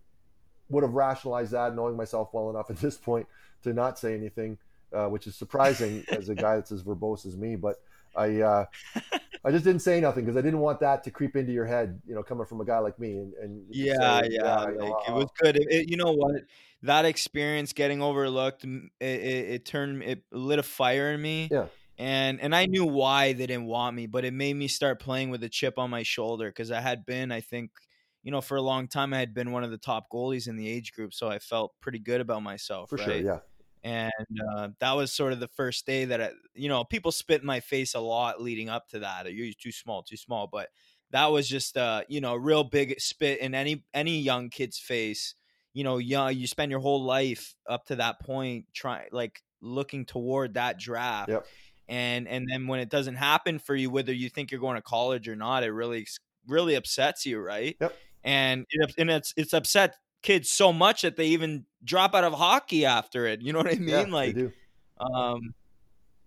would 0.71 0.83
have 0.83 0.95
rationalized 0.95 1.53
that 1.53 1.75
knowing 1.75 1.97
myself 1.97 2.31
well 2.33 2.51
enough 2.51 2.71
at 2.71 2.79
this 2.79 2.97
point 2.97 3.27
to 3.63 3.73
not 3.73 3.99
say 3.99 4.15
anything 4.15 4.59
uh, 4.93 5.07
which 5.07 5.27
is 5.27 5.35
surprising 5.35 6.05
as 6.09 6.29
a 6.29 6.35
guy 6.35 6.57
that's 6.57 6.73
as 6.73 6.83
verbose 6.83 7.27
as 7.27 7.37
me. 7.37 7.57
But 7.57 7.81
I 8.17 8.41
uh, 8.41 8.65
I 9.45 9.51
just 9.51 9.65
didn't 9.65 9.83
say 9.83 10.01
nothing 10.01 10.25
because 10.25 10.37
I 10.37 10.41
didn't 10.41 10.61
want 10.61 10.79
that 10.81 11.03
to 11.05 11.11
creep 11.11 11.35
into 11.35 11.53
your 11.53 11.67
head, 11.67 12.01
you 12.07 12.15
know, 12.15 12.23
coming 12.23 12.47
from 12.47 12.61
a 12.61 12.65
guy 12.65 12.79
like 12.79 12.99
me. 12.99 13.19
And, 13.19 13.35
and 13.35 13.65
yeah, 13.69 14.21
say, 14.21 14.29
yeah, 14.31 14.41
yeah 14.45 14.57
like, 14.61 15.09
it 15.09 15.13
was 15.13 15.25
uh, 15.25 15.43
good. 15.43 15.57
It, 15.57 15.67
it, 15.71 15.91
you 15.91 15.97
know 15.97 16.13
what? 16.13 16.43
That 16.83 17.05
experience 17.05 17.73
getting 17.73 18.03
overlooked, 18.03 18.65
it, 18.65 18.91
it, 19.01 19.65
turned 19.65 20.03
it 20.03 20.23
lit 20.31 20.59
a 20.59 20.63
fire 20.63 21.13
in 21.13 21.21
me. 21.21 21.49
Yeah. 21.51 21.67
And 21.99 22.41
and 22.41 22.55
I 22.55 22.67
knew 22.67 22.85
why 22.85 23.33
they 23.33 23.47
didn't 23.47 23.67
want 23.67 23.95
me, 23.95 24.07
but 24.07 24.25
it 24.25 24.33
made 24.33 24.55
me 24.55 24.67
start 24.67 24.99
playing 25.01 25.31
with 25.31 25.43
a 25.45 25.49
chip 25.49 25.79
on 25.79 25.91
my 25.91 26.03
shoulder 26.03 26.49
because 26.49 26.71
I 26.71 26.81
had 26.81 27.05
been, 27.05 27.31
I 27.31 27.41
think, 27.41 27.71
you 28.23 28.33
know, 28.33 28.41
for 28.41 28.57
a 28.57 28.63
long 28.63 28.89
time 28.89 29.13
I 29.13 29.19
had 29.19 29.35
been 29.35 29.53
one 29.53 29.63
of 29.63 29.71
the 29.71 29.79
top 29.79 30.07
goalies 30.11 30.49
in 30.49 30.57
the 30.57 30.69
age 30.69 30.93
group, 30.93 31.13
so 31.13 31.29
I 31.29 31.39
felt 31.39 31.75
pretty 31.81 31.99
good 31.99 32.21
about 32.21 32.43
myself. 32.43 32.91
For 32.91 32.97
right? 32.97 33.05
sure, 33.05 33.17
yeah 33.17 33.39
and 33.85 34.13
uh, 34.55 34.69
that 34.79 34.93
was 34.93 35.13
sort 35.13 35.33
of 35.33 35.41
the 35.41 35.49
first 35.49 35.87
day 35.87 36.05
that 36.05 36.21
I, 36.21 36.31
you 36.55 36.69
know 36.69 36.85
people 36.85 37.13
spit 37.13 37.41
in 37.41 37.47
my 37.47 37.61
face 37.61 37.95
a 37.95 38.01
lot 38.01 38.41
leading 38.41 38.69
up 38.69 38.89
to 38.89 39.01
that 39.01 39.33
you're 39.33 39.53
too 39.59 39.73
small 39.73 40.03
too 40.03 40.17
small 40.17 40.49
but 40.51 40.69
that 41.11 41.27
was 41.27 41.49
just 41.49 41.77
uh 41.77 42.03
you 42.09 42.21
know 42.21 42.35
real 42.35 42.65
big 42.65 43.01
spit 43.01 43.41
in 43.41 43.55
any 43.55 43.85
any 43.93 44.21
young 44.21 44.51
kid's 44.51 44.79
face 44.79 45.35
you 45.73 45.85
know 45.85 45.99
young 45.99 46.35
you 46.35 46.47
spend 46.47 46.71
your 46.71 46.81
whole 46.81 47.03
life 47.03 47.55
up 47.69 47.87
to 47.87 47.97
that 47.97 48.21
point 48.21 48.67
trying 48.73 49.07
like 49.13 49.43
looking 49.61 50.05
toward 50.05 50.55
that 50.55 50.79
draft 50.79 51.29
yep. 51.29 51.47
and 51.89 52.29
and 52.29 52.47
then 52.51 52.67
when 52.67 52.81
it 52.81 52.89
doesn't 52.89 53.17
happen 53.17 53.59
for 53.59 53.75
you 53.75 53.91
whether 53.91 54.13
you 54.13 54.29
think 54.29 54.51
you're 54.51 54.61
going 54.61 54.77
to 54.77 54.83
college 54.83 55.29
or 55.29 55.37
not 55.37 55.63
it 55.63 55.71
really 55.71 56.07
really 56.47 56.75
upsets 56.75 57.25
you 57.27 57.41
right 57.41 57.77
yep. 57.81 57.97
and 58.25 58.67
it, 58.71 58.95
and 58.99 59.11
it's 59.11 59.35
it's 59.37 59.53
upset 59.53 59.97
kids 60.23 60.51
so 60.51 60.73
much 60.73 61.03
that 61.03 61.17
they 61.17 61.27
even 61.27 61.67
drop 61.85 62.15
out 62.15 62.25
of 62.25 62.33
hockey 62.33 62.85
after 62.85 63.27
it. 63.27 63.43
You 63.43 63.53
know 63.53 63.59
what 63.59 63.69
I 63.69 63.75
mean? 63.75 63.89
Yeah, 63.89 64.03
like, 64.03 64.37
um, 65.01 65.55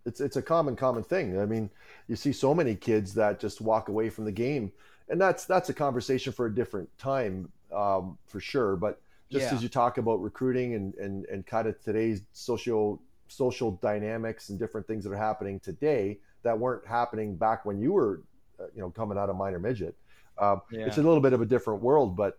it's 0.05 0.21
it's 0.21 0.35
a 0.35 0.41
common 0.41 0.75
common 0.75 1.03
thing. 1.03 1.39
I 1.39 1.45
mean, 1.45 1.69
you 2.07 2.15
see 2.15 2.31
so 2.31 2.53
many 2.53 2.75
kids 2.75 3.13
that 3.15 3.39
just 3.39 3.61
walk 3.61 3.89
away 3.89 4.09
from 4.09 4.25
the 4.25 4.31
game, 4.31 4.71
and 5.09 5.19
that's 5.19 5.45
that's 5.45 5.69
a 5.69 5.73
conversation 5.73 6.31
for 6.33 6.45
a 6.45 6.53
different 6.53 6.89
time, 6.97 7.49
um, 7.73 8.17
for 8.27 8.39
sure. 8.39 8.75
But 8.75 9.01
just 9.31 9.45
yeah. 9.45 9.55
as 9.55 9.63
you 9.63 9.69
talk 9.69 9.97
about 9.97 10.21
recruiting 10.21 10.75
and 10.75 10.93
and 10.95 11.25
and 11.25 11.45
kind 11.45 11.67
of 11.67 11.81
today's 11.83 12.21
social 12.33 13.01
social 13.27 13.71
dynamics 13.81 14.49
and 14.49 14.59
different 14.59 14.85
things 14.85 15.03
that 15.03 15.11
are 15.11 15.17
happening 15.17 15.59
today 15.59 16.19
that 16.43 16.57
weren't 16.57 16.85
happening 16.85 17.35
back 17.35 17.65
when 17.65 17.79
you 17.79 17.91
were, 17.91 18.21
uh, 18.59 18.65
you 18.75 18.81
know, 18.81 18.91
coming 18.91 19.17
out 19.17 19.29
of 19.29 19.35
minor 19.35 19.57
midget. 19.57 19.95
Um, 20.37 20.61
yeah. 20.71 20.85
It's 20.85 20.97
a 20.97 21.01
little 21.01 21.21
bit 21.21 21.33
of 21.33 21.41
a 21.41 21.45
different 21.45 21.81
world, 21.81 22.15
but 22.15 22.37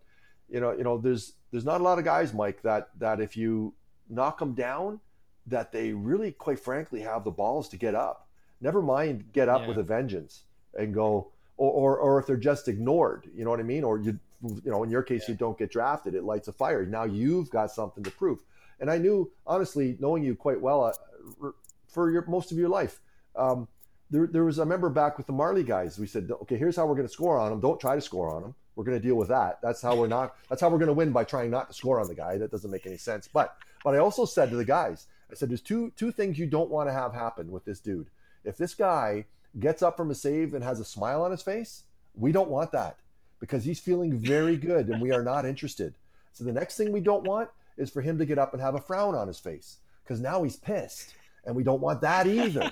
you 0.48 0.60
know, 0.60 0.72
you 0.72 0.84
know, 0.84 0.98
there's 0.98 1.34
there's 1.50 1.64
not 1.64 1.80
a 1.80 1.84
lot 1.84 1.98
of 1.98 2.04
guys, 2.04 2.32
Mike, 2.32 2.62
that 2.62 2.90
that 2.98 3.20
if 3.20 3.36
you 3.36 3.74
knock 4.08 4.38
them 4.38 4.54
down, 4.54 5.00
that 5.46 5.72
they 5.72 5.92
really, 5.92 6.32
quite 6.32 6.60
frankly, 6.60 7.00
have 7.00 7.24
the 7.24 7.30
balls 7.30 7.68
to 7.70 7.76
get 7.76 7.94
up. 7.94 8.28
Never 8.60 8.82
mind 8.82 9.32
get 9.32 9.48
up 9.48 9.62
yeah. 9.62 9.68
with 9.68 9.78
a 9.78 9.82
vengeance 9.82 10.44
and 10.74 10.94
go, 10.94 11.32
or, 11.56 11.70
or 11.70 11.98
or 11.98 12.18
if 12.18 12.26
they're 12.26 12.36
just 12.36 12.68
ignored, 12.68 13.28
you 13.34 13.44
know 13.44 13.50
what 13.50 13.60
I 13.60 13.64
mean? 13.64 13.84
Or 13.84 13.98
you 13.98 14.18
you 14.42 14.70
know, 14.70 14.82
in 14.82 14.90
your 14.90 15.02
case, 15.02 15.24
yeah. 15.26 15.32
you 15.32 15.38
don't 15.38 15.58
get 15.58 15.70
drafted, 15.70 16.14
it 16.14 16.24
lights 16.24 16.48
a 16.48 16.52
fire. 16.52 16.84
Now 16.84 17.04
you've 17.04 17.50
got 17.50 17.70
something 17.70 18.04
to 18.04 18.10
prove. 18.10 18.42
And 18.78 18.90
I 18.90 18.98
knew, 18.98 19.32
honestly, 19.46 19.96
knowing 19.98 20.22
you 20.22 20.34
quite 20.34 20.60
well 20.60 20.84
uh, 20.84 21.50
for 21.88 22.10
your 22.10 22.24
most 22.26 22.52
of 22.52 22.58
your 22.58 22.68
life. 22.68 23.00
Um, 23.34 23.68
there, 24.10 24.26
there 24.26 24.44
was, 24.44 24.58
I 24.58 24.62
remember 24.62 24.88
back 24.88 25.18
with 25.18 25.26
the 25.26 25.32
Marley 25.32 25.64
guys, 25.64 25.98
we 25.98 26.06
said, 26.06 26.30
okay, 26.42 26.56
here's 26.56 26.76
how 26.76 26.86
we're 26.86 26.94
going 26.94 27.08
to 27.08 27.12
score 27.12 27.38
on 27.38 27.50
them. 27.50 27.60
Don't 27.60 27.80
try 27.80 27.94
to 27.94 28.00
score 28.00 28.34
on 28.34 28.42
them 28.42 28.54
we're 28.76 28.84
going 28.84 29.00
to 29.00 29.04
deal 29.04 29.16
with 29.16 29.28
that. 29.28 29.58
That's 29.62 29.82
how 29.82 29.96
we're 29.96 30.06
not. 30.06 30.36
That's 30.48 30.60
how 30.60 30.68
we're 30.68 30.78
going 30.78 30.88
to 30.88 30.92
win 30.92 31.10
by 31.10 31.24
trying 31.24 31.50
not 31.50 31.68
to 31.68 31.74
score 31.74 31.98
on 31.98 32.06
the 32.06 32.14
guy. 32.14 32.36
That 32.38 32.50
doesn't 32.50 32.70
make 32.70 32.86
any 32.86 32.98
sense. 32.98 33.28
But 33.32 33.56
but 33.82 33.94
I 33.94 33.98
also 33.98 34.26
said 34.26 34.50
to 34.50 34.56
the 34.56 34.64
guys, 34.64 35.06
I 35.30 35.34
said, 35.34 35.50
there's 35.50 35.62
two 35.62 35.92
two 35.96 36.12
things 36.12 36.38
you 36.38 36.46
don't 36.46 36.70
want 36.70 36.88
to 36.88 36.92
have 36.92 37.14
happen 37.14 37.50
with 37.50 37.64
this 37.64 37.80
dude. 37.80 38.08
If 38.44 38.58
this 38.58 38.74
guy 38.74 39.24
gets 39.58 39.82
up 39.82 39.96
from 39.96 40.10
a 40.10 40.14
save 40.14 40.52
and 40.54 40.62
has 40.62 40.78
a 40.78 40.84
smile 40.84 41.22
on 41.22 41.30
his 41.30 41.42
face, 41.42 41.84
we 42.14 42.32
don't 42.32 42.50
want 42.50 42.70
that 42.72 42.98
because 43.40 43.64
he's 43.64 43.80
feeling 43.80 44.18
very 44.18 44.56
good 44.56 44.88
and 44.88 45.00
we 45.00 45.10
are 45.10 45.24
not 45.24 45.46
interested. 45.46 45.94
So 46.32 46.44
the 46.44 46.52
next 46.52 46.76
thing 46.76 46.92
we 46.92 47.00
don't 47.00 47.24
want 47.24 47.48
is 47.78 47.90
for 47.90 48.02
him 48.02 48.18
to 48.18 48.26
get 48.26 48.38
up 48.38 48.52
and 48.52 48.62
have 48.62 48.74
a 48.74 48.80
frown 48.80 49.14
on 49.14 49.26
his 49.26 49.38
face 49.38 49.78
because 50.04 50.20
now 50.20 50.42
he's 50.42 50.56
pissed 50.56 51.14
and 51.46 51.56
we 51.56 51.62
don't 51.62 51.80
want 51.80 52.00
that 52.02 52.26
either. 52.26 52.70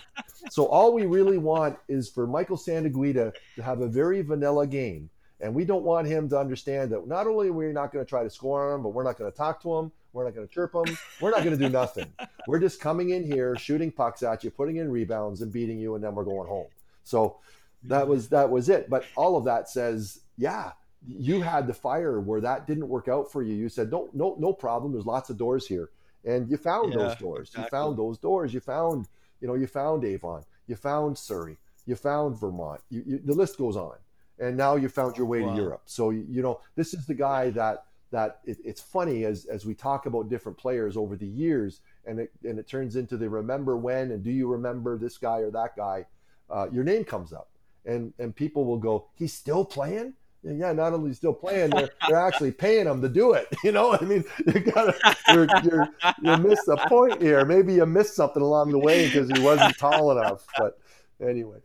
so 0.50 0.66
all 0.66 0.92
we 0.92 1.06
really 1.06 1.38
want 1.38 1.78
is 1.88 2.10
for 2.10 2.26
Michael 2.26 2.56
Santaguida 2.56 3.32
to 3.56 3.62
have 3.62 3.80
a 3.80 3.88
very 3.88 4.20
vanilla 4.22 4.66
game 4.66 5.08
and 5.40 5.54
we 5.54 5.64
don't 5.64 5.82
want 5.82 6.06
him 6.06 6.28
to 6.30 6.38
understand 6.38 6.90
that 6.92 7.06
not 7.06 7.26
only 7.26 7.48
are 7.48 7.52
we 7.52 7.66
not 7.66 7.92
going 7.92 8.04
to 8.04 8.08
try 8.08 8.22
to 8.22 8.30
score 8.30 8.70
on 8.70 8.76
him, 8.76 8.82
but 8.82 8.90
we're 8.90 9.04
not 9.04 9.18
going 9.18 9.30
to 9.30 9.36
talk 9.36 9.60
to 9.62 9.74
him. 9.76 9.92
We're 10.12 10.24
not 10.24 10.34
going 10.34 10.46
to 10.46 10.52
chirp 10.52 10.74
him. 10.74 10.96
We're 11.20 11.32
not 11.32 11.44
going 11.44 11.58
to 11.58 11.62
do 11.62 11.68
nothing. 11.68 12.10
We're 12.46 12.60
just 12.60 12.80
coming 12.80 13.10
in 13.10 13.24
here, 13.24 13.56
shooting 13.56 13.90
pucks 13.90 14.22
at 14.22 14.44
you, 14.44 14.50
putting 14.50 14.76
in 14.76 14.90
rebounds, 14.90 15.42
and 15.42 15.52
beating 15.52 15.78
you, 15.78 15.96
and 15.96 16.04
then 16.04 16.14
we're 16.14 16.24
going 16.24 16.48
home. 16.48 16.68
So 17.02 17.38
that 17.84 18.06
was 18.06 18.28
that 18.28 18.48
was 18.48 18.68
it. 18.68 18.88
But 18.88 19.04
all 19.16 19.36
of 19.36 19.44
that 19.44 19.68
says, 19.68 20.20
yeah, 20.38 20.72
you 21.06 21.42
had 21.42 21.66
the 21.66 21.74
fire 21.74 22.20
where 22.20 22.40
that 22.40 22.66
didn't 22.66 22.88
work 22.88 23.08
out 23.08 23.30
for 23.30 23.42
you. 23.42 23.54
You 23.54 23.68
said, 23.68 23.90
no, 23.90 24.08
no, 24.14 24.36
no 24.38 24.52
problem. 24.52 24.92
There's 24.92 25.04
lots 25.04 25.30
of 25.30 25.36
doors 25.36 25.66
here, 25.66 25.90
and 26.24 26.50
you 26.50 26.56
found 26.56 26.92
yeah, 26.92 26.98
those 26.98 27.16
doors. 27.16 27.48
Exactly. 27.48 27.64
You 27.64 27.70
found 27.70 27.98
those 27.98 28.18
doors. 28.18 28.54
You 28.54 28.60
found, 28.60 29.08
you 29.40 29.48
know, 29.48 29.54
you 29.54 29.66
found 29.66 30.04
Avon. 30.04 30.42
You 30.66 30.76
found 30.76 31.18
Surrey. 31.18 31.58
You 31.86 31.96
found 31.96 32.38
Vermont. 32.38 32.80
You, 32.88 33.02
you, 33.06 33.20
the 33.24 33.34
list 33.34 33.58
goes 33.58 33.76
on 33.76 33.96
and 34.38 34.56
now 34.56 34.76
you 34.76 34.88
found 34.88 35.16
your 35.16 35.26
way 35.26 35.40
wow. 35.40 35.54
to 35.54 35.60
Europe. 35.60 35.82
So 35.86 36.10
you 36.10 36.42
know 36.42 36.60
this 36.76 36.94
is 36.94 37.06
the 37.06 37.14
guy 37.14 37.50
that 37.50 37.84
that 38.10 38.40
it, 38.44 38.58
it's 38.64 38.80
funny 38.80 39.24
as 39.24 39.44
as 39.46 39.64
we 39.64 39.74
talk 39.74 40.06
about 40.06 40.28
different 40.28 40.58
players 40.58 40.96
over 40.96 41.16
the 41.16 41.26
years, 41.26 41.80
and 42.06 42.20
it 42.20 42.32
and 42.44 42.58
it 42.58 42.68
turns 42.68 42.96
into 42.96 43.16
the 43.16 43.28
remember 43.28 43.76
when 43.76 44.12
and 44.12 44.22
do 44.22 44.30
you 44.30 44.48
remember 44.48 44.98
this 44.98 45.18
guy 45.18 45.38
or 45.38 45.50
that 45.50 45.76
guy? 45.76 46.06
Uh, 46.50 46.68
your 46.70 46.84
name 46.84 47.04
comes 47.04 47.32
up, 47.32 47.48
and 47.86 48.12
and 48.18 48.34
people 48.34 48.64
will 48.64 48.78
go, 48.78 49.06
he's 49.14 49.32
still 49.32 49.64
playing. 49.64 50.14
Yeah, 50.46 50.72
not 50.72 50.92
only 50.92 51.14
still 51.14 51.32
playing, 51.32 51.70
they're, 51.70 51.88
they're 52.06 52.18
actually 52.18 52.52
paying 52.52 52.86
him 52.86 53.00
to 53.00 53.08
do 53.08 53.32
it. 53.32 53.48
You 53.64 53.72
know, 53.72 53.96
I 53.98 54.04
mean, 54.04 54.24
you 54.46 54.60
gotta 54.60 54.94
you're, 55.28 55.46
you're, 55.62 55.88
you 56.22 56.36
missed 56.36 56.68
a 56.68 56.76
point 56.86 57.22
here. 57.22 57.46
Maybe 57.46 57.72
you 57.74 57.86
missed 57.86 58.14
something 58.14 58.42
along 58.42 58.72
the 58.72 58.78
way 58.78 59.06
because 59.06 59.30
he 59.30 59.42
wasn't 59.42 59.78
tall 59.78 60.10
enough. 60.10 60.44
But 60.58 60.78
anyway, 61.26 61.60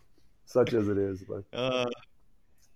such 0.45 0.73
as 0.73 0.87
it 0.87 0.97
is. 0.97 1.21
But 1.23 1.43
uh, 1.53 1.89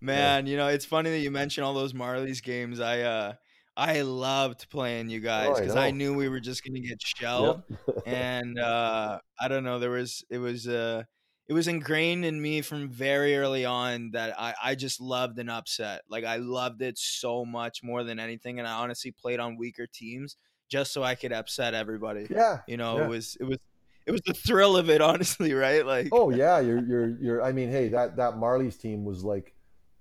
Man, 0.01 0.45
you 0.45 0.57
know, 0.57 0.67
it's 0.67 0.83
funny 0.83 1.09
that 1.11 1.19
you 1.19 1.31
mention 1.31 1.63
all 1.63 1.73
those 1.73 1.93
Marlies 1.93 2.43
games. 2.43 2.81
I 2.81 3.01
uh 3.01 3.33
I 3.77 4.01
loved 4.01 4.69
playing 4.69 5.09
you 5.09 5.21
guys 5.21 5.57
because 5.57 5.75
oh, 5.77 5.79
I, 5.79 5.87
I, 5.87 5.91
knew 5.91 6.13
we 6.13 6.27
were 6.27 6.41
just 6.41 6.65
gonna 6.65 6.81
get 6.81 7.01
shelled. 7.01 7.63
Yep. 7.69 8.03
and 8.05 8.59
uh 8.59 9.19
I 9.39 9.47
don't 9.47 9.63
know, 9.63 9.79
there 9.79 9.91
was 9.91 10.25
it 10.29 10.39
was 10.39 10.67
uh 10.67 11.03
it 11.47 11.53
was 11.53 11.67
ingrained 11.67 12.23
in 12.23 12.41
me 12.41 12.61
from 12.61 12.89
very 12.89 13.35
early 13.35 13.65
on 13.65 14.11
that 14.11 14.39
I, 14.39 14.53
I 14.63 14.75
just 14.75 15.01
loved 15.01 15.39
an 15.39 15.49
upset. 15.49 16.01
Like 16.07 16.23
I 16.23 16.37
loved 16.37 16.81
it 16.81 16.97
so 16.97 17.43
much 17.43 17.83
more 17.83 18.03
than 18.03 18.19
anything. 18.19 18.59
And 18.59 18.67
I 18.67 18.73
honestly 18.73 19.11
played 19.11 19.39
on 19.39 19.57
weaker 19.57 19.85
teams 19.85 20.37
just 20.69 20.93
so 20.93 21.03
I 21.03 21.15
could 21.15 21.33
upset 21.33 21.73
everybody. 21.73 22.27
Yeah. 22.29 22.59
You 22.67 22.77
know, 22.77 22.97
yeah. 22.97 23.03
it 23.03 23.09
was 23.09 23.37
it 23.41 23.43
was 23.43 23.57
it 24.05 24.11
was 24.11 24.21
the 24.21 24.33
thrill 24.33 24.77
of 24.77 24.89
it, 24.89 25.01
honestly, 25.01 25.53
right? 25.53 25.85
Like 25.85 26.09
Oh 26.13 26.29
yeah, 26.29 26.59
you're 26.59 26.83
you're 26.83 27.09
you're 27.19 27.43
I 27.43 27.51
mean, 27.51 27.69
hey, 27.69 27.89
that 27.89 28.15
that 28.15 28.35
Marlies 28.35 28.79
team 28.79 29.03
was 29.03 29.23
like 29.23 29.53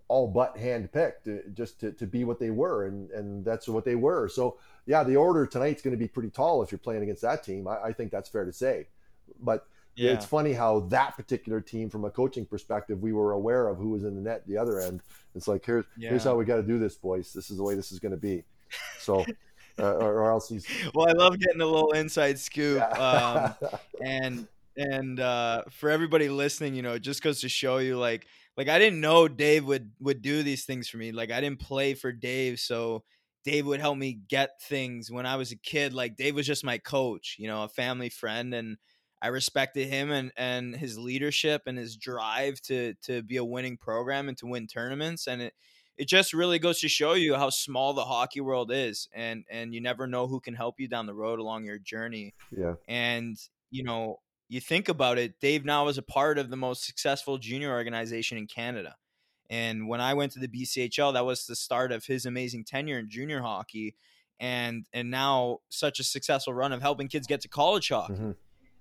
all 0.06 0.28
but 0.28 0.56
handpicked 0.56 1.26
uh, 1.26 1.48
just 1.54 1.80
to, 1.80 1.90
to 1.92 2.06
be 2.06 2.22
what 2.22 2.38
they 2.38 2.50
were, 2.50 2.86
and 2.86 3.10
and 3.10 3.44
that's 3.44 3.66
what 3.66 3.84
they 3.84 3.96
were. 3.96 4.28
So 4.28 4.58
yeah, 4.86 5.02
the 5.02 5.16
order 5.16 5.44
tonight's 5.44 5.82
going 5.82 5.92
to 5.92 5.98
be 5.98 6.08
pretty 6.08 6.30
tall 6.30 6.62
if 6.62 6.70
you're 6.70 6.78
playing 6.78 7.02
against 7.02 7.22
that 7.22 7.42
team. 7.42 7.66
I, 7.66 7.86
I 7.86 7.92
think 7.92 8.12
that's 8.12 8.28
fair 8.28 8.44
to 8.44 8.52
say, 8.52 8.86
but. 9.40 9.66
Yeah. 9.94 10.12
It's 10.12 10.24
funny 10.24 10.52
how 10.54 10.80
that 10.88 11.16
particular 11.16 11.60
team, 11.60 11.90
from 11.90 12.04
a 12.04 12.10
coaching 12.10 12.46
perspective, 12.46 13.02
we 13.02 13.12
were 13.12 13.32
aware 13.32 13.68
of 13.68 13.76
who 13.76 13.90
was 13.90 14.04
in 14.04 14.14
the 14.14 14.22
net 14.22 14.42
the 14.46 14.56
other 14.56 14.80
end. 14.80 15.02
It's 15.34 15.48
like 15.48 15.64
here's 15.64 15.84
yeah. 15.96 16.08
here's 16.10 16.24
how 16.24 16.34
we 16.34 16.44
got 16.44 16.56
to 16.56 16.62
do 16.62 16.78
this, 16.78 16.96
boys. 16.96 17.32
This 17.32 17.50
is 17.50 17.58
the 17.58 17.62
way 17.62 17.74
this 17.74 17.92
is 17.92 17.98
going 17.98 18.12
to 18.12 18.18
be. 18.18 18.44
So 19.00 19.24
uh, 19.78 19.92
or, 19.92 20.30
else 20.30 20.48
he's. 20.48 20.66
Well, 20.94 21.08
I 21.08 21.12
love 21.12 21.38
getting 21.38 21.60
a 21.60 21.66
little 21.66 21.92
inside 21.92 22.38
scoop, 22.38 22.78
yeah. 22.78 23.54
um, 23.62 23.68
and 24.04 24.48
and 24.76 25.20
uh, 25.20 25.64
for 25.70 25.90
everybody 25.90 26.28
listening, 26.28 26.74
you 26.74 26.82
know, 26.82 26.94
it 26.94 27.02
just 27.02 27.22
goes 27.22 27.40
to 27.42 27.48
show 27.48 27.78
you, 27.78 27.98
like, 27.98 28.26
like 28.56 28.68
I 28.68 28.78
didn't 28.78 29.00
know 29.00 29.28
Dave 29.28 29.64
would 29.66 29.90
would 30.00 30.22
do 30.22 30.42
these 30.42 30.64
things 30.64 30.88
for 30.88 30.96
me. 30.96 31.12
Like, 31.12 31.30
I 31.30 31.40
didn't 31.40 31.60
play 31.60 31.94
for 31.94 32.12
Dave, 32.12 32.58
so 32.58 33.04
Dave 33.44 33.66
would 33.66 33.80
help 33.80 33.98
me 33.98 34.20
get 34.28 34.60
things 34.62 35.10
when 35.10 35.26
I 35.26 35.36
was 35.36 35.52
a 35.52 35.56
kid. 35.56 35.92
Like, 35.92 36.16
Dave 36.16 36.34
was 36.34 36.46
just 36.46 36.64
my 36.64 36.78
coach, 36.78 37.36
you 37.38 37.48
know, 37.48 37.64
a 37.64 37.68
family 37.68 38.08
friend, 38.08 38.54
and 38.54 38.76
I 39.22 39.28
respected 39.28 39.88
him 39.88 40.10
and 40.10 40.32
and 40.36 40.74
his 40.74 40.98
leadership 40.98 41.62
and 41.66 41.78
his 41.78 41.96
drive 41.96 42.60
to 42.62 42.94
to 43.04 43.22
be 43.22 43.36
a 43.36 43.44
winning 43.44 43.76
program 43.76 44.28
and 44.28 44.36
to 44.38 44.46
win 44.46 44.66
tournaments, 44.66 45.28
and 45.28 45.40
it 45.40 45.54
it 45.98 46.08
just 46.08 46.32
really 46.32 46.58
goes 46.58 46.80
to 46.80 46.88
show 46.88 47.12
you 47.12 47.34
how 47.34 47.50
small 47.50 47.92
the 47.92 48.04
hockey 48.04 48.40
world 48.40 48.70
is 48.72 49.08
and 49.14 49.44
and 49.50 49.74
you 49.74 49.80
never 49.80 50.06
know 50.06 50.26
who 50.26 50.40
can 50.40 50.54
help 50.54 50.80
you 50.80 50.88
down 50.88 51.06
the 51.06 51.14
road 51.14 51.38
along 51.38 51.64
your 51.64 51.78
journey 51.78 52.34
yeah 52.50 52.74
and 52.88 53.36
you 53.70 53.84
know 53.84 54.18
you 54.48 54.60
think 54.60 54.88
about 54.88 55.18
it 55.18 55.38
dave 55.40 55.64
now 55.64 55.88
is 55.88 55.98
a 55.98 56.02
part 56.02 56.38
of 56.38 56.50
the 56.50 56.56
most 56.56 56.84
successful 56.84 57.38
junior 57.38 57.70
organization 57.70 58.38
in 58.38 58.46
canada 58.46 58.96
and 59.50 59.86
when 59.86 60.00
i 60.00 60.14
went 60.14 60.32
to 60.32 60.38
the 60.38 60.48
bchl 60.48 61.12
that 61.12 61.26
was 61.26 61.46
the 61.46 61.56
start 61.56 61.92
of 61.92 62.06
his 62.06 62.26
amazing 62.26 62.64
tenure 62.64 62.98
in 62.98 63.08
junior 63.08 63.42
hockey 63.42 63.94
and 64.40 64.86
and 64.92 65.10
now 65.10 65.58
such 65.68 66.00
a 66.00 66.04
successful 66.04 66.54
run 66.54 66.72
of 66.72 66.80
helping 66.80 67.06
kids 67.06 67.26
get 67.26 67.40
to 67.40 67.48
college 67.48 67.88
hockey 67.90 68.14
mm-hmm. 68.14 68.30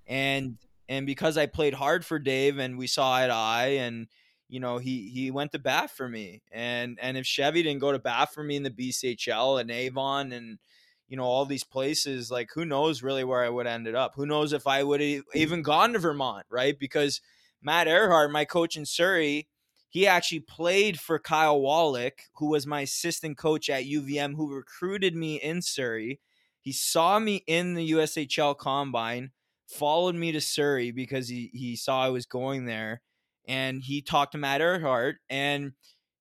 And 0.07 0.57
and 0.89 1.05
because 1.05 1.37
i 1.37 1.45
played 1.45 1.73
hard 1.73 2.05
for 2.05 2.19
dave 2.19 2.57
and 2.57 2.77
we 2.77 2.85
saw 2.85 3.13
eye 3.13 3.27
to 3.27 3.33
eye 3.33 3.77
and 3.79 4.07
you 4.51 4.59
know, 4.59 4.79
he 4.79 5.07
he 5.07 5.31
went 5.31 5.53
to 5.53 5.59
bat 5.59 5.89
for 5.89 6.09
me. 6.09 6.43
And 6.51 6.99
and 7.01 7.17
if 7.17 7.25
Chevy 7.25 7.63
didn't 7.63 7.79
go 7.79 7.93
to 7.93 7.99
bat 7.99 8.33
for 8.33 8.43
me 8.43 8.57
in 8.57 8.63
the 8.63 8.69
BCHL 8.69 9.61
and 9.61 9.71
Avon 9.71 10.33
and 10.33 10.59
you 11.07 11.15
know 11.15 11.23
all 11.23 11.45
these 11.45 11.63
places, 11.63 12.29
like 12.29 12.49
who 12.53 12.65
knows 12.65 13.01
really 13.01 13.23
where 13.23 13.45
I 13.45 13.49
would 13.49 13.65
have 13.65 13.73
ended 13.75 13.95
up? 13.95 14.11
Who 14.15 14.25
knows 14.25 14.51
if 14.51 14.67
I 14.67 14.83
would 14.83 14.99
have 14.99 15.23
even 15.33 15.61
gone 15.61 15.93
to 15.93 15.99
Vermont, 15.99 16.45
right? 16.49 16.77
Because 16.77 17.21
Matt 17.61 17.87
Erhart, 17.87 18.29
my 18.29 18.43
coach 18.43 18.75
in 18.75 18.85
Surrey, 18.85 19.47
he 19.87 20.05
actually 20.05 20.41
played 20.41 20.99
for 20.99 21.17
Kyle 21.17 21.61
Wallack, 21.61 22.25
who 22.35 22.49
was 22.49 22.67
my 22.67 22.81
assistant 22.81 23.37
coach 23.37 23.69
at 23.69 23.85
UVM, 23.85 24.35
who 24.35 24.53
recruited 24.53 25.15
me 25.15 25.35
in 25.35 25.61
Surrey. 25.61 26.19
He 26.59 26.73
saw 26.73 27.19
me 27.19 27.43
in 27.47 27.75
the 27.75 27.91
USHL 27.91 28.57
combine, 28.57 29.31
followed 29.71 30.15
me 30.15 30.31
to 30.31 30.41
Surrey 30.41 30.91
because 30.91 31.27
he, 31.27 31.49
he 31.53 31.75
saw 31.75 32.03
I 32.03 32.09
was 32.09 32.25
going 32.25 32.65
there 32.65 33.01
and 33.47 33.81
he 33.83 34.01
talked 34.01 34.33
to 34.33 34.37
Matt 34.37 34.61
Erhart. 34.61 35.15
And 35.29 35.73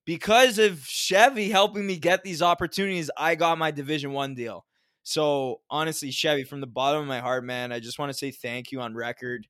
because 0.04 0.58
of 0.58 0.84
Chevy 0.86 1.50
helping 1.50 1.86
me 1.86 1.98
get 1.98 2.24
these 2.24 2.42
opportunities, 2.42 3.10
I 3.16 3.34
got 3.34 3.58
my 3.58 3.70
Division 3.70 4.12
One 4.12 4.34
deal. 4.34 4.64
So 5.02 5.60
honestly, 5.70 6.10
Chevy, 6.10 6.44
from 6.44 6.60
the 6.60 6.66
bottom 6.66 7.02
of 7.02 7.08
my 7.08 7.20
heart, 7.20 7.44
man, 7.44 7.72
I 7.72 7.80
just 7.80 7.98
want 7.98 8.10
to 8.10 8.18
say 8.18 8.30
thank 8.30 8.72
you 8.72 8.80
on 8.80 8.94
record. 8.94 9.46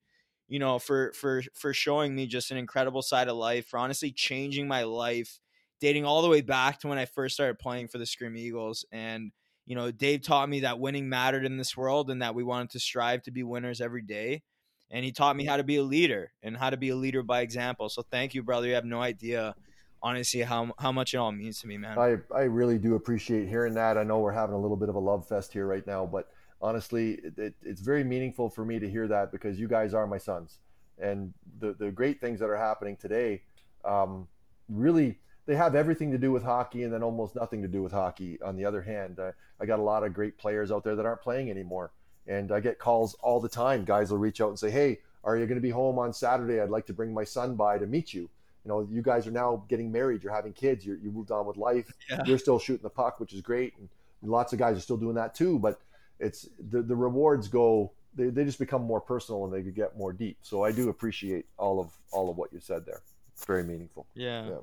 You 0.48 0.58
know, 0.58 0.78
for 0.80 1.12
for 1.12 1.42
for 1.54 1.72
showing 1.72 2.14
me 2.14 2.26
just 2.26 2.50
an 2.50 2.56
incredible 2.56 3.02
side 3.02 3.28
of 3.28 3.36
life, 3.36 3.66
for 3.68 3.78
honestly 3.78 4.10
changing 4.10 4.66
my 4.66 4.82
life, 4.82 5.38
dating 5.80 6.04
all 6.04 6.22
the 6.22 6.28
way 6.28 6.40
back 6.40 6.80
to 6.80 6.88
when 6.88 6.98
I 6.98 7.04
first 7.04 7.34
started 7.34 7.58
playing 7.58 7.88
for 7.88 7.98
the 7.98 8.06
Screaming 8.06 8.42
Eagles. 8.42 8.84
And 8.90 9.30
you 9.70 9.76
know, 9.76 9.90
Dave 9.90 10.22
taught 10.22 10.48
me 10.48 10.60
that 10.60 10.80
winning 10.80 11.08
mattered 11.08 11.46
in 11.46 11.56
this 11.56 11.76
world, 11.76 12.10
and 12.10 12.20
that 12.22 12.34
we 12.34 12.42
wanted 12.42 12.70
to 12.70 12.80
strive 12.80 13.22
to 13.22 13.30
be 13.30 13.42
winners 13.42 13.80
every 13.80 14.02
day 14.02 14.42
and 14.90 15.04
he 15.04 15.12
taught 15.12 15.36
me 15.36 15.44
how 15.44 15.56
to 15.56 15.64
be 15.64 15.76
a 15.76 15.82
leader 15.82 16.32
and 16.42 16.56
how 16.56 16.70
to 16.70 16.76
be 16.76 16.88
a 16.88 16.96
leader 16.96 17.22
by 17.22 17.40
example. 17.40 17.88
So 17.88 18.02
thank 18.02 18.34
you, 18.34 18.42
brother. 18.42 18.66
You 18.66 18.74
have 18.74 18.84
no 18.84 19.00
idea, 19.00 19.54
honestly, 20.02 20.42
how 20.42 20.72
how 20.78 20.92
much 20.92 21.14
it 21.14 21.18
all 21.18 21.32
means 21.32 21.60
to 21.60 21.68
me, 21.68 21.78
man. 21.78 21.98
I 21.98 22.16
I 22.34 22.42
really 22.42 22.78
do 22.78 22.96
appreciate 22.96 23.48
hearing 23.48 23.74
that. 23.74 23.96
I 23.96 24.02
know 24.02 24.18
we're 24.18 24.32
having 24.32 24.54
a 24.54 24.58
little 24.58 24.76
bit 24.76 24.88
of 24.88 24.96
a 24.96 25.00
love 25.00 25.26
fest 25.26 25.52
here 25.52 25.66
right 25.66 25.86
now, 25.86 26.06
but 26.06 26.28
honestly, 26.60 27.20
it, 27.24 27.38
it, 27.38 27.54
it's 27.62 27.80
very 27.80 28.04
meaningful 28.04 28.50
for 28.50 28.64
me 28.64 28.78
to 28.78 28.90
hear 28.90 29.06
that 29.08 29.30
because 29.32 29.58
you 29.60 29.68
guys 29.68 29.94
are 29.94 30.06
my 30.06 30.18
sons, 30.18 30.58
and 30.98 31.32
the 31.60 31.74
the 31.74 31.90
great 31.90 32.20
things 32.20 32.40
that 32.40 32.50
are 32.50 32.58
happening 32.58 32.96
today, 32.96 33.42
um, 33.84 34.26
really. 34.68 35.18
They 35.46 35.56
have 35.56 35.74
everything 35.74 36.12
to 36.12 36.18
do 36.18 36.30
with 36.30 36.44
hockey 36.44 36.84
and 36.84 36.92
then 36.92 37.02
almost 37.02 37.34
nothing 37.34 37.60
to 37.62 37.66
do 37.66 37.82
with 37.82 37.90
hockey. 37.90 38.38
On 38.44 38.56
the 38.56 38.64
other 38.64 38.82
hand, 38.82 39.18
uh, 39.18 39.32
I 39.60 39.66
got 39.66 39.78
a 39.78 39.82
lot 39.82 40.04
of 40.04 40.14
great 40.14 40.38
players 40.38 40.72
out 40.72 40.84
there 40.84 40.96
that 40.96 41.04
aren't 41.04 41.22
playing 41.22 41.50
anymore 41.50 41.90
and 42.30 42.52
I 42.52 42.60
get 42.60 42.78
calls 42.78 43.14
all 43.22 43.40
the 43.40 43.48
time. 43.48 43.84
Guys 43.84 44.10
will 44.10 44.18
reach 44.18 44.40
out 44.40 44.48
and 44.48 44.58
say, 44.58 44.70
"Hey, 44.70 45.00
are 45.24 45.36
you 45.36 45.46
going 45.46 45.56
to 45.56 45.62
be 45.62 45.70
home 45.70 45.98
on 45.98 46.12
Saturday? 46.12 46.60
I'd 46.60 46.70
like 46.70 46.86
to 46.86 46.92
bring 46.92 47.12
my 47.12 47.24
son 47.24 47.56
by 47.56 47.76
to 47.78 47.86
meet 47.86 48.14
you." 48.14 48.30
You 48.64 48.68
know, 48.68 48.88
you 48.90 49.02
guys 49.02 49.26
are 49.26 49.30
now 49.32 49.64
getting 49.68 49.90
married. 49.90 50.22
You're 50.22 50.34
having 50.34 50.52
kids. 50.52 50.84
You're, 50.84 50.96
you 50.96 51.10
moved 51.10 51.30
on 51.30 51.46
with 51.46 51.56
life. 51.56 51.92
Yeah. 52.10 52.22
You're 52.26 52.38
still 52.38 52.58
shooting 52.58 52.82
the 52.82 52.90
puck, 52.90 53.18
which 53.18 53.32
is 53.32 53.40
great, 53.40 53.74
and 53.78 53.88
lots 54.22 54.52
of 54.52 54.58
guys 54.58 54.76
are 54.76 54.80
still 54.80 54.98
doing 54.98 55.14
that 55.16 55.34
too. 55.34 55.58
But 55.58 55.80
it's 56.18 56.48
the 56.70 56.82
the 56.82 56.96
rewards 56.96 57.48
go. 57.48 57.92
They, 58.14 58.28
they 58.28 58.44
just 58.44 58.58
become 58.58 58.82
more 58.82 59.00
personal 59.00 59.44
and 59.44 59.52
they 59.54 59.62
get 59.70 59.96
more 59.96 60.12
deep. 60.12 60.38
So 60.42 60.64
I 60.64 60.72
do 60.72 60.88
appreciate 60.88 61.46
all 61.56 61.80
of 61.80 61.92
all 62.12 62.28
of 62.30 62.36
what 62.36 62.52
you 62.52 62.60
said 62.60 62.84
there. 62.84 63.02
It's 63.32 63.44
very 63.44 63.64
meaningful. 63.64 64.06
Yeah. 64.14 64.46
Yeah. 64.46 64.56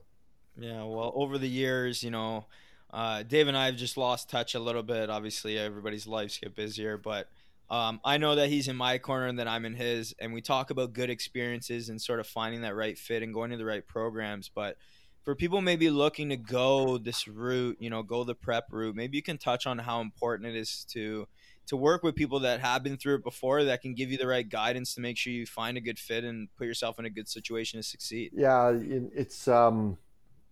yeah 0.57 0.83
well, 0.83 1.11
over 1.15 1.37
the 1.37 1.47
years, 1.47 2.03
you 2.03 2.11
know, 2.11 2.45
uh, 2.91 3.23
Dave 3.23 3.47
and 3.47 3.57
I 3.57 3.65
have 3.65 3.75
just 3.75 3.97
lost 3.97 4.29
touch 4.29 4.55
a 4.55 4.59
little 4.59 4.83
bit. 4.83 5.09
Obviously, 5.09 5.57
everybody's 5.57 6.07
lives 6.07 6.37
get 6.37 6.55
busier, 6.55 6.97
but 6.97 7.27
um, 7.69 7.99
I 8.05 8.17
know 8.17 8.35
that 8.35 8.49
he's 8.49 8.67
in 8.67 8.77
my 8.77 8.97
corner 8.97 9.27
and 9.27 9.39
that 9.39 9.47
I'm 9.47 9.65
in 9.65 9.73
his, 9.73 10.15
and 10.19 10.33
we 10.33 10.41
talk 10.41 10.69
about 10.69 10.93
good 10.93 11.09
experiences 11.09 11.89
and 11.89 12.01
sort 12.01 12.19
of 12.19 12.27
finding 12.27 12.61
that 12.61 12.75
right 12.75 12.97
fit 12.97 13.23
and 13.23 13.33
going 13.33 13.51
to 13.51 13.57
the 13.57 13.65
right 13.65 13.85
programs. 13.85 14.49
But 14.53 14.77
for 15.23 15.35
people 15.35 15.59
maybe 15.59 15.89
looking 15.89 16.29
to 16.29 16.37
go 16.37 16.97
this 16.97 17.27
route, 17.27 17.75
you 17.81 17.89
know, 17.89 18.03
go 18.03 18.23
the 18.23 18.35
prep 18.35 18.71
route, 18.71 18.95
maybe 18.95 19.17
you 19.17 19.23
can 19.23 19.37
touch 19.37 19.67
on 19.67 19.77
how 19.79 19.99
important 19.99 20.49
it 20.49 20.57
is 20.57 20.85
to 20.91 21.27
to 21.67 21.75
work 21.75 22.01
with 22.01 22.15
people 22.15 22.39
that 22.39 22.61
have 22.61 22.81
been 22.81 22.95
through 22.95 23.15
it 23.15 23.23
before 23.25 23.65
that 23.65 23.81
can 23.81 23.93
give 23.93 24.09
you 24.09 24.17
the 24.17 24.25
right 24.25 24.47
guidance 24.47 24.95
to 24.95 25.01
make 25.01 25.17
sure 25.17 25.33
you 25.33 25.45
find 25.45 25.77
a 25.77 25.81
good 25.81 25.99
fit 25.99 26.23
and 26.23 26.47
put 26.55 26.65
yourself 26.65 26.97
in 26.97 27.03
a 27.03 27.09
good 27.09 27.27
situation 27.27 27.77
to 27.77 27.83
succeed. 27.83 28.31
Yeah, 28.33 28.73
it's 29.13 29.49
um, 29.49 29.97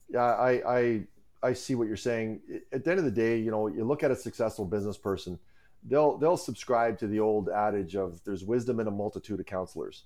yeah, 0.09 0.33
I 0.33 0.61
I 0.67 1.07
I 1.43 1.53
see 1.53 1.75
what 1.75 1.87
you're 1.87 1.97
saying. 1.97 2.41
At 2.71 2.83
the 2.83 2.91
end 2.91 2.99
of 2.99 3.05
the 3.05 3.11
day, 3.11 3.37
you 3.37 3.51
know, 3.51 3.67
you 3.67 3.83
look 3.83 4.03
at 4.03 4.11
a 4.11 4.15
successful 4.15 4.65
business 4.65 4.97
person 4.97 5.39
they'll 5.85 6.17
they'll 6.17 6.37
subscribe 6.37 6.97
to 6.99 7.07
the 7.07 7.19
old 7.19 7.49
adage 7.49 7.95
of 7.95 8.23
there's 8.23 8.43
wisdom 8.43 8.79
in 8.79 8.87
a 8.87 8.91
multitude 8.91 9.39
of 9.39 9.45
counselors. 9.45 10.03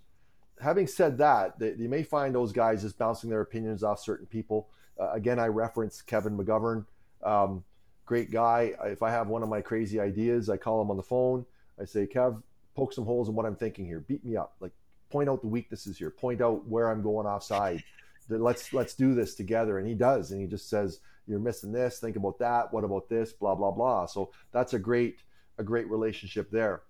Having 0.61 0.87
said 0.87 1.17
that, 1.19 1.57
they, 1.57 1.73
you 1.77 1.87
may 1.87 2.03
find 2.03 2.35
those 2.35 2.51
guys 2.51 2.81
just 2.81 2.97
bouncing 2.97 3.29
their 3.29 3.41
opinions 3.41 3.81
off 3.83 3.99
certain 3.99 4.25
people. 4.25 4.67
Uh, 4.99 5.11
again, 5.11 5.39
I 5.39 5.47
reference 5.47 6.01
Kevin 6.01 6.37
McGovern, 6.37 6.85
um, 7.23 7.63
great 8.05 8.29
guy. 8.29 8.73
If 8.83 9.01
I 9.01 9.09
have 9.09 9.27
one 9.27 9.41
of 9.41 9.47
my 9.47 9.61
crazy 9.61 9.99
ideas, 9.99 10.49
I 10.49 10.57
call 10.57 10.81
him 10.81 10.91
on 10.91 10.97
the 10.97 11.03
phone. 11.03 11.45
I 11.81 11.85
say, 11.85 12.05
Kev, 12.05 12.43
poke 12.75 12.91
some 12.91 13.05
holes 13.05 13.29
in 13.29 13.35
what 13.35 13.45
I'm 13.45 13.55
thinking 13.55 13.85
here. 13.85 14.01
Beat 14.01 14.25
me 14.25 14.35
up. 14.35 14.55
Like 14.59 14.73
point 15.09 15.29
out 15.29 15.39
the 15.41 15.47
weaknesses 15.47 15.97
here. 15.97 16.09
Point 16.09 16.41
out 16.41 16.67
where 16.67 16.91
I'm 16.91 17.01
going 17.01 17.25
offside. 17.25 17.81
let's 18.27 18.73
let's 18.73 18.95
do 18.95 19.15
this 19.15 19.35
together. 19.35 19.79
And 19.79 19.87
he 19.87 19.93
does. 19.93 20.31
And 20.31 20.41
he 20.41 20.47
just 20.47 20.69
says, 20.69 20.99
you're 21.29 21.39
missing 21.39 21.71
this. 21.71 21.99
Think 21.99 22.15
about 22.15 22.39
that. 22.39 22.73
What 22.73 22.83
about 22.83 23.07
this? 23.07 23.31
Blah 23.31 23.55
blah 23.55 23.71
blah. 23.71 24.05
So 24.07 24.31
that's 24.51 24.73
a 24.73 24.79
great 24.79 25.19
a 25.57 25.63
great 25.63 25.89
relationship 25.89 26.49
there. 26.49 26.81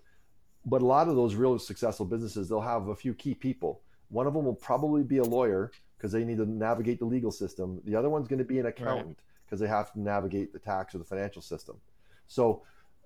But 0.66 0.82
a 0.82 0.86
lot 0.86 1.08
of 1.08 1.16
those 1.16 1.36
real 1.36 1.58
successful 1.60 2.06
businesses, 2.06 2.48
they'll 2.48 2.62
have 2.62 2.88
a 2.88 2.96
few 2.96 3.14
key 3.14 3.34
people. 3.34 3.82
One 4.10 4.28
of 4.28 4.34
them 4.34 4.46
will 4.46 4.56
probably 4.56 5.04
be 5.04 5.18
a 5.18 5.24
lawyer 5.24 5.72
because 5.98 6.12
they 6.12 6.24
need 6.24 6.38
to 6.38 6.46
navigate 6.46 7.00
the 7.00 7.06
legal 7.06 7.32
system. 7.32 7.82
The 7.86 7.96
other 7.96 8.10
one's 8.10 8.28
going 8.28 8.40
to 8.40 8.46
be 8.46 8.60
an 8.60 8.66
accountant 8.66 9.20
because 9.46 9.62
right. 9.62 9.68
they 9.68 9.74
have 9.74 9.92
to 9.94 10.00
navigate 10.00 10.54
the 10.54 10.60
tax 10.60 10.96
or 10.96 11.00
the 11.00 11.04
financial 11.04 11.42
system. 11.42 11.78
So, 12.28 12.64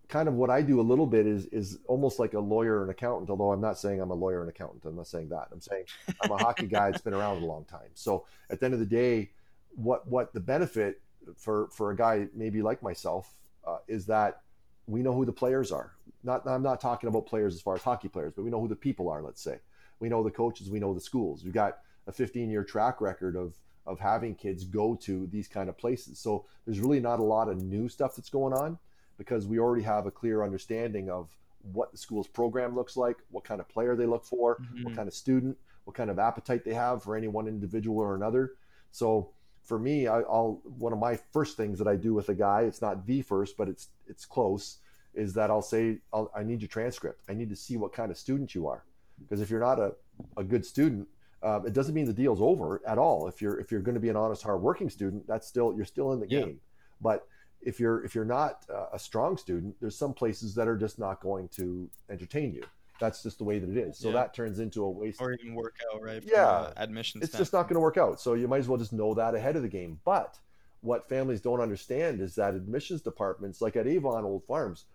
kind 0.09 0.27
of 0.27 0.35
what 0.35 0.49
I 0.49 0.61
do 0.61 0.79
a 0.79 0.83
little 0.83 1.07
bit 1.07 1.25
is 1.25 1.45
is 1.47 1.79
almost 1.87 2.19
like 2.19 2.33
a 2.33 2.39
lawyer 2.39 2.81
and 2.81 2.91
accountant. 2.91 3.29
Although 3.29 3.51
I'm 3.51 3.61
not 3.61 3.79
saying 3.79 4.01
I'm 4.01 4.11
a 4.11 4.15
lawyer 4.15 4.41
and 4.41 4.49
accountant. 4.49 4.83
I'm 4.85 4.95
not 4.95 5.07
saying 5.07 5.29
that. 5.29 5.47
I'm 5.51 5.61
saying 5.61 5.85
I'm 6.21 6.31
a 6.31 6.37
hockey 6.37 6.67
guy 6.67 6.91
that's 6.91 7.01
been 7.01 7.13
around 7.13 7.41
a 7.41 7.45
long 7.45 7.65
time. 7.65 7.89
So 7.93 8.25
at 8.49 8.59
the 8.59 8.65
end 8.65 8.73
of 8.73 8.79
the 8.79 8.85
day, 8.85 9.31
what 9.75 10.07
what 10.07 10.33
the 10.33 10.39
benefit 10.39 11.01
for 11.35 11.69
for 11.71 11.91
a 11.91 11.95
guy 11.95 12.27
maybe 12.33 12.61
like 12.61 12.81
myself 12.83 13.33
uh, 13.65 13.77
is 13.87 14.05
that 14.07 14.41
we 14.87 15.01
know 15.01 15.13
who 15.13 15.25
the 15.25 15.31
players 15.31 15.71
are. 15.71 15.93
Not 16.23 16.47
I'm 16.47 16.63
not 16.63 16.81
talking 16.81 17.07
about 17.09 17.25
players 17.25 17.55
as 17.55 17.61
far 17.61 17.75
as 17.75 17.83
hockey 17.83 18.09
players, 18.09 18.33
but 18.35 18.43
we 18.43 18.49
know 18.49 18.59
who 18.59 18.67
the 18.67 18.75
people 18.75 19.09
are. 19.09 19.21
Let's 19.21 19.41
say 19.41 19.59
we 19.99 20.09
know 20.09 20.23
the 20.23 20.31
coaches, 20.31 20.69
we 20.69 20.79
know 20.79 20.93
the 20.93 21.01
schools. 21.01 21.43
We've 21.43 21.53
got 21.53 21.79
a 22.07 22.11
15 22.11 22.49
year 22.49 22.63
track 22.63 23.01
record 23.01 23.35
of 23.35 23.55
of 23.85 23.99
having 23.99 24.33
kids 24.33 24.63
go 24.63 24.95
to 24.95 25.27
these 25.27 25.47
kind 25.47 25.69
of 25.69 25.77
places. 25.77 26.17
So 26.17 26.45
there's 26.65 26.79
really 26.79 27.01
not 27.01 27.19
a 27.19 27.23
lot 27.23 27.49
of 27.49 27.61
new 27.61 27.89
stuff 27.89 28.15
that's 28.15 28.29
going 28.29 28.53
on 28.53 28.77
because 29.17 29.45
we 29.45 29.59
already 29.59 29.83
have 29.83 30.05
a 30.05 30.11
clear 30.11 30.43
understanding 30.43 31.09
of 31.09 31.29
what 31.71 31.91
the 31.91 31.97
school's 31.97 32.27
program 32.27 32.75
looks 32.75 32.95
like, 32.95 33.17
what 33.29 33.43
kind 33.43 33.59
of 33.59 33.67
player 33.69 33.95
they 33.95 34.05
look 34.05 34.25
for, 34.25 34.57
mm-hmm. 34.57 34.83
what 34.83 34.95
kind 34.95 35.07
of 35.07 35.13
student, 35.13 35.57
what 35.83 35.95
kind 35.95 36.09
of 36.09 36.19
appetite 36.19 36.63
they 36.63 36.73
have 36.73 37.03
for 37.03 37.15
any 37.15 37.27
one 37.27 37.47
individual 37.47 37.99
or 37.99 38.15
another. 38.15 38.53
So 38.91 39.29
for 39.63 39.79
me, 39.79 40.07
I, 40.07 40.19
will 40.19 40.61
one 40.77 40.93
of 40.93 40.99
my 40.99 41.17
first 41.31 41.57
things 41.57 41.79
that 41.79 41.87
I 41.87 41.95
do 41.95 42.13
with 42.13 42.29
a 42.29 42.35
guy. 42.35 42.61
It's 42.61 42.81
not 42.81 43.05
the 43.05 43.21
first, 43.21 43.57
but 43.57 43.69
it's 43.69 43.89
it's 44.07 44.25
close. 44.25 44.77
Is 45.13 45.33
that 45.35 45.49
I'll 45.49 45.61
say 45.61 45.99
I'll, 46.11 46.31
I 46.35 46.43
need 46.43 46.61
your 46.61 46.67
transcript. 46.67 47.21
I 47.29 47.33
need 47.33 47.49
to 47.49 47.55
see 47.55 47.77
what 47.77 47.93
kind 47.93 48.11
of 48.11 48.17
student 48.17 48.53
you 48.55 48.67
are, 48.67 48.83
because 49.19 49.41
if 49.41 49.49
you're 49.49 49.59
not 49.59 49.79
a, 49.79 49.93
a 50.37 50.43
good 50.43 50.65
student, 50.65 51.07
uh, 51.41 51.61
it 51.65 51.73
doesn't 51.73 51.93
mean 51.93 52.05
the 52.05 52.13
deal's 52.13 52.41
over 52.41 52.81
at 52.87 52.97
all. 52.97 53.27
If 53.27 53.41
you're 53.41 53.59
if 53.59 53.71
you're 53.71 53.81
going 53.81 53.95
to 53.95 54.01
be 54.01 54.09
an 54.09 54.15
honest, 54.15 54.43
hardworking 54.43 54.89
student, 54.89 55.25
that's 55.27 55.47
still 55.47 55.73
you're 55.75 55.85
still 55.85 56.13
in 56.13 56.19
the 56.19 56.27
game. 56.27 56.59
But 57.01 57.27
if 57.61 57.79
you're 57.79 58.03
if 58.03 58.15
you're 58.15 58.25
not 58.25 58.65
a 58.91 58.99
strong 58.99 59.37
student, 59.37 59.75
there's 59.79 59.97
some 59.97 60.13
places 60.13 60.55
that 60.55 60.67
are 60.67 60.77
just 60.77 60.99
not 60.99 61.21
going 61.21 61.47
to 61.55 61.89
entertain 62.09 62.53
you. 62.53 62.63
That's 62.99 63.23
just 63.23 63.37
the 63.39 63.43
way 63.43 63.59
that 63.59 63.69
it 63.69 63.77
is. 63.77 63.97
So 63.97 64.09
yeah. 64.09 64.15
that 64.15 64.33
turns 64.33 64.59
into 64.59 64.83
a 64.83 64.89
waste. 64.89 65.21
Or 65.21 65.33
even 65.33 65.55
work 65.55 65.75
out, 65.93 66.01
right? 66.01 66.23
Yeah, 66.25 66.71
admission. 66.77 67.21
It's 67.23 67.37
just 67.37 67.53
not 67.53 67.63
going 67.63 67.75
to 67.75 67.79
work 67.79 67.97
out. 67.97 68.21
So 68.21 68.33
you 68.33 68.47
might 68.47 68.59
as 68.59 68.67
well 68.67 68.77
just 68.77 68.93
know 68.93 69.13
that 69.15 69.35
ahead 69.35 69.55
of 69.55 69.61
the 69.61 69.67
game. 69.67 69.99
But 70.05 70.37
what 70.81 71.07
families 71.09 71.41
don't 71.41 71.59
understand 71.59 72.21
is 72.21 72.35
that 72.35 72.53
admissions 72.53 73.01
departments, 73.01 73.61
like 73.61 73.75
at 73.75 73.87
Avon 73.87 74.23
Old 74.23 74.45
Farms, 74.45 74.85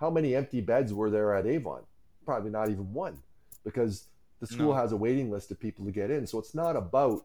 how 0.00 0.10
many 0.10 0.34
empty 0.34 0.60
beds 0.60 0.92
were 0.92 1.10
there 1.10 1.34
at 1.34 1.46
Avon? 1.46 1.82
Probably 2.24 2.50
not 2.50 2.70
even 2.70 2.92
one, 2.92 3.18
because 3.64 4.04
the 4.40 4.46
school 4.46 4.72
no. 4.72 4.74
has 4.74 4.92
a 4.92 4.96
waiting 4.96 5.30
list 5.30 5.50
of 5.50 5.60
people 5.60 5.84
to 5.84 5.92
get 5.92 6.10
in. 6.10 6.26
So 6.26 6.38
it's 6.38 6.54
not 6.54 6.74
about 6.76 7.24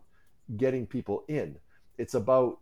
getting 0.57 0.85
people 0.85 1.23
in. 1.27 1.57
It's 1.97 2.13
about 2.13 2.59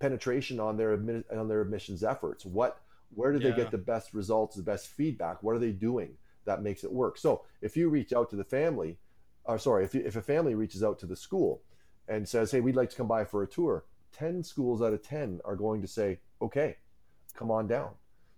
penetration 0.00 0.58
on 0.58 0.76
their 0.76 0.96
admi- 0.96 1.24
on 1.36 1.48
their 1.48 1.60
admissions 1.60 2.02
efforts. 2.02 2.44
What 2.44 2.80
where 3.14 3.32
do 3.32 3.38
yeah. 3.38 3.50
they 3.50 3.56
get 3.56 3.70
the 3.70 3.78
best 3.78 4.14
results, 4.14 4.56
the 4.56 4.62
best 4.62 4.88
feedback? 4.88 5.42
What 5.42 5.54
are 5.54 5.58
they 5.58 5.72
doing 5.72 6.16
that 6.48 6.62
makes 6.62 6.82
it 6.82 6.92
work? 6.92 7.18
So 7.18 7.44
if 7.60 7.76
you 7.76 7.88
reach 7.88 8.12
out 8.12 8.30
to 8.30 8.36
the 8.36 8.44
family, 8.44 8.98
or 9.44 9.58
sorry, 9.58 9.84
if 9.84 9.94
you, 9.94 10.02
if 10.04 10.16
a 10.16 10.22
family 10.22 10.54
reaches 10.54 10.82
out 10.82 10.98
to 11.00 11.06
the 11.06 11.16
school 11.16 11.62
and 12.08 12.28
says, 12.28 12.50
"Hey, 12.50 12.60
we'd 12.60 12.76
like 12.76 12.90
to 12.90 12.96
come 12.96 13.06
by 13.06 13.24
for 13.24 13.42
a 13.42 13.46
tour," 13.46 13.84
ten 14.12 14.42
schools 14.42 14.82
out 14.82 14.92
of 14.92 15.02
ten 15.02 15.40
are 15.44 15.56
going 15.56 15.80
to 15.82 15.88
say, 15.88 16.18
"Okay, 16.42 16.76
come 17.34 17.50
on 17.50 17.66
down." 17.66 17.90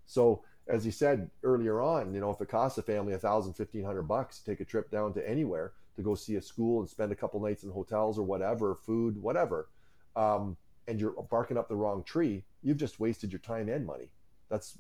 So 0.06 0.42
as 0.68 0.84
you 0.84 0.92
said 0.92 1.30
earlier 1.42 1.80
on, 1.80 2.12
you 2.14 2.20
know, 2.20 2.30
if 2.30 2.40
it 2.40 2.48
costs 2.48 2.78
a 2.78 2.82
family 2.82 3.14
a 3.14 3.18
thousand, 3.18 3.54
fifteen 3.54 3.84
hundred 3.84 4.02
bucks 4.02 4.38
to 4.38 4.44
take 4.44 4.61
a 4.61 4.64
trip 4.64 4.90
down 4.90 5.14
to 5.14 5.28
anywhere 5.28 5.72
to 5.96 6.02
go 6.02 6.14
see 6.14 6.36
a 6.36 6.42
school 6.42 6.80
and 6.80 6.88
spend 6.88 7.12
a 7.12 7.16
couple 7.16 7.40
nights 7.40 7.64
in 7.64 7.70
hotels 7.70 8.18
or 8.18 8.22
whatever, 8.22 8.74
food, 8.74 9.20
whatever, 9.20 9.68
um, 10.16 10.56
and 10.86 11.00
you're 11.00 11.14
barking 11.30 11.58
up 11.58 11.68
the 11.68 11.76
wrong 11.76 12.02
tree, 12.04 12.44
you've 12.62 12.76
just 12.76 13.00
wasted 13.00 13.32
your 13.32 13.40
time 13.40 13.68
and 13.68 13.84
money. 13.84 14.08
That's 14.48 14.76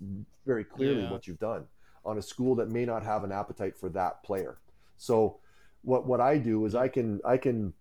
very 0.46 0.64
clearly 0.64 1.02
yeah. 1.02 1.10
what 1.10 1.26
you've 1.26 1.38
done 1.38 1.66
on 2.04 2.18
a 2.18 2.22
school 2.22 2.54
that 2.56 2.70
may 2.70 2.84
not 2.84 3.02
have 3.04 3.24
an 3.24 3.32
appetite 3.32 3.76
for 3.76 3.88
that 3.90 4.22
player. 4.22 4.58
So 4.96 5.38
what 5.82 6.06
what 6.06 6.20
I 6.20 6.38
do 6.38 6.64
is 6.66 6.74
I 6.74 6.88
can 6.88 7.20
I 7.24 7.36
can 7.36 7.72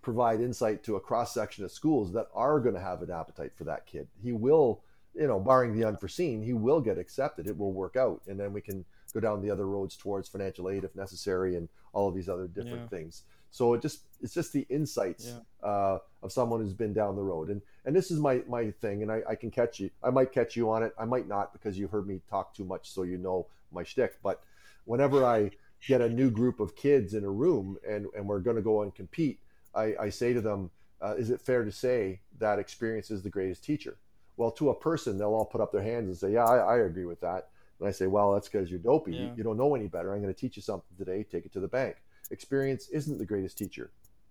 provide 0.00 0.40
insight 0.40 0.82
to 0.84 0.96
a 0.96 1.00
cross 1.00 1.34
section 1.34 1.64
of 1.64 1.70
schools 1.70 2.12
that 2.12 2.28
are 2.34 2.60
going 2.60 2.74
to 2.74 2.80
have 2.80 3.02
an 3.02 3.10
appetite 3.10 3.52
for 3.54 3.64
that 3.64 3.86
kid. 3.86 4.08
He 4.22 4.32
will, 4.32 4.82
you 5.14 5.26
know, 5.26 5.38
barring 5.38 5.74
the 5.78 5.86
unforeseen, 5.86 6.42
he 6.42 6.54
will 6.54 6.80
get 6.80 6.98
accepted. 6.98 7.46
It 7.46 7.58
will 7.58 7.72
work 7.72 7.96
out, 7.96 8.22
and 8.26 8.40
then 8.40 8.52
we 8.52 8.60
can 8.60 8.84
go 9.12 9.20
down 9.20 9.42
the 9.42 9.50
other 9.50 9.66
roads 9.66 9.96
towards 9.96 10.28
financial 10.28 10.70
aid 10.70 10.84
if 10.84 10.96
necessary, 10.96 11.56
and 11.56 11.68
all 11.92 12.08
of 12.08 12.14
these 12.14 12.28
other 12.28 12.48
different 12.48 12.82
yeah. 12.82 12.98
things. 12.98 13.22
So 13.52 13.74
it 13.74 13.82
just 13.82 14.00
it's 14.22 14.32
just 14.32 14.52
the 14.52 14.66
insights 14.70 15.26
yeah. 15.26 15.68
uh, 15.68 15.98
of 16.22 16.32
someone 16.32 16.60
who's 16.60 16.72
been 16.72 16.94
down 16.94 17.14
the 17.14 17.22
road. 17.22 17.50
And 17.50 17.60
and 17.84 17.94
this 17.94 18.10
is 18.10 18.18
my 18.18 18.42
my 18.48 18.70
thing, 18.70 19.02
and 19.02 19.12
I, 19.12 19.22
I 19.28 19.34
can 19.34 19.50
catch 19.50 19.78
you. 19.78 19.90
I 20.02 20.08
might 20.08 20.32
catch 20.32 20.56
you 20.56 20.70
on 20.70 20.82
it. 20.82 20.94
I 20.98 21.04
might 21.04 21.28
not 21.28 21.52
because 21.52 21.78
you 21.78 21.86
heard 21.86 22.08
me 22.08 22.20
talk 22.30 22.54
too 22.54 22.64
much, 22.64 22.90
so 22.90 23.02
you 23.02 23.18
know 23.18 23.46
my 23.70 23.84
shtick. 23.84 24.18
But 24.22 24.42
whenever 24.86 25.24
I 25.24 25.50
get 25.86 26.00
a 26.00 26.08
new 26.08 26.30
group 26.30 26.60
of 26.60 26.74
kids 26.74 27.12
in 27.12 27.24
a 27.24 27.30
room 27.30 27.76
and 27.86 28.06
and 28.16 28.26
we're 28.26 28.40
going 28.40 28.56
to 28.56 28.62
go 28.62 28.82
and 28.82 28.94
compete, 28.94 29.38
I, 29.74 29.94
I 30.00 30.08
say 30.08 30.32
to 30.32 30.40
them, 30.40 30.70
uh, 31.02 31.14
is 31.16 31.28
it 31.28 31.42
fair 31.42 31.62
to 31.62 31.72
say 31.72 32.20
that 32.38 32.58
experience 32.58 33.10
is 33.10 33.22
the 33.22 33.30
greatest 33.30 33.62
teacher? 33.62 33.98
Well, 34.38 34.50
to 34.52 34.70
a 34.70 34.74
person, 34.74 35.18
they'll 35.18 35.34
all 35.34 35.44
put 35.44 35.60
up 35.60 35.72
their 35.72 35.82
hands 35.82 36.08
and 36.08 36.16
say, 36.16 36.32
yeah, 36.32 36.46
I, 36.46 36.76
I 36.76 36.78
agree 36.78 37.04
with 37.04 37.20
that. 37.20 37.48
And 37.78 37.86
I 37.86 37.92
say, 37.92 38.06
well, 38.06 38.32
that's 38.32 38.48
because 38.48 38.70
you're 38.70 38.78
dopey. 38.78 39.12
Yeah. 39.12 39.20
You, 39.20 39.32
you 39.36 39.42
don't 39.42 39.58
know 39.58 39.74
any 39.74 39.88
better. 39.88 40.14
I'm 40.14 40.22
going 40.22 40.32
to 40.32 40.40
teach 40.40 40.56
you 40.56 40.62
something 40.62 40.96
today. 40.96 41.22
Take 41.22 41.44
it 41.44 41.52
to 41.52 41.60
the 41.60 41.68
bank 41.68 41.96
experience 42.32 42.88
isn't 42.88 43.18
the 43.18 43.24
greatest 43.24 43.58
teacher 43.58 43.90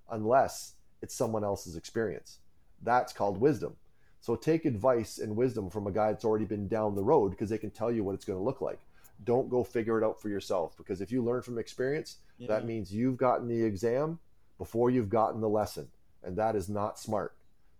unless 0.10 0.74
it's 1.02 1.16
someone 1.16 1.44
else's 1.44 1.76
experience. 1.76 2.40
That's 2.84 3.14
called 3.14 3.40
wisdom. 3.40 3.76
So 4.20 4.36
take 4.36 4.66
advice 4.66 5.18
and 5.18 5.36
wisdom 5.36 5.70
from 5.70 5.88
a 5.88 5.92
guy 5.92 6.12
that's 6.12 6.26
already 6.26 6.46
been 6.46 6.68
down 6.68 6.96
the 6.96 7.04
road 7.04 7.30
because 7.30 7.50
they 7.50 7.58
can 7.58 7.72
tell 7.72 7.92
you 7.92 8.04
what 8.04 8.14
it's 8.14 8.26
going 8.26 8.38
to 8.38 8.44
look 8.44 8.62
like. 8.62 8.80
Don't 9.24 9.50
go 9.50 9.64
figure 9.64 10.02
it 10.02 10.06
out 10.06 10.22
for 10.22 10.30
yourself 10.30 10.76
because 10.78 11.02
if 11.02 11.12
you 11.12 11.24
learn 11.24 11.42
from 11.42 11.58
experience, 11.58 12.18
yeah. 12.38 12.48
that 12.48 12.66
means 12.66 12.94
you've 12.94 13.18
gotten 13.18 13.48
the 13.48 13.64
exam 13.64 14.20
before 14.58 14.90
you've 14.90 15.10
gotten 15.10 15.42
the 15.42 15.50
lesson. 15.50 15.88
And 16.24 16.38
that 16.38 16.56
is 16.56 16.70
not 16.70 17.00
smart. 17.00 17.34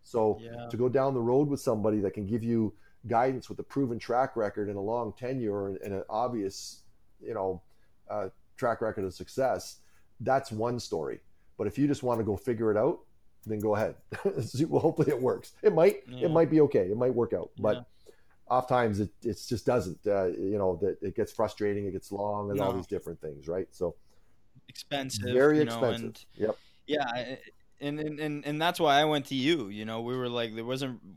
So 0.04 0.40
yeah. 0.42 0.68
to 0.70 0.78
go 0.78 0.90
down 0.90 1.14
the 1.14 1.20
road 1.20 1.48
with 1.48 1.60
somebody 1.60 2.00
that 2.00 2.14
can 2.14 2.26
give 2.26 2.44
you 2.44 2.74
guidance 3.08 3.50
with 3.50 3.60
a 3.60 3.64
proven 3.64 4.00
track 4.00 4.36
record 4.36 4.68
and 4.68 4.78
a 4.78 4.82
long 4.82 5.14
tenure 5.14 5.68
and, 5.68 5.94
an 5.94 6.04
obvious, 6.10 6.82
you 7.24 7.34
know, 7.34 7.62
uh, 8.10 8.30
track 8.58 8.82
record 8.82 9.06
of 9.06 9.14
success, 9.14 9.78
that's 10.22 10.52
one 10.52 10.80
story. 10.80 11.20
But 11.58 11.68
if 11.68 11.78
you 11.78 11.88
just 11.88 12.04
want 12.04 12.20
to 12.20 12.24
go 12.24 12.36
figure 12.36 12.72
it 12.72 12.78
out, 12.78 13.00
then 13.46 13.60
go 13.60 13.76
ahead. 13.76 13.96
well, 14.68 14.82
hopefully 14.82 15.10
it 15.10 15.22
works. 15.22 15.54
It 15.62 15.74
might. 15.74 16.04
Yeah. 16.08 16.26
It 16.26 16.32
might 16.32 16.50
be 16.50 16.62
okay. 16.62 16.86
It 16.86 16.98
might 16.98 17.14
work 17.14 17.34
out. 17.34 17.52
But 17.60 17.76
yeah. 17.76 18.14
oftentimes 18.50 19.00
it 19.00 19.10
it 19.24 19.40
just 19.48 19.66
doesn't. 19.66 20.00
Uh, 20.06 20.28
you 20.28 20.58
know 20.58 20.80
that 20.82 20.98
it 21.02 21.16
gets 21.16 21.32
frustrating. 21.32 21.86
It 21.86 21.92
gets 21.92 22.12
long, 22.12 22.50
and 22.50 22.60
no. 22.60 22.66
all 22.66 22.74
these 22.74 22.88
different 22.88 23.20
things. 23.22 23.48
Right. 23.48 23.68
So 23.72 23.96
expensive. 24.68 25.34
Very 25.34 25.60
expensive. 25.62 26.02
Know, 26.02 26.08
and, 26.08 26.26
yep. 26.36 26.58
Yeah. 26.88 27.36
And, 27.80 28.00
and 28.00 28.20
and 28.20 28.46
and 28.46 28.62
that's 28.62 28.80
why 28.80 29.00
I 29.00 29.06
went 29.06 29.26
to 29.28 29.36
you. 29.36 29.70
You 29.70 29.86
know, 29.86 30.02
we 30.02 30.16
were 30.16 30.30
like 30.30 30.56
there 30.56 30.66
wasn't. 30.66 31.00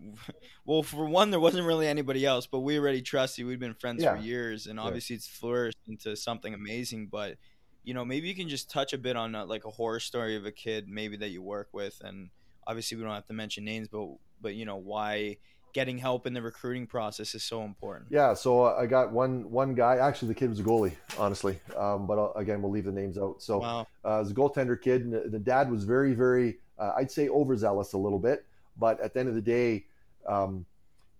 Well, 0.66 0.82
for 0.82 1.04
one, 1.04 1.30
there 1.30 1.40
wasn't 1.40 1.66
really 1.66 1.86
anybody 1.86 2.24
else, 2.24 2.46
but 2.46 2.60
we 2.60 2.78
already 2.78 3.02
trust 3.02 3.36
you. 3.36 3.46
We've 3.46 3.60
been 3.60 3.74
friends 3.74 4.02
yeah. 4.02 4.14
for 4.14 4.22
years, 4.22 4.66
and 4.66 4.80
obviously 4.80 5.14
it's 5.14 5.26
flourished 5.26 5.76
into 5.86 6.16
something 6.16 6.54
amazing. 6.54 7.08
But 7.12 7.36
you 7.84 7.94
know, 7.94 8.04
maybe 8.04 8.28
you 8.28 8.34
can 8.34 8.48
just 8.48 8.70
touch 8.70 8.92
a 8.92 8.98
bit 8.98 9.16
on 9.16 9.34
uh, 9.34 9.46
like 9.46 9.64
a 9.64 9.70
horror 9.70 10.00
story 10.00 10.36
of 10.36 10.46
a 10.46 10.52
kid 10.52 10.88
maybe 10.88 11.16
that 11.18 11.28
you 11.28 11.42
work 11.42 11.68
with, 11.72 12.00
and 12.02 12.30
obviously 12.66 12.96
we 12.96 13.04
don't 13.04 13.14
have 13.14 13.26
to 13.26 13.32
mention 13.32 13.64
names, 13.64 13.88
but 13.88 14.08
but 14.40 14.54
you 14.54 14.64
know 14.64 14.76
why 14.76 15.36
getting 15.74 15.98
help 15.98 16.26
in 16.26 16.32
the 16.32 16.40
recruiting 16.40 16.86
process 16.86 17.34
is 17.34 17.42
so 17.42 17.62
important. 17.64 18.06
Yeah, 18.08 18.32
so 18.32 18.62
uh, 18.62 18.76
I 18.78 18.86
got 18.86 19.12
one 19.12 19.50
one 19.50 19.74
guy. 19.74 19.96
Actually, 19.96 20.28
the 20.28 20.34
kid 20.34 20.48
was 20.48 20.60
a 20.60 20.62
goalie, 20.62 20.94
honestly. 21.18 21.58
Um, 21.76 22.06
but 22.06 22.18
uh, 22.18 22.32
again, 22.32 22.62
we'll 22.62 22.70
leave 22.70 22.84
the 22.84 22.92
names 22.92 23.18
out. 23.18 23.42
So 23.42 23.58
wow. 23.58 23.86
uh, 24.04 24.20
as 24.20 24.30
a 24.30 24.34
goaltender 24.34 24.80
kid, 24.80 25.02
and 25.02 25.12
the, 25.12 25.28
the 25.28 25.38
dad 25.38 25.70
was 25.70 25.84
very, 25.84 26.14
very, 26.14 26.58
uh, 26.78 26.92
I'd 26.96 27.10
say 27.10 27.28
overzealous 27.28 27.92
a 27.92 27.98
little 27.98 28.20
bit. 28.20 28.46
But 28.78 29.00
at 29.00 29.12
the 29.12 29.20
end 29.20 29.28
of 29.28 29.34
the 29.34 29.42
day, 29.42 29.84
um, 30.26 30.64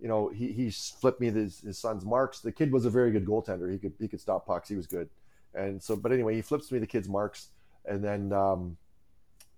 you 0.00 0.08
know, 0.08 0.28
he, 0.28 0.52
he 0.52 0.70
flipped 0.70 1.20
me 1.20 1.30
his, 1.30 1.60
his 1.60 1.78
son's 1.78 2.04
marks. 2.04 2.40
The 2.40 2.52
kid 2.52 2.72
was 2.72 2.84
a 2.84 2.90
very 2.90 3.10
good 3.10 3.26
goaltender. 3.26 3.70
He 3.70 3.78
could 3.78 3.92
he 3.98 4.08
could 4.08 4.20
stop 4.20 4.46
pucks. 4.46 4.68
He 4.68 4.76
was 4.76 4.86
good. 4.86 5.08
And 5.54 5.82
so, 5.82 5.96
but 5.96 6.12
anyway, 6.12 6.34
he 6.34 6.42
flips 6.42 6.72
me 6.72 6.78
the 6.78 6.86
kid's 6.86 7.08
marks, 7.08 7.48
and 7.84 8.02
then 8.02 8.32
um, 8.32 8.76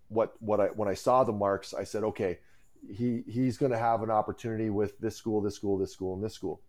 what 0.08 0.34
what 0.40 0.60
I 0.60 0.66
when 0.66 0.88
I 0.88 0.94
saw 0.94 1.24
the 1.24 1.32
marks, 1.32 1.74
I 1.74 1.84
said, 1.84 2.04
okay, 2.04 2.38
he 2.92 3.22
he's 3.26 3.56
going 3.56 3.72
to 3.72 3.78
have 3.78 4.02
an 4.02 4.10
opportunity 4.10 4.70
with 4.70 4.98
this 4.98 5.16
school, 5.16 5.40
this 5.40 5.54
school, 5.54 5.78
this 5.78 5.92
school, 5.92 6.14
and 6.14 6.22
this 6.22 6.34
school. 6.34 6.60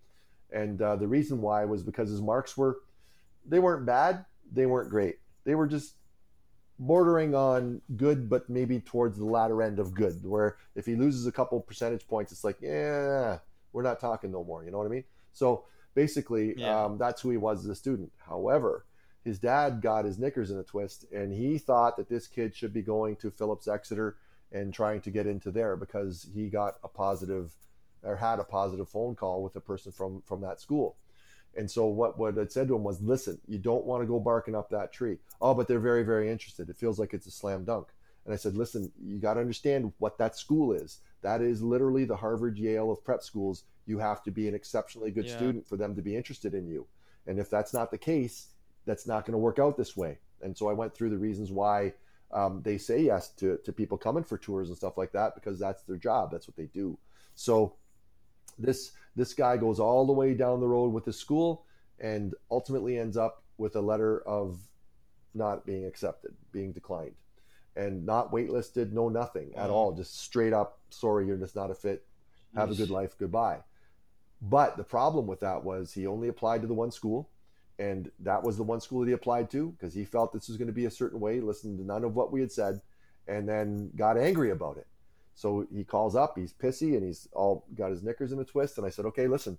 And 0.51 0.81
uh, 0.81 0.95
the 0.95 1.07
reason 1.07 1.41
why 1.41 1.65
was 1.65 1.83
because 1.83 2.09
his 2.09 2.21
marks 2.21 2.55
were 2.55 2.79
they 3.45 3.59
weren't 3.59 3.85
bad, 3.85 4.25
they 4.51 4.65
weren't 4.65 4.89
great, 4.89 5.19
they 5.43 5.55
were 5.55 5.67
just 5.67 5.95
bordering 6.79 7.33
on 7.33 7.81
good, 7.95 8.29
but 8.29 8.49
maybe 8.49 8.79
towards 8.79 9.17
the 9.17 9.25
latter 9.25 9.61
end 9.61 9.79
of 9.79 9.93
good. 9.93 10.23
Where 10.23 10.57
if 10.75 10.85
he 10.85 10.95
loses 10.95 11.27
a 11.27 11.31
couple 11.31 11.59
percentage 11.59 12.07
points, 12.07 12.31
it's 12.31 12.43
like, 12.43 12.57
yeah, 12.61 13.39
we're 13.73 13.83
not 13.83 13.99
talking 13.99 14.31
no 14.31 14.43
more. 14.43 14.63
You 14.63 14.71
know 14.71 14.77
what 14.77 14.87
I 14.87 14.89
mean? 14.89 15.03
So 15.33 15.65
basically, 15.95 16.55
yeah. 16.57 16.85
um, 16.85 16.97
that's 16.97 17.21
who 17.21 17.29
he 17.29 17.37
was 17.37 17.65
as 17.65 17.69
a 17.69 17.75
student. 17.75 18.11
However, 18.17 18.85
his 19.27 19.39
dad 19.39 19.81
got 19.81 20.05
his 20.05 20.17
knickers 20.17 20.51
in 20.51 20.57
a 20.57 20.63
twist 20.63 21.05
and 21.11 21.33
he 21.33 21.57
thought 21.57 21.97
that 21.97 22.07
this 22.07 22.27
kid 22.27 22.55
should 22.55 22.73
be 22.73 22.81
going 22.81 23.17
to 23.17 23.29
Phillips 23.29 23.67
Exeter 23.67 24.15
and 24.53 24.73
trying 24.73 25.01
to 25.01 25.11
get 25.11 25.27
into 25.27 25.51
there 25.51 25.75
because 25.75 26.29
he 26.33 26.47
got 26.47 26.75
a 26.81 26.87
positive 26.87 27.51
or 28.03 28.15
had 28.15 28.39
a 28.39 28.45
positive 28.45 28.87
phone 28.87 29.15
call 29.15 29.43
with 29.43 29.55
a 29.57 29.59
person 29.59 29.91
from 29.91 30.21
from 30.21 30.39
that 30.41 30.61
school. 30.61 30.95
And 31.57 31.69
so 31.69 31.87
what 31.87 32.17
what 32.17 32.39
I 32.39 32.45
said 32.45 32.69
to 32.69 32.75
him 32.75 32.85
was, 32.85 33.01
listen, 33.01 33.39
you 33.47 33.57
don't 33.57 33.83
want 33.83 34.01
to 34.01 34.07
go 34.07 34.17
barking 34.17 34.55
up 34.55 34.69
that 34.69 34.93
tree. 34.93 35.17
Oh, 35.41 35.53
but 35.53 35.67
they're 35.67 35.79
very 35.79 36.03
very 36.03 36.31
interested. 36.31 36.69
It 36.69 36.77
feels 36.77 36.97
like 36.97 37.13
it's 37.13 37.27
a 37.27 37.31
slam 37.31 37.65
dunk. 37.65 37.87
And 38.23 38.33
I 38.33 38.37
said, 38.37 38.55
listen, 38.55 38.93
you 39.01 39.17
got 39.19 39.33
to 39.33 39.41
understand 39.41 39.91
what 39.99 40.17
that 40.19 40.37
school 40.37 40.71
is. 40.71 40.99
That 41.21 41.41
is 41.41 41.61
literally 41.61 42.05
the 42.05 42.15
Harvard 42.15 42.57
Yale 42.57 42.91
of 42.91 43.03
prep 43.03 43.23
schools. 43.23 43.63
You 43.85 43.99
have 43.99 44.23
to 44.23 44.31
be 44.31 44.47
an 44.47 44.55
exceptionally 44.55 45.11
good 45.11 45.25
yeah. 45.25 45.35
student 45.35 45.67
for 45.67 45.75
them 45.75 45.95
to 45.95 46.01
be 46.01 46.15
interested 46.15 46.53
in 46.53 46.67
you. 46.67 46.87
And 47.25 47.39
if 47.39 47.49
that's 47.49 47.73
not 47.73 47.91
the 47.91 47.97
case, 47.97 48.47
that's 48.87 49.05
not 49.05 49.25
going 49.25 49.33
to 49.33 49.37
work 49.37 49.59
out 49.59 49.77
this 49.77 49.95
way. 49.95 50.17
And 50.41 50.57
so 50.57 50.69
I 50.69 50.73
went 50.73 50.95
through 50.95 51.11
the 51.11 51.17
reasons 51.27 51.51
why 51.51 51.93
um, 52.31 52.61
they 52.63 52.77
say 52.79 53.01
yes 53.01 53.29
to, 53.35 53.59
to 53.65 53.71
people 53.71 53.97
coming 53.97 54.23
for 54.23 54.37
tours 54.37 54.69
and 54.69 54.77
stuff 54.77 54.97
like 54.97 55.11
that 55.11 55.35
because 55.35 55.59
that's 55.59 55.83
their 55.83 55.97
job. 55.97 56.31
That's 56.31 56.47
what 56.47 56.57
they 56.57 56.65
do. 56.67 56.97
So 57.35 57.75
this 58.57 58.91
this 59.15 59.33
guy 59.33 59.57
goes 59.57 59.79
all 59.79 60.05
the 60.07 60.13
way 60.13 60.33
down 60.33 60.59
the 60.59 60.67
road 60.67 60.93
with 60.93 61.05
the 61.05 61.13
school 61.13 61.65
and 61.99 62.33
ultimately 62.49 62.97
ends 62.97 63.17
up 63.17 63.43
with 63.57 63.75
a 63.75 63.81
letter 63.81 64.21
of 64.27 64.59
not 65.33 65.65
being 65.65 65.85
accepted, 65.85 66.33
being 66.51 66.71
declined. 66.73 67.15
and 67.77 68.05
not 68.05 68.31
waitlisted, 68.31 68.91
no 68.91 69.07
nothing 69.09 69.53
at 69.55 69.69
all, 69.69 69.93
just 69.93 70.19
straight 70.19 70.53
up, 70.53 70.79
sorry, 70.89 71.27
you're 71.27 71.37
just 71.37 71.55
not 71.55 71.71
a 71.71 71.75
fit. 71.75 72.05
Have 72.55 72.71
a 72.71 72.75
good 72.75 72.89
life, 72.89 73.15
goodbye. 73.19 73.59
But 74.41 74.77
the 74.77 74.83
problem 74.83 75.27
with 75.27 75.41
that 75.41 75.63
was 75.63 75.93
he 75.93 76.07
only 76.07 76.27
applied 76.27 76.61
to 76.61 76.67
the 76.67 76.73
one 76.73 76.91
school, 76.91 77.29
and 77.79 78.11
that 78.19 78.43
was 78.43 78.57
the 78.57 78.63
one 78.63 78.81
school 78.81 79.01
that 79.01 79.07
he 79.07 79.13
applied 79.13 79.49
to 79.51 79.71
because 79.71 79.93
he 79.93 80.05
felt 80.05 80.33
this 80.33 80.47
was 80.47 80.57
going 80.57 80.67
to 80.67 80.73
be 80.73 80.85
a 80.85 80.91
certain 80.91 81.19
way, 81.19 81.39
listened 81.39 81.77
to 81.77 81.85
none 81.85 82.03
of 82.03 82.15
what 82.15 82.31
we 82.31 82.39
had 82.41 82.51
said, 82.51 82.81
and 83.27 83.47
then 83.47 83.91
got 83.95 84.17
angry 84.17 84.51
about 84.51 84.77
it. 84.77 84.87
So 85.35 85.67
he 85.71 85.83
calls 85.83 86.15
up, 86.15 86.37
he's 86.37 86.53
pissy, 86.53 86.95
and 86.95 87.03
he's 87.03 87.27
all 87.33 87.65
got 87.75 87.91
his 87.91 88.01
knickers 88.01 88.31
in 88.31 88.39
a 88.39 88.43
twist. 88.43 88.77
And 88.77 88.87
I 88.87 88.89
said, 88.89 89.05
okay, 89.05 89.27
listen, 89.27 89.57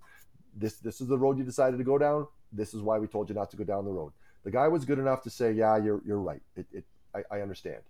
this 0.57 0.75
this 0.75 1.01
is 1.01 1.07
the 1.07 1.19
road 1.19 1.39
you 1.39 1.45
decided 1.45 1.77
to 1.79 1.85
go 1.85 1.99
down. 1.99 2.27
This 2.53 2.75
is 2.75 2.83
why 2.83 2.99
we 2.99 3.07
told 3.07 3.29
you 3.29 3.35
not 3.35 3.51
to 3.51 3.57
go 3.57 3.65
down 3.65 3.85
the 3.85 3.93
road. 3.93 4.13
The 4.43 4.51
guy 4.51 4.67
was 4.67 4.85
good 4.85 4.99
enough 4.99 5.23
to 5.23 5.31
say, 5.31 5.53
yeah, 5.53 5.77
you're 5.77 6.03
you're 6.05 6.21
right. 6.21 6.43
It, 6.57 6.67
it 6.73 6.85
I, 7.15 7.23
I 7.31 7.41
understand. 7.43 7.83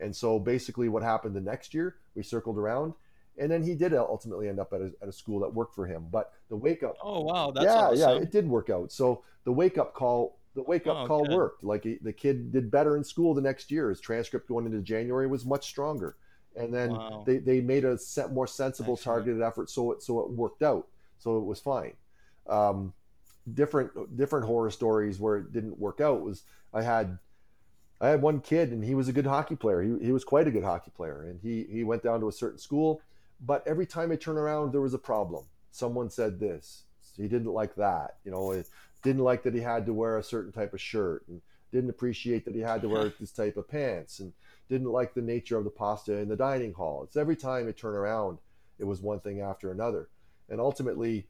And 0.00 0.14
so 0.14 0.38
basically, 0.38 0.88
what 0.88 1.02
happened 1.02 1.36
the 1.36 1.40
next 1.40 1.72
year, 1.72 1.96
we 2.14 2.22
circled 2.22 2.58
around, 2.58 2.94
and 3.38 3.50
then 3.50 3.62
he 3.62 3.74
did 3.74 3.94
ultimately 3.94 4.48
end 4.48 4.58
up 4.60 4.72
at 4.72 4.80
a, 4.80 4.92
at 5.02 5.08
a 5.08 5.12
school 5.12 5.40
that 5.40 5.52
worked 5.52 5.74
for 5.74 5.86
him. 5.86 6.06
But 6.10 6.32
the 6.48 6.56
wake 6.56 6.82
up, 6.82 6.96
oh 7.02 7.20
wow, 7.22 7.50
that's 7.50 7.64
yeah, 7.64 7.74
awesome. 7.76 7.98
yeah, 7.98 8.10
it 8.12 8.30
did 8.30 8.48
work 8.48 8.70
out. 8.70 8.92
So 8.92 9.24
the 9.44 9.52
wake 9.52 9.78
up 9.78 9.94
call, 9.94 10.38
the 10.54 10.62
wake 10.62 10.86
up 10.86 11.02
Oh, 11.02 11.06
call 11.06 11.22
good. 11.22 11.30
worked. 11.30 11.64
Like 11.64 11.84
he, 11.84 11.98
the 12.02 12.12
kid 12.12 12.52
did 12.52 12.70
better 12.70 12.96
in 12.96 13.04
school 13.04 13.34
the 13.34 13.40
next 13.40 13.70
year. 13.70 13.88
His 13.90 14.00
transcript 14.00 14.48
going 14.48 14.66
into 14.66 14.80
January 14.80 15.26
was 15.26 15.44
much 15.44 15.66
stronger, 15.66 16.16
and 16.56 16.72
then 16.72 16.90
Wow. 16.90 17.24
they, 17.24 17.38
they 17.38 17.60
made 17.60 17.84
a 17.84 17.98
set, 17.98 18.32
more 18.32 18.46
sensible, 18.46 18.94
Excellent. 18.94 19.04
targeted 19.04 19.42
effort. 19.42 19.70
So 19.70 19.92
it 19.92 20.02
so 20.02 20.20
it 20.20 20.30
worked 20.30 20.62
out. 20.62 20.88
So 21.18 21.38
it 21.38 21.44
was 21.44 21.60
fine. 21.60 21.94
Um, 22.48 22.92
different 23.54 24.16
different 24.16 24.46
horror 24.46 24.70
stories 24.70 25.20
where 25.20 25.36
it 25.38 25.52
didn't 25.52 25.78
work 25.78 26.00
out 26.00 26.22
was 26.22 26.44
I 26.74 26.82
had 26.82 27.18
I 28.00 28.08
had 28.08 28.22
one 28.22 28.40
kid 28.40 28.72
and 28.72 28.84
he 28.84 28.94
was 28.94 29.08
a 29.08 29.12
good 29.12 29.26
hockey 29.26 29.56
player. 29.56 29.82
He, 29.82 30.06
he 30.06 30.12
was 30.12 30.24
quite 30.24 30.46
a 30.46 30.50
good 30.50 30.64
hockey 30.64 30.90
player 30.94 31.22
and 31.24 31.40
he 31.40 31.64
he 31.70 31.84
went 31.84 32.02
down 32.02 32.20
to 32.20 32.28
a 32.28 32.32
certain 32.32 32.58
school, 32.58 33.00
but 33.40 33.66
every 33.66 33.86
time 33.86 34.12
I 34.12 34.16
turn 34.16 34.36
around 34.36 34.72
there 34.72 34.80
was 34.80 34.94
a 34.94 34.98
problem. 34.98 35.44
Someone 35.70 36.10
said 36.10 36.40
this. 36.40 36.84
He 37.16 37.28
didn't 37.28 37.52
like 37.52 37.74
that. 37.76 38.16
You 38.24 38.30
know, 38.30 38.50
it 38.52 38.68
didn't 39.02 39.24
like 39.24 39.42
that 39.44 39.54
he 39.54 39.60
had 39.60 39.86
to 39.86 39.94
wear 39.94 40.18
a 40.18 40.22
certain 40.22 40.52
type 40.52 40.74
of 40.74 40.80
shirt 40.80 41.26
and 41.28 41.40
didn't 41.72 41.90
appreciate 41.90 42.44
that 42.44 42.54
he 42.54 42.60
had 42.60 42.82
to 42.82 42.88
wear 42.88 43.12
this 43.20 43.32
type 43.32 43.56
of 43.56 43.68
pants 43.68 44.20
and 44.20 44.32
didn't 44.68 44.90
like 44.90 45.14
the 45.14 45.22
nature 45.22 45.56
of 45.56 45.64
the 45.64 45.70
pasta 45.70 46.18
in 46.18 46.28
the 46.28 46.36
dining 46.36 46.72
hall. 46.72 47.04
It's 47.04 47.16
every 47.16 47.36
time 47.36 47.68
I 47.68 47.72
turn 47.72 47.94
around 47.94 48.38
it 48.78 48.84
was 48.84 49.00
one 49.00 49.20
thing 49.20 49.40
after 49.40 49.70
another. 49.70 50.08
And 50.48 50.60
ultimately 50.60 51.26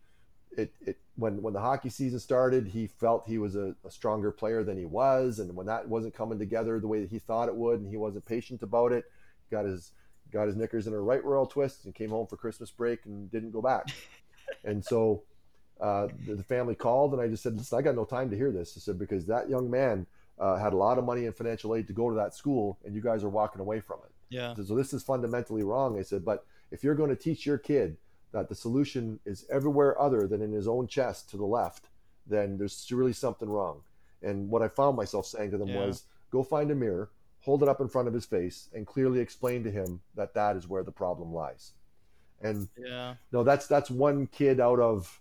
it, 0.57 0.74
it 0.81 0.99
when 1.16 1.43
when 1.43 1.55
the 1.55 1.61
hockey 1.61 1.89
season 1.89 2.19
started, 2.19 2.66
he 2.66 2.87
felt 2.87 3.27
he 3.27 3.39
was 3.39 3.57
a, 3.57 3.74
a 3.85 3.91
stronger 3.91 4.31
player 4.31 4.65
than 4.65 4.78
he 4.78 4.85
was, 4.85 5.39
and 5.39 5.55
when 5.55 5.66
that 5.66 5.89
wasn't 5.89 6.15
coming 6.15 6.39
together 6.39 6.78
the 6.78 6.87
way 6.87 7.01
that 7.01 7.11
he 7.11 7.19
thought 7.19 7.49
it 7.49 7.57
would, 7.57 7.81
and 7.81 7.89
he 7.89 7.97
wasn't 7.97 8.24
patient 8.24 8.62
about 8.62 8.93
it, 8.93 9.05
got 9.51 9.65
his 9.65 9.93
got 10.37 10.47
his 10.47 10.57
knickers 10.57 10.87
in 10.87 10.93
a 10.93 11.01
right 11.01 11.25
royal 11.25 11.47
twist 11.47 11.85
and 11.85 11.95
came 11.95 12.11
home 12.11 12.27
for 12.27 12.37
Christmas 12.37 12.71
break 12.71 13.05
and 13.07 13.31
didn't 13.31 13.51
go 13.51 13.63
back. 13.63 13.87
and 14.65 14.85
so 14.85 15.23
uh, 15.81 16.09
the, 16.27 16.37
the 16.37 16.43
family 16.45 16.75
called, 16.75 17.13
and 17.13 17.21
I 17.21 17.29
just 17.29 17.43
said, 17.43 17.57
"Listen, 17.57 17.79
I 17.79 17.83
got 17.83 17.95
no 17.97 18.05
time 18.05 18.31
to 18.31 18.37
hear 18.37 18.51
this." 18.53 18.75
I 18.77 18.81
said 18.81 18.99
because 18.99 19.27
that 19.27 19.49
young 19.49 19.71
man 19.71 20.07
uh, 20.39 20.57
had 20.57 20.73
a 20.73 20.77
lot 20.77 20.99
of 20.99 21.05
money 21.05 21.27
and 21.27 21.35
financial 21.35 21.75
aid 21.75 21.87
to 21.89 21.93
go 21.93 22.09
to 22.11 22.17
that 22.17 22.35
school, 22.35 22.79
and 22.85 22.95
you 22.95 23.01
guys 23.01 23.25
are 23.25 23.29
walking 23.29 23.61
away 23.61 23.81
from 23.81 23.99
it. 24.05 24.13
yeah. 24.31 24.55
So 24.55 24.75
this 24.75 24.93
is 24.93 25.03
fundamentally 25.03 25.63
wrong. 25.63 25.99
I 25.99 26.03
said, 26.03 26.25
but 26.25 26.45
if 26.71 26.83
you're 26.85 26.95
going 26.95 27.11
to 27.11 27.17
teach 27.17 27.45
your 27.47 27.59
kid 27.59 27.97
that 28.33 28.49
the 28.49 28.55
solution 28.55 29.19
is 29.25 29.47
everywhere 29.51 30.01
other 30.01 30.27
than 30.27 30.43
in 30.43 30.53
his 30.53 30.67
own 30.69 30.87
chest 30.87 31.31
to 31.31 31.37
the 31.37 31.45
left, 31.47 31.89
then 32.27 32.59
there's 32.59 32.87
really 32.91 33.13
something 33.13 33.49
wrong. 33.49 33.83
And 34.23 34.51
what 34.51 34.63
I 34.63 34.69
found 34.69 34.97
myself 34.97 35.27
saying 35.27 35.53
to 35.53 35.59
them 35.59 35.69
Yeah. 35.69 35.87
was, 35.87 36.05
go 36.31 36.43
find 36.43 36.71
a 36.71 36.75
mirror, 36.75 37.09
hold 37.47 37.62
it 37.62 37.68
up 37.68 37.81
in 37.81 37.89
front 37.89 38.09
of 38.09 38.12
his 38.14 38.27
face, 38.27 38.68
and 38.74 38.86
clearly 38.86 39.20
explain 39.20 39.64
to 39.64 39.70
him 39.70 40.01
that 40.16 40.35
that 40.35 40.56
is 40.56 40.68
where 40.68 40.82
the 40.82 40.93
problem 40.93 41.32
lies. 41.32 41.73
And 42.43 42.68
Yeah. 42.77 43.14
no, 43.32 43.43
that's 43.44 43.66
that's 43.66 43.90
one 43.90 44.27
kid 44.27 44.60
out 44.60 44.81
of 44.81 45.20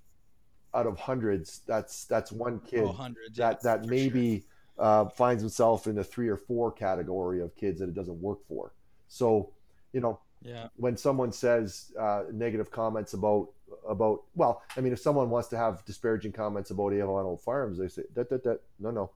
out 0.74 0.88
of 0.88 1.00
hundreds. 1.00 1.62
That's 1.66 2.04
that's 2.06 2.32
one 2.32 2.60
kid 2.60 2.82
Oh, 2.84 2.92
hundreds. 2.92 3.38
yeah, 3.38 3.52
that 3.52 3.62
that 3.64 3.86
maybe 3.86 4.44
uh, 4.78 5.06
finds 5.06 5.42
himself 5.42 5.88
in 5.88 5.96
the 5.96 6.04
three 6.04 6.28
or 6.28 6.36
four 6.36 6.70
category 6.72 7.40
of 7.42 7.56
kids 7.56 7.80
that 7.80 7.88
it 7.88 7.96
doesn't 7.96 8.20
work 8.22 8.40
for. 8.48 8.74
So, 9.08 9.54
you 9.94 10.02
know. 10.02 10.20
Yeah. 10.42 10.68
when 10.76 10.96
someone 10.96 11.32
says 11.32 11.92
uh, 12.00 12.24
negative 12.32 12.70
comments 12.70 13.14
about 13.14 13.50
about 13.90 14.18
well, 14.36 14.62
I 14.78 14.82
mean, 14.82 14.94
if 14.94 15.00
someone 15.00 15.32
wants 15.32 15.48
to 15.50 15.58
have 15.58 15.84
disparaging 15.86 16.34
comments 16.34 16.70
about 16.70 16.94
Avon 16.94 17.26
Old 17.26 17.42
Farms, 17.42 17.80
they 17.80 17.88
say 17.88 18.04
that 18.14 18.30
that 18.30 18.44
that 18.44 18.60
no 18.78 18.92
no, 18.92 19.10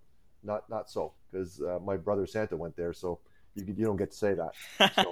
not 0.44 0.70
not 0.70 0.90
so 0.90 1.14
because 1.32 1.62
uh, 1.62 1.80
my 1.84 1.98
brother 1.98 2.26
Santa 2.26 2.56
went 2.56 2.76
there, 2.76 2.94
so 2.94 3.20
you 3.56 3.66
you 3.66 3.86
don't 3.86 3.98
get 3.98 4.12
to 4.12 4.18
say 4.18 4.34
that. 4.34 4.94
So 4.96 5.12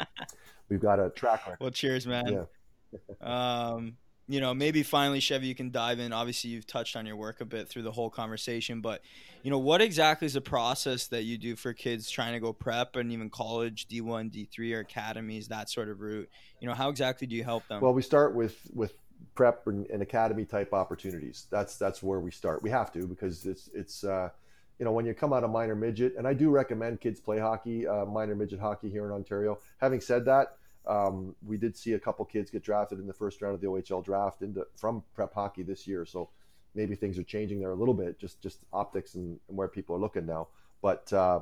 we've 0.68 0.80
got 0.80 1.00
a 1.00 1.10
track 1.10 1.46
record. 1.46 1.58
well, 1.60 1.70
cheers, 1.70 2.06
man. 2.06 2.46
Yeah. 2.92 3.20
um, 3.72 3.96
you 4.30 4.40
know, 4.40 4.54
maybe 4.54 4.84
finally, 4.84 5.18
Chevy, 5.18 5.48
you 5.48 5.56
can 5.56 5.72
dive 5.72 5.98
in. 5.98 6.12
Obviously, 6.12 6.50
you've 6.50 6.66
touched 6.66 6.94
on 6.94 7.04
your 7.04 7.16
work 7.16 7.40
a 7.40 7.44
bit 7.44 7.68
through 7.68 7.82
the 7.82 7.90
whole 7.90 8.08
conversation, 8.08 8.80
but 8.80 9.02
you 9.42 9.50
know, 9.50 9.58
what 9.58 9.82
exactly 9.82 10.26
is 10.26 10.34
the 10.34 10.40
process 10.40 11.08
that 11.08 11.24
you 11.24 11.36
do 11.36 11.56
for 11.56 11.72
kids 11.72 12.08
trying 12.08 12.34
to 12.34 12.40
go 12.40 12.52
prep 12.52 12.94
and 12.94 13.10
even 13.10 13.28
college, 13.28 13.86
D 13.86 14.00
one, 14.00 14.28
D 14.28 14.48
three, 14.50 14.72
or 14.72 14.80
academies, 14.80 15.48
that 15.48 15.68
sort 15.68 15.88
of 15.88 16.00
route? 16.00 16.28
You 16.60 16.68
know, 16.68 16.74
how 16.74 16.90
exactly 16.90 17.26
do 17.26 17.34
you 17.34 17.42
help 17.42 17.66
them? 17.66 17.80
Well, 17.80 17.92
we 17.92 18.02
start 18.02 18.34
with 18.34 18.56
with 18.72 18.94
prep 19.34 19.66
and, 19.66 19.86
and 19.90 20.00
academy 20.00 20.44
type 20.44 20.72
opportunities. 20.72 21.46
That's 21.50 21.76
that's 21.76 22.00
where 22.00 22.20
we 22.20 22.30
start. 22.30 22.62
We 22.62 22.70
have 22.70 22.92
to 22.92 23.06
because 23.08 23.46
it's 23.46 23.68
it's 23.74 24.04
uh, 24.04 24.30
you 24.80 24.86
know 24.86 24.92
when 24.92 25.04
you 25.04 25.12
come 25.12 25.34
out 25.34 25.44
of 25.44 25.50
minor 25.50 25.76
midget, 25.76 26.14
and 26.16 26.26
I 26.26 26.32
do 26.32 26.48
recommend 26.48 27.02
kids 27.02 27.20
play 27.20 27.38
hockey, 27.38 27.86
uh, 27.86 28.06
minor 28.06 28.34
midget 28.34 28.58
hockey 28.58 28.88
here 28.88 29.04
in 29.04 29.12
Ontario. 29.12 29.58
Having 29.76 30.00
said 30.00 30.24
that, 30.24 30.56
um, 30.86 31.36
we 31.46 31.58
did 31.58 31.76
see 31.76 31.92
a 31.92 31.98
couple 31.98 32.24
kids 32.24 32.50
get 32.50 32.62
drafted 32.62 32.98
in 32.98 33.06
the 33.06 33.12
first 33.12 33.42
round 33.42 33.54
of 33.54 33.60
the 33.60 33.66
OHL 33.66 34.02
draft 34.02 34.40
into 34.40 34.66
from 34.74 35.04
prep 35.14 35.34
hockey 35.34 35.62
this 35.62 35.86
year. 35.86 36.06
So 36.06 36.30
maybe 36.74 36.94
things 36.94 37.18
are 37.18 37.22
changing 37.22 37.60
there 37.60 37.72
a 37.72 37.76
little 37.76 37.92
bit, 37.92 38.18
just 38.18 38.40
just 38.40 38.60
optics 38.72 39.16
and, 39.16 39.38
and 39.48 39.56
where 39.58 39.68
people 39.68 39.94
are 39.94 39.98
looking 40.00 40.24
now. 40.24 40.48
But 40.80 41.12
uh, 41.12 41.40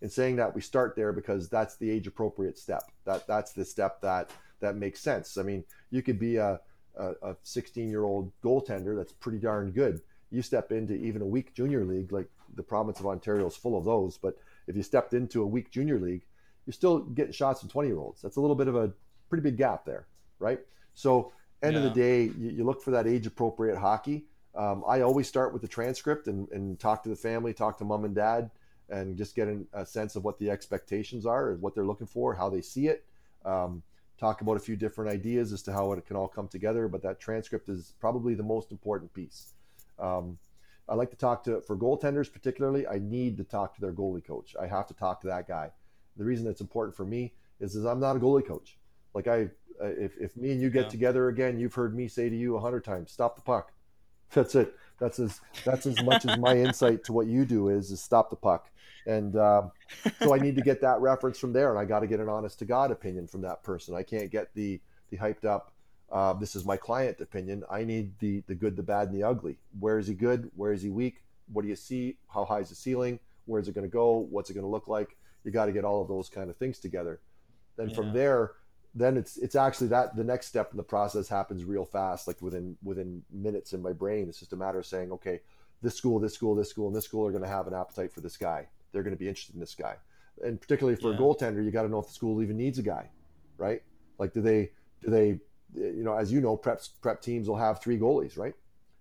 in 0.00 0.08
saying 0.08 0.36
that, 0.36 0.54
we 0.54 0.62
start 0.62 0.96
there 0.96 1.12
because 1.12 1.50
that's 1.50 1.76
the 1.76 1.90
age 1.90 2.06
appropriate 2.06 2.58
step. 2.58 2.84
That 3.04 3.26
that's 3.26 3.52
the 3.52 3.66
step 3.66 4.00
that 4.00 4.30
that 4.60 4.74
makes 4.76 5.00
sense. 5.00 5.36
I 5.36 5.42
mean, 5.42 5.64
you 5.90 6.00
could 6.00 6.18
be 6.18 6.36
a 6.36 6.58
a 6.96 7.36
16 7.42 7.88
year 7.88 8.04
old 8.04 8.32
goaltender 8.42 8.96
that's 8.96 9.12
pretty 9.12 9.38
darn 9.38 9.70
good. 9.70 10.00
You 10.30 10.42
step 10.42 10.72
into 10.72 10.94
even 10.94 11.22
a 11.22 11.26
weak 11.26 11.54
junior 11.54 11.84
league, 11.84 12.12
like 12.12 12.28
the 12.54 12.62
province 12.62 13.00
of 13.00 13.06
Ontario 13.06 13.46
is 13.46 13.56
full 13.56 13.76
of 13.76 13.84
those. 13.84 14.18
But 14.18 14.36
if 14.66 14.76
you 14.76 14.82
stepped 14.82 15.14
into 15.14 15.42
a 15.42 15.46
weak 15.46 15.70
junior 15.70 15.98
league, 15.98 16.24
you're 16.66 16.72
still 16.72 17.00
getting 17.00 17.32
shots 17.32 17.60
from 17.60 17.68
20 17.68 17.88
year 17.88 17.98
olds. 17.98 18.22
That's 18.22 18.36
a 18.36 18.40
little 18.40 18.56
bit 18.56 18.68
of 18.68 18.76
a 18.76 18.92
pretty 19.28 19.42
big 19.42 19.56
gap 19.56 19.84
there, 19.84 20.06
right? 20.38 20.60
So, 20.94 21.32
end 21.62 21.76
of 21.76 21.82
the 21.82 21.90
day, 21.90 22.24
you, 22.38 22.50
you 22.50 22.64
look 22.64 22.82
for 22.82 22.90
that 22.90 23.06
age 23.06 23.26
appropriate 23.26 23.76
hockey. 23.76 24.24
Um, 24.54 24.82
I 24.86 25.02
always 25.02 25.28
start 25.28 25.52
with 25.52 25.62
the 25.62 25.68
transcript 25.68 26.26
and, 26.26 26.48
and 26.50 26.78
talk 26.78 27.02
to 27.04 27.08
the 27.08 27.16
family, 27.16 27.52
talk 27.52 27.78
to 27.78 27.84
mom 27.84 28.04
and 28.04 28.14
dad, 28.14 28.50
and 28.88 29.16
just 29.16 29.36
get 29.36 29.48
an, 29.48 29.66
a 29.72 29.86
sense 29.86 30.16
of 30.16 30.24
what 30.24 30.38
the 30.38 30.50
expectations 30.50 31.26
are 31.26 31.52
and 31.52 31.62
what 31.62 31.74
they're 31.74 31.84
looking 31.84 32.06
for, 32.06 32.34
how 32.34 32.48
they 32.48 32.60
see 32.60 32.88
it. 32.88 33.04
Um, 33.44 33.82
talk 34.18 34.40
about 34.42 34.56
a 34.56 34.60
few 34.60 34.76
different 34.76 35.10
ideas 35.10 35.52
as 35.52 35.62
to 35.62 35.72
how 35.72 35.92
it 35.92 36.06
can 36.06 36.16
all 36.16 36.28
come 36.28 36.48
together, 36.48 36.88
but 36.88 37.02
that 37.02 37.20
transcript 37.20 37.68
is 37.68 37.94
probably 38.00 38.34
the 38.34 38.42
most 38.42 38.70
important 38.70 39.12
piece. 39.14 39.52
Um, 39.98 40.38
I 40.90 40.94
like 40.94 41.10
to 41.12 41.16
talk 41.16 41.44
to, 41.44 41.62
for 41.62 41.76
goaltenders 41.76 42.32
particularly, 42.32 42.86
I 42.86 42.98
need 42.98 43.36
to 43.38 43.44
talk 43.44 43.74
to 43.76 43.80
their 43.80 43.92
goalie 43.92 44.24
coach. 44.26 44.56
I 44.60 44.66
have 44.66 44.88
to 44.88 44.94
talk 44.94 45.20
to 45.22 45.28
that 45.28 45.48
guy. 45.48 45.70
The 46.16 46.24
reason 46.24 46.46
it's 46.48 46.60
important 46.60 46.96
for 46.96 47.06
me 47.06 47.34
is, 47.60 47.76
is 47.76 47.86
I'm 47.86 48.00
not 48.00 48.16
a 48.16 48.20
goalie 48.20 48.46
coach. 48.46 48.78
Like 49.14 49.28
I, 49.28 49.50
if, 49.80 50.18
if 50.18 50.36
me 50.36 50.52
and 50.52 50.60
you 50.60 50.68
get 50.70 50.86
Yeah. 50.86 50.90
together 50.90 51.28
again, 51.28 51.58
you've 51.60 51.74
heard 51.74 51.96
me 51.96 52.08
say 52.08 52.28
to 52.28 52.36
you 52.36 52.56
a 52.56 52.60
hundred 52.60 52.84
times, 52.84 53.12
stop 53.12 53.36
the 53.36 53.42
puck. 53.42 53.72
That's 54.32 54.54
it. 54.54 54.74
That's 55.00 55.18
as 55.18 55.40
that's 55.64 55.86
as 55.86 56.00
much 56.00 56.24
as 56.24 56.36
my 56.36 56.56
insight 56.56 57.04
to 57.04 57.12
what 57.12 57.26
you 57.26 57.44
do 57.44 57.68
is 57.68 57.90
is 57.90 58.02
stop 58.02 58.30
the 58.30 58.36
puck. 58.36 58.70
And 59.06 59.36
um, 59.36 59.72
so 60.18 60.34
I 60.34 60.38
need 60.38 60.56
to 60.56 60.62
get 60.62 60.80
that 60.82 61.00
reference 61.00 61.38
from 61.38 61.52
there, 61.52 61.70
and 61.70 61.78
I 61.78 61.84
got 61.84 62.00
to 62.00 62.06
get 62.06 62.20
an 62.20 62.28
honest 62.28 62.58
to 62.60 62.64
God 62.64 62.90
opinion 62.90 63.26
from 63.26 63.40
that 63.42 63.62
person. 63.62 63.94
I 63.94 64.02
can't 64.02 64.30
get 64.30 64.54
the 64.54 64.80
the 65.10 65.16
hyped 65.16 65.44
up. 65.44 65.72
Uh, 66.10 66.32
this 66.32 66.56
is 66.56 66.64
my 66.64 66.76
client 66.76 67.20
opinion. 67.20 67.62
I 67.70 67.84
need 67.84 68.18
the 68.18 68.42
the 68.46 68.54
good, 68.54 68.76
the 68.76 68.82
bad, 68.82 69.08
and 69.08 69.16
the 69.16 69.22
ugly. 69.26 69.58
Where 69.78 69.98
is 69.98 70.06
he 70.08 70.14
good? 70.14 70.50
Where 70.56 70.72
is 70.72 70.82
he 70.82 70.90
weak? 70.90 71.22
What 71.52 71.62
do 71.62 71.68
you 71.68 71.76
see? 71.76 72.16
How 72.32 72.44
high 72.44 72.60
is 72.60 72.68
the 72.68 72.74
ceiling? 72.74 73.20
Where's 73.46 73.68
it 73.68 73.74
going 73.74 73.86
to 73.86 73.92
go? 73.92 74.26
What's 74.30 74.50
it 74.50 74.54
going 74.54 74.64
to 74.64 74.70
look 74.70 74.88
like? 74.88 75.16
You 75.44 75.50
got 75.50 75.66
to 75.66 75.72
get 75.72 75.84
all 75.84 76.02
of 76.02 76.08
those 76.08 76.28
kind 76.28 76.50
of 76.50 76.56
things 76.56 76.78
together. 76.78 77.20
Then 77.76 77.88
Yeah. 77.88 77.94
from 77.94 78.12
there, 78.12 78.52
then 78.94 79.16
it's 79.16 79.36
it's 79.36 79.54
actually 79.54 79.88
that 79.88 80.16
the 80.16 80.24
next 80.24 80.46
step 80.46 80.72
in 80.72 80.76
the 80.76 80.82
process 80.82 81.28
happens 81.28 81.64
real 81.64 81.84
fast, 81.84 82.26
like 82.26 82.42
within 82.42 82.76
within 82.82 83.22
minutes 83.30 83.72
in 83.72 83.80
my 83.80 83.92
brain. 83.92 84.28
It's 84.28 84.40
just 84.40 84.52
a 84.52 84.56
matter 84.56 84.78
of 84.80 84.86
saying, 84.86 85.12
okay, 85.12 85.40
this 85.80 85.94
school, 85.94 86.18
this 86.18 86.34
school, 86.34 86.54
this 86.56 86.70
school, 86.70 86.88
and 86.88 86.96
this 86.96 87.04
school 87.04 87.26
are 87.26 87.30
going 87.30 87.44
to 87.44 87.48
have 87.48 87.68
an 87.68 87.74
appetite 87.74 88.12
for 88.12 88.20
this 88.20 88.36
guy. 88.36 88.68
They're 88.92 89.04
going 89.04 89.14
to 89.14 89.18
be 89.18 89.28
interested 89.28 89.54
in 89.54 89.60
this 89.60 89.76
guy, 89.76 89.94
and 90.44 90.60
particularly 90.60 90.96
for 91.00 91.10
Yeah. 91.10 91.16
a 91.16 91.20
goaltender, 91.20 91.64
you 91.64 91.70
got 91.70 91.82
to 91.82 91.88
know 91.88 92.00
if 92.00 92.08
the 92.08 92.12
school 92.14 92.42
even 92.42 92.56
needs 92.56 92.78
a 92.78 92.82
guy, 92.82 93.10
right? 93.58 93.82
Like, 94.18 94.32
do 94.32 94.42
they 94.42 94.72
do 95.02 95.10
they 95.10 95.38
you 95.74 96.02
know, 96.04 96.14
as 96.16 96.32
you 96.32 96.40
know, 96.40 96.56
prep 96.56 96.80
prep 97.00 97.20
teams 97.22 97.48
will 97.48 97.56
have 97.56 97.80
three 97.80 97.98
goalies, 97.98 98.36
right? 98.38 98.54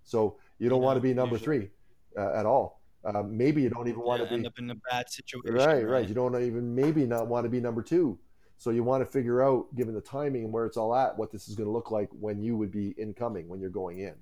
So 0.04 0.38
you 0.60 0.70
don't 0.70 0.82
Yeah, 0.82 0.86
want 0.86 0.98
to 0.98 1.02
be 1.02 1.14
number 1.14 1.36
usually. 1.36 1.58
three 1.60 1.70
uh, 2.18 2.34
at 2.34 2.46
all. 2.46 2.82
Um, 3.06 3.38
maybe 3.38 3.62
you 3.62 3.70
don't 3.70 3.88
even 3.88 4.02
want 4.02 4.22
Yeah, 4.22 4.28
to 4.28 4.34
end 4.34 4.44
be 4.44 4.48
up 4.48 4.60
in 4.60 4.70
a 4.70 4.76
bad 4.90 5.10
situation. 5.10 5.56
right, 5.56 5.88
right. 5.88 6.08
You 6.08 6.14
don't 6.14 6.36
even 6.42 6.76
maybe 6.76 7.06
not 7.06 7.28
want 7.28 7.46
to 7.46 7.50
be 7.50 7.60
number 7.60 7.82
two. 7.82 8.20
So 8.58 8.72
you 8.72 8.84
want 8.84 9.02
to 9.02 9.06
figure 9.06 9.42
out, 9.42 9.74
given 9.76 9.94
the 9.94 10.02
timing 10.02 10.44
and 10.44 10.52
where 10.54 10.66
it's 10.66 10.76
all 10.76 10.94
at, 10.94 11.18
what 11.18 11.32
this 11.32 11.48
is 11.48 11.56
going 11.56 11.68
to 11.68 11.72
look 11.72 11.92
like 11.92 12.10
when 12.12 12.42
you 12.44 12.58
would 12.58 12.72
be 12.72 12.90
incoming, 12.98 13.48
when 13.48 13.62
you're 13.62 13.70
going 13.70 14.00
in. 14.00 14.16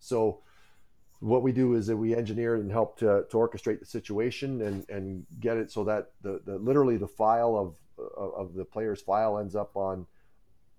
So 0.00 0.40
what 1.20 1.42
we 1.42 1.52
do 1.52 1.74
is 1.74 1.86
that 1.86 1.96
we 1.96 2.14
engineer 2.16 2.56
and 2.56 2.70
help 2.72 2.98
to, 2.98 3.24
to 3.30 3.36
orchestrate 3.36 3.80
the 3.80 3.86
situation 3.86 4.62
and, 4.62 4.88
and 4.88 5.26
get 5.40 5.56
it 5.58 5.70
so 5.70 5.84
that 5.84 6.12
the, 6.22 6.40
the 6.44 6.56
literally 6.56 6.96
the 6.96 7.06
file 7.08 7.56
of 7.56 7.76
of 8.16 8.54
the 8.54 8.64
player's 8.64 9.00
file 9.00 9.38
ends 9.38 9.54
up 9.54 9.76
on 9.76 10.06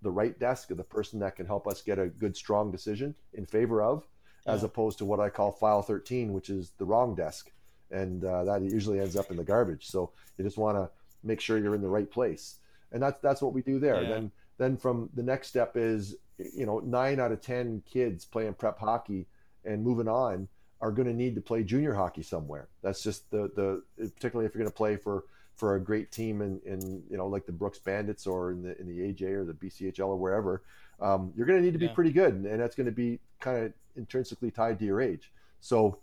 the 0.04 0.12
right 0.12 0.38
desk 0.40 0.70
of 0.70 0.78
the 0.78 0.84
person 0.84 1.20
that 1.20 1.36
can 1.36 1.46
help 1.46 1.68
us 1.68 1.82
get 1.82 1.98
a 1.98 2.08
good 2.08 2.36
strong 2.36 2.72
decision 2.72 3.16
in 3.34 3.46
favor 3.46 3.82
of 3.82 4.08
as 4.46 4.64
opposed 4.64 4.98
to 4.98 5.06
what 5.06 5.22
i 5.22 5.30
call 5.30 5.52
file 5.52 5.82
13 5.82 6.34
which 6.34 6.50
is 6.50 6.72
the 6.78 6.86
wrong 6.86 7.16
desk. 7.16 7.52
And 7.92 8.26
uh, 8.26 8.44
that 8.46 8.62
usually 8.64 9.00
ends 9.00 9.16
up 9.16 9.30
in 9.30 9.38
the 9.38 9.44
garbage. 9.44 9.86
So 9.86 10.12
you 10.38 10.44
just 10.44 10.58
want 10.58 10.78
to 10.78 10.90
make 11.24 11.40
sure 11.40 11.60
you're 11.60 11.76
in 11.76 11.82
the 11.82 11.88
right 11.90 12.10
place. 12.10 12.58
And 12.92 13.02
that's 13.02 13.20
that's 13.20 13.42
what 13.42 13.54
we 13.54 13.62
do 13.62 13.80
there. 13.80 14.02
Yeah. 14.02 14.10
then 14.10 14.32
then 14.58 14.78
from 14.78 15.10
the 15.14 15.24
next 15.24 15.48
step 15.50 15.74
is 15.76 16.16
you 16.38 16.66
know 16.66 16.80
nine 16.80 17.20
out 17.20 17.32
of 17.32 17.42
ten 17.42 17.84
kids 17.86 18.26
playing 18.26 18.56
prep 18.56 18.80
hockey 18.80 19.28
and 19.64 19.84
moving 19.84 20.08
on 20.08 20.48
are 20.82 20.92
going 20.92 21.08
to 21.08 21.14
need 21.14 21.36
to 21.36 21.42
play 21.42 21.64
junior 21.64 21.94
hockey 21.94 22.24
somewhere. 22.24 22.68
That's 22.82 23.04
just 23.04 23.30
the 23.32 23.52
the 23.56 23.84
particularly 23.98 24.48
if 24.48 24.56
you're 24.56 24.64
going 24.64 24.72
to 24.72 24.76
play 24.76 24.98
for 24.98 25.26
for 25.56 25.76
a 25.76 25.80
great 25.80 26.12
team 26.12 26.42
in, 26.42 26.60
in 26.66 27.04
you 27.10 27.18
know 27.18 27.28
like 27.28 27.46
the 27.46 27.52
Brooks 27.52 27.80
Bandits 27.80 28.26
or 28.28 28.52
in 28.52 28.64
the 28.64 28.80
in 28.80 28.88
the 28.88 29.00
AJ 29.14 29.22
or 29.34 29.46
the 29.46 29.54
BCHL 29.54 30.08
or 30.08 30.16
wherever, 30.16 30.64
um, 31.00 31.32
you're 31.36 31.46
going 31.46 31.60
to 31.60 31.64
need 31.66 31.74
to 31.74 31.80
be 31.80 31.86
Yeah. 31.86 31.94
pretty 31.94 32.12
good, 32.12 32.34
and 32.34 32.60
that's 32.60 32.76
going 32.76 32.86
to 32.86 32.92
be 32.92 33.20
kind 33.40 33.66
of 33.66 33.74
intrinsically 33.96 34.52
tied 34.52 34.80
to 34.80 34.86
your 34.86 35.02
age. 35.02 35.32
So, 35.62 36.00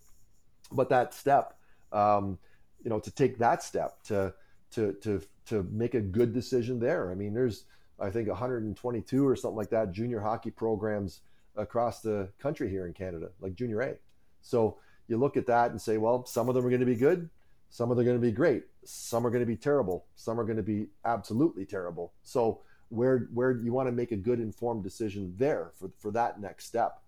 but 0.72 0.88
that 0.90 1.14
step, 1.14 1.58
um, 1.92 2.38
you 2.82 2.90
know, 2.90 3.00
to 3.00 3.10
take 3.10 3.38
that 3.38 3.62
step 3.62 4.02
to 4.04 4.32
to 4.72 4.92
to 5.02 5.20
to 5.46 5.62
make 5.70 5.94
a 5.94 6.00
good 6.00 6.32
decision 6.32 6.78
there. 6.78 7.10
I 7.10 7.14
mean, 7.14 7.34
there's 7.34 7.64
I 7.98 8.10
think 8.10 8.28
122 8.28 9.26
or 9.26 9.36
something 9.36 9.56
like 9.56 9.70
that 9.70 9.92
junior 9.92 10.20
hockey 10.20 10.50
programs 10.50 11.20
across 11.56 12.00
the 12.00 12.28
country 12.38 12.70
here 12.70 12.86
in 12.86 12.92
Canada, 12.94 13.30
like 13.40 13.54
junior 13.54 13.82
A. 13.82 13.96
So 14.42 14.78
you 15.08 15.18
look 15.18 15.36
at 15.36 15.46
that 15.46 15.72
and 15.72 15.80
say, 15.80 15.98
well, 15.98 16.24
some 16.24 16.48
of 16.48 16.54
them 16.54 16.64
are 16.64 16.70
going 16.70 16.80
to 16.80 16.86
be 16.86 16.94
good, 16.94 17.28
some 17.68 17.90
of 17.90 17.96
them 17.96 18.04
are 18.04 18.08
going 18.08 18.20
to 18.20 18.26
be 18.26 18.32
great, 18.32 18.64
some 18.84 19.26
are 19.26 19.30
going 19.30 19.42
to 19.42 19.46
be 19.46 19.56
terrible, 19.56 20.06
some 20.14 20.38
are 20.40 20.44
going 20.44 20.56
to 20.56 20.62
be 20.62 20.86
absolutely 21.04 21.64
terrible. 21.64 22.12
So 22.22 22.60
where 22.88 23.28
where 23.32 23.52
you 23.52 23.72
want 23.72 23.88
to 23.88 23.92
make 23.92 24.12
a 24.12 24.16
good 24.16 24.40
informed 24.40 24.82
decision 24.82 25.34
there 25.38 25.70
for 25.78 25.90
for 25.98 26.10
that 26.12 26.40
next 26.40 26.66
step. 26.66 27.02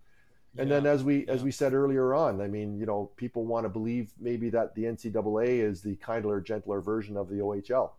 And 0.59 0.71
then 0.71 0.85
as 0.85 1.03
we 1.03 1.27
as 1.29 1.43
we 1.43 1.51
said 1.51 1.73
earlier 1.73 2.13
on, 2.13 2.43
I 2.43 2.47
mean, 2.47 2.79
you 2.79 2.85
know, 2.85 3.11
people 3.17 3.47
want 3.47 3.65
to 3.65 3.71
believe 3.71 4.13
maybe 4.21 4.51
that 4.51 4.75
the 4.75 4.85
NCAA 4.85 5.61
is 5.61 5.81
the 5.81 5.97
kindler, 5.97 6.43
gentler 6.43 6.83
version 6.83 7.17
of 7.17 7.31
the 7.31 7.37
OHL. 7.37 7.93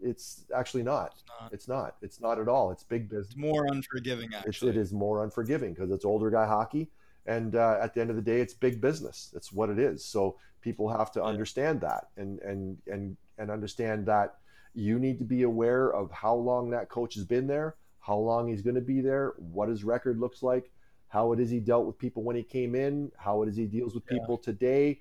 It's 0.00 0.44
actually 0.54 0.84
not. 0.84 1.14
It's 1.14 1.24
not. 1.26 1.52
It's 1.52 1.68
not. 1.68 1.96
It's 2.02 2.20
not 2.20 2.38
at 2.38 2.46
all. 2.46 2.70
It's 2.70 2.84
big 2.84 3.08
business 3.08 3.30
It's 3.30 3.36
more 3.36 3.66
unforgiving, 3.66 4.28
it's, 4.32 4.46
actually. 4.46 4.70
it 4.70 4.76
is 4.76 4.92
more 4.92 5.24
unforgiving 5.24 5.74
because 5.74 5.90
it's 5.90 6.04
older 6.04 6.30
guy 6.30 6.46
hockey 6.46 6.90
and 7.26 7.56
uh, 7.56 7.78
at 7.80 7.94
the 7.94 8.00
end 8.00 8.10
of 8.10 8.16
the 8.16 8.22
day 8.22 8.40
it's 8.40 8.54
big 8.54 8.80
business 8.80 9.30
that's 9.32 9.52
what 9.52 9.68
it 9.68 9.78
is 9.78 10.04
so 10.04 10.36
people 10.66 10.88
have 10.88 11.12
to 11.12 11.22
understand 11.22 11.80
that 11.80 12.08
and 12.16 12.40
and 12.40 12.76
and 12.88 13.16
and 13.38 13.50
understand 13.52 14.04
that 14.04 14.38
you 14.74 14.98
need 14.98 15.16
to 15.16 15.24
be 15.24 15.42
aware 15.44 15.90
of 15.94 16.10
how 16.10 16.34
long 16.34 16.70
that 16.70 16.88
coach 16.88 17.14
has 17.14 17.24
been 17.24 17.46
there 17.46 17.76
how 18.00 18.16
long 18.16 18.48
he's 18.48 18.62
going 18.62 18.74
to 18.74 18.80
be 18.94 19.00
there 19.00 19.34
what 19.38 19.68
his 19.68 19.84
record 19.84 20.18
looks 20.18 20.42
like 20.42 20.72
how 21.06 21.32
it 21.32 21.38
is 21.38 21.48
he 21.50 21.60
dealt 21.60 21.86
with 21.86 21.96
people 21.98 22.24
when 22.24 22.34
he 22.34 22.42
came 22.42 22.74
in 22.74 23.12
how 23.16 23.42
it 23.42 23.48
is 23.48 23.56
he 23.56 23.64
deals 23.66 23.94
with 23.94 24.02
Yeah. 24.10 24.18
people 24.18 24.36
today 24.36 25.00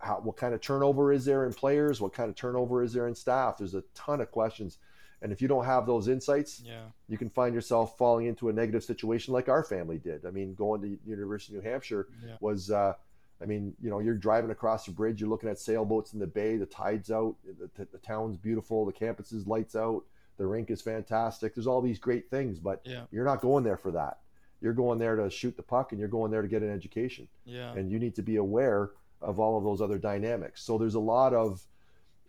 how, 0.00 0.16
what 0.26 0.36
kind 0.36 0.52
of 0.54 0.60
turnover 0.60 1.10
is 1.10 1.24
there 1.24 1.46
in 1.46 1.54
players 1.54 2.02
what 2.02 2.12
kind 2.12 2.28
of 2.28 2.36
turnover 2.36 2.82
is 2.82 2.92
there 2.92 3.08
in 3.08 3.14
staff 3.14 3.56
there's 3.56 3.74
a 3.74 3.84
ton 3.94 4.20
of 4.20 4.30
questions 4.30 4.76
and 5.22 5.32
if 5.32 5.40
you 5.42 5.48
don't 5.48 5.64
have 5.64 5.86
those 5.86 6.06
insights 6.06 6.60
Yeah. 6.72 6.84
you 7.08 7.16
can 7.16 7.30
find 7.30 7.54
yourself 7.54 7.96
falling 7.96 8.26
into 8.26 8.50
a 8.50 8.52
negative 8.52 8.84
situation 8.84 9.32
like 9.32 9.48
our 9.48 9.64
family 9.64 9.96
did. 9.98 10.26
I 10.26 10.30
mean, 10.30 10.54
going 10.54 10.80
to 10.82 10.98
University 11.04 11.56
of 11.56 11.64
New 11.64 11.70
Hampshire 11.70 12.04
Yeah. 12.26 12.36
was, 12.40 12.70
uh, 12.70 12.92
I 13.40 13.46
mean, 13.46 13.74
you 13.80 13.88
know, 13.90 14.00
you're 14.00 14.14
driving 14.14 14.50
across 14.50 14.84
the 14.86 14.90
bridge, 14.92 15.20
you're 15.20 15.30
looking 15.30 15.48
at 15.48 15.58
sailboats 15.58 16.12
in 16.12 16.18
the 16.18 16.26
bay, 16.26 16.56
the 16.56 16.66
tide's 16.66 17.10
out, 17.10 17.36
the, 17.44 17.70
the, 17.76 17.84
the 17.92 17.98
town's 17.98 18.36
beautiful, 18.36 18.84
the 18.84 18.92
campus 18.92 19.32
is 19.32 19.46
lights 19.46 19.76
out, 19.76 20.02
the 20.38 20.46
rink 20.46 20.70
is 20.70 20.80
fantastic. 20.82 21.54
There's 21.54 21.66
all 21.66 21.80
these 21.80 21.98
great 21.98 22.28
things, 22.30 22.58
but 22.58 22.80
Yeah. 22.84 23.04
you're 23.10 23.24
not 23.24 23.40
going 23.40 23.64
there 23.64 23.76
for 23.76 23.92
that. 23.92 24.18
You're 24.60 24.72
going 24.72 24.98
there 24.98 25.14
to 25.16 25.30
shoot 25.30 25.56
the 25.56 25.62
puck 25.62 25.92
and 25.92 26.00
you're 26.00 26.08
going 26.08 26.32
there 26.32 26.42
to 26.42 26.48
get 26.48 26.62
an 26.62 26.70
education 26.72 27.28
Yeah. 27.44 27.72
and 27.74 27.90
you 27.90 27.98
need 28.00 28.16
to 28.16 28.22
be 28.22 28.36
aware 28.36 28.90
of 29.20 29.38
all 29.38 29.56
of 29.56 29.62
those 29.64 29.80
other 29.80 29.98
dynamics. 29.98 30.62
So 30.62 30.78
there's 30.78 30.94
a 30.94 31.00
lot 31.00 31.32
of 31.34 31.64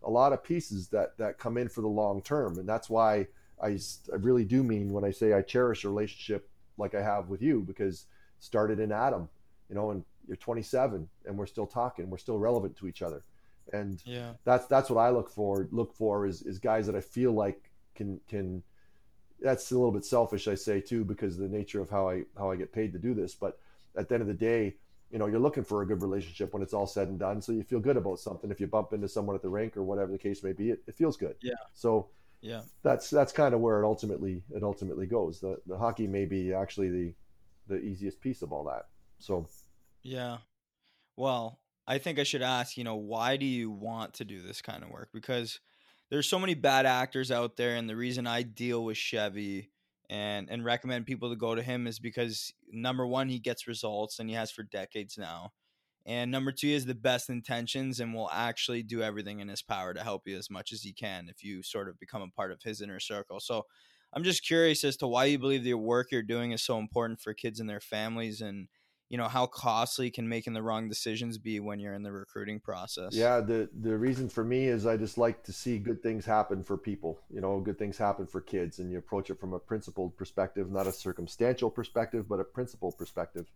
a 0.02 0.10
lot 0.10 0.32
of 0.32 0.42
pieces 0.44 0.88
that 0.90 1.18
that 1.18 1.38
come 1.38 1.58
in 1.58 1.68
for 1.68 1.82
the 1.82 1.88
long 1.88 2.22
term, 2.22 2.58
and 2.58 2.68
that's 2.70 2.90
why 2.90 3.28
I 3.62 3.78
really 4.12 4.46
do 4.46 4.64
mean 4.64 4.94
when 4.94 5.04
I 5.04 5.12
say 5.12 5.34
I 5.34 5.42
cherish 5.42 5.84
a 5.84 5.90
relationship 5.90 6.50
like 6.78 6.96
I 6.96 7.02
have 7.02 7.28
with 7.30 7.42
you 7.42 7.62
because 7.62 8.06
started 8.40 8.80
in 8.80 8.92
Adam, 8.94 9.28
you 9.68 9.76
know, 9.76 9.92
and 9.92 10.06
you're 10.30 10.38
27 10.38 11.10
and 11.26 11.38
we're 11.38 11.46
still 11.48 11.68
talking, 11.68 12.10
we're 12.10 12.18
still 12.18 12.40
relevant 12.40 12.78
to 12.78 12.88
each 12.88 13.02
other, 13.02 13.24
and 13.74 14.02
Yeah. 14.06 14.34
that's 14.46 14.66
that's 14.68 14.90
what 14.90 15.00
I 15.02 15.10
look 15.10 15.30
for 15.30 15.68
look 15.72 15.94
for 15.94 16.26
is 16.26 16.42
is 16.44 16.60
guys 16.60 16.86
that 16.86 16.96
I 16.96 17.02
feel 17.02 17.34
like 17.34 17.70
can 17.96 18.22
can 18.30 18.64
that's 19.42 19.72
a 19.72 19.76
little 19.76 19.92
bit 19.92 20.06
selfish 20.06 20.48
I 20.48 20.56
say 20.56 20.80
too 20.82 21.04
because 21.04 21.36
of 21.36 21.42
the 21.50 21.58
nature 21.58 21.82
of 21.82 21.90
how 21.90 22.10
I 22.10 22.24
how 22.38 22.52
I 22.52 22.56
get 22.56 22.72
paid 22.72 22.94
to 22.94 23.00
do 23.00 23.14
this. 23.14 23.36
But 23.36 23.60
at 23.98 24.08
the 24.08 24.16
end 24.16 24.22
of 24.22 24.28
the 24.28 24.34
day 24.34 24.76
you 25.12 25.18
know 25.18 25.26
you're 25.26 25.40
looking 25.40 25.64
for 25.64 25.82
a 25.82 25.88
good 25.88 26.02
relationship 26.04 26.54
when 26.54 26.62
it's 26.62 26.74
all 26.74 26.86
said 26.88 27.08
and 27.08 27.18
done. 27.20 27.42
So 27.42 27.52
you 27.52 27.64
feel 27.64 27.80
good 27.80 27.98
about 27.98 28.20
something. 28.20 28.52
If 28.52 28.60
you 28.60 28.68
bump 28.68 28.94
into 28.94 29.08
someone 29.08 29.36
at 29.36 29.42
the 29.42 29.50
rink 29.50 29.76
or 29.76 29.84
whatever 29.84 30.12
the 30.12 30.18
case 30.20 30.44
may 30.44 30.54
be 30.54 30.70
it, 30.70 30.84
it 30.88 30.94
feels 30.96 31.18
good. 31.18 31.36
Yeah. 31.42 31.54
so 31.74 32.10
Yeah. 32.42 32.62
that's 32.84 33.10
that's 33.10 33.32
kind 33.34 33.54
of 33.56 33.60
where 33.62 33.82
it 33.82 33.86
ultimately 33.86 34.44
it 34.54 34.62
ultimately 34.64 35.08
goes. 35.08 35.40
The 35.40 35.60
the 35.66 35.78
hockey 35.78 36.06
may 36.08 36.26
be 36.26 36.54
actually 36.54 36.90
the 36.90 37.14
the 37.68 37.80
easiest 37.80 38.20
piece 38.22 38.42
of 38.42 38.52
all 38.54 38.64
that. 38.66 38.88
So 39.20 39.48
Yeah. 40.04 40.40
Well, 41.18 41.62
I 41.88 42.00
think 42.00 42.20
I 42.20 42.24
should 42.24 42.42
ask, 42.44 42.78
you 42.78 42.84
know, 42.84 42.98
why 42.98 43.38
do 43.38 43.46
you 43.46 43.72
want 43.72 44.16
to 44.16 44.26
do 44.26 44.42
this 44.42 44.62
kind 44.62 44.84
of 44.84 44.90
work? 44.92 45.10
Because 45.14 45.60
there's 46.12 46.28
so 46.30 46.40
many 46.40 46.56
bad 46.56 46.86
actors 46.86 47.32
out 47.32 47.58
there 47.58 47.76
and 47.76 47.90
the 47.90 47.96
reason 47.98 48.28
I 48.28 48.44
deal 48.44 48.84
with 48.86 48.98
Chevy 48.98 49.72
and 50.10 50.50
and 50.50 50.66
recommend 50.66 51.06
people 51.08 51.30
to 51.32 51.36
go 51.38 51.56
to 51.56 51.64
him 51.64 51.88
is 51.88 52.00
because 52.00 52.54
number 52.72 53.08
1 53.08 53.30
he 53.30 53.40
gets 53.40 53.68
results 53.68 54.20
and 54.20 54.30
he 54.30 54.36
has 54.36 54.52
for 54.52 54.64
decades 54.64 55.18
now. 55.18 55.52
And 56.06 56.32
number 56.32 56.52
2 56.52 56.68
he 56.68 56.74
has 56.74 56.86
the 56.86 56.96
best 56.96 57.30
intentions 57.30 58.00
and 58.00 58.14
will 58.14 58.30
actually 58.32 58.84
do 58.84 59.02
everything 59.04 59.40
in 59.42 59.50
his 59.50 59.64
power 59.64 59.94
to 59.94 60.04
help 60.04 60.28
you 60.28 60.38
as 60.38 60.50
much 60.50 60.72
as 60.74 60.84
he 60.84 60.94
can 60.94 61.30
if 61.30 61.44
you 61.44 61.64
sort 61.64 61.90
of 61.90 62.00
become 62.00 62.22
a 62.24 62.30
part 62.32 62.52
of 62.52 62.64
his 62.64 62.82
inner 62.82 63.00
circle. 63.02 63.40
So 63.40 63.64
I'm 64.14 64.24
just 64.24 64.46
curious 64.46 64.84
as 64.84 64.98
to 64.98 65.08
why 65.08 65.26
you 65.26 65.40
believe 65.40 65.64
the 65.64 65.76
work 65.76 66.12
you're 66.12 66.24
doing 66.24 66.52
is 66.52 66.64
so 66.64 66.80
important 66.80 67.22
for 67.22 67.34
kids 67.34 67.60
and 67.60 67.70
their 67.70 67.82
families 67.82 68.42
and 68.42 68.70
you 69.10 69.18
know 69.18 69.28
how 69.28 69.48
costly 69.48 70.12
can 70.12 70.30
making 70.30 70.54
the 70.54 70.62
wrong 70.62 70.88
decisions 70.88 71.38
be 71.38 71.60
when 71.60 71.80
you're 71.80 71.96
in 71.96 72.04
the 72.04 72.12
recruiting 72.12 72.60
process 72.60 73.14
Yeah, 73.16 73.40
the 73.42 73.68
the 73.82 73.98
reason 73.98 74.30
for 74.30 74.44
me 74.44 74.68
is 74.68 74.86
I 74.86 74.98
just 74.98 75.18
like 75.18 75.44
to 75.44 75.54
see 75.54 75.80
good 75.80 76.02
things 76.04 76.26
happen 76.26 76.64
for 76.64 76.78
people. 76.78 77.20
You 77.30 77.42
know, 77.42 77.60
good 77.60 77.80
things 77.80 77.98
happen 77.98 78.28
for 78.28 78.40
kids, 78.40 78.80
and 78.80 78.92
you 78.92 78.98
approach 79.00 79.30
it 79.30 79.40
from 79.40 79.54
a 79.54 79.60
principled 79.60 80.16
perspective, 80.16 80.72
not 80.72 80.88
a 80.88 80.92
circumstantial 80.92 81.70
perspective, 81.72 82.28
but 82.30 82.40
a 82.40 82.44
principled 82.44 82.98
perspective. 82.98 83.48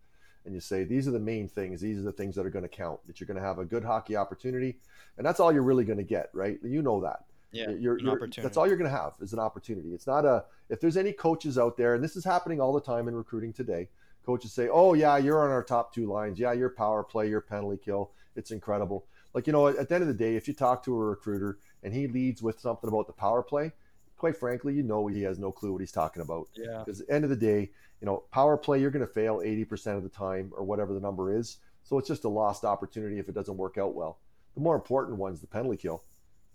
And 0.44 0.54
you 0.54 0.60
say 0.60 0.84
these 0.84 1.06
are 1.08 1.12
the 1.12 1.20
main 1.20 1.48
things. 1.48 1.80
These 1.80 1.98
are 1.98 2.02
the 2.02 2.12
things 2.12 2.34
that 2.34 2.44
are 2.44 2.50
going 2.50 2.64
to 2.64 2.68
count. 2.68 3.00
That 3.06 3.20
you're 3.20 3.26
going 3.28 3.40
to 3.40 3.46
have 3.46 3.58
a 3.58 3.64
good 3.64 3.84
hockey 3.84 4.16
opportunity, 4.16 4.76
and 5.16 5.24
that's 5.26 5.38
all 5.40 5.52
you're 5.52 5.62
really 5.62 5.84
going 5.84 5.98
to 5.98 6.04
get, 6.04 6.30
right? 6.34 6.58
You 6.62 6.82
know 6.82 7.00
that. 7.00 7.24
yeah 7.52 7.70
You're, 7.70 7.98
you're- 7.98 8.10
opportunity. 8.10 8.42
That's 8.42 8.56
all 8.56 8.66
you're 8.66 8.76
going 8.76 8.90
to 8.90 8.96
have 8.96 9.12
is 9.20 9.32
an 9.32 9.38
opportunity. 9.38 9.94
It's 9.94 10.06
not 10.08 10.24
a. 10.24 10.44
If 10.68 10.80
there's 10.80 10.96
any 10.96 11.12
coaches 11.12 11.56
out 11.58 11.76
there, 11.76 11.94
and 11.94 12.02
this 12.02 12.16
is 12.16 12.24
happening 12.24 12.60
all 12.60 12.72
the 12.72 12.80
time 12.80 13.06
in 13.08 13.14
recruiting 13.14 13.52
today, 13.52 13.88
coaches 14.24 14.52
say, 14.52 14.68
"Oh 14.68 14.94
yeah, 14.94 15.16
you're 15.16 15.42
on 15.42 15.50
our 15.50 15.62
top 15.62 15.94
two 15.94 16.06
lines. 16.06 16.38
Yeah, 16.38 16.52
your 16.52 16.70
power 16.70 17.02
play, 17.02 17.28
your 17.28 17.40
penalty 17.40 17.78
kill. 17.82 18.12
It's 18.36 18.50
incredible." 18.50 19.06
Like 19.34 19.46
you 19.46 19.52
know, 19.52 19.66
at 19.66 19.88
the 19.88 19.94
end 19.94 20.02
of 20.02 20.08
the 20.08 20.14
day, 20.14 20.36
if 20.36 20.48
you 20.48 20.54
talk 20.54 20.84
to 20.84 20.94
a 20.94 21.04
recruiter 21.04 21.58
and 21.82 21.92
he 21.92 22.06
leads 22.06 22.42
with 22.42 22.60
something 22.60 22.88
about 22.88 23.06
the 23.06 23.12
power 23.12 23.42
play, 23.42 23.72
quite 24.16 24.36
frankly, 24.36 24.74
you 24.74 24.82
know 24.82 25.06
he 25.06 25.22
has 25.22 25.38
no 25.38 25.52
clue 25.52 25.72
what 25.72 25.80
he's 25.80 25.92
talking 25.92 26.22
about. 26.22 26.48
yeah 26.54 26.82
Because 26.84 27.00
at 27.00 27.08
the 27.08 27.14
end 27.14 27.24
of 27.24 27.30
the 27.30 27.36
day, 27.36 27.70
you 28.00 28.06
know, 28.06 28.24
power 28.30 28.56
play, 28.56 28.80
you're 28.80 28.90
going 28.90 29.06
to 29.06 29.12
fail 29.12 29.40
80% 29.40 29.96
of 29.96 30.02
the 30.02 30.08
time 30.08 30.52
or 30.56 30.64
whatever 30.64 30.94
the 30.94 31.00
number 31.00 31.36
is. 31.36 31.58
So 31.82 31.98
it's 31.98 32.08
just 32.08 32.24
a 32.24 32.28
lost 32.28 32.64
opportunity 32.64 33.18
if 33.18 33.28
it 33.28 33.34
doesn't 33.34 33.56
work 33.56 33.76
out 33.76 33.94
well. 33.94 34.18
The 34.54 34.60
more 34.60 34.76
important 34.76 35.18
one's 35.18 35.40
the 35.40 35.46
penalty 35.46 35.76
kill 35.76 36.04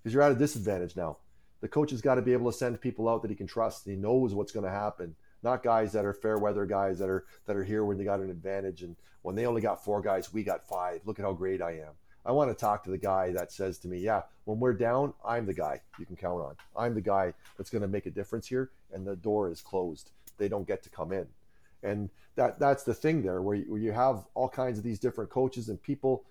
because 0.02 0.14
you're 0.14 0.24
at 0.24 0.32
a 0.32 0.36
disadvantage 0.36 0.96
now. 0.96 1.18
The 1.62 1.68
coach 1.68 1.92
has 1.92 2.02
got 2.02 2.16
to 2.16 2.22
be 2.22 2.34
able 2.34 2.52
to 2.52 2.58
send 2.58 2.80
people 2.80 3.10
out 3.10 3.22
that 3.22 3.30
he 3.30 3.36
can 3.36 3.48
trust. 3.48 3.86
He 3.86 3.96
knows 3.96 4.34
what's 4.34 4.52
going 4.52 4.66
to 4.66 4.72
happen. 4.72 5.16
Not 5.44 5.64
guys 5.64 5.94
that 5.94 6.06
are 6.06 6.14
fair 6.14 6.38
weather 6.38 6.66
guys 6.66 7.00
that 7.00 7.10
are 7.10 7.26
that 7.46 7.56
are 7.56 7.64
here 7.64 7.86
when 7.86 7.98
they 7.98 8.04
got 8.04 8.20
an 8.20 8.30
advantage 8.30 8.84
and 8.84 8.96
when 9.22 9.36
they 9.36 9.46
only 9.46 9.62
got 9.62 9.84
four 9.84 10.02
guys, 10.02 10.34
we 10.34 10.44
got 10.44 10.68
five. 10.68 11.02
Look 11.06 11.20
at 11.20 11.26
how 11.26 11.34
great 11.34 11.62
I 11.62 11.72
am. 11.72 11.94
I 12.26 12.32
want 12.32 12.50
to 12.50 12.56
talk 12.56 12.84
to 12.84 12.92
the 12.92 12.98
guy 12.98 13.32
that 13.32 13.52
says 13.52 13.80
to 13.80 13.88
me, 13.88 14.00
"Yeah, 14.00 14.24
when 14.46 14.60
we're 14.60 14.74
down, 14.74 15.14
I'm 15.26 15.46
the 15.46 15.54
guy 15.54 15.82
you 15.98 16.06
can 16.06 16.16
count 16.16 16.42
on. 16.42 16.56
I'm 16.76 16.94
the 16.94 17.02
guy 17.02 17.34
that's 17.58 17.70
going 17.70 17.82
to 17.82 17.88
make 17.88 18.06
a 18.06 18.12
difference 18.12 18.48
here, 18.48 18.72
and 18.92 19.06
the 19.08 19.16
door 19.16 19.50
is 19.50 19.62
closed. 19.62 20.12
They 20.38 20.50
don't 20.50 20.68
get 20.68 20.84
to 20.84 20.90
come 20.90 21.12
in." 21.14 21.28
And 21.82 22.10
that 22.36 22.60
that's 22.60 22.84
the 22.84 22.94
thing 22.94 23.22
there, 23.22 23.42
where 23.42 23.56
you, 23.56 23.66
where 23.72 23.80
you 23.80 23.94
have 23.94 24.28
all 24.36 24.50
kinds 24.50 24.78
of 24.78 24.84
these 24.84 25.00
different 25.00 25.30
coaches 25.30 25.70
and 25.70 25.82
people. 25.82 26.26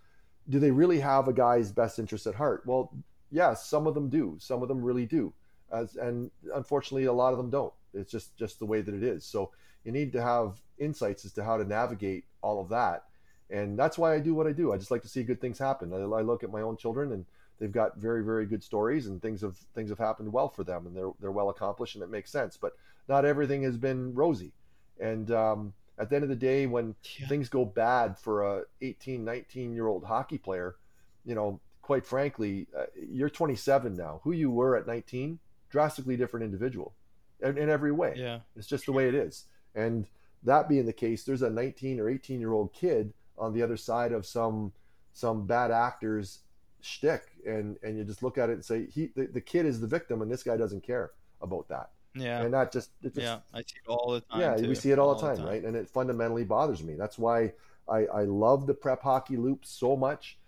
do 0.49 0.59
they 0.59 0.71
really 0.71 1.01
have 1.01 1.29
a 1.29 1.33
guy's 1.33 1.73
best 1.73 1.99
interest 1.99 2.27
at 2.27 2.35
heart? 2.35 2.63
Well, 2.65 2.93
yes, 3.31 3.67
some 3.67 3.87
of 3.87 3.95
them 3.95 4.09
do. 4.09 4.37
Some 4.39 4.63
of 4.63 4.69
them 4.69 4.83
really 4.83 5.07
do. 5.07 5.33
As 5.71 5.97
and 5.97 6.31
unfortunately, 6.55 7.05
a 7.05 7.13
lot 7.13 7.33
of 7.33 7.39
them 7.39 7.51
don't. 7.51 7.73
It's 7.95 8.11
just 8.11 8.37
just 8.37 8.59
the 8.59 8.67
way 8.67 8.81
that 8.81 8.95
it 8.95 9.03
is. 9.03 9.25
So 9.25 9.51
you 9.85 9.93
need 9.93 10.13
to 10.13 10.23
have 10.23 10.61
insights 10.79 11.25
as 11.25 11.33
to 11.33 11.45
how 11.45 11.57
to 11.57 11.65
navigate 11.65 12.25
all 12.43 12.61
of 12.61 12.69
that, 12.71 13.05
and 13.51 13.79
that's 13.79 13.99
why 13.99 14.15
I 14.15 14.21
do 14.21 14.35
what 14.35 14.47
I 14.47 14.53
do. 14.53 14.73
I 14.73 14.77
just 14.77 14.91
like 14.91 15.03
to 15.03 15.09
see 15.09 15.23
good 15.23 15.41
things 15.41 15.59
happen. 15.59 15.93
I, 15.93 15.97
I 15.97 16.23
look 16.23 16.45
at 16.45 16.53
my 16.53 16.61
own 16.61 16.77
children, 16.77 17.13
and 17.13 17.25
they've 17.59 17.73
got 17.73 17.99
very 17.99 18.25
very 18.25 18.47
good 18.47 18.63
stories, 18.63 19.07
and 19.07 19.21
things 19.21 19.41
have 19.43 19.57
things 19.75 19.91
have 19.91 19.99
happened 19.99 20.33
well 20.33 20.49
for 20.49 20.65
them, 20.65 20.87
and 20.87 20.97
they're 20.97 21.13
they're 21.21 21.33
well 21.33 21.51
accomplished, 21.51 21.95
and 21.95 22.05
it 22.05 22.11
makes 22.11 22.31
sense. 22.31 22.57
But 22.57 22.73
not 23.09 23.25
everything 23.25 23.63
has 23.63 23.77
been 23.77 24.15
rosy, 24.15 24.53
and 25.01 25.31
um, 25.31 25.73
at 25.99 26.11
the 26.11 26.17
end 26.17 26.23
of 26.23 26.29
the 26.29 26.37
day, 26.37 26.67
when 26.67 26.95
yeah. 27.19 27.27
things 27.27 27.49
go 27.49 27.65
bad 27.65 28.19
for 28.19 28.43
a 28.43 28.63
18, 28.83 29.25
19 29.25 29.75
year 29.75 29.87
old 29.87 30.05
hockey 30.05 30.39
player, 30.39 30.77
you 31.25 31.35
know, 31.35 31.61
quite 31.83 32.07
frankly, 32.07 32.69
uh, 32.77 32.85
you're 33.11 33.31
27 33.31 33.97
now. 33.97 34.21
Who 34.23 34.33
you 34.33 34.51
were 34.51 34.77
at 34.77 34.87
19, 34.87 35.39
drastically 35.71 36.17
different 36.17 36.45
individual 36.45 36.95
in, 37.43 37.59
in 37.59 37.71
every 37.71 37.93
way. 37.93 38.15
Yeah. 38.17 38.41
It's 38.57 38.67
just 38.67 38.87
the 38.87 38.93
way 38.93 39.09
it 39.09 39.15
is. 39.15 39.45
And 39.75 40.07
that 40.43 40.69
being 40.69 40.87
the 40.87 40.93
case, 40.93 41.25
there's 41.25 41.43
a 41.43 41.51
19 41.51 42.01
or 42.01 42.09
18 42.09 42.41
year 42.41 42.53
old 42.53 42.73
kid 42.73 43.13
on 43.37 43.53
the 43.53 43.63
other 43.63 43.77
side 43.77 44.13
of 44.13 44.27
some 44.27 44.73
some 45.13 45.47
bad 45.47 45.71
actors 45.71 46.41
shtick, 46.81 47.23
and 47.47 47.77
and 47.83 47.99
you 47.99 48.05
just 48.05 48.23
look 48.23 48.39
at 48.39 48.51
it 48.51 48.55
and 48.55 48.65
say 48.65 48.87
he 48.87 49.11
the, 49.15 49.27
the 49.27 49.41
kid 49.41 49.67
is 49.67 49.81
the 49.81 49.87
victim, 49.87 50.23
and 50.23 50.31
this 50.31 50.43
guy 50.43 50.57
doesn't 50.57 50.83
care 50.83 51.11
about 51.41 51.69
that. 51.69 51.91
Yeah. 52.15 52.43
And 52.43 52.55
that 52.55 52.73
just, 52.73 52.91
just 53.03 53.17
yeah, 53.17 53.41
I 53.53 53.61
see 53.61 53.77
it 53.85 53.89
all 53.89 54.13
the 54.13 54.21
time. 54.21 54.41
Yeah, 54.41 54.57
too. 54.57 54.69
we 54.69 54.75
see 54.75 54.91
it 54.91 54.99
all, 54.99 55.11
all 55.11 55.15
the, 55.15 55.21
time, 55.21 55.37
the, 55.37 55.43
time, 55.43 55.51
right? 55.51 55.65
And 55.65 55.77
it 55.77 55.89
fundamentally 55.89 56.45
bothers 56.45 56.83
me. 56.83 56.95
That's 56.95 57.19
why 57.19 57.53
I, 57.89 58.07
I 58.07 58.23
love 58.23 58.67
the 58.67 58.75
prep 58.75 59.03
hockey 59.03 59.37
loop 59.37 59.65
so 59.65 59.97
much, 59.97 60.39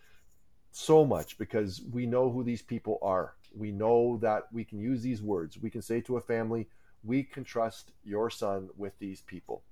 so 0.72 1.04
much 1.04 1.38
because 1.38 1.82
we 1.92 2.06
know 2.06 2.30
who 2.30 2.42
these 2.42 2.62
people 2.62 2.98
are. 3.02 3.34
We 3.54 3.72
know 3.72 4.18
that 4.22 4.44
we 4.52 4.64
can 4.64 4.78
use 4.78 5.02
these 5.02 5.22
words. 5.22 5.58
We 5.58 5.70
can 5.70 5.82
say 5.82 6.00
to 6.02 6.16
a 6.16 6.20
family, 6.20 6.68
we 7.04 7.22
can 7.22 7.44
trust 7.44 7.92
your 8.04 8.30
son 8.30 8.68
with 8.76 8.98
these 8.98 9.22
people. 9.22 9.62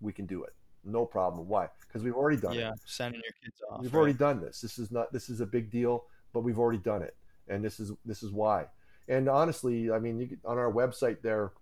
We 0.00 0.12
can 0.12 0.26
do 0.26 0.42
it. 0.44 0.52
No 0.84 1.06
problem. 1.06 1.48
Why? 1.48 1.68
Because 1.86 2.02
we've 2.02 2.14
already 2.14 2.40
done 2.40 2.54
yeah, 2.54 2.60
it. 2.60 2.64
Yeah, 2.64 2.72
sending 2.84 3.20
your 3.24 3.32
kids 3.42 3.62
off. 3.70 3.80
We've 3.80 3.92
right? 3.92 3.98
already 3.98 4.18
done 4.18 4.40
this. 4.40 4.60
This 4.60 4.78
is 4.78 4.90
not 4.90 5.12
this 5.12 5.28
is 5.28 5.40
a 5.40 5.46
big 5.46 5.70
deal, 5.70 6.04
but 6.32 6.40
we've 6.40 6.58
already 6.58 6.78
done 6.78 7.02
it. 7.02 7.16
And 7.48 7.64
this 7.64 7.78
is 7.78 7.92
this 8.04 8.22
is 8.22 8.32
why. 8.32 8.66
And 9.08 9.28
honestly, 9.28 9.90
I 9.90 9.98
mean, 9.98 10.18
you, 10.20 10.36
on 10.44 10.58
our 10.58 10.72
website 10.72 11.22
there, 11.22 11.52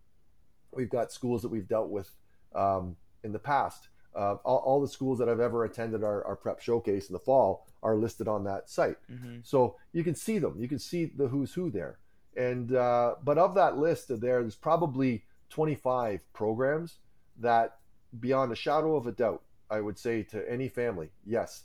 we've 0.73 0.91
got 0.91 1.13
schools 1.13 1.43
that 1.43 1.49
we've 1.49 1.69
dealt 1.69 1.91
with 1.91 2.11
um, 2.55 2.97
in 3.25 3.33
the 3.33 3.39
past. 3.39 3.89
Uh, 4.15 4.35
all, 4.45 4.59
all, 4.59 4.81
the 4.81 4.89
schools 4.89 5.21
that 5.21 5.29
I've 5.29 5.39
ever 5.39 5.65
attended 5.65 6.03
our, 6.03 6.25
our, 6.27 6.35
prep 6.35 6.61
showcase 6.61 7.09
in 7.09 7.13
the 7.13 7.21
fall 7.21 7.69
are 7.81 7.95
listed 7.95 8.27
on 8.27 8.43
that 8.43 8.69
site. 8.69 8.97
Mm-hmm. 9.09 9.37
So 9.45 9.77
you 9.93 10.03
can 10.03 10.17
see 10.17 10.41
them. 10.41 10.57
You 10.59 10.67
can 10.67 10.81
see 10.81 11.05
the 11.05 11.29
who's 11.29 11.53
who 11.53 11.71
there. 11.71 11.99
And 12.36 12.74
uh, 12.74 13.16
but 13.23 13.39
of 13.39 13.55
that 13.55 13.77
list 13.77 14.09
there, 14.09 14.40
there's 14.40 14.55
probably 14.55 15.24
25 15.51 16.20
programs 16.32 16.98
that, 17.39 17.78
beyond 18.19 18.52
a 18.52 18.57
shadow 18.57 18.97
of 18.97 19.07
a 19.07 19.12
doubt, 19.12 19.43
I 19.70 19.81
would 19.81 19.98
say 19.98 20.23
to 20.24 20.51
any 20.51 20.69
family, 20.69 21.11
yes, 21.27 21.65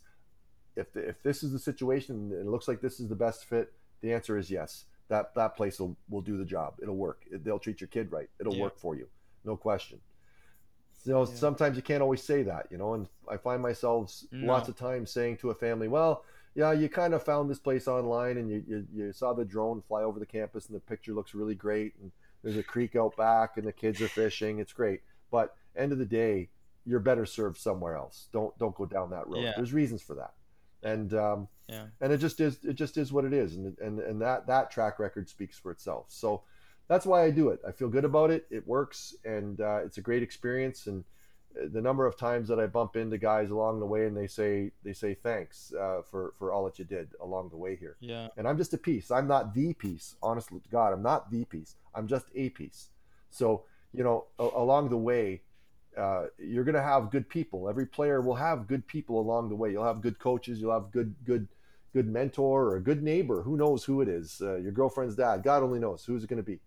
if 0.76 0.92
the, 0.94 1.08
if 1.08 1.22
this 1.24 1.44
is 1.44 1.52
the 1.52 1.60
situation 1.60 2.16
and 2.16 2.32
it 2.34 2.48
looks 2.48 2.68
like 2.68 2.82
this 2.82 3.00
is 3.00 3.08
the 3.08 3.16
best 3.16 3.46
fit, 3.46 3.74
the 4.02 4.14
answer 4.14 4.38
is 4.38 4.50
yes 4.50 4.86
that 5.08 5.36
that 5.36 5.56
place 5.56 5.80
will, 5.80 5.96
will 6.10 6.22
do 6.22 6.38
the 6.38 6.46
job. 6.46 6.76
It'll 6.82 6.96
work. 6.96 7.24
It, 7.32 7.44
they'll 7.44 7.60
treat 7.60 7.82
your 7.82 7.88
kid 7.88 8.12
right. 8.12 8.30
It'll 8.40 8.56
yeah. 8.56 8.64
work 8.64 8.80
for 8.80 8.96
you, 8.96 9.08
no 9.44 9.56
question. 9.56 10.00
So 11.04 11.20
yeah. 11.20 11.36
sometimes 11.36 11.76
you 11.78 11.84
can't 11.84 12.02
always 12.02 12.24
say 12.24 12.44
that, 12.44 12.68
you 12.72 12.78
know. 12.78 12.96
And 12.96 13.08
I 13.30 13.38
find 13.38 13.62
myself 13.62 14.12
no. 14.32 14.52
lots 14.52 14.70
of 14.70 14.76
times 14.76 15.12
saying 15.12 15.38
to 15.38 15.52
a 15.52 15.56
family, 15.56 15.88
"Well, 15.88 16.24
yeah, 16.56 16.72
you 16.72 16.90
kind 16.90 17.14
of 17.14 17.24
found 17.24 17.50
this 17.50 17.60
place 17.60 17.88
online, 17.88 18.38
and 18.38 18.50
you, 18.50 18.64
you 18.68 18.88
you 18.94 19.14
saw 19.14 19.34
the 19.34 19.46
drone 19.46 19.82
fly 19.82 20.04
over 20.04 20.20
the 20.20 20.26
campus, 20.26 20.68
and 20.68 20.76
the 20.76 20.80
picture 20.80 21.14
looks 21.14 21.36
really 21.36 21.56
great, 21.56 21.94
and 22.02 22.12
there's 22.44 22.58
a 22.58 22.64
creek 22.64 22.96
out 22.96 23.16
back, 23.16 23.58
and 23.58 23.68
the 23.68 23.74
kids 23.74 24.02
are 24.02 24.08
fishing. 24.08 24.60
It's 24.60 24.74
great, 24.74 25.02
but 25.32 25.56
end 25.76 25.92
of 25.92 25.98
the 25.98 26.06
day, 26.06 26.50
you're 26.86 27.00
better 27.00 27.26
served 27.26 27.58
somewhere 27.58 27.96
else. 27.96 28.28
Don't 28.32 28.58
don't 28.58 28.76
go 28.76 28.86
down 28.86 29.12
that 29.12 29.28
road. 29.28 29.44
Yeah. 29.44 29.54
There's 29.56 29.74
reasons 29.74 30.02
for 30.02 30.16
that 30.16 30.34
and 30.86 31.14
um, 31.16 31.48
yeah, 31.68 31.88
and 32.00 32.14
it 32.14 32.20
just 32.20 32.40
is 32.40 32.60
it 32.64 32.74
just 32.74 32.98
is 32.98 33.12
what 33.12 33.26
it 33.26 33.34
is, 33.34 33.56
and 33.56 33.78
and 33.80 34.00
and 34.00 34.22
that 34.22 34.48
that 34.48 34.72
track 34.72 35.00
record 35.00 35.28
speaks 35.28 35.58
for 35.58 35.72
itself. 35.72 36.06
So 36.10 36.44
that's 36.88 37.06
why 37.06 37.24
I 37.24 37.32
do 37.32 37.50
it. 37.50 37.60
I 37.68 37.72
feel 37.72 37.90
good 37.90 38.06
about 38.06 38.30
it. 38.30 38.46
It 38.52 38.66
works, 38.68 39.16
and 39.26 39.60
uh, 39.60 39.80
it's 39.84 39.98
a 39.98 40.02
great 40.02 40.22
experience. 40.22 40.86
And 40.86 41.04
the 41.72 41.82
number 41.82 42.06
of 42.06 42.18
times 42.18 42.48
that 42.50 42.60
I 42.60 42.68
bump 42.68 42.96
into 42.96 43.18
guys 43.18 43.50
along 43.50 43.80
the 43.80 43.86
way, 43.86 44.06
and 44.06 44.16
they 44.16 44.28
say 44.28 44.72
they 44.84 44.94
say 44.94 45.14
thanks 45.14 45.74
uh, 45.74 46.02
for 46.10 46.34
for 46.38 46.52
all 46.52 46.66
that 46.66 46.78
you 46.80 46.86
did 46.86 47.10
along 47.22 47.50
the 47.50 47.58
way 47.58 47.76
here. 47.76 47.98
Yeah. 48.00 48.28
And 48.38 48.48
I'm 48.48 48.58
just 48.58 48.74
a 48.74 48.78
piece. 48.78 49.12
I'm 49.12 49.28
not 49.28 49.54
the 49.54 49.74
piece. 49.74 50.16
Honestly, 50.22 50.60
to 50.60 50.70
God, 50.70 50.94
I'm 50.94 51.04
not 51.04 51.32
the 51.32 51.46
piece. 51.46 51.76
I'm 51.94 52.08
just 52.08 52.26
a 52.36 52.50
piece. 52.50 52.90
So 53.30 53.64
you 53.94 54.04
know, 54.04 54.26
a- 54.40 54.44
along 54.44 54.90
the 54.90 54.98
way, 54.98 55.42
uh, 55.98 56.26
you're 56.38 56.66
going 56.66 56.76
to 56.76 56.82
have 56.82 57.12
good 57.12 57.30
people. 57.30 57.70
Every 57.70 57.86
player 57.86 58.22
will 58.22 58.36
have 58.36 58.68
good 58.68 58.86
people 58.88 59.20
along 59.20 59.50
the 59.50 59.56
way. 59.56 59.72
You'll 59.72 59.86
have 59.86 60.02
good 60.02 60.20
coaches. 60.20 60.60
You'll 60.60 60.74
have 60.74 60.92
good, 60.92 61.16
good, 61.24 61.48
good 61.94 62.08
mentor 62.08 62.66
or 62.66 62.76
a 62.76 62.82
good 62.82 63.02
neighbor. 63.02 63.42
Who 63.42 63.56
knows 63.56 63.86
who 63.86 64.02
it 64.02 64.10
is? 64.10 64.42
Uh, 64.42 64.58
your 64.58 64.74
girlfriend's 64.74 65.16
dad. 65.16 65.44
God 65.44 65.64
only 65.64 65.80
knows 65.80 66.04
who's 66.04 66.24
it 66.24 66.30
going 66.30 66.38
to 66.38 66.44
be. 66.44 66.60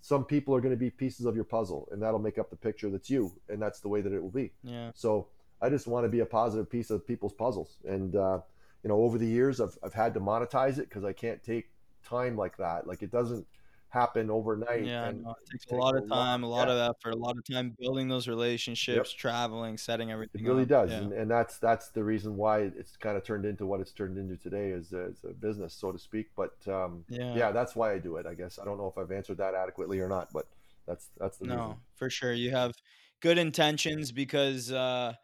Some 0.00 0.24
people 0.24 0.54
are 0.54 0.60
going 0.60 0.74
to 0.74 0.78
be 0.78 0.90
pieces 0.90 1.26
of 1.26 1.34
your 1.34 1.44
puzzle, 1.44 1.88
and 1.92 2.02
that'll 2.02 2.18
make 2.18 2.38
up 2.38 2.50
the 2.50 2.56
picture 2.56 2.88
that's 2.90 3.10
you, 3.10 3.32
and 3.48 3.60
that's 3.60 3.80
the 3.80 3.88
way 3.88 4.00
that 4.00 4.12
it 4.12 4.22
will 4.22 4.30
be. 4.30 4.52
Yeah. 4.62 4.90
So 4.94 5.28
I 5.60 5.68
just 5.68 5.86
want 5.86 6.04
to 6.04 6.08
be 6.08 6.20
a 6.20 6.26
positive 6.26 6.70
piece 6.70 6.90
of 6.90 7.06
people's 7.06 7.32
puzzles, 7.32 7.76
and 7.86 8.16
uh, 8.16 8.40
you 8.82 8.88
know, 8.88 9.02
over 9.02 9.18
the 9.18 9.26
years, 9.26 9.60
I've 9.60 9.76
I've 9.82 9.94
had 9.94 10.14
to 10.14 10.20
monetize 10.20 10.78
it 10.78 10.88
because 10.88 11.04
I 11.04 11.12
can't 11.12 11.42
take 11.42 11.70
time 12.04 12.36
like 12.36 12.56
that. 12.56 12.86
Like 12.86 13.02
it 13.02 13.10
doesn't 13.10 13.46
happen 13.90 14.30
overnight. 14.30 14.86
Yeah, 14.86 15.08
and 15.08 15.22
no, 15.22 15.30
it 15.30 15.50
takes 15.50 15.70
a 15.70 15.74
lot 15.74 15.96
of 15.96 16.08
time, 16.08 16.42
a 16.42 16.48
lot 16.48 16.68
yeah. 16.68 16.74
of 16.74 16.90
effort, 16.90 17.10
a 17.10 17.16
lot 17.16 17.36
of 17.36 17.44
time 17.44 17.76
building 17.78 18.08
those 18.08 18.28
relationships, 18.28 19.12
yep. 19.12 19.18
traveling, 19.18 19.76
setting 19.76 20.10
everything. 20.10 20.44
It 20.44 20.48
really 20.48 20.62
up. 20.62 20.68
does, 20.68 20.90
yeah. 20.90 20.98
and, 20.98 21.12
and 21.12 21.30
that's 21.30 21.58
that's 21.58 21.88
the 21.88 22.02
reason 22.02 22.36
why 22.36 22.60
it's 22.60 22.96
kind 22.96 23.16
of 23.16 23.24
turned 23.24 23.44
into 23.44 23.66
what 23.66 23.80
it's 23.80 23.92
turned 23.92 24.16
into 24.16 24.36
today 24.36 24.72
as 24.72 24.92
a, 24.92 25.06
as 25.10 25.24
a 25.28 25.34
business, 25.34 25.74
so 25.74 25.92
to 25.92 25.98
speak. 25.98 26.28
But 26.36 26.56
um, 26.66 27.04
yeah, 27.08 27.34
yeah, 27.34 27.52
that's 27.52 27.76
why 27.76 27.92
I 27.92 27.98
do 27.98 28.16
it. 28.16 28.26
I 28.26 28.34
guess 28.34 28.58
I 28.60 28.64
don't 28.64 28.78
know 28.78 28.86
if 28.86 28.96
I've 28.96 29.12
answered 29.12 29.38
that 29.38 29.54
adequately 29.54 30.00
or 30.00 30.08
not, 30.08 30.28
but 30.32 30.46
that's 30.86 31.08
that's 31.18 31.36
the 31.38 31.46
no, 31.46 31.54
reason. 31.54 31.76
for 31.96 32.10
sure. 32.10 32.32
You 32.32 32.52
have 32.52 32.74
good 33.20 33.38
intentions 33.38 34.12
because. 34.12 34.72
Uh, 34.72 35.14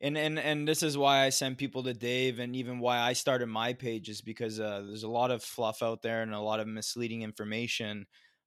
and 0.00 0.16
and 0.16 0.38
and 0.38 0.66
this 0.66 0.82
is 0.82 0.96
why 0.96 1.24
I 1.24 1.30
send 1.30 1.58
people 1.58 1.82
to 1.84 1.94
Dave, 1.94 2.38
and 2.38 2.54
even 2.54 2.78
why 2.78 2.98
I 2.98 3.12
started 3.12 3.46
my 3.46 3.72
page 3.72 4.08
is 4.08 4.20
because 4.20 4.60
uh, 4.60 4.84
there's 4.86 5.02
a 5.02 5.08
lot 5.08 5.30
of 5.30 5.42
fluff 5.42 5.82
out 5.82 6.02
there 6.02 6.22
and 6.22 6.34
a 6.34 6.40
lot 6.40 6.60
of 6.60 6.66
misleading 6.66 7.22
information 7.22 8.06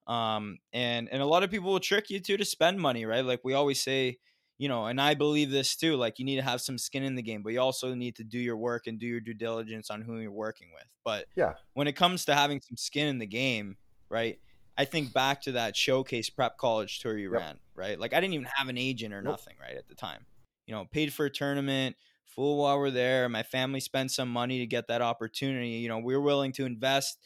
um, 0.10 0.58
and 0.74 1.08
and 1.12 1.22
a 1.22 1.26
lot 1.26 1.44
of 1.44 1.52
people 1.52 1.72
will 1.72 1.80
trick 1.80 2.10
you 2.10 2.20
too 2.20 2.36
to 2.36 2.44
spend 2.44 2.80
money, 2.80 3.06
right? 3.06 3.24
Like 3.24 3.42
we 3.44 3.54
always 3.54 3.82
say, 3.82 4.18
you 4.58 4.68
know, 4.68 4.88
and 4.88 5.00
I 5.00 5.14
believe 5.14 5.52
this 5.52 5.76
too. 5.76 5.96
Like 5.98 6.18
you 6.18 6.26
need 6.26 6.38
to 6.38 6.42
have 6.42 6.62
some 6.62 6.80
skin 6.80 7.04
in 7.04 7.14
the 7.14 7.22
game, 7.22 7.44
but 7.44 7.54
you 7.54 7.62
also 7.62 7.94
need 7.94 8.16
to 8.16 8.24
do 8.24 8.40
your 8.40 8.58
work 8.58 8.88
and 8.88 9.00
do 9.00 9.06
your 9.06 9.20
due 9.20 9.36
diligence 9.36 9.92
on 9.92 10.02
who 10.02 10.18
you're 10.18 10.32
working 10.32 10.70
with. 10.74 10.88
But 11.06 11.26
yeah, 11.36 11.54
when 11.76 11.88
it 11.88 11.96
comes 11.96 12.26
to 12.26 12.34
having 12.34 12.60
some 12.60 12.76
skin 12.76 13.08
in 13.08 13.20
the 13.20 13.28
game, 13.28 13.78
right? 14.10 14.40
I 14.80 14.86
think 14.86 15.14
back 15.14 15.42
to 15.44 15.52
that 15.54 15.76
showcase 15.76 16.30
prep 16.30 16.58
college 16.58 17.02
tour 17.02 17.18
you 17.18 17.32
yep. 17.32 17.42
ran, 17.42 17.60
right? 17.76 18.00
Like 18.00 18.14
I 18.14 18.20
didn't 18.20 18.34
even 18.34 18.48
have 18.56 18.70
an 18.70 18.78
agent 18.80 19.14
or 19.14 19.22
nope. 19.22 19.34
nothing, 19.34 19.56
right, 19.62 19.78
at 19.78 19.90
the 19.90 19.96
time. 19.96 20.26
You 20.70 20.76
know, 20.76 20.86
paid 20.86 21.12
for 21.12 21.26
a 21.26 21.32
tournament, 21.32 21.96
full 22.28 22.58
while 22.58 22.78
we're 22.78 22.92
there. 22.92 23.28
My 23.28 23.42
family 23.42 23.80
spent 23.80 24.12
some 24.12 24.30
money 24.30 24.60
to 24.60 24.68
get 24.68 24.88
that 24.90 25.02
opportunity. 25.02 25.70
You 25.70 25.90
know, 25.90 25.98
we're 25.98 26.22
willing 26.22 26.52
to 26.54 26.66
invest 26.68 27.18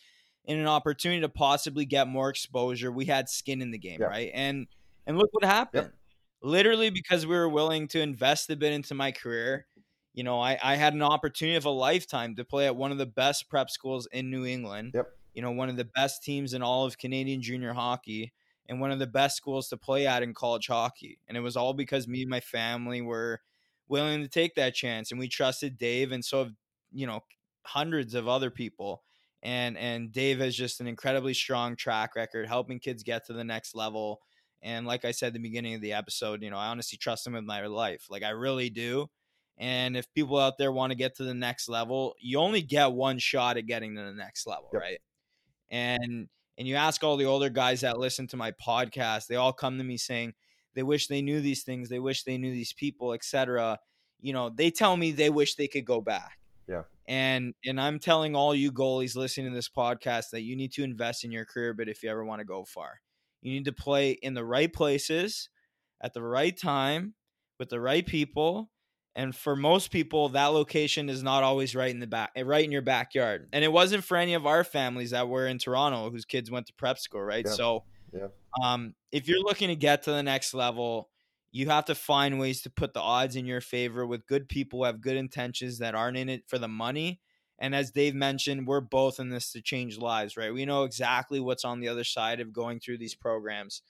in 0.45 0.59
an 0.59 0.67
opportunity 0.67 1.19
to 1.19 1.27
possibly 1.27 1.83
get 1.83 2.07
more 2.07 2.29
exposure. 2.29 2.89
We 2.89 3.03
had 3.03 3.27
skin 3.27 3.61
in 3.61 3.71
the 3.71 3.77
game, 3.77 3.97
yeah. 3.99 4.07
right? 4.07 4.31
And 4.33 4.67
and 5.05 5.17
look 5.17 5.27
what 5.33 5.43
happened. 5.43 5.87
Yep. 5.87 5.93
Literally 6.41 6.89
because 6.89 7.27
we 7.27 7.35
were 7.35 7.49
willing 7.49 7.89
to 7.89 7.99
invest 7.99 8.49
a 8.49 8.55
bit 8.55 8.71
into 8.71 8.95
my 8.95 9.11
career. 9.11 9.65
You 10.13 10.23
know, 10.23 10.39
I, 10.39 10.57
I 10.63 10.77
had 10.77 10.93
an 10.93 11.01
opportunity 11.01 11.57
of 11.57 11.65
a 11.65 11.69
lifetime 11.69 12.37
to 12.37 12.45
play 12.45 12.65
at 12.67 12.77
one 12.77 12.93
of 12.93 12.97
the 12.97 13.05
best 13.05 13.49
prep 13.49 13.69
schools 13.69 14.07
in 14.13 14.31
New 14.31 14.45
England. 14.45 14.91
Yep. 14.93 15.09
You 15.33 15.41
know, 15.41 15.51
one 15.51 15.67
of 15.67 15.75
the 15.75 15.89
best 15.93 16.23
teams 16.23 16.53
in 16.53 16.61
all 16.61 16.85
of 16.85 16.97
Canadian 16.97 17.41
junior 17.41 17.73
hockey 17.73 18.31
and 18.69 18.79
one 18.79 18.91
of 18.91 18.99
the 18.99 19.07
best 19.07 19.37
schools 19.37 19.67
to 19.69 19.77
play 19.77 20.07
at 20.07 20.23
in 20.23 20.33
college 20.33 20.67
hockey. 20.67 21.19
And 21.27 21.37
it 21.37 21.41
was 21.41 21.57
all 21.57 21.73
because 21.73 22.07
me 22.07 22.21
and 22.21 22.29
my 22.29 22.39
family 22.39 23.01
were 23.01 23.41
willing 23.87 24.21
to 24.21 24.27
take 24.27 24.55
that 24.55 24.73
chance 24.73 25.11
and 25.11 25.19
we 25.19 25.27
trusted 25.27 25.77
Dave 25.77 26.11
and 26.11 26.23
so 26.23 26.45
have, 26.45 26.53
you 26.91 27.05
know, 27.05 27.21
hundreds 27.63 28.13
of 28.13 28.27
other 28.27 28.49
people 28.49 29.03
and 29.43 29.77
and 29.77 30.11
Dave 30.11 30.39
has 30.39 30.55
just 30.55 30.79
an 30.79 30.87
incredibly 30.87 31.33
strong 31.33 31.75
track 31.75 32.15
record 32.15 32.47
helping 32.47 32.79
kids 32.79 33.03
get 33.03 33.25
to 33.27 33.33
the 33.33 33.43
next 33.43 33.75
level. 33.75 34.21
And 34.61 34.87
like 34.87 35.03
I 35.03 35.11
said 35.11 35.27
at 35.27 35.33
the 35.33 35.39
beginning 35.39 35.75
of 35.75 35.81
the 35.81 35.91
episode, 35.91 36.41
you 36.41 36.49
know, 36.49 36.57
I 36.57 36.67
honestly 36.67 36.97
trust 36.97 37.27
him 37.27 37.33
with 37.33 37.43
my 37.43 37.65
life. 37.67 38.07
Like 38.09 38.23
I 38.23 38.29
really 38.29 38.69
do. 38.69 39.09
And 39.57 39.97
if 39.97 40.11
people 40.13 40.39
out 40.39 40.57
there 40.57 40.71
want 40.71 40.91
to 40.91 40.97
get 40.97 41.15
to 41.17 41.23
the 41.23 41.33
next 41.33 41.67
level, 41.67 42.15
you 42.19 42.39
only 42.39 42.61
get 42.61 42.93
one 42.93 43.19
shot 43.19 43.57
at 43.57 43.67
getting 43.67 43.95
to 43.95 44.01
the 44.01 44.13
next 44.13 44.47
level, 44.47 44.69
yep. 44.71 44.81
right? 44.81 44.99
And 45.69 46.29
and 46.57 46.67
you 46.67 46.75
ask 46.75 47.03
all 47.03 47.17
the 47.17 47.25
older 47.25 47.49
guys 47.49 47.81
that 47.81 47.99
listen 47.99 48.27
to 48.27 48.37
my 48.37 48.51
podcast, 48.51 49.27
they 49.27 49.35
all 49.35 49.53
come 49.53 49.77
to 49.77 49.83
me 49.83 49.97
saying 49.97 50.33
they 50.75 50.83
wish 50.83 51.07
they 51.07 51.21
knew 51.21 51.41
these 51.41 51.63
things, 51.63 51.89
they 51.89 51.99
wish 51.99 52.23
they 52.23 52.37
knew 52.37 52.51
these 52.51 52.73
people, 52.73 53.13
etc. 53.13 53.79
You 54.21 54.33
know, 54.33 54.49
they 54.49 54.71
tell 54.71 54.95
me 54.95 55.11
they 55.11 55.29
wish 55.29 55.55
they 55.55 55.67
could 55.67 55.85
go 55.85 56.01
back. 56.01 56.39
Yeah. 56.67 56.83
And 57.07 57.53
and 57.65 57.79
I'm 57.81 57.99
telling 57.99 58.35
all 58.35 58.55
you 58.55 58.71
goalies 58.71 59.15
listening 59.15 59.51
to 59.51 59.55
this 59.55 59.69
podcast 59.69 60.29
that 60.31 60.41
you 60.41 60.55
need 60.55 60.71
to 60.73 60.83
invest 60.83 61.23
in 61.23 61.31
your 61.31 61.45
career, 61.45 61.73
but 61.73 61.89
if 61.89 62.03
you 62.03 62.09
ever 62.09 62.23
want 62.23 62.39
to 62.39 62.45
go 62.45 62.63
far, 62.63 63.01
you 63.41 63.51
need 63.51 63.65
to 63.65 63.73
play 63.73 64.11
in 64.11 64.33
the 64.33 64.45
right 64.45 64.71
places 64.71 65.49
at 66.01 66.13
the 66.13 66.23
right 66.23 66.57
time 66.57 67.15
with 67.59 67.69
the 67.69 67.81
right 67.81 68.05
people. 68.05 68.69
And 69.15 69.35
for 69.35 69.55
most 69.55 69.91
people, 69.91 70.29
that 70.29 70.47
location 70.47 71.07
is 71.09 71.21
not 71.21 71.43
always 71.43 71.75
right 71.75 71.91
in 71.91 71.99
the 71.99 72.07
back, 72.07 72.31
right 72.35 72.65
in 72.65 72.71
your 72.71 72.81
backyard. 72.81 73.47
And 73.53 73.63
it 73.63 73.71
wasn't 73.71 74.03
for 74.03 74.17
any 74.17 74.33
of 74.33 74.47
our 74.47 74.63
families 74.63 75.11
that 75.11 75.29
were 75.29 75.45
in 75.47 75.59
Toronto 75.59 76.09
whose 76.09 76.25
kids 76.25 76.49
went 76.49 76.67
to 76.67 76.73
prep 76.73 76.97
school, 76.97 77.21
right? 77.21 77.47
Yeah. 77.47 77.55
So, 77.55 77.85
Yeah. 78.13 78.27
um, 78.61 78.95
if 79.11 79.27
you're 79.27 79.39
looking 79.41 79.69
to 79.69 79.75
get 79.75 80.03
to 80.03 80.11
the 80.11 80.23
next 80.23 80.53
level, 80.53 81.09
you 81.51 81.67
have 81.69 81.85
to 81.85 81.95
find 81.95 82.39
ways 82.39 82.61
to 82.63 82.69
put 82.69 82.93
the 82.93 83.01
odds 83.01 83.35
in 83.35 83.45
your 83.45 83.61
favor 83.61 84.05
with 84.05 84.25
good 84.27 84.49
people 84.49 84.79
who 84.79 84.85
have 84.85 85.01
good 85.01 85.17
intentions 85.17 85.79
that 85.79 85.95
aren't 85.95 86.17
in 86.17 86.29
it 86.29 86.43
for 86.47 86.57
the 86.57 86.67
money. 86.67 87.21
And 87.59 87.75
as 87.75 87.91
Dave 87.91 88.15
mentioned, 88.15 88.67
we're 88.67 88.81
both 88.81 89.19
in 89.19 89.29
this 89.29 89.51
to 89.51 89.61
change 89.61 89.97
lives, 89.97 90.35
right? 90.35 90.53
We 90.53 90.65
know 90.65 90.83
exactly 90.83 91.39
what's 91.39 91.63
on 91.65 91.79
the 91.79 91.87
other 91.87 92.03
side 92.03 92.39
of 92.39 92.51
going 92.51 92.79
through 92.79 92.97
these 92.97 93.15
programs. 93.15 93.83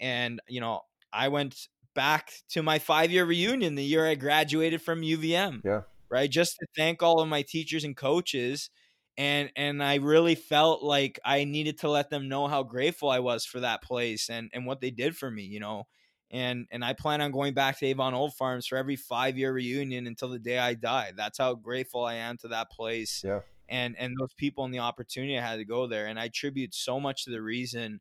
And, 0.00 0.40
you 0.48 0.60
know, 0.60 0.82
I 1.12 1.28
went 1.28 1.68
back 1.98 2.30
to 2.50 2.62
my 2.62 2.78
five 2.78 3.10
year 3.10 3.24
reunion 3.24 3.74
the 3.74 3.84
year 3.84 4.06
I 4.06 4.14
graduated 4.14 4.80
from 4.80 5.02
UVM. 5.02 5.62
Yeah. 5.64 5.82
Right. 6.10 6.30
Just 6.30 6.56
to 6.60 6.66
thank 6.76 7.02
all 7.02 7.20
of 7.20 7.28
my 7.28 7.42
teachers 7.42 7.84
and 7.84 7.96
coaches. 7.96 8.70
And 9.16 9.50
and 9.56 9.82
I 9.82 9.96
really 9.96 10.36
felt 10.36 10.82
like 10.82 11.18
I 11.24 11.42
needed 11.44 11.78
to 11.80 11.90
let 11.90 12.08
them 12.08 12.28
know 12.28 12.46
how 12.46 12.62
grateful 12.62 13.10
I 13.10 13.18
was 13.18 13.44
for 13.44 13.60
that 13.60 13.82
place 13.82 14.30
and, 14.30 14.48
and 14.54 14.64
what 14.64 14.80
they 14.80 14.92
did 14.92 15.16
for 15.16 15.28
me, 15.30 15.42
you 15.42 15.58
know. 15.60 15.84
And 16.30 16.66
and 16.70 16.84
I 16.84 16.92
plan 16.92 17.20
on 17.20 17.32
going 17.32 17.54
back 17.54 17.78
to 17.78 17.86
Avon 17.86 18.14
Old 18.14 18.34
Farms 18.34 18.66
for 18.68 18.76
every 18.78 18.96
five 18.96 19.36
year 19.36 19.52
reunion 19.52 20.06
until 20.06 20.28
the 20.28 20.38
day 20.38 20.58
I 20.58 20.74
die. 20.74 21.12
That's 21.16 21.38
how 21.38 21.54
grateful 21.56 22.04
I 22.04 22.14
am 22.14 22.36
to 22.38 22.48
that 22.48 22.70
place 22.70 23.24
Yeah. 23.26 23.40
and 23.68 23.96
and 23.98 24.14
those 24.20 24.34
people 24.36 24.64
and 24.64 24.72
the 24.72 24.78
opportunity 24.90 25.36
I 25.36 25.42
had 25.42 25.56
to 25.56 25.64
go 25.64 25.88
there. 25.88 26.06
And 26.06 26.18
I 26.20 26.26
attribute 26.26 26.74
so 26.74 27.00
much 27.00 27.24
to 27.24 27.30
the 27.30 27.42
reason 27.42 28.00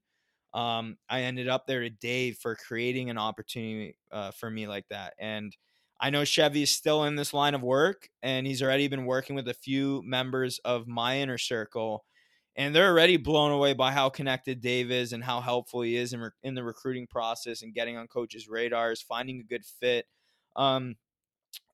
um, 0.54 0.98
I 1.10 1.22
ended 1.22 1.48
up 1.48 1.68
there 1.68 1.82
to 1.82 1.90
Dave 1.90 2.38
for 2.38 2.56
creating 2.56 3.10
an 3.10 3.18
opportunity 3.18 3.98
uh, 4.12 4.32
for 4.32 4.50
me 4.50 4.68
like 4.68 4.88
that. 4.90 5.14
And 5.20 5.56
I 6.00 6.10
know 6.10 6.26
Chevy 6.26 6.64
is 6.64 6.72
still 6.72 7.04
in 7.06 7.16
this 7.16 7.34
line 7.34 7.56
of 7.56 7.64
work, 7.64 8.10
and 8.22 8.46
he's 8.46 8.62
already 8.62 8.88
been 8.88 9.06
working 9.06 9.36
with 9.36 9.48
a 9.48 9.54
few 9.54 10.02
members 10.06 10.60
of 10.64 10.88
my 10.88 11.20
inner 11.20 11.38
circle, 11.38 12.06
and 12.56 12.76
they're 12.76 12.90
already 12.90 13.18
blown 13.18 13.52
away 13.52 13.74
by 13.74 13.92
how 13.92 14.10
connected 14.10 14.62
Dave 14.62 14.92
is 14.92 15.14
and 15.14 15.24
how 15.24 15.42
helpful 15.42 15.82
he 15.82 15.96
is 15.96 16.14
in, 16.14 16.22
re- 16.22 16.30
in 16.44 16.56
the 16.56 16.64
recruiting 16.64 17.08
process 17.08 17.62
and 17.62 17.74
getting 17.74 17.98
on 17.98 18.08
coaches' 18.08 18.48
radars, 18.48 19.02
finding 19.02 19.40
a 19.40 19.44
good 19.44 19.66
fit. 19.66 20.06
Um, 20.56 20.96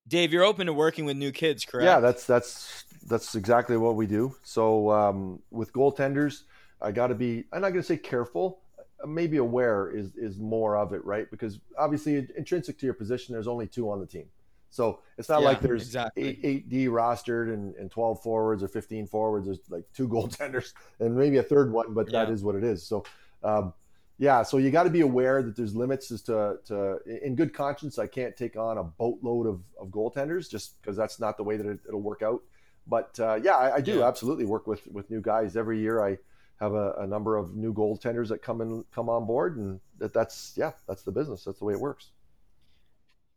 Dave, 0.06 0.32
you're 0.32 0.44
open 0.44 0.66
to 0.66 0.72
working 0.72 1.04
with 1.04 1.16
new 1.16 1.32
kids, 1.32 1.64
correct? 1.64 1.84
Yeah, 1.84 2.00
that's 2.00 2.26
that's 2.26 2.84
that's 3.06 3.34
exactly 3.34 3.76
what 3.76 3.96
we 3.96 4.06
do. 4.06 4.36
So 4.42 4.90
um, 4.90 5.42
with 5.50 5.72
goaltenders, 5.72 6.42
I 6.80 6.92
got 6.92 7.06
to 7.08 7.14
be. 7.14 7.44
I'm 7.52 7.62
not 7.62 7.70
going 7.70 7.82
to 7.82 7.86
say 7.86 7.96
careful. 7.96 8.60
Maybe 9.06 9.36
aware 9.38 9.90
is 9.90 10.14
is 10.16 10.38
more 10.38 10.76
of 10.76 10.92
it, 10.92 11.04
right? 11.04 11.30
Because 11.30 11.58
obviously, 11.78 12.26
intrinsic 12.36 12.78
to 12.78 12.86
your 12.86 12.94
position, 12.94 13.32
there's 13.32 13.48
only 13.48 13.66
two 13.66 13.90
on 13.90 14.00
the 14.00 14.06
team. 14.06 14.26
So 14.70 15.00
it's 15.18 15.28
not 15.28 15.42
Yeah, 15.42 15.46
like 15.46 15.60
there's 15.60 15.82
exactly. 15.82 16.24
eight, 16.28 16.40
eight 16.42 16.68
D 16.68 16.86
rostered 16.88 17.52
and, 17.54 17.76
and 17.76 17.90
12 17.90 18.22
forwards 18.22 18.60
or 18.62 18.68
15 18.68 19.06
forwards. 19.06 19.46
There's 19.46 19.60
like 19.70 19.84
two 19.94 20.08
goaltenders 20.14 20.72
and 20.98 21.16
maybe 21.16 21.36
a 21.36 21.42
third 21.44 21.72
one, 21.72 21.94
but 21.94 22.10
that 22.10 22.28
Yeah. 22.28 22.34
is 22.34 22.42
what 22.42 22.56
it 22.56 22.64
is. 22.64 22.84
So, 22.84 23.04
um, 23.44 23.72
yeah, 24.18 24.42
so 24.42 24.58
you 24.58 24.70
got 24.72 24.84
to 24.84 24.90
be 24.90 25.02
aware 25.02 25.42
that 25.42 25.54
there's 25.56 25.76
limits 25.76 26.10
as 26.10 26.22
to, 26.22 26.56
to, 26.66 26.98
in 27.22 27.36
good 27.36 27.52
conscience, 27.54 27.98
I 28.00 28.06
can't 28.08 28.36
take 28.36 28.56
on 28.56 28.78
a 28.78 28.84
boatload 28.84 29.46
of, 29.46 29.60
of 29.80 29.88
goaltenders 29.88 30.50
just 30.50 30.80
because 30.82 30.96
that's 30.96 31.20
not 31.20 31.36
the 31.36 31.44
way 31.44 31.56
that 31.56 31.66
it, 31.66 31.80
it'll 31.86 32.02
work 32.02 32.22
out. 32.22 32.42
But 32.86 33.18
uh, 33.20 33.40
yeah, 33.42 33.54
I, 33.54 33.76
I 33.76 33.80
do 33.80 34.00
Yeah. 34.00 34.08
absolutely 34.08 34.44
work 34.44 34.66
with, 34.66 34.86
with 34.88 35.08
new 35.08 35.20
guys 35.20 35.56
every 35.56 35.78
year. 35.80 36.04
I 36.04 36.18
have 36.60 36.72
a, 36.72 36.92
a 36.98 37.06
number 37.06 37.36
of 37.36 37.54
new 37.54 37.72
goaltenders 37.74 38.28
that 38.28 38.42
come 38.42 38.60
and 38.60 38.84
come 38.94 39.08
on 39.08 39.26
board 39.26 39.56
and 39.56 39.80
that 39.98 40.12
that's, 40.12 40.54
yeah, 40.56 40.72
that's 40.86 41.02
the 41.02 41.12
business. 41.12 41.44
That's 41.44 41.58
the 41.58 41.64
way 41.64 41.74
it 41.74 41.80
works. 41.80 42.10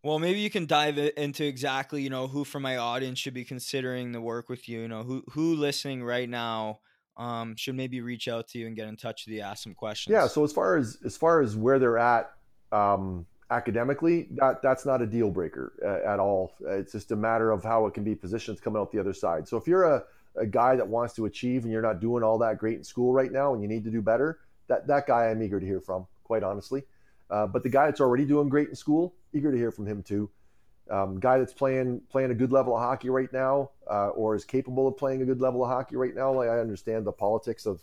Well, 0.04 0.20
maybe 0.20 0.40
you 0.40 0.50
can 0.50 0.68
dive 0.68 0.98
into 0.98 1.44
exactly, 1.44 2.02
you 2.02 2.10
know, 2.10 2.28
who 2.28 2.44
from 2.46 2.62
my 2.62 2.78
audience 2.78 3.20
should 3.20 3.34
be 3.34 3.44
considering 3.44 4.12
the 4.12 4.22
work 4.22 4.48
with 4.48 4.70
you. 4.70 4.82
You 4.82 4.88
know, 4.88 5.04
who 5.04 5.24
who 5.32 5.56
listening 5.56 6.04
right 6.04 6.30
now 6.30 6.80
um, 7.18 7.56
should 7.58 7.76
maybe 7.76 8.00
reach 8.00 8.28
out 8.28 8.48
to 8.50 8.60
you 8.60 8.68
and 8.68 8.76
get 8.76 8.88
in 8.88 8.96
touch 8.96 9.26
with 9.26 9.36
you, 9.36 9.42
ask 9.42 9.64
some 9.64 9.74
questions. 9.74 10.14
Yeah. 10.14 10.28
So 10.28 10.44
as 10.44 10.54
far 10.54 10.78
as 10.78 11.00
as 11.04 11.18
far 11.18 11.42
as 11.42 11.58
where 11.58 11.80
they're 11.80 11.98
at 11.98 12.32
um, 12.72 13.26
academically, 13.50 14.28
that 14.36 14.62
that's 14.62 14.86
not 14.86 15.02
a 15.02 15.06
deal 15.08 15.32
breaker 15.32 15.74
uh, 15.84 16.10
at 16.10 16.20
all. 16.20 16.54
It's 16.62 16.92
just 16.92 17.12
a 17.12 17.16
matter 17.16 17.52
of 17.52 17.64
how 17.64 17.88
it 17.88 17.94
can 17.94 18.04
be 18.04 18.16
positioned 18.16 18.62
coming 18.62 18.80
out 18.80 18.92
the 18.92 19.00
other 19.00 19.14
side. 19.14 19.48
So 19.48 19.58
if 19.58 19.68
you're 19.68 19.84
a, 19.84 20.04
a 20.38 20.46
guy 20.46 20.76
that 20.76 20.88
wants 20.88 21.14
to 21.16 21.26
achieve 21.26 21.64
and 21.64 21.72
you're 21.72 21.82
not 21.82 22.00
doing 22.00 22.24
all 22.24 22.38
that 22.38 22.58
great 22.58 22.78
in 22.78 22.84
school 22.84 23.14
right 23.14 23.32
now 23.32 23.54
and 23.54 23.62
you 23.62 23.68
need 23.68 23.84
to 23.84 23.92
do 23.92 24.02
better, 24.02 24.40
that 24.68 24.88
that 24.88 25.08
guy 25.08 25.28
I'm 25.28 25.42
eager 25.42 25.60
to 25.60 25.66
hear 25.66 25.82
from, 25.82 26.08
quite 26.24 26.44
honestly. 26.44 26.84
Uh, 27.30 27.48
but 27.48 27.64
the 27.64 27.70
guy 27.70 27.86
that's 27.86 28.02
already 28.02 28.26
doing 28.26 28.50
great 28.50 28.70
in 28.70 28.76
school, 28.76 29.14
eager 29.34 29.52
to 29.52 29.58
hear 29.58 29.72
from 29.72 29.86
him 29.86 30.02
too. 30.04 30.30
Um, 30.90 31.20
guy 31.20 31.38
that's 31.38 31.54
playing 31.54 32.02
playing 32.10 32.32
a 32.32 32.36
good 32.36 32.54
level 32.54 32.74
of 32.74 32.82
hockey 32.82 33.10
right 33.10 33.32
now, 33.34 33.72
uh, 33.92 34.10
or 34.10 34.36
is 34.36 34.46
capable 34.46 34.88
of 34.88 34.96
playing 34.96 35.22
a 35.22 35.26
good 35.26 35.42
level 35.42 35.62
of 35.64 35.70
hockey 35.70 35.98
right 35.98 36.16
now. 36.16 36.32
Like 36.32 36.48
I 36.48 36.60
understand 36.60 37.06
the 37.06 37.12
politics 37.12 37.66
of 37.66 37.82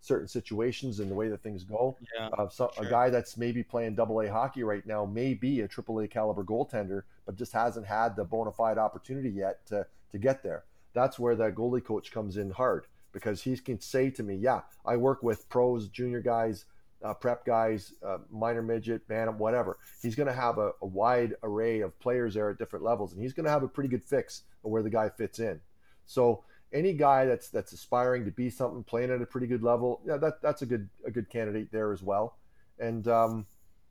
certain 0.00 0.28
situations 0.28 1.00
and 1.00 1.10
the 1.10 1.14
way 1.14 1.28
that 1.28 1.42
things 1.42 1.64
go. 1.64 1.96
Yeah. 2.16 2.28
Uh, 2.28 2.48
so 2.48 2.70
Sure. 2.74 2.86
A 2.86 2.90
guy 2.90 3.10
that's 3.10 3.36
maybe 3.36 3.62
playing 3.62 3.94
double 3.94 4.20
A 4.20 4.30
hockey 4.30 4.62
right 4.62 4.86
now 4.86 5.04
may 5.04 5.34
be 5.34 5.60
a 5.60 5.68
triple 5.68 5.98
A 6.00 6.08
caliber 6.08 6.44
goaltender, 6.44 7.02
but 7.26 7.36
just 7.36 7.52
hasn't 7.52 7.86
had 7.86 8.16
the 8.16 8.24
bona 8.24 8.52
fide 8.52 8.78
opportunity 8.78 9.30
yet 9.30 9.66
to, 9.66 9.86
to 10.12 10.18
get 10.18 10.42
there. 10.42 10.64
That's 10.96 11.18
where 11.18 11.36
that 11.36 11.54
goalie 11.54 11.84
coach 11.84 12.10
comes 12.10 12.38
in 12.38 12.50
hard 12.50 12.86
because 13.12 13.42
he 13.42 13.54
can 13.58 13.78
say 13.82 14.08
to 14.08 14.22
me, 14.22 14.34
Yeah, 14.34 14.62
I 14.86 14.96
work 14.96 15.22
with 15.22 15.46
pros, 15.50 15.88
junior 15.88 16.22
guys, 16.22 16.64
uh, 17.04 17.12
prep 17.12 17.44
guys, 17.44 17.92
uh, 18.02 18.16
minor 18.30 18.62
midget, 18.62 19.06
bantam, 19.06 19.36
whatever. 19.36 19.76
He's 20.00 20.14
going 20.14 20.28
to 20.28 20.32
have 20.32 20.56
a, 20.56 20.70
a 20.80 20.86
wide 20.86 21.34
array 21.42 21.80
of 21.82 22.00
players 22.00 22.32
there 22.32 22.48
at 22.48 22.56
different 22.56 22.82
levels, 22.82 23.12
and 23.12 23.20
he's 23.20 23.34
going 23.34 23.44
to 23.44 23.50
have 23.50 23.62
a 23.62 23.68
pretty 23.68 23.90
good 23.90 24.02
fix 24.02 24.44
of 24.64 24.70
where 24.70 24.82
the 24.82 24.88
guy 24.88 25.10
fits 25.10 25.38
in. 25.38 25.60
So 26.06 26.44
any 26.72 26.94
guy 26.94 27.26
that's 27.26 27.50
that's 27.50 27.72
aspiring 27.72 28.24
to 28.24 28.30
be 28.30 28.48
something, 28.48 28.82
playing 28.82 29.10
at 29.10 29.20
a 29.20 29.26
pretty 29.26 29.48
good 29.48 29.62
level, 29.62 30.00
yeah, 30.06 30.16
that 30.16 30.40
that's 30.40 30.62
a 30.62 30.66
good 30.66 30.88
a 31.04 31.10
good 31.10 31.28
candidate 31.28 31.70
there 31.70 31.92
as 31.92 32.02
well. 32.02 32.38
And 32.78 33.06
um, 33.06 33.44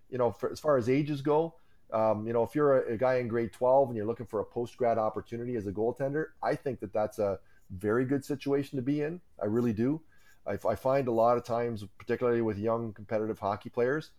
you 0.10 0.18
know, 0.18 0.32
for, 0.32 0.52
as 0.52 0.60
far 0.60 0.76
as 0.76 0.90
ages 0.90 1.22
go, 1.22 1.54
um, 1.96 2.28
you 2.28 2.34
know, 2.34 2.44
if 2.44 2.54
you're 2.54 2.82
a, 2.82 2.94
a 2.94 2.98
guy 2.98 3.16
in 3.16 3.30
grade 3.30 3.54
12 3.54 3.88
and 3.88 3.98
you're 3.98 4.06
looking 4.06 4.26
for 4.26 4.42
a 4.42 4.44
post 4.44 4.76
grad 4.76 4.98
opportunity 4.98 5.56
as 5.56 5.66
a 5.66 5.72
goaltender, 5.72 6.26
I 6.44 6.54
think 6.54 6.82
that 6.82 6.92
that's 6.92 7.20
a 7.20 7.40
very 7.70 8.04
good 8.04 8.26
situation 8.26 8.76
to 8.76 8.82
be 8.82 9.02
in. 9.02 9.22
I 9.42 9.46
really 9.46 9.72
do. 9.72 10.02
I, 10.46 10.58
I 10.68 10.76
find 10.76 11.08
a 11.08 11.12
lot 11.12 11.38
of 11.38 11.46
times, 11.46 11.86
particularly 11.98 12.42
with 12.42 12.58
young 12.58 12.92
competitive 12.92 13.40
hockey 13.40 13.70
players, 13.70 14.12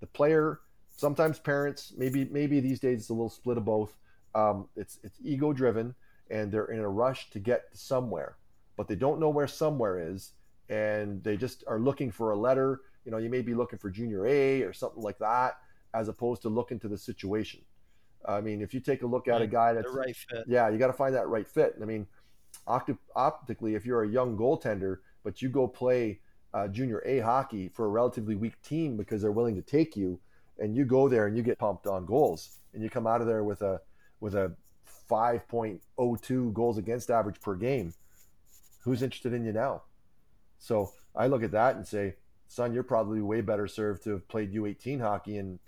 the 0.00 0.06
player, 0.06 0.60
sometimes 0.94 1.38
parents, 1.38 1.94
maybe 1.96 2.26
maybe 2.26 2.60
these 2.60 2.78
days 2.78 3.00
it's 3.00 3.08
a 3.08 3.14
little 3.14 3.30
split 3.30 3.56
of 3.56 3.64
both. 3.64 3.96
Um, 4.34 4.68
it's 4.76 4.98
it's 5.02 5.18
ego 5.24 5.54
driven 5.54 5.94
and 6.30 6.52
they're 6.52 6.66
in 6.66 6.80
a 6.80 6.88
rush 6.88 7.30
to 7.30 7.38
get 7.38 7.64
somewhere, 7.72 8.36
but 8.76 8.88
they 8.88 8.94
don't 8.94 9.18
know 9.18 9.30
where 9.30 9.46
somewhere 9.46 9.98
is, 9.98 10.32
and 10.68 11.24
they 11.24 11.38
just 11.38 11.64
are 11.66 11.78
looking 11.78 12.10
for 12.10 12.32
a 12.32 12.36
letter. 12.36 12.82
You 13.06 13.10
know, 13.10 13.18
you 13.18 13.30
may 13.30 13.40
be 13.40 13.54
looking 13.54 13.78
for 13.78 13.88
junior 13.88 14.26
A 14.26 14.62
or 14.62 14.74
something 14.74 15.02
like 15.02 15.18
that, 15.18 15.56
as 15.94 16.08
opposed 16.08 16.42
to 16.42 16.48
looking 16.48 16.78
to 16.80 16.88
the 16.88 16.98
situation. 16.98 17.60
I 18.26 18.40
mean, 18.40 18.62
if 18.62 18.72
you 18.72 18.80
take 18.80 19.02
a 19.02 19.06
look 19.06 19.28
at 19.28 19.42
a 19.42 19.46
guy 19.46 19.72
the 19.72 19.82
that's 19.82 19.94
right 19.94 20.16
fit. 20.16 20.44
yeah, 20.46 20.68
you 20.68 20.78
got 20.78 20.86
to 20.88 20.92
find 20.92 21.14
that 21.14 21.28
right 21.28 21.46
fit. 21.46 21.74
I 21.80 21.84
mean, 21.84 22.06
opti- 22.68 22.98
optically, 23.16 23.74
if 23.74 23.84
you're 23.84 24.04
a 24.04 24.08
young 24.08 24.36
goaltender, 24.36 24.98
but 25.24 25.42
you 25.42 25.48
go 25.48 25.66
play 25.66 26.20
uh, 26.54 26.68
junior 26.68 27.02
A 27.04 27.20
hockey 27.20 27.68
for 27.68 27.86
a 27.86 27.88
relatively 27.88 28.34
weak 28.36 28.60
team 28.62 28.96
because 28.96 29.22
they're 29.22 29.32
willing 29.32 29.56
to 29.56 29.62
take 29.62 29.96
you, 29.96 30.20
and 30.58 30.76
you 30.76 30.84
go 30.84 31.08
there 31.08 31.26
and 31.26 31.36
you 31.36 31.42
get 31.42 31.58
pumped 31.58 31.86
on 31.86 32.06
goals, 32.06 32.58
and 32.74 32.82
you 32.82 32.90
come 32.90 33.06
out 33.06 33.20
of 33.20 33.26
there 33.26 33.42
with 33.42 33.62
a 33.62 33.80
with 34.20 34.34
a 34.34 34.54
5.02 35.10 36.52
goals 36.52 36.78
against 36.78 37.10
average 37.10 37.40
per 37.40 37.54
game, 37.54 37.92
who's 38.84 39.02
interested 39.02 39.32
in 39.32 39.44
you 39.44 39.52
now? 39.52 39.82
So 40.58 40.92
I 41.14 41.26
look 41.26 41.42
at 41.42 41.50
that 41.52 41.76
and 41.76 41.86
say, 41.86 42.14
son, 42.46 42.72
you're 42.72 42.82
probably 42.82 43.20
way 43.20 43.40
better 43.40 43.66
served 43.66 44.04
to 44.04 44.10
have 44.10 44.28
played 44.28 44.54
U18 44.54 45.00
hockey 45.00 45.38
and 45.38 45.58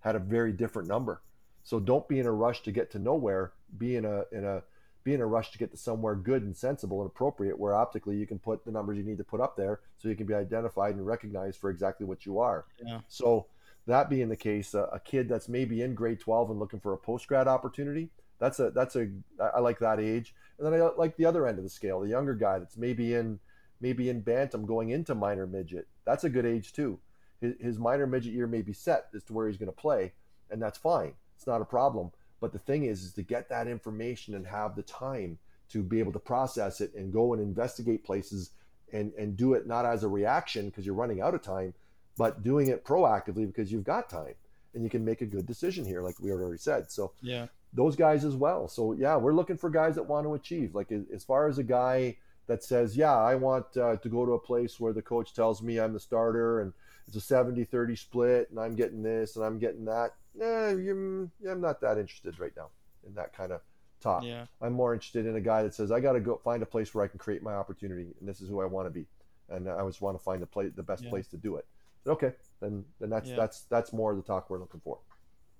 had 0.00 0.16
a 0.16 0.18
very 0.18 0.52
different 0.52 0.88
number. 0.88 1.22
So 1.62 1.78
don't 1.78 2.08
be 2.08 2.18
in 2.18 2.26
a 2.26 2.32
rush 2.32 2.62
to 2.62 2.72
get 2.72 2.90
to 2.92 2.98
nowhere. 2.98 3.52
Be 3.76 3.96
in 3.96 4.04
a 4.04 4.24
in 4.32 4.44
a 4.44 4.62
be 5.04 5.14
in 5.14 5.20
a 5.20 5.26
rush 5.26 5.50
to 5.52 5.58
get 5.58 5.70
to 5.70 5.76
somewhere 5.76 6.14
good 6.14 6.42
and 6.42 6.56
sensible 6.56 7.00
and 7.00 7.06
appropriate, 7.06 7.58
where 7.58 7.74
optically 7.74 8.16
you 8.16 8.26
can 8.26 8.38
put 8.38 8.64
the 8.64 8.70
numbers 8.70 8.98
you 8.98 9.04
need 9.04 9.18
to 9.18 9.24
put 9.24 9.40
up 9.40 9.56
there, 9.56 9.80
so 9.96 10.08
you 10.08 10.16
can 10.16 10.26
be 10.26 10.34
identified 10.34 10.94
and 10.94 11.06
recognized 11.06 11.58
for 11.58 11.70
exactly 11.70 12.06
what 12.06 12.26
you 12.26 12.38
are. 12.38 12.66
Yeah. 12.84 13.00
So 13.08 13.46
that 13.86 14.10
being 14.10 14.28
the 14.28 14.36
case, 14.36 14.74
a, 14.74 14.84
a 14.84 15.00
kid 15.00 15.28
that's 15.28 15.48
maybe 15.48 15.82
in 15.82 15.94
grade 15.94 16.20
12 16.20 16.50
and 16.50 16.58
looking 16.58 16.80
for 16.80 16.92
a 16.92 16.98
post 16.98 17.26
grad 17.28 17.48
opportunity, 17.48 18.10
that's 18.38 18.58
a 18.58 18.70
that's 18.70 18.96
a 18.96 19.08
I 19.54 19.60
like 19.60 19.78
that 19.78 20.00
age. 20.00 20.34
And 20.58 20.66
then 20.66 20.80
I 20.80 20.90
like 20.96 21.16
the 21.16 21.26
other 21.26 21.46
end 21.46 21.58
of 21.58 21.64
the 21.64 21.70
scale, 21.70 22.00
the 22.00 22.08
younger 22.08 22.34
guy 22.34 22.58
that's 22.58 22.76
maybe 22.76 23.14
in 23.14 23.38
maybe 23.80 24.08
in 24.08 24.20
bantam 24.20 24.66
going 24.66 24.90
into 24.90 25.14
minor 25.14 25.46
midget. 25.46 25.88
That's 26.04 26.24
a 26.24 26.30
good 26.30 26.46
age 26.46 26.72
too. 26.72 26.98
His, 27.40 27.54
his 27.60 27.78
minor 27.78 28.06
midget 28.06 28.32
year 28.32 28.46
may 28.46 28.62
be 28.62 28.72
set 28.72 29.06
as 29.14 29.22
to 29.24 29.32
where 29.32 29.48
he's 29.48 29.56
going 29.56 29.72
to 29.72 29.72
play, 29.72 30.12
and 30.50 30.60
that's 30.60 30.78
fine. 30.78 31.14
It's 31.36 31.46
not 31.46 31.62
a 31.62 31.66
problem. 31.66 32.10
But 32.40 32.52
the 32.52 32.58
thing 32.58 32.84
is, 32.84 33.02
is 33.02 33.12
to 33.14 33.22
get 33.22 33.48
that 33.50 33.68
information 33.68 34.34
and 34.34 34.46
have 34.46 34.76
the 34.76 34.82
time 34.82 35.38
to 35.70 35.82
be 35.82 35.98
able 35.98 36.12
to 36.12 36.18
process 36.18 36.80
it 36.80 36.94
and 36.94 37.12
go 37.12 37.32
and 37.32 37.42
investigate 37.42 38.04
places 38.04 38.50
and 38.92 39.12
and 39.14 39.36
do 39.36 39.54
it 39.54 39.66
not 39.66 39.86
as 39.86 40.02
a 40.02 40.08
reaction 40.08 40.66
because 40.66 40.84
you're 40.84 40.94
running 40.94 41.20
out 41.20 41.34
of 41.34 41.42
time, 41.42 41.74
but 42.18 42.42
doing 42.42 42.68
it 42.68 42.84
proactively 42.84 43.46
because 43.46 43.70
you've 43.70 43.84
got 43.84 44.08
time 44.08 44.34
and 44.74 44.84
you 44.84 44.90
can 44.90 45.04
make 45.04 45.20
a 45.20 45.26
good 45.26 45.46
decision 45.46 45.84
here, 45.84 46.02
like 46.02 46.18
we 46.20 46.30
already 46.30 46.58
said. 46.58 46.90
So 46.90 47.12
yeah, 47.22 47.46
those 47.72 47.96
guys 47.96 48.24
as 48.24 48.34
well. 48.34 48.68
So 48.68 48.92
yeah, 48.92 49.16
we're 49.16 49.34
looking 49.34 49.56
for 49.56 49.70
guys 49.70 49.94
that 49.94 50.02
want 50.02 50.26
to 50.26 50.34
achieve. 50.34 50.74
Like 50.74 50.92
as 50.92 51.24
far 51.24 51.48
as 51.48 51.58
a 51.58 51.62
guy 51.62 52.16
that 52.46 52.64
says, 52.64 52.96
yeah, 52.96 53.16
I 53.16 53.36
want 53.36 53.76
uh, 53.76 53.96
to 53.96 54.08
go 54.08 54.26
to 54.26 54.32
a 54.32 54.38
place 54.38 54.80
where 54.80 54.92
the 54.92 55.02
coach 55.02 55.34
tells 55.34 55.62
me 55.62 55.78
I'm 55.78 55.92
the 55.92 56.00
starter 56.00 56.60
and 56.60 56.72
it's 57.14 57.30
a 57.30 57.34
70-30 57.34 57.98
split 57.98 58.50
and 58.50 58.58
I'm 58.58 58.74
getting 58.74 59.02
this 59.02 59.36
and 59.36 59.44
I'm 59.44 59.58
getting 59.58 59.84
that. 59.86 60.10
Eh, 60.40 60.70
you, 60.76 61.30
I'm 61.48 61.60
not 61.60 61.80
that 61.80 61.98
interested 61.98 62.38
right 62.38 62.52
now 62.56 62.68
in 63.06 63.14
that 63.14 63.32
kind 63.36 63.52
of 63.52 63.60
talk. 64.00 64.22
Yeah. 64.24 64.46
I'm 64.62 64.72
more 64.72 64.94
interested 64.94 65.26
in 65.26 65.36
a 65.36 65.40
guy 65.40 65.62
that 65.62 65.74
says 65.74 65.90
I 65.90 66.00
got 66.00 66.12
to 66.12 66.20
go 66.20 66.40
find 66.44 66.62
a 66.62 66.66
place 66.66 66.94
where 66.94 67.04
I 67.04 67.08
can 67.08 67.18
create 67.18 67.42
my 67.42 67.54
opportunity 67.54 68.14
and 68.20 68.28
this 68.28 68.40
is 68.40 68.48
who 68.48 68.60
I 68.60 68.66
want 68.66 68.86
to 68.86 68.90
be, 68.90 69.06
and 69.48 69.68
I 69.68 69.84
just 69.86 70.00
want 70.00 70.16
to 70.18 70.22
find 70.22 70.40
the 70.40 70.46
place, 70.46 70.72
the 70.76 70.82
best 70.82 71.04
Yeah. 71.04 71.10
place 71.10 71.26
to 71.28 71.36
do 71.36 71.56
it. 71.56 71.66
Okay, 72.06 72.32
then 72.60 72.84
then 73.00 73.10
that's 73.10 73.28
Yeah. 73.28 73.36
that's 73.36 73.62
that's 73.64 73.92
more 73.92 74.14
the 74.14 74.22
talk 74.22 74.48
we're 74.48 74.58
looking 74.60 74.80
for, 74.80 74.98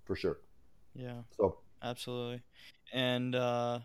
for 0.04 0.14
sure. 0.16 0.38
yeah. 0.94 1.22
So 1.36 1.58
Absolutely. 1.82 2.42
And 2.92 3.34
uh 3.34 3.80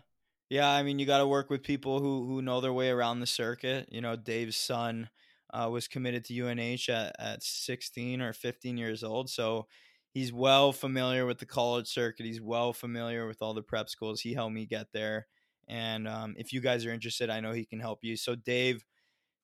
yeah, 0.48 0.70
I 0.70 0.82
mean 0.84 0.98
you 0.98 1.06
got 1.06 1.18
to 1.18 1.26
work 1.26 1.50
with 1.50 1.62
people 1.62 1.98
who 2.00 2.26
who 2.26 2.40
know 2.42 2.60
their 2.60 2.72
way 2.72 2.90
around 2.90 3.20
the 3.20 3.26
circuit. 3.26 3.88
You 3.90 4.00
know, 4.00 4.14
Dave's 4.16 4.56
son 4.56 5.10
uh, 5.56 5.68
was 5.68 5.88
committed 5.88 6.24
to 6.26 6.40
UNH 6.40 6.88
at, 6.88 7.14
at 7.18 7.42
16 7.42 8.20
or 8.20 8.32
15 8.32 8.76
years 8.76 9.02
old, 9.02 9.30
so 9.30 9.66
he's 10.12 10.32
well 10.32 10.72
familiar 10.72 11.26
with 11.26 11.38
the 11.38 11.46
college 11.46 11.88
circuit. 11.88 12.26
He's 12.26 12.40
well 12.40 12.72
familiar 12.72 13.26
with 13.26 13.42
all 13.42 13.54
the 13.54 13.62
prep 13.62 13.88
schools. 13.88 14.20
He 14.20 14.34
helped 14.34 14.54
me 14.54 14.66
get 14.66 14.86
there. 14.92 15.26
And 15.68 16.08
um, 16.08 16.34
if 16.38 16.52
you 16.52 16.60
guys 16.60 16.86
are 16.86 16.92
interested, 16.92 17.28
I 17.28 17.40
know 17.40 17.52
he 17.52 17.64
can 17.64 17.80
help 17.80 17.98
you. 18.02 18.16
So 18.16 18.34
Dave, 18.34 18.84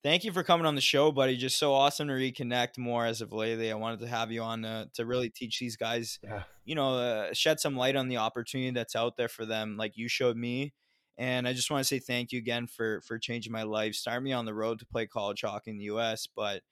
thank 0.03 0.25
you 0.25 0.33
for 0.33 0.43
coming 0.43 0.67
on 0.67 0.75
the 0.75 0.81
show, 0.81 1.13
buddy. 1.13 1.37
Just 1.37 1.59
so 1.59 1.75
awesome 1.75 2.09
to 2.09 2.15
reconnect 2.15 2.79
more 2.79 3.05
as 3.05 3.21
of 3.21 3.33
lately. 3.33 3.71
I 3.71 3.75
wanted 3.75 4.01
to 4.01 4.07
have 4.07 4.31
you 4.31 4.43
on 4.43 4.65
uh, 4.65 4.87
to 4.95 5.05
really 5.05 5.31
teach 5.31 5.59
these 5.59 5.77
guys 5.77 6.19
yeah, 6.23 6.45
you 6.65 6.75
know, 6.75 6.97
uh, 6.97 7.33
shed 7.33 7.61
some 7.61 7.77
light 7.77 7.97
on 7.97 8.09
the 8.09 8.19
opportunity 8.19 8.71
that's 8.71 8.97
out 8.97 9.17
there 9.17 9.29
for 9.29 9.45
them, 9.45 9.77
like 9.77 9.93
you 9.97 10.09
showed 10.09 10.37
me. 10.37 10.73
And 11.23 11.47
I 11.47 11.53
just 11.53 11.71
want 11.71 11.81
to 11.81 11.87
say 11.87 12.01
thank 12.01 12.33
you 12.33 12.39
again 12.39 12.67
for 12.67 13.01
for 13.03 13.17
changing 13.17 13.53
my 13.53 13.63
life, 13.63 13.95
starting 13.95 14.25
me 14.25 14.33
on 14.33 14.45
the 14.45 14.55
road 14.55 14.81
to 14.81 14.87
play 14.87 15.07
college 15.07 15.43
hockey 15.43 15.71
in 15.71 15.79
the 15.79 15.85
U.S. 15.85 16.27
But 16.27 16.63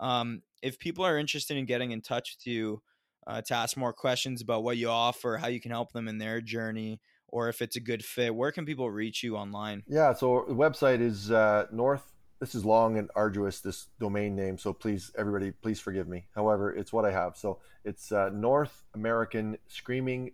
um, 0.00 0.42
if 0.62 0.80
people 0.80 1.06
are 1.06 1.16
interested 1.16 1.56
in 1.56 1.64
getting 1.64 1.92
in 1.92 2.00
touch 2.00 2.36
with 2.36 2.44
you 2.52 2.82
uh, 3.28 3.40
to 3.42 3.54
ask 3.54 3.76
more 3.76 3.92
questions 3.92 4.42
about 4.42 4.64
what 4.64 4.76
you 4.78 4.88
offer, 4.88 5.36
how 5.36 5.46
you 5.46 5.60
can 5.60 5.70
help 5.70 5.92
them 5.92 6.08
in 6.08 6.18
their 6.18 6.40
journey, 6.40 7.00
or 7.28 7.48
if 7.48 7.62
it's 7.62 7.76
a 7.76 7.80
good 7.80 8.04
fit, 8.04 8.34
where 8.34 8.50
can 8.50 8.66
people 8.66 8.90
reach 8.90 9.22
you 9.22 9.36
online? 9.36 9.84
yeah. 9.86 10.12
So 10.12 10.44
the 10.48 10.56
website 10.56 11.00
is 11.00 11.30
uh, 11.30 11.66
North. 11.70 12.02
This 12.40 12.56
is 12.56 12.64
long 12.64 12.98
and 12.98 13.08
arduous. 13.14 13.60
This 13.60 13.86
domain 14.00 14.34
name, 14.34 14.58
so 14.58 14.72
please, 14.72 15.12
everybody, 15.16 15.52
please 15.52 15.78
forgive 15.78 16.08
me. 16.08 16.26
However, 16.34 16.74
it's 16.74 16.92
what 16.92 17.04
I 17.04 17.12
have. 17.12 17.36
So 17.36 17.60
it's 17.84 18.10
uh, 18.10 18.30
North 18.30 18.82
American 18.92 19.56
Screaming. 19.68 20.32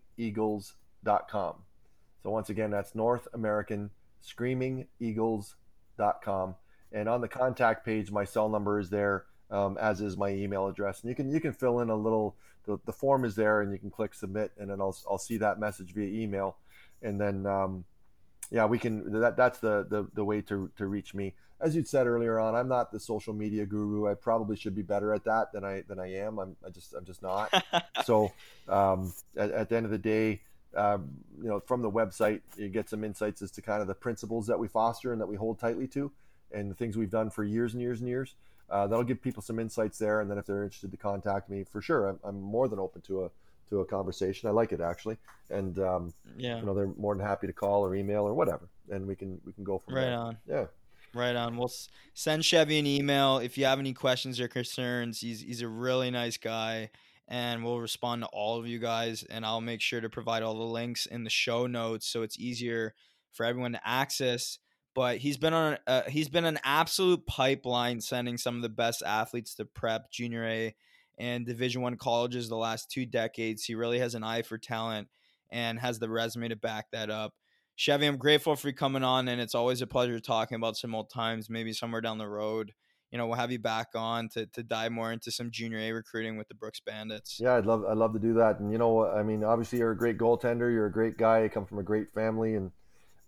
So 2.26 2.30
once 2.30 2.50
again, 2.50 2.72
that's 2.72 2.96
North 2.96 3.28
American 3.34 3.88
Screaming 4.20 4.88
Eagles.com. 4.98 6.56
And 6.90 7.08
on 7.08 7.20
the 7.20 7.28
contact 7.28 7.86
page, 7.86 8.10
my 8.10 8.24
cell 8.24 8.48
number 8.48 8.80
is 8.80 8.90
there, 8.90 9.26
um, 9.48 9.78
as 9.80 10.00
is 10.00 10.16
my 10.16 10.30
email 10.30 10.66
address. 10.66 11.02
And 11.02 11.08
you 11.08 11.14
can 11.14 11.30
you 11.30 11.38
can 11.38 11.52
fill 11.52 11.78
in 11.78 11.88
a 11.88 11.94
little. 11.94 12.34
The, 12.64 12.80
the 12.84 12.92
form 12.92 13.24
is 13.24 13.36
there, 13.36 13.60
and 13.60 13.70
you 13.70 13.78
can 13.78 13.92
click 13.92 14.12
submit, 14.12 14.50
and 14.58 14.68
then 14.68 14.80
I'll 14.80 14.96
I'll 15.08 15.18
see 15.18 15.36
that 15.36 15.60
message 15.60 15.94
via 15.94 16.08
email, 16.20 16.56
and 17.00 17.20
then 17.20 17.46
um, 17.46 17.84
yeah, 18.50 18.66
we 18.66 18.80
can. 18.80 19.20
That 19.20 19.36
that's 19.36 19.60
the 19.60 19.86
the, 19.88 20.08
the 20.12 20.24
way 20.24 20.40
to 20.40 20.68
to 20.78 20.86
reach 20.86 21.14
me. 21.14 21.32
As 21.60 21.76
you 21.76 21.84
said 21.84 22.08
earlier 22.08 22.40
on, 22.40 22.56
I'm 22.56 22.66
not 22.66 22.90
the 22.90 22.98
social 22.98 23.34
media 23.34 23.66
guru. 23.66 24.10
I 24.10 24.14
probably 24.14 24.56
should 24.56 24.74
be 24.74 24.82
better 24.82 25.14
at 25.14 25.22
that 25.26 25.52
than 25.52 25.62
I 25.62 25.84
than 25.86 26.00
I 26.00 26.12
am. 26.14 26.40
I'm 26.40 26.56
I 26.66 26.70
just 26.70 26.92
I'm 26.92 27.04
just 27.04 27.22
not 27.22 27.54
so 28.04 28.32
um, 28.68 29.14
at, 29.36 29.52
at 29.52 29.68
the 29.68 29.76
end 29.76 29.86
of 29.86 29.92
the 29.92 29.98
day, 29.98 30.40
um, 30.74 31.08
you 31.40 31.48
know, 31.48 31.60
from 31.60 31.82
the 31.82 31.90
website, 31.90 32.40
you 32.56 32.68
get 32.68 32.88
some 32.88 33.04
insights 33.04 33.42
as 33.42 33.50
to 33.52 33.62
kind 33.62 33.80
of 33.80 33.88
the 33.88 33.94
principles 33.94 34.46
that 34.46 34.58
we 34.58 34.68
foster 34.68 35.12
and 35.12 35.20
that 35.20 35.26
we 35.26 35.36
hold 35.36 35.58
tightly 35.58 35.86
to, 35.88 36.10
and 36.52 36.70
the 36.70 36.74
things 36.74 36.96
we've 36.96 37.10
done 37.10 37.30
for 37.30 37.44
years 37.44 37.72
and 37.74 37.82
years 37.82 38.00
and 38.00 38.08
years. 38.08 38.34
Uh, 38.68 38.86
that'll 38.86 39.04
give 39.04 39.22
people 39.22 39.42
some 39.42 39.58
insights 39.58 39.98
there, 39.98 40.20
and 40.20 40.30
then 40.30 40.38
if 40.38 40.46
they're 40.46 40.64
interested 40.64 40.90
to 40.90 40.96
contact 40.96 41.48
me, 41.48 41.64
for 41.64 41.80
sure, 41.80 42.08
I'm, 42.08 42.18
I'm 42.24 42.40
more 42.40 42.68
than 42.68 42.78
open 42.78 43.00
to 43.02 43.24
a 43.24 43.30
to 43.70 43.80
a 43.80 43.84
conversation. 43.84 44.48
I 44.48 44.52
like 44.52 44.72
it 44.72 44.80
actually, 44.80 45.18
and 45.50 45.78
um, 45.78 46.12
yeah, 46.36 46.58
you 46.58 46.66
know, 46.66 46.74
they're 46.74 46.90
more 46.98 47.14
than 47.14 47.24
happy 47.24 47.46
to 47.46 47.52
call 47.52 47.84
or 47.84 47.94
email 47.94 48.24
or 48.24 48.34
whatever, 48.34 48.68
and 48.90 49.06
we 49.06 49.14
can 49.14 49.40
we 49.44 49.52
can 49.52 49.64
go 49.64 49.78
from 49.78 49.94
right 49.94 50.02
there. 50.02 50.18
on. 50.18 50.38
Yeah. 50.48 50.64
Right 51.14 51.36
on. 51.36 51.56
We'll 51.56 51.72
send 52.12 52.44
Chevy 52.44 52.78
an 52.78 52.86
email 52.86 53.38
if 53.38 53.56
you 53.56 53.64
have 53.64 53.78
any 53.78 53.94
questions 53.94 54.38
or 54.38 54.48
concerns. 54.48 55.20
He's 55.20 55.40
he's 55.40 55.62
a 55.62 55.68
really 55.68 56.10
nice 56.10 56.36
guy, 56.36 56.90
and 57.28 57.64
we'll 57.64 57.80
respond 57.80 58.22
to 58.22 58.28
all 58.28 58.58
of 58.58 58.66
you 58.66 58.78
guys. 58.78 59.24
And 59.28 59.44
I'll 59.44 59.60
make 59.60 59.80
sure 59.80 60.00
to 60.00 60.08
provide 60.08 60.42
all 60.42 60.54
the 60.54 60.62
links 60.62 61.06
in 61.06 61.24
the 61.24 61.30
show 61.30 61.66
notes 61.66 62.06
so 62.06 62.22
it's 62.22 62.38
easier 62.38 62.94
for 63.32 63.44
everyone 63.44 63.72
to 63.72 63.88
access. 63.88 64.58
But 64.94 65.18
he's 65.18 65.36
been 65.36 65.52
on 65.52 65.78
uh, 65.86 66.02
he's 66.08 66.30
been 66.30 66.46
an 66.46 66.58
absolute 66.64 67.26
pipeline, 67.26 68.00
sending 68.00 68.38
some 68.38 68.56
of 68.56 68.62
the 68.62 68.70
best 68.70 69.02
athletes 69.04 69.54
to 69.56 69.66
prep, 69.66 70.10
junior 70.10 70.44
A, 70.46 70.74
and 71.18 71.44
Division 71.44 71.82
One 71.82 71.96
colleges 71.96 72.48
the 72.48 72.56
last 72.56 72.90
two 72.90 73.04
decades. 73.04 73.64
He 73.64 73.74
really 73.74 73.98
has 73.98 74.14
an 74.14 74.24
eye 74.24 74.42
for 74.42 74.56
talent 74.56 75.08
and 75.50 75.78
has 75.78 75.98
the 75.98 76.08
resume 76.08 76.48
to 76.48 76.56
back 76.56 76.86
that 76.92 77.10
up. 77.10 77.34
Chevy, 77.74 78.06
I'm 78.06 78.16
grateful 78.16 78.56
for 78.56 78.68
you 78.68 78.74
coming 78.74 79.04
on, 79.04 79.28
and 79.28 79.38
it's 79.38 79.54
always 79.54 79.82
a 79.82 79.86
pleasure 79.86 80.18
talking 80.18 80.56
about 80.56 80.78
some 80.78 80.94
old 80.94 81.10
times. 81.10 81.50
Maybe 81.50 81.74
somewhere 81.74 82.00
down 82.00 82.16
the 82.16 82.26
road, 82.26 82.72
you 83.16 83.22
know, 83.22 83.28
we'll 83.28 83.38
have 83.38 83.50
you 83.50 83.58
back 83.58 83.92
on 83.94 84.28
to 84.28 84.44
to 84.44 84.62
dive 84.62 84.92
more 84.92 85.10
into 85.10 85.30
some 85.30 85.50
junior 85.50 85.78
A 85.78 85.90
recruiting 85.90 86.36
with 86.36 86.48
the 86.48 86.54
Brooks 86.54 86.80
Bandits. 86.80 87.40
Yeah, 87.40 87.54
I'd 87.54 87.64
love 87.64 87.82
I'd 87.88 87.96
love 87.96 88.12
to 88.12 88.18
do 88.18 88.34
that. 88.34 88.60
And 88.60 88.70
you 88.70 88.76
know, 88.76 89.06
I 89.06 89.22
mean, 89.22 89.42
obviously 89.42 89.78
you're 89.78 89.92
a 89.92 89.96
great 89.96 90.18
goaltender. 90.18 90.70
You're 90.70 90.84
a 90.84 90.92
great 90.92 91.16
guy. 91.16 91.44
You 91.44 91.48
come 91.48 91.64
from 91.64 91.78
a 91.78 91.82
great 91.82 92.12
family, 92.12 92.56
and 92.56 92.72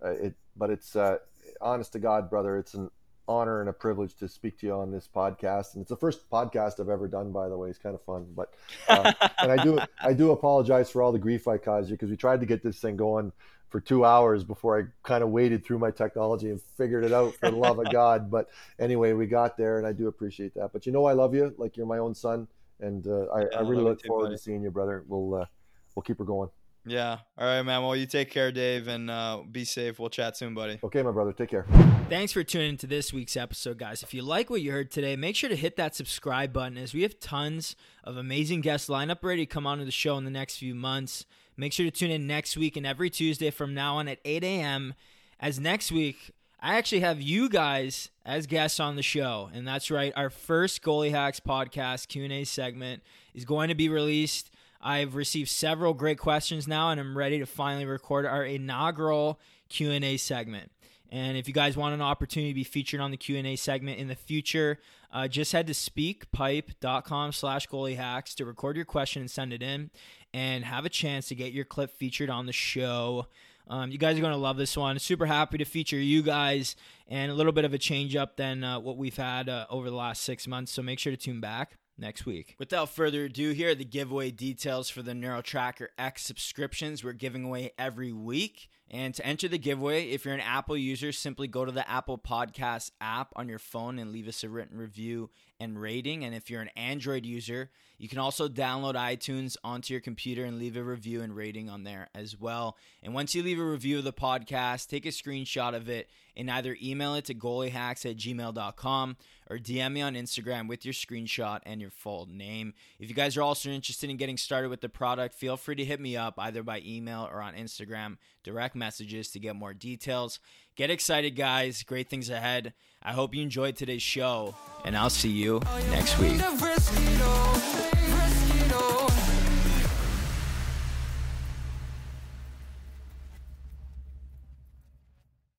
uh, 0.05 0.10
it. 0.10 0.35
But 0.59 0.69
it's 0.69 0.94
uh, 0.94 1.16
honest 1.62 1.94
to 1.94 2.01
God, 2.01 2.28
brother. 2.28 2.59
It's 2.59 2.74
an 2.74 2.90
honor 3.28 3.60
and 3.60 3.70
a 3.70 3.73
privilege 3.73 4.15
to 4.16 4.28
speak 4.28 4.59
to 4.59 4.66
you 4.66 4.74
on 4.74 4.90
this 4.90 5.09
podcast. 5.09 5.73
And 5.73 5.81
it's 5.81 5.89
the 5.89 5.97
first 5.97 6.28
podcast 6.28 6.81
I've 6.81 6.90
ever 6.90 7.09
done, 7.09 7.32
by 7.32 7.48
the 7.48 7.56
way. 7.56 7.70
It's 7.70 7.78
kind 7.78 7.94
of 7.94 8.02
fun, 8.02 8.27
but 8.36 8.52
uh, 8.90 9.10
and 9.39 9.51
I 9.51 9.65
do 9.65 9.78
I 10.02 10.12
do 10.12 10.32
apologize 10.32 10.90
for 10.90 11.01
all 11.01 11.12
the 11.12 11.19
grief 11.19 11.48
I 11.48 11.56
caused 11.56 11.89
you 11.89 11.94
because 11.94 12.10
we 12.10 12.19
tried 12.19 12.40
to 12.40 12.47
get 12.47 12.62
this 12.62 12.78
thing 12.78 12.98
going 12.98 13.32
for 13.70 13.81
two 13.81 14.05
hours 14.05 14.45
before 14.45 14.78
I 14.81 14.85
kind 15.07 15.23
of 15.23 15.31
waded 15.31 15.65
through 15.65 15.78
my 15.78 15.90
technology 15.90 16.51
and 16.51 16.61
figured 16.77 17.05
it 17.05 17.12
out 17.12 17.35
for 17.35 17.51
the 17.51 17.57
love 17.57 17.78
of 17.78 17.89
God. 17.93 18.31
But 18.31 18.49
anyway, 18.78 19.12
we 19.12 19.27
got 19.27 19.57
there, 19.57 19.78
and 19.78 19.86
I 19.86 19.93
do 19.93 20.09
appreciate 20.09 20.55
that. 20.55 20.73
But 20.73 20.86
you 20.86 20.93
know, 20.93 21.05
I 21.05 21.12
love 21.12 21.35
you 21.35 21.55
like 21.59 21.77
you're 21.77 21.86
my 21.86 21.99
own 21.99 22.15
son, 22.15 22.49
and 22.81 23.07
uh, 23.07 23.27
I, 23.27 23.40
Yeah, 23.40 23.47
I 23.55 23.59
I 23.59 23.61
really 23.61 23.77
love 23.77 23.85
look 23.85 24.03
too, 24.03 24.09
forward 24.09 24.24
buddy. 24.27 24.36
to 24.36 24.43
seeing 24.43 24.62
you, 24.62 24.70
brother. 24.70 25.05
We'll 25.07 25.43
uh, 25.43 25.47
we'll 25.95 26.03
keep 26.03 26.19
her 26.19 26.24
going. 26.24 26.49
Yeah. 26.86 27.19
All 27.36 27.47
right, 27.47 27.61
man. 27.62 27.82
Well, 27.82 27.95
you 27.95 28.07
take 28.07 28.31
care, 28.31 28.51
Dave, 28.51 28.89
and 28.89 29.11
uh, 29.11 29.43
be 29.51 29.65
safe. 29.66 29.99
We'll 29.99 30.09
chat 30.09 30.39
soon, 30.39 30.55
buddy. 30.55 30.78
Okay, 30.82 31.03
my 31.03 31.11
brother. 31.11 31.35
Take 31.35 31.51
care. 31.51 31.66
Thanks 32.09 32.32
for 32.32 32.43
tuning 32.43 32.70
into 32.70 32.86
this 32.86 33.12
week's 33.12 33.36
episode, 33.36 33.77
guys. 33.77 34.03
If 34.03 34.15
you 34.15 34.23
like 34.23 34.49
what 34.49 34.62
you 34.62 34.73
heard 34.73 34.90
today, 34.90 35.15
make 35.15 35.36
sure 35.36 35.51
to 35.51 35.57
hit 35.57 35.77
that 35.77 35.95
subscribe 35.95 36.51
button 36.55 36.78
as 36.78 36.95
we 36.95 37.03
have 37.03 37.20
tons 37.20 37.77
of 38.05 38.16
amazing 38.16 38.62
guests 38.62 38.89
lined 38.89 39.11
up 39.11 39.23
ready 39.23 39.45
to 39.45 39.47
come 39.53 39.66
onto 39.66 39.85
the 39.85 39.90
show 39.90 40.16
in 40.16 40.24
the 40.24 40.31
next 40.31 40.57
few 40.57 40.74
months. 40.74 41.27
Make 41.59 41.72
sure 41.72 41.85
to 41.85 41.90
tune 41.90 42.12
in 42.12 42.28
next 42.28 42.56
week 42.56 42.76
and 42.76 42.86
every 42.86 43.10
Tuesday 43.10 43.51
from 43.51 43.74
now 43.74 43.97
on 43.97 44.06
at 44.06 44.20
8 44.24 44.44
a.m. 44.44 44.94
As 45.40 45.59
next 45.59 45.90
week, 45.90 46.30
I 46.60 46.76
actually 46.76 47.01
have 47.01 47.20
you 47.20 47.48
guys 47.48 48.10
as 48.24 48.47
guests 48.47 48.78
on 48.78 48.94
the 48.94 49.02
show, 49.02 49.51
and 49.52 49.66
that's 49.66 49.90
right. 49.90 50.12
Our 50.14 50.30
first 50.30 50.82
Goalie 50.82 51.10
Hacks 51.10 51.40
podcast 51.40 52.06
Q&A 52.06 52.44
segment 52.44 53.02
is 53.35 53.44
going 53.44 53.70
to 53.70 53.74
be 53.74 53.89
released. 53.89 54.52
I've 54.80 55.16
received 55.16 55.48
several 55.48 55.94
great 55.94 56.20
questions 56.20 56.68
now, 56.68 56.90
and 56.90 57.01
I'm 57.01 57.18
ready 57.18 57.40
to 57.40 57.47
finally 57.47 57.86
record 57.86 58.24
our 58.24 58.44
inaugural 58.44 59.40
Q&A 59.68 60.16
segment. 60.16 60.70
And 61.10 61.36
if 61.36 61.48
you 61.48 61.55
guys 61.55 61.76
want 61.76 61.94
an 61.94 62.02
opportunity 62.02 62.52
to 62.52 62.55
be 62.55 62.64
featured 62.64 63.01
on 63.01 63.10
the 63.10 63.16
Q&A 63.16 63.56
segment 63.56 63.98
in 63.98 64.06
the 64.06 64.14
future, 64.14 64.78
uh, 65.12 65.26
just 65.26 65.52
head 65.52 65.66
to 65.66 65.72
speakpipe.com 65.72 67.32
slash 67.32 67.66
goaliehacks 67.66 68.35
to 68.35 68.44
record 68.44 68.76
your 68.76 68.85
question 68.85 69.22
and 69.22 69.30
send 69.30 69.52
it 69.52 69.62
in 69.62 69.90
and 70.32 70.64
have 70.64 70.84
a 70.84 70.88
chance 70.88 71.28
to 71.28 71.34
get 71.34 71.52
your 71.52 71.64
clip 71.64 71.90
featured 71.96 72.30
on 72.30 72.46
the 72.46 72.52
show. 72.52 73.26
Um, 73.68 73.90
you 73.90 73.98
guys 73.98 74.16
are 74.16 74.20
going 74.20 74.32
to 74.32 74.38
love 74.38 74.56
this 74.56 74.76
one. 74.76 74.98
Super 74.98 75.26
happy 75.26 75.59
to 75.59 75.64
feature 75.64 75.96
you 75.96 76.22
guys 76.22 76.74
and 77.06 77.30
a 77.30 77.34
little 77.34 77.52
bit 77.52 77.64
of 77.64 77.74
a 77.74 77.78
change 77.78 78.16
up 78.16 78.36
than 78.36 78.64
uh, 78.64 78.80
what 78.80 78.96
we've 78.96 79.16
had 79.16 79.48
uh, 79.48 79.66
over 79.68 79.90
the 79.90 79.96
last 79.96 80.22
six 80.22 80.46
months. 80.46 80.72
So 80.72 80.82
make 80.82 80.98
sure 80.98 81.10
to 81.10 81.16
tune 81.16 81.40
back 81.40 81.76
next 81.98 82.24
week. 82.24 82.54
Without 82.58 82.88
further 82.88 83.24
ado, 83.24 83.52
here 83.52 83.70
are 83.70 83.74
the 83.74 83.84
giveaway 83.84 84.30
details 84.30 84.88
for 84.88 85.02
the 85.02 85.12
NeuroTracker 85.12 85.88
X 85.98 86.22
subscriptions 86.22 87.02
we're 87.02 87.12
giving 87.12 87.44
away 87.44 87.72
every 87.78 88.12
week. 88.12 88.68
And 88.90 89.14
to 89.16 89.26
enter 89.26 89.48
the 89.48 89.58
giveaway, 89.58 90.08
if 90.10 90.24
you're 90.24 90.34
an 90.34 90.40
Apple 90.40 90.76
user, 90.76 91.12
simply 91.12 91.46
go 91.46 91.64
to 91.64 91.72
the 91.72 91.88
Apple 91.88 92.16
Podcast 92.16 92.92
app 93.00 93.32
on 93.36 93.48
your 93.48 93.58
phone 93.58 93.98
and 93.98 94.12
leave 94.12 94.28
us 94.28 94.42
a 94.42 94.48
written 94.48 94.78
review 94.78 95.28
and 95.60 95.78
rating. 95.78 96.24
And 96.24 96.34
if 96.34 96.48
you're 96.48 96.62
an 96.62 96.70
Android 96.74 97.26
user, 97.26 97.70
you 97.98 98.08
can 98.08 98.18
also 98.18 98.48
download 98.48 98.94
iTunes 98.94 99.56
onto 99.62 99.92
your 99.92 100.00
computer 100.00 100.44
and 100.44 100.58
leave 100.58 100.76
a 100.76 100.82
review 100.82 101.20
and 101.20 101.36
rating 101.36 101.68
on 101.68 101.82
there 101.82 102.08
as 102.14 102.38
well. 102.38 102.76
And 103.02 103.12
once 103.12 103.34
you 103.34 103.42
leave 103.42 103.58
a 103.58 103.64
review 103.64 103.98
of 103.98 104.04
the 104.04 104.12
podcast, 104.12 104.86
take 104.86 105.04
a 105.04 105.10
screenshot 105.10 105.74
of 105.74 105.90
it 105.90 106.08
and 106.36 106.50
either 106.50 106.76
email 106.80 107.14
it 107.14 107.26
to 107.26 107.34
goaliehacks 107.34 108.08
at 108.08 108.16
gmail.com 108.16 109.16
or 109.50 109.58
DM 109.58 109.92
me 109.92 110.02
on 110.02 110.14
Instagram 110.14 110.68
with 110.68 110.84
your 110.84 110.94
screenshot 110.94 111.60
and 111.64 111.80
your 111.80 111.90
full 111.90 112.26
name. 112.30 112.74
If 112.98 113.08
you 113.08 113.14
guys 113.14 113.36
are 113.36 113.42
also 113.42 113.70
interested 113.70 114.10
in 114.10 114.16
getting 114.16 114.36
started 114.36 114.68
with 114.68 114.80
the 114.80 114.88
product, 114.88 115.34
feel 115.34 115.56
free 115.56 115.76
to 115.76 115.84
hit 115.84 116.00
me 116.00 116.16
up 116.16 116.34
either 116.38 116.62
by 116.62 116.82
email 116.84 117.28
or 117.30 117.40
on 117.40 117.54
Instagram, 117.54 118.18
direct 118.44 118.74
messages 118.74 119.30
to 119.30 119.38
get 119.38 119.56
more 119.56 119.74
details. 119.74 120.40
Get 120.76 120.90
excited, 120.90 121.36
guys. 121.36 121.82
Great 121.82 122.08
things 122.08 122.30
ahead. 122.30 122.72
I 123.02 123.12
hope 123.12 123.34
you 123.34 123.42
enjoyed 123.42 123.76
today's 123.76 124.02
show, 124.02 124.54
and 124.84 124.96
I'll 124.96 125.10
see 125.10 125.30
you 125.30 125.60
next 125.90 126.18
week. 126.18 126.38